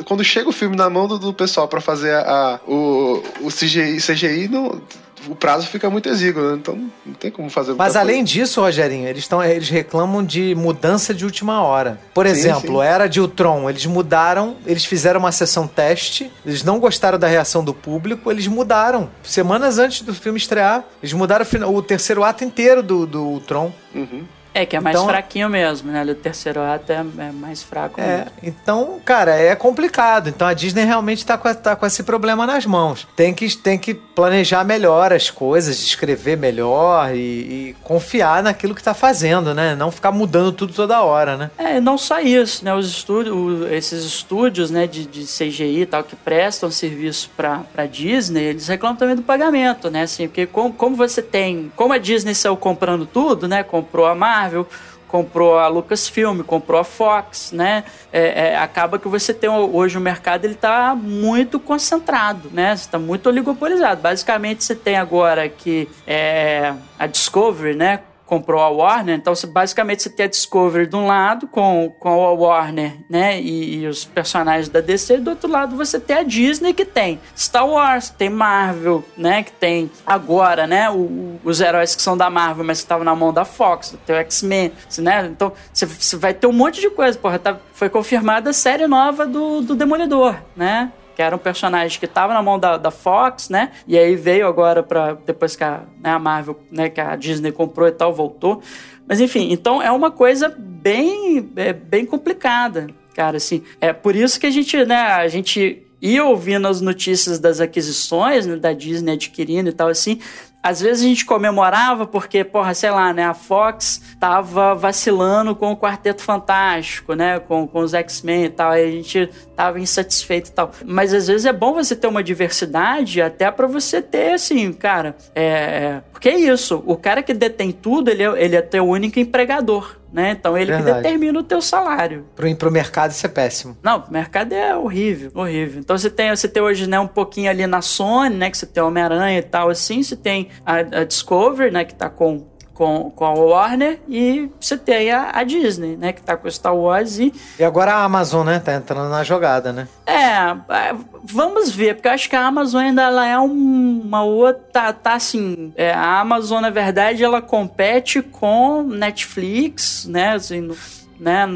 Quando 0.06 0.24
chega 0.24 0.48
o 0.48 0.52
filme 0.52 0.74
na 0.74 0.88
mão 0.88 1.06
do, 1.06 1.18
do 1.18 1.34
pessoal 1.34 1.68
para 1.68 1.82
fazer 1.82 2.14
a, 2.14 2.20
a, 2.22 2.60
o, 2.66 3.22
o 3.42 3.48
CGI, 3.48 3.98
CGI 3.98 4.48
não 4.48 4.80
o 5.27 5.35
prazo 5.35 5.66
fica 5.66 5.89
muito 5.90 6.09
exíguo, 6.09 6.40
né? 6.43 6.55
então 6.55 6.90
não 7.05 7.15
tem 7.15 7.31
como 7.31 7.49
fazer 7.51 7.74
Mas 7.74 7.97
além 7.97 8.19
coisa. 8.19 8.32
disso, 8.32 8.61
Rogerinho, 8.61 9.09
eles, 9.09 9.27
tão, 9.27 9.43
eles 9.43 9.69
reclamam 9.69 10.24
de 10.24 10.55
mudança 10.55 11.15
de 11.15 11.24
última 11.24 11.62
hora. 11.62 11.99
Por 12.15 12.27
sim, 12.27 12.32
exemplo, 12.32 12.81
sim. 12.81 12.86
era 12.86 13.09
de 13.09 13.20
Ultron, 13.20 13.69
eles 13.69 13.86
mudaram, 13.86 14.57
eles 14.66 14.85
fizeram 14.85 15.20
uma 15.20 15.32
sessão 15.32 15.66
teste, 15.66 16.31
eles 16.45 16.62
não 16.62 16.78
gostaram 16.78 17.19
da 17.19 17.27
reação 17.27 17.65
do 17.65 17.74
público, 17.74 18.31
eles 18.31 18.47
mudaram. 18.47 19.11
Semanas 19.23 19.78
antes 19.78 20.03
do 20.03 20.15
filme 20.15 20.39
estrear, 20.39 20.85
eles 21.03 21.12
mudaram 21.12 21.47
o 21.74 21.82
terceiro 21.82 22.23
ato 22.23 22.45
inteiro 22.45 22.82
do, 22.82 23.07
do 23.07 23.23
Ultron. 23.24 23.73
Uhum. 23.95 24.24
É, 24.54 24.66
que 24.66 24.76
é 24.76 24.80
mais 24.80 24.96
então, 24.96 25.08
fraquinho 25.08 25.48
mesmo, 25.48 25.90
né? 25.90 26.02
O 26.04 26.14
terceiro 26.14 26.60
ato 26.60 26.90
é, 26.92 26.96
é 26.96 27.32
mais 27.32 27.62
fraco. 27.62 28.00
É, 28.00 28.18
mesmo. 28.18 28.30
então, 28.42 29.00
cara, 29.04 29.36
é 29.36 29.54
complicado. 29.54 30.28
Então 30.28 30.46
a 30.46 30.54
Disney 30.54 30.84
realmente 30.84 31.24
tá 31.24 31.38
com, 31.38 31.52
tá 31.54 31.76
com 31.76 31.86
esse 31.86 32.02
problema 32.02 32.46
nas 32.46 32.66
mãos. 32.66 33.06
Tem 33.14 33.32
que, 33.32 33.56
tem 33.56 33.78
que 33.78 33.94
planejar 33.94 34.64
melhor 34.64 35.12
as 35.12 35.30
coisas, 35.30 35.80
escrever 35.80 36.36
melhor 36.36 37.14
e, 37.14 37.18
e 37.18 37.76
confiar 37.84 38.42
naquilo 38.42 38.74
que 38.74 38.82
tá 38.82 38.94
fazendo, 38.94 39.54
né? 39.54 39.76
Não 39.76 39.90
ficar 39.90 40.10
mudando 40.10 40.52
tudo 40.52 40.72
toda 40.72 41.02
hora, 41.02 41.36
né? 41.36 41.50
É, 41.56 41.80
não 41.80 41.96
só 41.96 42.20
isso, 42.20 42.64
né? 42.64 42.74
Os 42.74 42.88
estúdios, 42.88 43.70
esses 43.70 44.04
estúdios, 44.04 44.70
né, 44.70 44.86
de, 44.86 45.06
de 45.06 45.24
CGI 45.24 45.82
e 45.82 45.86
tal, 45.86 46.02
que 46.02 46.16
prestam 46.16 46.70
serviço 46.70 47.30
pra, 47.36 47.60
pra 47.72 47.86
Disney, 47.86 48.42
eles 48.42 48.66
reclamam 48.66 48.96
também 48.96 49.14
do 49.14 49.22
pagamento, 49.22 49.90
né? 49.90 50.02
Assim, 50.02 50.26
porque 50.26 50.46
como, 50.46 50.72
como 50.72 50.96
você 50.96 51.22
tem. 51.22 51.70
Como 51.76 51.92
a 51.92 51.98
Disney 51.98 52.34
saiu 52.34 52.56
comprando 52.56 53.06
tudo, 53.06 53.46
né? 53.46 53.62
Comprou 53.62 54.06
a 54.06 54.14
Marvel 54.14 54.47
Marvel, 54.48 54.66
comprou 55.06 55.58
a 55.58 55.68
Lucasfilm, 55.68 56.42
comprou 56.42 56.80
a 56.80 56.84
Fox, 56.84 57.52
né? 57.52 57.84
É, 58.12 58.50
é, 58.50 58.56
acaba 58.58 58.98
que 58.98 59.08
você 59.08 59.32
tem 59.32 59.48
hoje 59.48 59.96
o 59.96 60.00
mercado 60.00 60.44
ele 60.44 60.54
está 60.54 60.94
muito 60.94 61.58
concentrado, 61.58 62.50
né? 62.52 62.72
Está 62.74 62.98
muito 62.98 63.28
oligopolizado. 63.28 64.00
Basicamente 64.02 64.64
você 64.64 64.74
tem 64.74 64.96
agora 64.96 65.48
que 65.48 65.88
é, 66.06 66.74
a 66.98 67.06
Discovery, 67.06 67.74
né? 67.74 68.00
Comprou 68.28 68.60
a 68.60 68.68
Warner, 68.68 69.16
então 69.16 69.34
você, 69.34 69.46
basicamente 69.46 70.02
você 70.02 70.10
tem 70.10 70.26
a 70.26 70.28
Discovery 70.28 70.86
de 70.86 70.94
um 70.94 71.06
lado 71.06 71.48
com, 71.48 71.90
com 71.98 72.10
a 72.10 72.32
Warner, 72.32 72.98
né, 73.09 73.40
e, 73.40 73.76
e, 73.80 73.86
os 73.86 74.05
personagens 74.05 74.68
da 74.68 74.80
DC, 74.80 75.14
e 75.14 75.20
do 75.20 75.30
outro 75.30 75.50
lado 75.50 75.74
você 75.74 75.98
tem 75.98 76.18
a 76.18 76.22
Disney 76.22 76.74
que 76.74 76.84
tem 76.84 77.18
Star 77.34 77.66
Wars, 77.66 78.10
tem 78.10 78.28
Marvel, 78.28 79.02
né, 79.16 79.42
que 79.42 79.52
tem 79.52 79.90
agora, 80.06 80.66
né, 80.66 80.90
o, 80.90 81.40
os 81.42 81.59
heróis 81.62 81.94
que 81.94 82.02
são 82.02 82.18
da 82.18 82.28
Marvel, 82.28 82.64
mas 82.64 82.80
que 82.80 82.84
estavam 82.84 83.02
na 83.02 83.16
mão 83.16 83.32
da 83.32 83.46
Fox, 83.46 83.96
tem 84.05 84.14
o 84.14 84.18
X-Men, 84.18 84.72
né, 84.98 85.26
então 85.32 85.50
você, 85.72 85.86
você, 85.86 86.16
vai 86.18 86.34
ter 86.34 86.46
um 86.46 86.52
monte 86.52 86.82
de 86.82 86.90
coisa, 86.90 87.18
porra, 87.18 87.38
tá, 87.38 87.56
foi 87.72 87.88
confirmada 87.88 88.50
a 88.50 88.52
série 88.52 88.86
nova 88.86 89.26
do, 89.26 89.62
do 89.62 89.74
Demolidor, 89.74 90.36
né, 90.55 90.92
que 91.19 91.23
era 91.23 91.35
um 91.35 91.39
personagem 91.39 91.99
que 91.99 92.07
estava 92.07 92.32
na 92.32 92.40
mão 92.40 92.61
da, 92.61 92.77
da 92.77 92.93
Fox, 92.93 93.49
né? 93.49 93.73
E 93.89 93.99
aí 93.99 94.15
veio 94.15 94.47
agora 94.47 94.85
para 94.85 95.15
depois 95.15 95.57
que 95.57 95.65
a, 95.65 95.82
né, 96.01 96.11
a 96.11 96.19
Marvel, 96.20 96.57
né, 96.70 96.89
que 96.89 97.01
a 97.01 97.16
Disney 97.16 97.51
comprou 97.51 97.89
e 97.89 97.90
tal, 97.90 98.15
voltou. 98.15 98.62
Mas 99.05 99.20
enfim, 99.20 99.49
então 99.51 99.82
é 99.82 99.90
uma 99.90 100.12
coisa 100.12 100.49
bem, 100.57 101.51
é, 101.57 101.73
bem 101.73 102.07
complicada, 102.07 102.86
cara, 103.16 103.36
assim. 103.36 103.65
É 103.81 103.93
por 103.93 104.15
isso 104.15 104.39
que 104.39 104.47
a 104.47 104.51
gente, 104.51 104.85
né, 104.85 104.95
a 104.95 105.27
gente 105.27 105.82
ia 106.01 106.24
ouvindo 106.24 106.69
as 106.69 106.81
notícias 106.81 107.40
das 107.40 107.61
aquisições, 107.61 108.47
né, 108.47 108.55
da 108.55 108.73
Disney 108.73 109.15
adquirindo 109.15 109.70
e 109.70 109.73
tal 109.73 109.89
assim, 109.89 110.20
às 110.62 110.81
vezes 110.81 111.05
a 111.05 111.09
gente 111.09 111.24
comemorava 111.24 112.07
porque, 112.07 112.45
porra, 112.45 112.74
sei 112.74 112.90
lá, 112.90 113.12
né? 113.12 113.24
A 113.24 113.35
Fox 113.35 114.03
tava 114.19 114.74
vacilando 114.74 115.55
com 115.55 115.73
o 115.73 115.77
Quarteto 115.77 116.23
Fantástico, 116.23 117.15
né? 117.15 117.39
Com, 117.39 117.66
com 117.66 117.81
os 117.81 117.95
X-Men 117.95 118.45
e 118.45 118.49
tal. 118.51 118.73
Aí 118.73 118.89
a 118.89 118.90
gente 118.90 119.31
tava 119.59 119.80
insatisfeito 119.80 120.51
e 120.51 120.52
tal. 120.52 120.70
Mas 120.86 121.12
às 121.12 121.26
vezes 121.26 121.44
é 121.44 121.52
bom 121.52 121.74
você 121.74 121.97
ter 121.97 122.06
uma 122.06 122.22
diversidade 122.22 123.20
até 123.20 123.51
para 123.51 123.66
você 123.66 124.01
ter, 124.01 124.35
assim, 124.35 124.72
cara. 124.72 125.16
É, 125.35 125.43
é, 125.43 126.02
porque 126.12 126.28
é 126.28 126.39
isso. 126.39 126.80
O 126.86 126.97
cara 126.97 127.24
que 127.24 127.35
detém 127.35 127.72
tudo, 127.72 128.09
ele 128.09 128.22
é, 128.22 128.44
ele 128.44 128.55
é 128.55 128.62
teu 128.62 128.86
único 128.86 129.18
empregador 129.18 129.98
né? 130.10 130.30
Então 130.30 130.56
ele 130.56 130.72
Verdade. 130.72 130.90
que 130.90 131.02
determina 131.02 131.39
o 131.39 131.43
teu 131.43 131.60
salário. 131.60 132.24
Pro, 132.35 132.56
pro 132.56 132.70
mercado 132.70 133.10
isso 133.10 133.26
é 133.26 133.28
péssimo. 133.28 133.76
Não, 133.82 133.98
o 134.09 134.10
mercado 134.10 134.55
é 134.55 134.74
horrível, 134.74 135.30
horrível. 135.35 135.80
Então 135.80 135.98
você 135.98 136.09
tem, 136.09 136.30
você 136.30 136.48
tem 136.48 136.62
hoje, 136.62 136.86
né, 136.86 136.98
um 136.98 137.06
pouquinho 137.06 137.51
ali 137.51 137.66
na 137.66 137.82
Sony, 137.82 138.35
né, 138.35 138.51
que 138.51 138.56
você 138.56 138.64
tem 138.64 138.82
Homem-Aranha 138.82 139.39
e 139.39 139.43
tal 139.43 139.68
assim, 139.68 140.02
você 140.02 140.16
tem 140.16 140.48
a, 140.64 140.76
a 140.76 141.05
Discovery, 141.05 141.70
né, 141.70 141.85
que 141.85 141.94
tá 141.94 142.09
com 142.09 142.47
com, 142.78 143.10
com 143.10 143.24
a 143.24 143.32
Warner 143.32 143.98
e 144.09 144.48
você 144.60 144.78
tem 144.78 145.10
a, 145.10 145.32
a, 145.34 145.42
Disney, 145.42 145.96
né? 145.96 146.12
Que 146.12 146.22
tá 146.22 146.36
com 146.36 146.48
Star 146.48 146.76
Wars 146.76 147.18
e. 147.18 147.34
E 147.59 147.64
agora 147.64 147.92
a 147.92 148.05
Amazon, 148.05 148.46
né? 148.46 148.60
Tá 148.60 148.74
entrando 148.74 149.10
na 149.10 149.24
jogada, 149.24 149.72
né? 149.72 149.88
É, 150.06 150.14
é 150.14 150.94
vamos 151.24 151.72
ver, 151.72 151.96
porque 151.96 152.06
eu 152.06 152.12
acho 152.12 152.30
que 152.30 152.36
a 152.36 152.46
Amazon 152.46 152.82
ainda 152.82 153.02
ela 153.02 153.26
é 153.26 153.36
um, 153.36 154.00
uma 154.05 154.22
outra. 154.22 154.62
Tá, 154.72 154.92
tá 154.92 155.14
assim. 155.14 155.72
É, 155.74 155.92
a 155.92 156.20
Amazon, 156.20 156.62
na 156.62 156.70
verdade, 156.70 157.24
ela 157.24 157.42
compete 157.42 158.22
com 158.22 158.84
Netflix, 158.84 160.06
né? 160.06 160.34
Assim, 160.34 160.60
no, 160.60 160.76
né? 161.19 161.47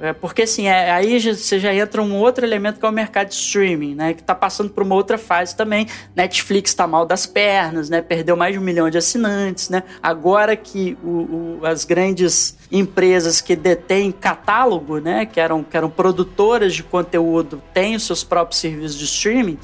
É 0.00 0.12
porque 0.12 0.42
assim, 0.42 0.66
é, 0.66 0.90
aí 0.92 1.20
você 1.20 1.58
já 1.58 1.74
entra 1.74 2.00
um 2.00 2.16
outro 2.16 2.44
elemento 2.44 2.78
que 2.78 2.86
é 2.86 2.88
o 2.88 2.92
mercado 2.92 3.28
de 3.28 3.34
streaming, 3.34 3.94
né? 3.94 4.14
Que 4.14 4.22
tá 4.22 4.34
passando 4.34 4.70
por 4.70 4.82
uma 4.82 4.94
outra 4.94 5.18
fase 5.18 5.56
também. 5.56 5.86
Netflix 6.14 6.72
tá 6.74 6.86
mal 6.86 7.04
das 7.04 7.26
pernas, 7.26 7.90
né? 7.90 8.00
Perdeu 8.00 8.36
mais 8.36 8.52
de 8.52 8.58
um 8.58 8.62
milhão 8.62 8.88
de 8.88 8.98
assinantes, 8.98 9.68
né? 9.68 9.82
Agora 10.02 10.54
que 10.56 10.96
o, 11.02 11.58
o, 11.60 11.66
as 11.66 11.84
grandes 11.84 12.56
empresas 12.70 13.40
que 13.40 13.56
detêm 13.56 14.12
catálogo, 14.12 14.98
né? 14.98 15.26
Que 15.26 15.40
eram, 15.40 15.64
que 15.64 15.76
eram 15.76 15.90
produtoras 15.90 16.74
de 16.74 16.82
conteúdo, 16.82 17.60
têm 17.74 17.96
os 17.96 18.06
seus 18.06 18.22
próprios 18.22 18.60
serviços 18.60 18.96
de 18.96 19.04
streaming 19.04 19.58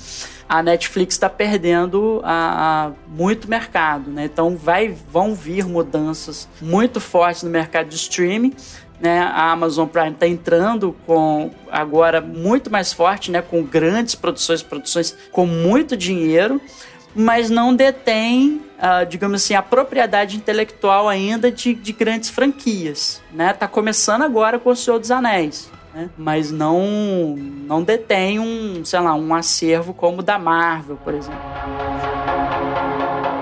a 0.48 0.62
Netflix 0.62 1.14
está 1.14 1.28
perdendo 1.28 2.22
a, 2.24 2.86
a, 2.86 2.92
muito 3.06 3.50
mercado, 3.50 4.10
né? 4.10 4.24
Então 4.24 4.56
vai, 4.56 4.88
vão 4.88 5.34
vir 5.34 5.66
mudanças 5.66 6.48
muito 6.60 7.00
fortes 7.00 7.42
no 7.42 7.50
mercado 7.50 7.88
de 7.88 7.96
streaming. 7.96 8.54
Né, 9.00 9.20
a 9.20 9.52
Amazon 9.52 9.86
Prime 9.86 10.10
está 10.10 10.26
entrando 10.26 10.96
com 11.06 11.52
agora 11.70 12.20
muito 12.20 12.68
mais 12.68 12.92
forte, 12.92 13.30
né, 13.30 13.40
com 13.40 13.62
grandes 13.62 14.16
produções, 14.16 14.60
produções 14.60 15.16
com 15.30 15.46
muito 15.46 15.96
dinheiro, 15.96 16.60
mas 17.14 17.48
não 17.48 17.72
detém, 17.72 18.60
uh, 18.78 19.06
digamos 19.08 19.44
assim, 19.44 19.54
a 19.54 19.62
propriedade 19.62 20.36
intelectual 20.36 21.08
ainda 21.08 21.48
de, 21.48 21.74
de 21.74 21.92
grandes 21.92 22.28
franquias. 22.28 23.22
Né? 23.32 23.52
Tá 23.52 23.68
começando 23.68 24.22
agora 24.22 24.58
com 24.58 24.70
o 24.70 24.76
Senhor 24.76 24.98
dos 24.98 25.12
Anéis 25.12 25.70
né? 25.98 26.10
mas 26.16 26.50
não, 26.50 27.36
não 27.36 27.82
detém 27.82 28.38
um, 28.38 28.84
sei 28.84 29.00
lá, 29.00 29.14
um 29.14 29.34
acervo 29.34 29.92
como 29.92 30.20
o 30.20 30.22
da 30.22 30.38
Marvel, 30.38 30.96
por 30.96 31.14
exemplo. 31.14 31.40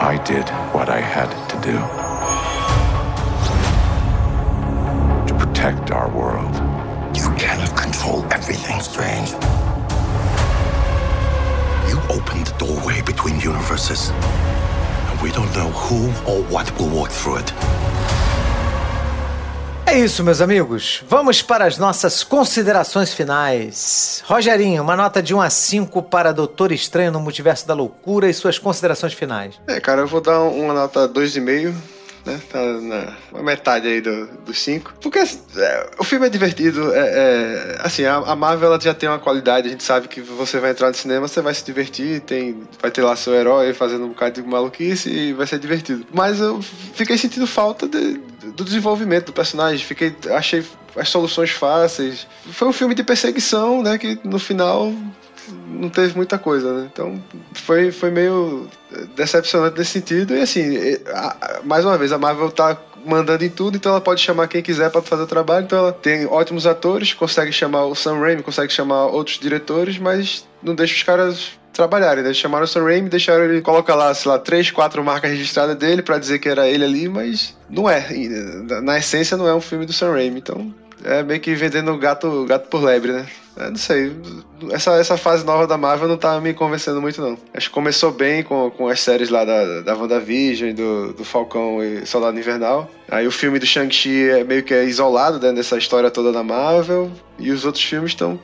I 0.01 0.19
did 0.25 0.49
what 0.73 0.89
I 0.91 1.01
had 1.01 1.31
to 1.49 1.57
do 1.59 2.06
protect 5.57 5.91
our 5.91 6.09
world. 6.11 6.55
You 7.17 7.31
cannot 7.37 7.75
control 7.75 8.25
everything, 8.31 8.79
Strange. 8.81 9.31
You 11.89 11.99
opened 12.11 12.47
the 12.47 12.55
doorway 12.59 13.01
between 13.01 13.41
universes, 13.41 14.11
and 15.09 15.21
we 15.23 15.31
don't 15.33 15.51
know 15.57 15.71
who 15.71 16.09
or 16.31 16.43
what 16.53 16.71
will 16.79 16.91
walk 16.91 17.11
through 17.11 17.39
it. 17.39 17.55
É 19.87 19.99
isso, 19.99 20.23
meus 20.23 20.43
amigos. 20.43 21.03
Vamos 21.09 21.41
para 21.41 21.65
as 21.65 21.79
nossas 21.79 22.23
considerações 22.23 23.15
finais. 23.15 24.23
Rogerinho, 24.27 24.83
uma 24.83 24.97
nota 24.97 25.23
de 25.23 25.35
1 25.35 25.41
a 25.41 25.49
5 25.49 26.03
para 26.03 26.35
Doutor 26.35 26.71
Estranho 26.71 27.13
no 27.13 27.21
Multiverso 27.21 27.67
da 27.67 27.73
Loucura 27.73 28.29
e 28.29 28.35
suas 28.35 28.59
considerações 28.59 29.15
finais. 29.15 29.55
É, 29.67 29.81
cara, 29.81 30.03
eu 30.03 30.07
vou 30.07 30.21
dar 30.21 30.41
uma 30.41 30.75
nota 30.75 31.09
2,5 31.09 31.96
né? 32.27 32.41
Tá 32.51 32.61
na 33.33 33.43
metade 33.43 33.87
aí 33.87 34.01
do, 34.01 34.27
dos 34.45 34.61
cinco. 34.61 34.93
Porque 35.01 35.21
é, 35.21 35.91
o 35.99 36.05
filme 36.05 36.27
é 36.27 36.29
divertido. 36.29 36.93
É, 36.93 36.99
é 36.99 37.77
assim, 37.81 38.05
a, 38.05 38.17
a, 38.17 38.37
Marvel 38.37 38.69
ela 38.69 38.81
já 38.81 38.93
tem 38.93 39.09
uma 39.09 39.19
qualidade. 39.19 39.69
A 39.69 39.71
gente 39.71 39.85
sabe 39.85 40.09
que 40.09 40.21
você 40.21 40.59
vai 40.59 40.73
entrar 40.73 40.89
no 40.89 40.95
cinema, 40.95 41.29
você 41.29 41.41
vai 41.41 41.55
se 41.55 41.65
divertir. 41.65 42.21
Tem, 42.21 42.61
vai 42.83 42.91
ter 42.91 43.03
lá 43.03 43.15
seu 43.15 43.35
herói 43.35 43.73
fazendo 43.73 44.05
um 44.05 44.09
bocado 44.09 44.43
de 44.43 44.47
maluquice 44.47 45.09
e 45.09 45.33
vai 45.33 45.47
ser 45.47 45.59
divertido. 45.59 46.05
Mas 46.13 46.41
eu 46.41 46.61
fiquei 46.61 47.17
sentindo 47.17 47.47
falta 47.47 47.87
de, 47.87 48.21
do 48.55 48.65
desenvolvimento 48.65 49.27
do 49.27 49.33
personagem. 49.33 49.85
Fiquei, 49.85 50.15
achei 50.35 50.65
as 50.97 51.09
soluções 51.09 51.51
fáceis. 51.51 52.27
Foi 52.51 52.67
um 52.67 52.73
filme 52.73 52.95
de 52.95 53.05
perseguição, 53.05 53.83
né? 53.83 53.97
Que 53.99 54.19
no 54.25 54.39
final 54.39 54.93
não 55.53 55.89
teve 55.89 56.17
muita 56.17 56.39
coisa, 56.39 56.73
né? 56.73 56.89
Então 56.93 57.23
foi, 57.53 57.91
foi 57.91 58.11
meio 58.11 58.69
decepcionante 59.15 59.79
nesse 59.79 59.93
sentido. 59.93 60.35
E 60.35 60.43
assim, 60.43 60.79
mais 61.65 61.85
uma 61.85 61.99
vez, 61.99 62.13
a 62.13 62.19
Marvel 62.19 62.51
tá 62.51 62.77
mandando 63.05 63.45
em 63.45 63.49
tudo, 63.49 63.77
então 63.77 63.93
ela 63.93 64.01
pode 64.01 64.21
chamar 64.21 64.49
quem 64.49 64.63
quiser 64.63 64.91
para 64.91 65.03
fazer 65.03 65.23
o 65.23 65.27
trabalho. 65.27 65.65
Então 65.65 65.79
ela 65.79 65.93
tem 65.93 66.27
ótimos 66.27 66.67
atores, 66.67 67.15
consegue 67.15 67.53
chamar 67.53 67.85
o 67.85 67.95
Sam 67.95 68.19
Raimi, 68.19 68.43
consegue 68.43 68.73
chamar 68.73 69.07
outros 69.07 69.39
diretores, 69.39 69.99
mas 69.99 70.47
não 70.63 70.75
deixa 70.75 70.95
os 70.95 71.03
caras 71.03 71.51
trabalharem, 71.73 72.25
né? 72.25 72.33
Chamaram 72.33 72.65
o 72.65 72.69
Sam 72.69 72.85
Raimi, 72.85 73.09
deixaram 73.09 73.45
ele 73.45 73.61
colocar 73.61 73.95
lá, 73.95 74.13
sei 74.15 74.31
lá, 74.31 74.39
três, 74.39 74.71
quatro 74.71 75.05
marcas 75.05 75.31
registradas 75.31 75.77
dele 75.77 76.03
para 76.03 76.19
dizer 76.19 76.39
que 76.39 76.49
era 76.49 76.67
ele 76.67 76.85
ali, 76.85 77.09
mas 77.09 77.57
não 77.69 77.89
é. 77.89 78.09
Na 78.83 78.99
essência 78.99 79.37
não 79.37 79.47
é 79.47 79.55
um 79.55 79.61
filme 79.61 79.87
do 79.87 79.93
Sam 79.93 80.13
Raimi, 80.13 80.39
então 80.39 80.75
é 81.07 81.23
meio 81.23 81.41
que 81.41 81.55
vendendo 81.55 81.97
gato, 81.97 82.45
gato 82.45 82.69
por 82.69 82.83
lebre, 82.83 83.13
né? 83.13 83.27
É, 83.57 83.71
não 83.71 83.77
sei. 83.77 84.15
Essa, 84.71 84.93
essa 84.97 85.17
fase 85.17 85.45
nova 85.45 85.67
da 85.67 85.79
Marvel 85.79 86.09
não 86.09 86.19
tá 86.19 86.39
me 86.41 86.53
convencendo 86.53 87.01
muito, 87.01 87.23
não. 87.23 87.39
Acho 87.55 87.69
que 87.69 87.75
começou 87.75 88.13
bem 88.13 88.43
com, 88.43 88.71
com 88.71 88.89
as 88.89 89.01
séries 89.01 89.31
lá 89.31 89.45
da, 89.45 89.81
da 89.81 89.97
WandaVision, 89.97 90.75
do, 90.75 91.15
do 91.15 91.25
Falcão 91.25 91.83
e 91.83 92.05
Soldado 92.05 92.39
Invernal. 92.39 92.91
Aí 93.09 93.27
o 93.27 93.31
filme 93.31 93.59
do 93.59 93.65
Shang-Chi 93.65 94.29
é 94.29 94.45
meio 94.45 94.63
que 94.63 94.75
é 94.75 94.85
isolado 94.85 95.39
dentro 95.39 95.57
dessa 95.57 95.79
história 95.79 96.11
toda 96.11 96.33
da 96.33 96.43
Marvel. 96.43 97.11
E 97.39 97.51
os 97.51 97.65
outros 97.65 97.85
filmes 97.85 98.11
estão. 98.11 98.39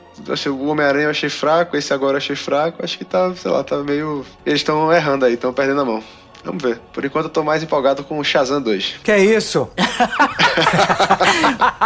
O 0.47 0.67
Homem-Aranha 0.67 1.05
eu 1.05 1.11
achei 1.11 1.29
fraco, 1.29 1.77
esse 1.77 1.93
agora 1.93 2.13
eu 2.13 2.17
achei 2.17 2.35
fraco. 2.35 2.83
Acho 2.83 2.97
que 2.97 3.05
tá, 3.05 3.33
sei 3.35 3.51
lá, 3.51 3.63
tá 3.63 3.77
meio. 3.77 4.25
Eles 4.45 4.61
estão 4.61 4.91
errando 4.91 5.25
aí, 5.25 5.33
estão 5.33 5.53
perdendo 5.53 5.81
a 5.81 5.85
mão. 5.85 6.03
Vamos 6.43 6.61
ver. 6.61 6.79
Por 6.91 7.05
enquanto 7.05 7.25
eu 7.25 7.31
tô 7.31 7.43
mais 7.43 7.63
empolgado 7.63 8.03
com 8.03 8.19
o 8.19 8.23
Shazam 8.23 8.61
2. 8.61 8.99
Que 9.03 9.11
é 9.11 9.23
isso? 9.23 9.69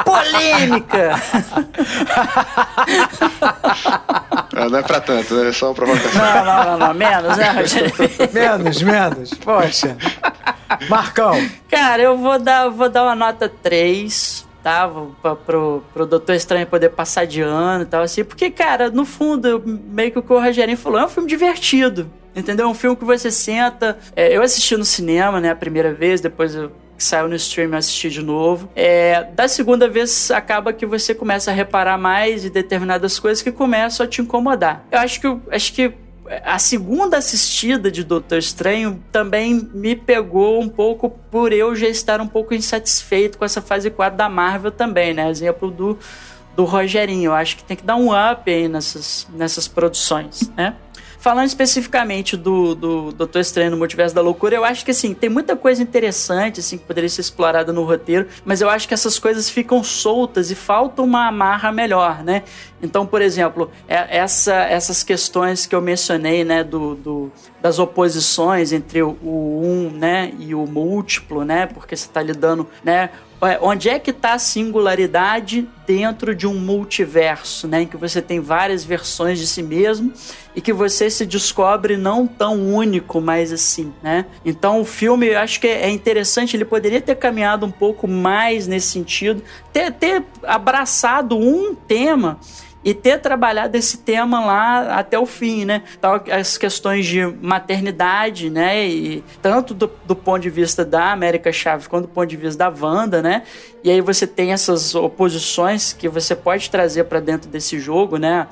Polêmica! 0.03 1.21
não, 4.53 4.69
não 4.69 4.79
é 4.79 4.81
pra 4.81 4.99
tanto, 4.99 5.35
né? 5.35 5.49
é 5.49 5.51
só 5.51 5.67
uma 5.67 5.75
provocação. 5.75 6.21
Não, 6.21 6.45
não, 6.45 6.65
não, 6.65 6.77
não. 6.87 6.93
Menos, 6.93 7.37
né, 7.37 7.53
menos, 8.33 8.81
menos. 8.81 9.33
Poxa. 9.35 9.95
Marcão. 10.89 11.47
Cara, 11.69 12.01
eu 12.01 12.17
vou 12.17 12.39
dar, 12.39 12.69
vou 12.69 12.89
dar 12.89 13.03
uma 13.03 13.15
nota 13.15 13.47
3 13.47 14.47
tá? 14.67 14.91
Pra, 15.21 15.33
pro, 15.33 15.81
pro 15.93 16.05
Doutor 16.05 16.35
Estranho 16.35 16.67
poder 16.67 16.89
passar 16.89 17.25
de 17.25 17.41
ano 17.41 17.83
e 17.83 17.85
tal, 17.85 18.01
assim. 18.01 18.25
Porque, 18.25 18.51
cara, 18.51 18.89
no 18.89 19.05
fundo, 19.05 19.63
meio 19.65 20.11
que 20.11 20.19
o 20.19 20.21
que 20.21 20.33
o 20.33 20.41
Rogerinho 20.41 20.77
falou, 20.77 20.99
é 20.99 21.05
um 21.05 21.09
filme 21.09 21.29
divertido. 21.29 22.11
Entendeu? 22.37 22.67
É 22.67 22.69
um 22.69 22.73
filme 22.73 22.95
que 22.95 23.03
você 23.03 23.31
senta. 23.31 23.97
É, 24.15 24.35
eu 24.35 24.43
assisti 24.43 24.77
no 24.77 24.85
cinema, 24.85 25.41
né, 25.41 25.49
a 25.49 25.55
primeira 25.55 25.91
vez, 25.93 26.21
depois 26.21 26.53
eu 26.53 26.71
que 26.97 27.03
saiu 27.03 27.27
no 27.27 27.35
stream 27.35 27.69
eu 27.69 27.77
assisti 27.77 28.09
de 28.09 28.23
novo. 28.23 28.69
É, 28.75 29.23
da 29.35 29.47
segunda 29.47 29.87
vez 29.87 30.31
acaba 30.31 30.73
que 30.73 30.85
você 30.85 31.13
começa 31.13 31.51
a 31.51 31.53
reparar 31.53 31.97
mais 31.97 32.43
em 32.43 32.49
determinadas 32.49 33.19
coisas 33.19 33.43
que 33.43 33.51
começam 33.51 34.03
a 34.03 34.09
te 34.09 34.19
incomodar. 34.21 34.83
Eu 34.91 34.99
acho 34.99 35.21
que 35.21 35.37
acho 35.51 35.73
que 35.73 35.93
a 36.43 36.59
segunda 36.59 37.17
assistida 37.17 37.89
de 37.89 38.03
Doutor 38.03 38.39
Estranho 38.39 39.01
também 39.11 39.69
me 39.73 39.95
pegou 39.95 40.59
um 40.59 40.67
pouco 40.67 41.09
por 41.31 41.53
eu 41.53 41.75
já 41.75 41.87
estar 41.87 42.19
um 42.19 42.27
pouco 42.27 42.53
insatisfeito 42.53 43.37
com 43.37 43.45
essa 43.45 43.61
fase 43.61 43.89
4 43.89 44.17
da 44.17 44.27
Marvel 44.27 44.71
também, 44.71 45.13
né? 45.13 45.29
Exemplo 45.29 45.71
do, 45.71 45.97
do 46.55 46.65
Rogerinho. 46.65 47.29
Eu 47.29 47.33
acho 47.33 47.55
que 47.55 47.63
tem 47.63 47.77
que 47.77 47.83
dar 47.83 47.95
um 47.95 48.09
up 48.09 48.51
aí 48.51 48.67
nessas, 48.67 49.27
nessas 49.33 49.67
produções, 49.67 50.51
né? 50.57 50.75
Falando 51.19 51.47
especificamente 51.47 52.37
do, 52.37 52.75
do 52.75 53.11
Doutor 53.11 53.39
Estranho 53.39 53.71
no 53.71 53.77
Multiverso 53.77 54.13
da 54.13 54.21
Loucura, 54.21 54.55
eu 54.55 54.63
acho 54.63 54.85
que 54.85 54.91
assim, 54.91 55.13
tem 55.13 55.29
muita 55.29 55.55
coisa 55.55 55.81
interessante 55.81 56.59
assim, 56.59 56.77
que 56.77 56.85
poderia 56.85 57.09
ser 57.09 57.21
explorada 57.21 57.73
no 57.73 57.83
roteiro, 57.83 58.27
mas 58.45 58.61
eu 58.61 58.69
acho 58.69 58.87
que 58.87 58.93
essas 58.93 59.17
coisas 59.17 59.49
ficam 59.49 59.83
soltas 59.83 60.51
e 60.51 60.55
falta 60.55 61.01
uma 61.01 61.27
amarra 61.27 61.71
melhor, 61.71 62.23
né? 62.23 62.43
Então, 62.81 63.05
por 63.05 63.21
exemplo, 63.21 63.71
é, 63.87 64.17
essa, 64.17 64.53
essas 64.53 65.03
questões 65.03 65.65
que 65.65 65.73
eu 65.73 65.81
mencionei, 65.81 66.43
né, 66.43 66.63
do, 66.63 66.93
do 66.95 67.31
das 67.59 67.79
oposições 67.79 68.71
entre 68.71 69.01
o, 69.01 69.17
o 69.21 69.61
um, 69.63 69.89
né, 69.89 70.31
e 70.37 70.53
o 70.53 70.65
múltiplo, 70.67 71.43
né, 71.43 71.65
porque 71.65 71.95
você 71.95 72.05
está 72.05 72.21
lidando, 72.21 72.67
né, 72.83 73.09
onde 73.61 73.89
é 73.89 73.99
que 73.99 74.11
está 74.11 74.33
a 74.33 74.39
singularidade 74.39 75.67
dentro 75.85 76.35
de 76.35 76.47
um 76.47 76.55
multiverso, 76.55 77.67
né, 77.67 77.83
em 77.83 77.87
que 77.87 77.95
você 77.95 78.21
tem 78.21 78.39
várias 78.39 78.83
versões 78.83 79.39
de 79.39 79.47
si 79.47 79.61
mesmo 79.61 80.11
e 80.55 80.59
que 80.59 80.73
você 80.73 81.09
se 81.09 81.25
descobre 81.25 81.95
não 81.95 82.25
tão 82.25 82.73
único, 82.73 83.21
mas 83.21 83.53
assim, 83.53 83.93
né? 84.01 84.25
Então 84.43 84.81
o 84.81 84.85
filme, 84.85 85.27
eu 85.27 85.39
acho 85.39 85.59
que 85.61 85.67
é 85.67 85.89
interessante, 85.89 86.57
ele 86.57 86.65
poderia 86.65 86.99
ter 86.99 87.15
caminhado 87.15 87.65
um 87.65 87.71
pouco 87.71 88.07
mais 88.07 88.67
nesse 88.67 88.87
sentido, 88.87 89.43
ter, 89.71 89.91
ter 89.93 90.23
abraçado 90.43 91.37
um 91.37 91.75
tema 91.75 92.39
e 92.83 92.93
ter 92.93 93.19
trabalhado 93.19 93.75
esse 93.75 93.97
tema 93.97 94.45
lá 94.45 94.97
até 94.97 95.17
o 95.19 95.25
fim, 95.25 95.65
né? 95.65 95.83
Então, 95.97 96.21
as 96.31 96.57
questões 96.57 97.05
de 97.05 97.25
maternidade, 97.25 98.49
né? 98.49 98.87
E 98.87 99.23
tanto 99.41 99.73
do, 99.73 99.91
do 100.05 100.15
ponto 100.15 100.41
de 100.41 100.49
vista 100.49 100.85
da 100.85 101.11
América 101.11 101.51
Chaves 101.51 101.87
quanto 101.87 102.03
do 102.03 102.13
ponto 102.13 102.27
de 102.27 102.37
vista 102.37 102.57
da 102.57 102.69
Wanda, 102.69 103.21
né? 103.21 103.43
E 103.83 103.91
aí 103.91 103.99
você 103.99 104.25
tem 104.25 104.53
essas 104.53 104.95
oposições 104.95 105.91
que 105.91 106.07
você 106.07 106.35
pode 106.35 106.69
trazer 106.69 107.05
para 107.05 107.19
dentro 107.19 107.49
desse 107.49 107.79
jogo, 107.79 108.17
né? 108.17 108.47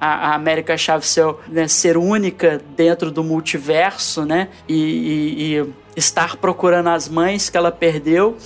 A, 0.00 0.30
a 0.30 0.34
América 0.34 0.76
Chaves 0.76 1.08
ser, 1.08 1.34
né, 1.48 1.68
ser 1.68 1.96
única 1.96 2.60
dentro 2.76 3.10
do 3.10 3.22
multiverso, 3.22 4.24
né? 4.24 4.48
E, 4.68 4.74
e, 4.74 5.58
e 5.58 5.74
estar 5.96 6.36
procurando 6.36 6.88
as 6.88 7.08
mães 7.08 7.48
que 7.48 7.56
ela 7.56 7.70
perdeu 7.70 8.36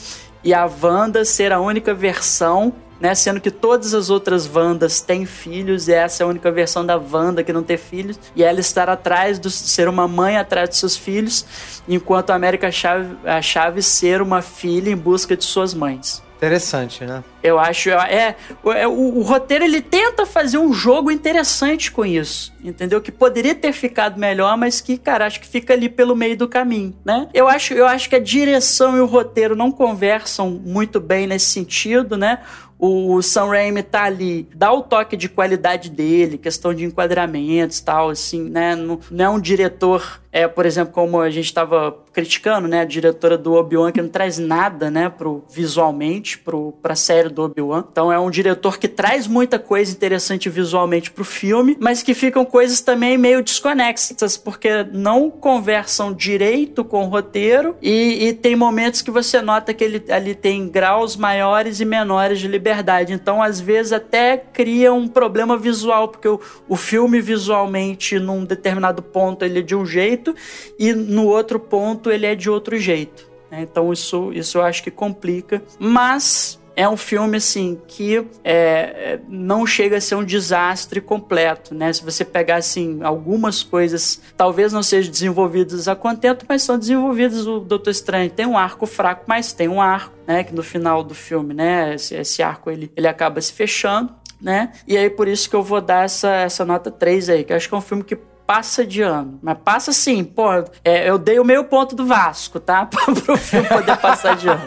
e 0.42 0.54
a 0.54 0.68
Wanda 0.82 1.24
ser 1.24 1.52
a 1.52 1.60
única 1.60 1.92
versão 1.92 2.72
né? 3.00 3.14
Sendo 3.14 3.40
que 3.40 3.50
todas 3.50 3.94
as 3.94 4.10
outras 4.10 4.48
Wandas 4.54 5.00
têm 5.00 5.24
filhos 5.24 5.88
e 5.88 5.92
essa 5.92 6.22
é 6.22 6.24
a 6.24 6.28
única 6.28 6.52
versão 6.52 6.84
da 6.84 6.96
Wanda 6.96 7.42
que 7.42 7.52
não 7.52 7.62
tem 7.62 7.76
filhos. 7.76 8.20
E 8.36 8.44
ela 8.44 8.60
estar 8.60 8.88
atrás 8.88 9.40
de 9.40 9.50
ser 9.50 9.88
uma 9.88 10.06
mãe 10.06 10.36
atrás 10.36 10.68
de 10.68 10.76
seus 10.76 10.96
filhos, 10.96 11.82
enquanto 11.88 12.30
a 12.30 12.34
América 12.34 12.70
Chave, 12.70 13.16
a 13.24 13.40
Chave 13.40 13.82
ser 13.82 14.20
uma 14.20 14.42
filha 14.42 14.90
em 14.90 14.96
busca 14.96 15.36
de 15.36 15.44
suas 15.44 15.72
mães. 15.72 16.22
Interessante, 16.36 17.04
né? 17.04 17.22
Eu 17.42 17.58
acho. 17.58 17.90
É, 17.90 18.36
é 18.74 18.88
o, 18.88 19.18
o, 19.18 19.22
roteiro 19.22 19.64
ele 19.64 19.80
tenta 19.80 20.26
fazer 20.26 20.58
um 20.58 20.72
jogo 20.72 21.10
interessante 21.10 21.90
com 21.90 22.04
isso. 22.04 22.52
Entendeu? 22.62 23.00
Que 23.00 23.10
poderia 23.10 23.54
ter 23.54 23.72
ficado 23.72 24.18
melhor, 24.18 24.56
mas 24.56 24.80
que, 24.80 24.98
cara, 24.98 25.26
acho 25.26 25.40
que 25.40 25.46
fica 25.46 25.72
ali 25.72 25.88
pelo 25.88 26.14
meio 26.14 26.36
do 26.36 26.46
caminho, 26.46 26.94
né? 27.04 27.28
Eu 27.32 27.48
acho, 27.48 27.72
eu 27.72 27.86
acho 27.86 28.08
que 28.08 28.16
a 28.16 28.20
direção 28.20 28.96
e 28.96 29.00
o 29.00 29.06
roteiro 29.06 29.56
não 29.56 29.72
conversam 29.72 30.50
muito 30.50 31.00
bem 31.00 31.26
nesse 31.26 31.46
sentido, 31.46 32.16
né? 32.16 32.40
o 32.82 33.20
Sam 33.20 33.48
Raimi 33.48 33.82
tá 33.82 34.04
ali, 34.04 34.48
dá 34.54 34.72
o 34.72 34.80
toque 34.80 35.14
de 35.14 35.28
qualidade 35.28 35.90
dele, 35.90 36.38
questão 36.38 36.72
de 36.72 36.82
enquadramentos 36.82 37.78
tal, 37.80 38.08
assim, 38.08 38.48
né? 38.48 38.74
Não, 38.74 38.98
não 39.10 39.24
é 39.24 39.28
um 39.28 39.38
diretor 39.38 40.20
é, 40.32 40.46
por 40.46 40.64
exemplo, 40.64 40.92
como 40.92 41.20
a 41.20 41.28
gente 41.28 41.46
estava 41.46 41.96
criticando, 42.12 42.68
né, 42.68 42.80
a 42.80 42.84
diretora 42.84 43.36
do 43.36 43.54
Obi-Wan 43.54 43.90
que 43.90 44.00
não 44.00 44.08
traz 44.08 44.38
nada, 44.38 44.88
né, 44.90 45.08
pro 45.08 45.44
visualmente 45.50 46.38
pro 46.38 46.72
pra 46.80 46.94
série 46.94 47.28
do 47.30 47.42
Obi-Wan. 47.42 47.84
Então 47.90 48.12
é 48.12 48.18
um 48.18 48.30
diretor 48.30 48.78
que 48.78 48.88
traz 48.88 49.26
muita 49.26 49.58
coisa 49.58 49.92
interessante 49.92 50.48
visualmente 50.48 51.10
pro 51.10 51.24
filme, 51.24 51.76
mas 51.80 52.02
que 52.02 52.14
ficam 52.14 52.44
coisas 52.44 52.80
também 52.80 53.16
meio 53.16 53.42
desconexas, 53.42 54.36
porque 54.36 54.84
não 54.92 55.30
conversam 55.30 56.12
direito 56.12 56.84
com 56.84 57.04
o 57.04 57.08
roteiro 57.08 57.76
e, 57.80 58.28
e 58.28 58.32
tem 58.32 58.56
momentos 58.56 59.02
que 59.02 59.10
você 59.10 59.40
nota 59.40 59.72
que 59.72 59.84
ele 59.84 60.04
ali 60.10 60.34
tem 60.34 60.68
graus 60.68 61.16
maiores 61.16 61.80
e 61.80 61.84
menores 61.84 62.38
de 62.38 62.48
liberdade. 62.48 63.12
Então, 63.12 63.42
às 63.42 63.60
vezes 63.60 63.92
até 63.92 64.36
cria 64.36 64.92
um 64.92 65.06
problema 65.08 65.56
visual, 65.56 66.08
porque 66.08 66.28
o, 66.28 66.40
o 66.68 66.76
filme 66.76 67.20
visualmente 67.20 68.18
num 68.18 68.44
determinado 68.44 69.02
ponto 69.02 69.44
ele 69.44 69.60
é 69.60 69.62
de 69.62 69.74
um 69.74 69.84
jeito 69.84 70.34
e 70.78 70.92
no 70.92 71.26
outro 71.26 71.58
ponto 71.58 72.10
ele 72.10 72.26
é 72.26 72.34
de 72.34 72.50
outro 72.50 72.76
jeito. 72.76 73.30
Né? 73.50 73.62
Então 73.62 73.92
isso, 73.92 74.32
isso 74.32 74.58
eu 74.58 74.62
acho 74.62 74.82
que 74.82 74.90
complica. 74.90 75.62
Mas 75.78 76.58
é 76.76 76.88
um 76.88 76.96
filme 76.96 77.36
assim 77.36 77.80
que 77.86 78.18
é, 78.42 78.52
é, 78.52 79.20
não 79.28 79.66
chega 79.66 79.96
a 79.96 80.00
ser 80.00 80.14
um 80.14 80.24
desastre 80.24 81.00
completo, 81.00 81.74
né? 81.74 81.92
Se 81.92 82.04
você 82.04 82.24
pegar 82.24 82.56
assim 82.56 83.00
algumas 83.02 83.62
coisas, 83.62 84.20
talvez 84.36 84.72
não 84.72 84.82
sejam 84.82 85.10
desenvolvidas 85.10 85.88
a 85.88 85.94
contento, 85.94 86.46
mas 86.48 86.62
são 86.62 86.78
desenvolvidas. 86.78 87.46
O 87.46 87.60
Doutor 87.60 87.90
Estranho 87.90 88.30
tem 88.30 88.46
um 88.46 88.56
arco 88.56 88.86
fraco, 88.86 89.24
mas 89.26 89.52
tem 89.52 89.68
um 89.68 89.80
arco, 89.80 90.14
né? 90.26 90.44
Que 90.44 90.54
no 90.54 90.62
final 90.62 91.02
do 91.02 91.14
filme, 91.14 91.54
né? 91.54 91.94
Esse, 91.94 92.14
esse 92.14 92.42
arco 92.42 92.70
ele, 92.70 92.90
ele 92.96 93.08
acaba 93.08 93.40
se 93.40 93.52
fechando. 93.52 94.20
Né? 94.40 94.72
E 94.88 94.96
aí 94.96 95.10
por 95.10 95.28
isso 95.28 95.50
que 95.50 95.54
eu 95.54 95.62
vou 95.62 95.82
dar 95.82 96.06
essa, 96.06 96.30
essa 96.30 96.64
nota 96.64 96.90
3 96.90 97.28
aí, 97.28 97.44
que 97.44 97.52
eu 97.52 97.58
acho 97.58 97.68
que 97.68 97.74
é 97.74 97.76
um 97.76 97.82
filme 97.82 98.02
que 98.02 98.16
passa 98.50 98.84
de 98.84 99.00
ano. 99.00 99.38
Mas 99.40 99.58
passa 99.64 99.92
sim, 99.92 100.24
pô. 100.24 100.48
É, 100.84 101.08
eu 101.08 101.16
dei 101.16 101.38
o 101.38 101.44
meio 101.44 101.62
ponto 101.66 101.94
do 101.94 102.04
Vasco, 102.04 102.58
tá? 102.58 102.84
Pro 103.24 103.36
filme 103.36 103.68
poder 103.68 103.96
passar 103.98 104.34
de 104.34 104.48
ano. 104.48 104.60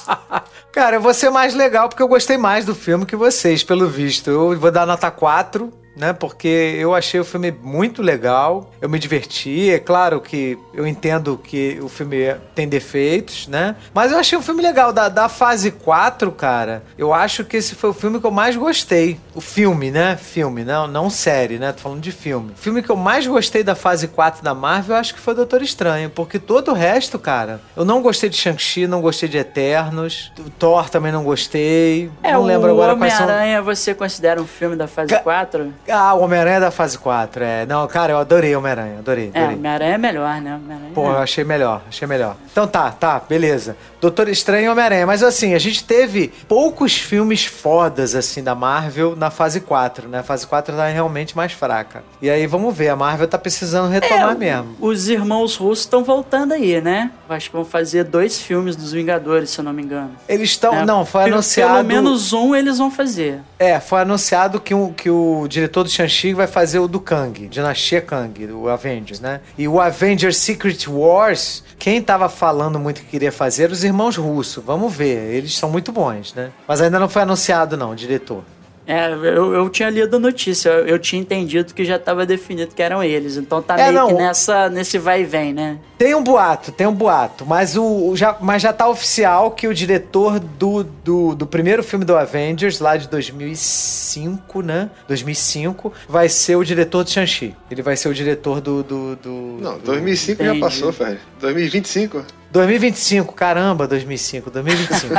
Cara, 0.72 0.96
eu 0.96 1.00
vou 1.00 1.14
ser 1.14 1.30
mais 1.30 1.54
legal 1.54 1.88
porque 1.88 2.02
eu 2.02 2.08
gostei 2.08 2.36
mais 2.36 2.64
do 2.64 2.74
filme 2.74 3.06
que 3.06 3.16
vocês, 3.16 3.64
pelo 3.64 3.88
visto. 3.88 4.30
Eu 4.30 4.58
vou 4.58 4.70
dar 4.70 4.86
nota 4.86 5.10
4 5.10 5.72
né? 5.98 6.12
Porque 6.12 6.76
eu 6.78 6.94
achei 6.94 7.18
o 7.20 7.24
filme 7.24 7.50
muito 7.50 8.00
legal, 8.00 8.70
eu 8.80 8.88
me 8.88 8.98
diverti. 8.98 9.70
É 9.70 9.78
claro 9.78 10.20
que 10.20 10.58
eu 10.72 10.86
entendo 10.86 11.36
que 11.36 11.78
o 11.82 11.88
filme 11.88 12.34
tem 12.54 12.68
defeitos, 12.68 13.48
né? 13.48 13.76
Mas 13.92 14.12
eu 14.12 14.18
achei 14.18 14.38
um 14.38 14.42
filme 14.42 14.62
legal. 14.62 14.92
Da, 14.92 15.08
da 15.08 15.28
fase 15.28 15.70
4, 15.70 16.30
cara, 16.32 16.82
eu 16.96 17.12
acho 17.12 17.44
que 17.44 17.56
esse 17.56 17.74
foi 17.74 17.90
o 17.90 17.94
filme 17.94 18.20
que 18.20 18.26
eu 18.26 18.30
mais 18.30 18.56
gostei. 18.56 19.18
O 19.34 19.40
filme, 19.40 19.90
né? 19.90 20.16
Filme, 20.16 20.64
não, 20.64 20.86
não 20.86 21.10
série, 21.10 21.58
né? 21.58 21.72
Tô 21.72 21.80
falando 21.80 22.00
de 22.00 22.12
filme. 22.12 22.52
O 22.52 22.56
filme 22.56 22.82
que 22.82 22.90
eu 22.90 22.96
mais 22.96 23.26
gostei 23.26 23.62
da 23.62 23.74
fase 23.74 24.08
4 24.08 24.42
da 24.42 24.54
Marvel, 24.54 24.96
eu 24.96 25.00
acho 25.00 25.14
que 25.14 25.20
foi 25.20 25.34
Doutor 25.34 25.62
Estranho. 25.62 26.10
Porque 26.10 26.38
todo 26.38 26.70
o 26.70 26.74
resto, 26.74 27.18
cara, 27.18 27.60
eu 27.76 27.84
não 27.84 28.00
gostei 28.00 28.30
de 28.30 28.36
Shang-Chi, 28.36 28.86
não 28.86 29.00
gostei 29.00 29.28
de 29.28 29.38
Eternos. 29.38 30.32
O 30.38 30.50
Thor 30.50 30.88
também 30.88 31.10
não 31.12 31.24
gostei. 31.24 32.10
É, 32.22 32.32
não 32.32 32.44
lembro 32.44 32.70
agora 32.70 32.96
quais 32.96 33.12
são. 33.12 33.26
Homem-Aranha 33.26 33.62
você 33.62 33.94
considera 33.94 34.40
um 34.40 34.46
filme 34.46 34.76
da 34.76 34.86
fase 34.86 35.08
Ca 35.08 35.20
4? 35.20 35.72
Ah, 35.90 36.14
o 36.14 36.22
Homem-Aranha 36.22 36.60
da 36.60 36.70
fase 36.70 36.98
4, 36.98 37.42
é. 37.42 37.66
Não, 37.66 37.86
cara, 37.88 38.12
eu 38.12 38.18
adorei 38.18 38.54
Homem-Aranha, 38.54 38.98
adorei, 38.98 39.30
é, 39.32 39.38
adorei. 39.38 39.54
É, 39.54 39.58
Homem-Aranha 39.58 39.94
é 39.94 39.98
melhor, 39.98 40.40
né? 40.40 40.60
Pô, 40.94 41.06
é. 41.06 41.14
eu 41.14 41.18
achei 41.18 41.44
melhor, 41.44 41.82
achei 41.88 42.06
melhor. 42.06 42.36
Então 42.50 42.66
tá, 42.66 42.90
tá, 42.90 43.20
beleza. 43.26 43.76
Doutor 44.00 44.28
Estranho 44.28 44.66
e 44.66 44.68
Homem-Aranha. 44.68 45.06
Mas 45.06 45.22
assim, 45.22 45.54
a 45.54 45.58
gente 45.58 45.84
teve 45.84 46.32
poucos 46.46 46.96
filmes 46.96 47.44
fodas, 47.44 48.14
assim, 48.14 48.42
da 48.42 48.54
Marvel 48.54 49.16
na 49.16 49.30
fase 49.30 49.60
4, 49.60 50.08
né? 50.08 50.20
A 50.20 50.22
fase 50.22 50.46
4 50.46 50.74
tá 50.74 50.86
realmente 50.86 51.36
mais 51.36 51.52
fraca. 51.52 52.02
E 52.22 52.30
aí, 52.30 52.46
vamos 52.46 52.76
ver, 52.76 52.88
a 52.88 52.96
Marvel 52.96 53.26
tá 53.26 53.38
precisando 53.38 53.90
retomar 53.90 54.32
é, 54.32 54.34
mesmo. 54.34 54.76
Os 54.80 55.08
irmãos 55.08 55.56
russos 55.56 55.84
estão 55.84 56.04
voltando 56.04 56.52
aí, 56.52 56.80
né? 56.80 57.10
Acho 57.28 57.50
que 57.50 57.56
vão 57.56 57.64
fazer 57.64 58.04
dois 58.04 58.40
filmes 58.40 58.76
dos 58.76 58.92
Vingadores, 58.92 59.50
se 59.50 59.58
eu 59.58 59.64
não 59.64 59.72
me 59.72 59.82
engano. 59.82 60.12
Eles 60.28 60.50
estão. 60.50 60.74
É, 60.74 60.84
não, 60.84 61.04
foi 61.04 61.24
anunciado. 61.24 61.74
Pelo 61.74 61.84
menos 61.84 62.32
um 62.32 62.54
eles 62.54 62.78
vão 62.78 62.90
fazer. 62.90 63.40
É, 63.58 63.80
foi 63.80 64.00
anunciado 64.00 64.60
que, 64.60 64.72
o, 64.72 64.92
que 64.92 65.10
o 65.10 65.46
diretor 65.48 65.82
do 65.82 65.90
Shang-Chi 65.90 66.32
vai 66.32 66.46
fazer 66.46 66.78
o 66.78 66.88
do 66.88 67.00
Kang, 67.00 67.48
Dinastia 67.48 68.00
Kang, 68.00 68.46
o 68.52 68.68
Avengers, 68.68 69.20
né? 69.20 69.40
E 69.56 69.66
o 69.66 69.80
Avengers 69.80 70.36
Secret 70.36 70.86
Wars, 70.88 71.64
quem 71.78 72.00
tava 72.00 72.28
falando 72.28 72.78
muito 72.78 73.00
que 73.00 73.06
queria 73.08 73.32
fazer, 73.32 73.70
os 73.70 73.84
irmãos 73.88 74.16
russos. 74.16 74.62
Vamos 74.64 74.94
ver, 74.94 75.34
eles 75.34 75.56
são 75.56 75.70
muito 75.70 75.90
bons, 75.90 76.34
né? 76.34 76.50
Mas 76.66 76.80
ainda 76.80 76.98
não 76.98 77.08
foi 77.08 77.22
anunciado, 77.22 77.76
não, 77.76 77.94
diretor. 77.94 78.44
É, 78.88 79.12
eu, 79.12 79.52
eu 79.52 79.68
tinha 79.68 79.90
lido 79.90 80.16
a 80.16 80.18
notícia, 80.18 80.70
eu, 80.70 80.86
eu 80.86 80.98
tinha 80.98 81.20
entendido 81.20 81.74
que 81.74 81.84
já 81.84 81.96
estava 81.96 82.24
definido 82.24 82.74
que 82.74 82.82
eram 82.82 83.04
eles. 83.04 83.36
Então 83.36 83.60
tá 83.60 83.78
é, 83.78 83.90
meio 83.90 83.92
não, 83.92 84.08
que 84.08 84.14
nessa, 84.14 84.70
nesse 84.70 84.96
vai 84.96 85.20
e 85.20 85.24
vem, 85.24 85.52
né? 85.52 85.78
Tem 85.98 86.14
um 86.14 86.22
boato, 86.24 86.72
tem 86.72 86.86
um 86.86 86.94
boato, 86.94 87.44
mas, 87.44 87.76
o, 87.76 88.16
já, 88.16 88.38
mas 88.40 88.62
já 88.62 88.72
tá 88.72 88.88
oficial 88.88 89.50
que 89.50 89.68
o 89.68 89.74
diretor 89.74 90.40
do, 90.40 90.84
do, 90.84 91.34
do 91.34 91.46
primeiro 91.46 91.82
filme 91.82 92.04
do 92.04 92.16
Avengers, 92.16 92.80
lá 92.80 92.96
de 92.96 93.08
2005, 93.08 94.62
né? 94.62 94.90
2005, 95.06 95.92
vai 96.08 96.30
ser 96.30 96.56
o 96.56 96.64
diretor 96.64 97.04
do 97.04 97.10
Shang-Chi. 97.10 97.54
Ele 97.70 97.82
vai 97.82 97.94
ser 97.94 98.08
o 98.08 98.14
diretor 98.14 98.62
do. 98.62 98.82
do, 98.82 99.16
do 99.16 99.58
Não, 99.60 99.78
2005 99.80 100.42
do... 100.42 100.46
já 100.46 100.58
passou, 100.58 100.92
velho. 100.92 101.18
2025? 101.40 102.24
2025, 102.50 103.34
caramba, 103.34 103.86
2005, 103.86 104.50
2025. 104.50 105.14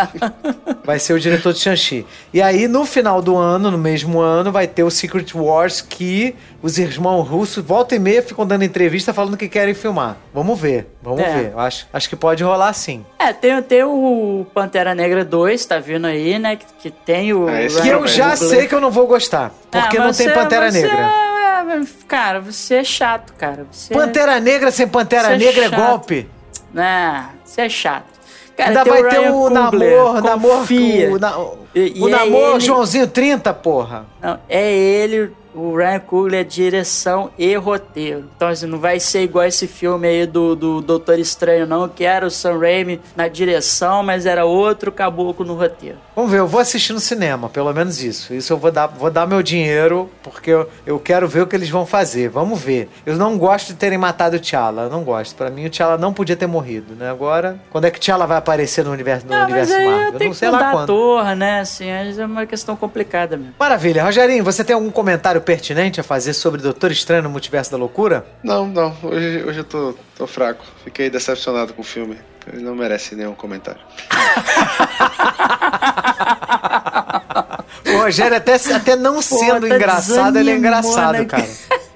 vai 0.84 0.98
ser 0.98 1.14
o 1.14 1.20
diretor 1.20 1.54
de 1.54 1.60
Shang-Chi. 1.60 2.06
E 2.34 2.41
aí, 2.41 2.68
no 2.68 2.86
final 2.86 3.22
do 3.22 3.36
ano, 3.36 3.59
no 3.60 3.77
mesmo 3.77 4.19
ano, 4.19 4.52
vai 4.52 4.68
ter 4.68 4.84
o 4.84 4.90
Secret 4.90 5.34
Wars 5.36 5.81
que 5.81 6.36
os 6.61 6.77
irmãos 6.77 7.23
russos, 7.23 7.64
volta 7.64 7.95
e 7.95 7.99
meia, 7.99 8.22
ficam 8.22 8.45
dando 8.45 8.64
entrevista 8.64 9.14
falando 9.14 9.38
que 9.38 9.48
querem 9.48 9.73
filmar. 9.73 10.18
Vamos 10.34 10.60
ver, 10.60 10.88
vamos 11.02 11.22
é. 11.22 11.34
ver. 11.34 11.53
Acho, 11.57 11.88
acho 11.91 12.10
que 12.10 12.15
pode 12.15 12.44
rolar 12.44 12.73
sim. 12.73 13.06
É, 13.18 13.34
tem, 13.34 13.61
tem 13.61 13.84
o 13.84 14.45
Pantera 14.53 14.94
Negra 14.94 15.26
2, 15.26 15.65
tá 15.65 15.80
vindo 15.80 16.06
aí, 16.06 16.38
né? 16.38 16.56
Que, 16.56 16.65
que 16.81 16.91
tem 16.91 17.34
o. 17.34 17.49
É, 17.49 17.68
que 17.68 17.88
eu 17.88 18.07
já 18.07 18.36
sei 18.36 18.68
que 18.68 18.76
eu 18.76 18.81
não 18.81 18.91
vou 18.91 19.07
gostar. 19.07 19.52
Porque 19.72 19.98
ah, 19.98 20.06
não 20.06 20.14
tem 20.14 20.30
Pantera 20.30 20.72
você, 20.72 20.81
Negra. 20.81 20.98
É, 20.98 21.81
cara, 22.07 22.40
você 22.40 22.76
é 22.76 22.84
chato, 22.84 23.34
cara. 23.34 23.65
Você 23.72 23.94
Pantera 23.94 24.40
Negra 24.40 24.72
sem 24.72 24.88
Pantera 24.88 25.34
é 25.34 25.38
Negra 25.38 25.65
é 25.65 25.69
golpe. 25.69 26.30
Ah, 26.76 27.30
você 27.44 27.61
é 27.61 27.69
chato. 27.69 28.19
Cara, 28.60 28.72
Ainda 28.72 28.84
vai 28.84 29.03
ter 29.06 29.31
o 29.31 29.49
namoro, 29.49 30.22
namoro, 30.22 30.65
o, 31.14 31.18
na, 31.18 31.40
o, 31.40 31.60
e, 31.73 31.94
o 31.98 32.10
namoro 32.10 32.56
ele... 32.56 32.60
Joãozinho 32.60 33.07
30, 33.07 33.53
porra. 33.53 34.06
Não, 34.22 34.38
é 34.49 34.69
ele, 34.69 35.31
o 35.54 35.76
Ryan 35.76 36.00
Coogler 36.00 36.42
é 36.42 36.44
direção 36.44 37.32
e 37.38 37.56
roteiro. 37.56 38.26
Então, 38.36 38.48
assim, 38.48 38.66
não 38.66 38.80
vai 38.80 39.00
ser 39.00 39.24
igual 39.24 39.46
esse 39.46 39.68
filme 39.68 40.08
aí 40.08 40.26
do, 40.26 40.56
do 40.56 40.82
Doutor 40.82 41.20
Estranho, 41.20 41.66
não, 41.66 41.88
que 41.88 42.04
era 42.04 42.26
o 42.26 42.32
Sam 42.32 42.60
Raimi 42.60 43.02
na 43.16 43.28
direção, 43.28 44.04
mas 44.04 44.26
era 44.26 44.46
outro 44.46 44.92
caboclo 44.92 45.46
no 45.46 45.56
roteiro. 45.56 45.98
Vamos 46.16 46.32
ver, 46.32 46.40
eu 46.40 46.48
vou 46.48 46.60
assistir 46.60 46.94
no 46.94 47.00
cinema, 47.00 47.50
pelo 47.50 47.74
menos 47.74 48.02
isso. 48.04 48.34
Isso 48.34 48.54
eu 48.54 48.58
vou 48.58 48.72
dar, 48.72 48.88
vou 48.88 49.10
dar 49.10 49.26
meu 49.26 49.42
dinheiro, 49.42 50.10
porque 50.22 50.52
eu, 50.52 50.70
eu 50.86 51.00
quero 51.00 51.28
ver 51.28 51.42
o 51.42 51.48
que 51.48 51.56
eles 51.56 51.70
vão 51.70 51.86
fazer. 51.86 52.30
Vamos 52.30 52.60
ver. 52.62 52.90
Eu 53.06 53.16
não 53.16 53.38
gosto 53.38 53.68
de 53.70 53.76
terem 53.76 53.98
matado 53.98 54.36
o 54.36 54.40
T'Challa, 54.40 54.90
não 54.90 55.04
gosto. 55.04 55.36
Para 55.36 55.50
mim, 55.50 55.66
o 55.66 55.70
T'Challa 55.70 55.98
não 55.98 56.14
podia 56.14 56.36
ter 56.36 56.48
morrido, 56.48 56.94
né? 56.96 57.10
Agora, 57.10 57.60
quando 57.72 57.86
é 57.86 57.92
que 57.92 57.98
o 57.98 58.02
T'Challa 58.02 58.28
vai 58.28 58.38
aparecer 58.38 58.84
no 58.84 58.92
universo, 58.92 59.26
no 59.26 59.34
não, 59.34 59.44
universo 59.44 59.74
mas 59.74 59.86
Marvel? 59.86 60.20
Eu 60.20 60.28
não 60.28 60.34
sei 60.34 60.50
lá 60.50 60.72
quando. 60.72 60.84
Ator, 60.84 61.36
né? 61.36 61.60
Assim, 61.62 61.88
é 61.88 62.26
uma 62.26 62.46
questão 62.46 62.76
complicada 62.76 63.38
mesmo. 63.38 63.54
Maravilha. 63.58 64.04
Rogerinho, 64.04 64.44
você 64.44 64.64
tem 64.64 64.74
algum 64.74 64.92
comentário 64.92 65.39
pertinente 65.40 65.99
a 65.99 66.03
fazer 66.03 66.34
sobre 66.34 66.61
Doutor 66.61 66.91
Estranho 66.91 67.24
no 67.24 67.30
Multiverso 67.30 67.72
da 67.72 67.78
Loucura? 67.78 68.26
Não, 68.44 68.68
não. 68.68 68.95
Hoje, 69.03 69.44
hoje 69.45 69.60
eu 69.60 69.64
tô, 69.64 69.95
tô 70.18 70.28
fraco. 70.28 70.64
Fiquei 70.84 71.10
decepcionado 71.10 71.74
com 71.74 71.82
o 71.82 71.86
filme. 71.86 72.18
Ele 72.52 72.64
não 72.64 72.76
merece 72.76 73.16
nenhum 73.16 73.36
comentário. 73.36 73.82
o 77.86 77.98
Rogério, 77.98 78.38
até, 78.38 78.56
até 78.56 78.95
não 78.95 79.16
Pô, 79.16 79.22
sendo 79.22 79.68
tá 79.68 79.76
engraçado, 79.76 80.38
ele 80.38 80.52
é 80.52 80.56
engraçado, 80.56 81.20
né? 81.20 81.26
cara. 81.26 81.48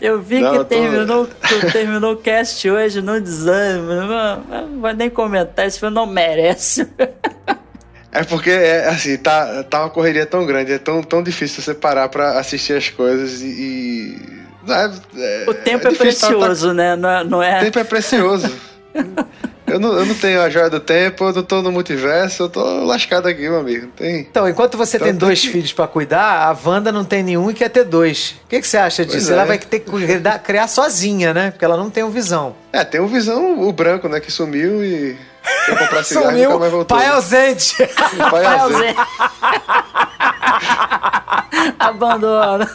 Eu 0.00 0.20
vi 0.20 0.40
não, 0.40 0.52
que 0.52 0.58
tô... 0.58 0.64
terminou, 0.64 1.28
terminou 1.72 2.12
o 2.14 2.16
cast 2.16 2.68
hoje 2.68 3.00
no 3.00 3.20
desânimo. 3.20 3.88
Não, 3.88 4.40
não 4.40 4.80
vou 4.80 4.92
nem 4.92 5.08
comentar, 5.08 5.66
esse 5.66 5.78
filme 5.78 5.94
não 5.94 6.06
merece. 6.06 6.88
É 8.12 8.22
porque, 8.24 8.50
é, 8.50 8.88
assim, 8.88 9.16
tá, 9.16 9.64
tá 9.64 9.80
uma 9.80 9.90
correria 9.90 10.26
tão 10.26 10.44
grande, 10.44 10.72
é 10.72 10.78
tão, 10.78 11.02
tão 11.02 11.22
difícil 11.22 11.62
você 11.62 11.72
parar 11.74 12.08
pra 12.10 12.38
assistir 12.38 12.74
as 12.74 12.90
coisas 12.90 13.40
e. 13.40 13.46
e 13.46 14.42
é, 14.68 14.90
é, 15.16 15.44
o 15.48 15.54
tempo 15.54 15.88
é, 15.88 15.92
é 15.92 15.94
precioso, 15.94 16.68
tá, 16.68 16.74
né? 16.74 16.94
Não 16.96 17.08
é, 17.10 17.24
não 17.24 17.42
é, 17.42 17.58
O 17.58 17.64
tempo 17.64 17.78
é 17.78 17.84
precioso. 17.84 18.52
Eu 19.66 19.80
não, 19.80 19.94
eu 19.98 20.04
não 20.04 20.14
tenho 20.14 20.42
a 20.42 20.50
joia 20.50 20.68
do 20.68 20.78
tempo, 20.78 21.24
eu 21.24 21.32
não 21.32 21.42
tô 21.42 21.62
no 21.62 21.72
multiverso, 21.72 22.42
eu 22.42 22.48
tô 22.50 22.84
lascado 22.84 23.26
aqui, 23.26 23.40
meu 23.40 23.58
amigo. 23.60 23.86
Tem... 23.96 24.20
Então, 24.20 24.46
enquanto 24.46 24.76
você 24.76 24.98
Então 24.98 25.06
tem 25.06 25.14
tem 25.16 25.18
dois 25.28 25.40
que- 25.40 25.48
filhos 25.48 25.72
pra 25.72 25.86
cuidar, 25.86 26.46
a 26.46 26.68
Wanda 26.68 26.92
não 26.92 27.04
tem 27.04 27.22
nenhum 27.22 27.50
e 27.50 27.54
quer 27.54 27.70
ter 27.70 27.84
dois. 27.84 28.34
O 28.44 28.48
que, 28.48 28.60
que 28.60 28.66
você 28.66 28.76
acha 28.76 29.02
disso? 29.02 29.16
Pois 29.18 29.30
Ela 29.30 29.42
é. 29.42 29.46
vai 29.46 29.58
ter 29.58 29.80
que 29.80 29.90
criar, 30.44 30.68
sozinha, 30.68 31.32
né? 31.32 31.50
Porque 31.52 31.64
ela 31.64 31.78
não 31.78 31.88
tem 31.88 32.04
um 32.04 32.10
visão. 32.10 32.54
É, 32.70 32.84
tem 32.84 33.00
o 33.00 33.06
Visão, 33.06 33.62
o 33.66 33.72
branco, 33.72 34.08
né, 34.10 34.20
que 34.20 34.30
sumiu 34.30 34.84
e 34.84 35.16
foi 35.66 35.76
comprar 35.76 36.04
cigarro 36.04 36.30
e 36.30 36.32
nunca 36.32 36.42
Sumiu, 36.44 36.58
mais 36.60 36.72
voltou. 36.72 36.96
pai 36.96 37.06
ausente. 37.08 37.76
Pai 37.76 38.30
Pai 38.30 38.44
ausente. 38.58 38.98
ausente. 38.98 39.00
Abandona. 41.78 42.70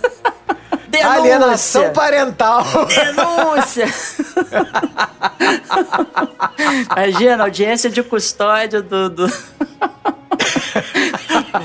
Denúncia. 0.87 1.11
Alienação 1.11 1.89
parental. 1.91 2.63
Denúncia! 2.87 3.87
Imagina, 6.95 7.43
audiência 7.43 7.89
de 7.89 8.01
custódia 8.03 8.81
do. 8.81 9.09
do... 9.09 9.27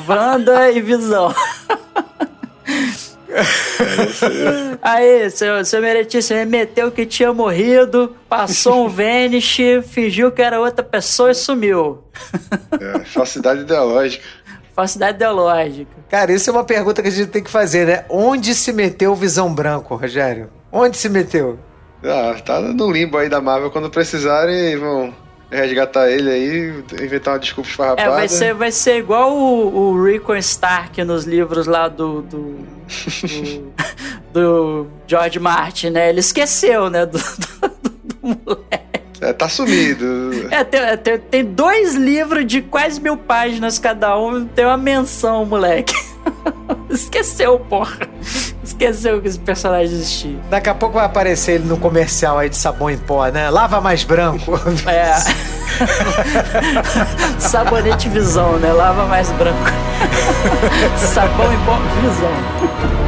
Wanda 0.09 0.71
e 0.73 0.81
Visão. 0.81 1.33
Aí, 4.83 5.31
seu, 5.31 5.65
seu 5.65 5.81
Meretíssimo, 5.81 6.39
ele 6.39 6.51
meteu 6.51 6.91
que 6.91 7.07
tinha 7.07 7.33
morrido, 7.33 8.17
passou 8.29 8.87
um 8.87 8.89
Vanish, 8.89 9.59
fingiu 9.89 10.31
que 10.31 10.43
era 10.43 10.61
outra 10.61 10.85
pessoa 10.85 11.31
e 11.31 11.35
sumiu. 11.35 12.03
É, 12.81 13.05
falsidade 13.05 13.63
ideológica. 13.63 14.25
Falsidade 14.75 15.17
ideológica. 15.17 15.93
Cara, 16.09 16.33
isso 16.33 16.49
é 16.49 16.53
uma 16.53 16.65
pergunta 16.65 17.03
que 17.03 17.09
a 17.09 17.13
gente 17.13 17.29
tem 17.29 17.43
que 17.43 17.51
fazer, 17.51 17.87
né? 17.87 18.05
Onde 18.09 18.55
se 18.55 18.73
meteu 18.73 19.13
o 19.13 19.17
Visão 19.17 19.53
Branco, 19.53 19.95
Rogério? 19.95 20.51
Onde 20.71 20.97
se 20.97 21.09
meteu? 21.09 21.59
Ah, 22.03 22.35
tá 22.45 22.61
no 22.61 22.91
limbo 22.91 23.19
aí 23.19 23.29
da 23.29 23.41
Marvel. 23.41 23.71
Quando 23.71 23.91
precisarem, 23.91 24.77
vão 24.77 25.15
resgatar 25.61 26.11
ele 26.11 26.31
aí, 26.31 26.85
inventar 27.05 27.35
uma 27.35 27.41
desculpa 27.41 27.69
É, 27.69 27.71
esfarrapada. 27.73 28.11
vai 28.11 28.29
ser, 28.29 28.55
vai 28.55 28.73
ser 28.73 28.97
igual 28.99 29.33
o, 29.37 29.93
o 29.93 30.03
Rickon 30.05 30.37
Stark 30.37 31.03
nos 31.05 31.25
livros 31.25 31.67
lá 31.67 31.89
do. 31.89 32.23
do, 32.23 32.57
do, 33.23 33.73
do 34.33 34.87
George 35.07 35.39
Martin, 35.39 35.91
né? 35.91 36.09
Ele 36.09 36.21
esqueceu, 36.21 36.89
né? 36.91 37.05
Do, 37.07 37.19
do, 37.81 37.91
do 38.05 38.41
moleque. 38.45 38.83
É, 39.21 39.33
tá 39.33 39.49
sumido. 39.49 40.05
É, 40.51 40.65
tem, 40.65 40.81
é, 40.81 40.97
tem, 40.97 41.19
tem 41.19 41.45
dois 41.45 41.95
livros 41.95 42.45
de 42.45 42.61
quase 42.61 43.01
mil 43.01 43.17
páginas 43.17 43.79
cada 43.79 44.19
um, 44.19 44.45
tem 44.47 44.65
uma 44.65 44.77
menção, 44.77 45.45
moleque. 45.45 45.95
Esqueceu, 46.91 47.59
porra. 47.61 47.99
Esqueceu 48.83 49.21
que 49.21 49.29
esse 49.29 49.39
personagem 49.39 49.95
existia. 49.95 50.37
Daqui 50.51 50.69
a 50.69 50.75
pouco 50.75 50.97
vai 50.97 51.05
aparecer 51.05 51.53
ele 51.53 51.65
no 51.65 51.77
comercial 51.77 52.39
aí 52.39 52.49
de 52.49 52.57
sabão 52.57 52.91
em 52.91 52.99
pó, 52.99 53.25
né? 53.29 53.49
Lava 53.49 53.81
mais 53.81 54.03
branco. 54.03 54.59
É. 54.87 55.15
Sabonete 57.39 58.09
visão, 58.09 58.59
né? 58.59 58.73
Lava 58.73 59.07
mais 59.07 59.31
branco. 59.33 59.71
Sabão 60.99 61.53
em 61.53 61.65
pó 61.65 61.79
visão. 62.01 63.02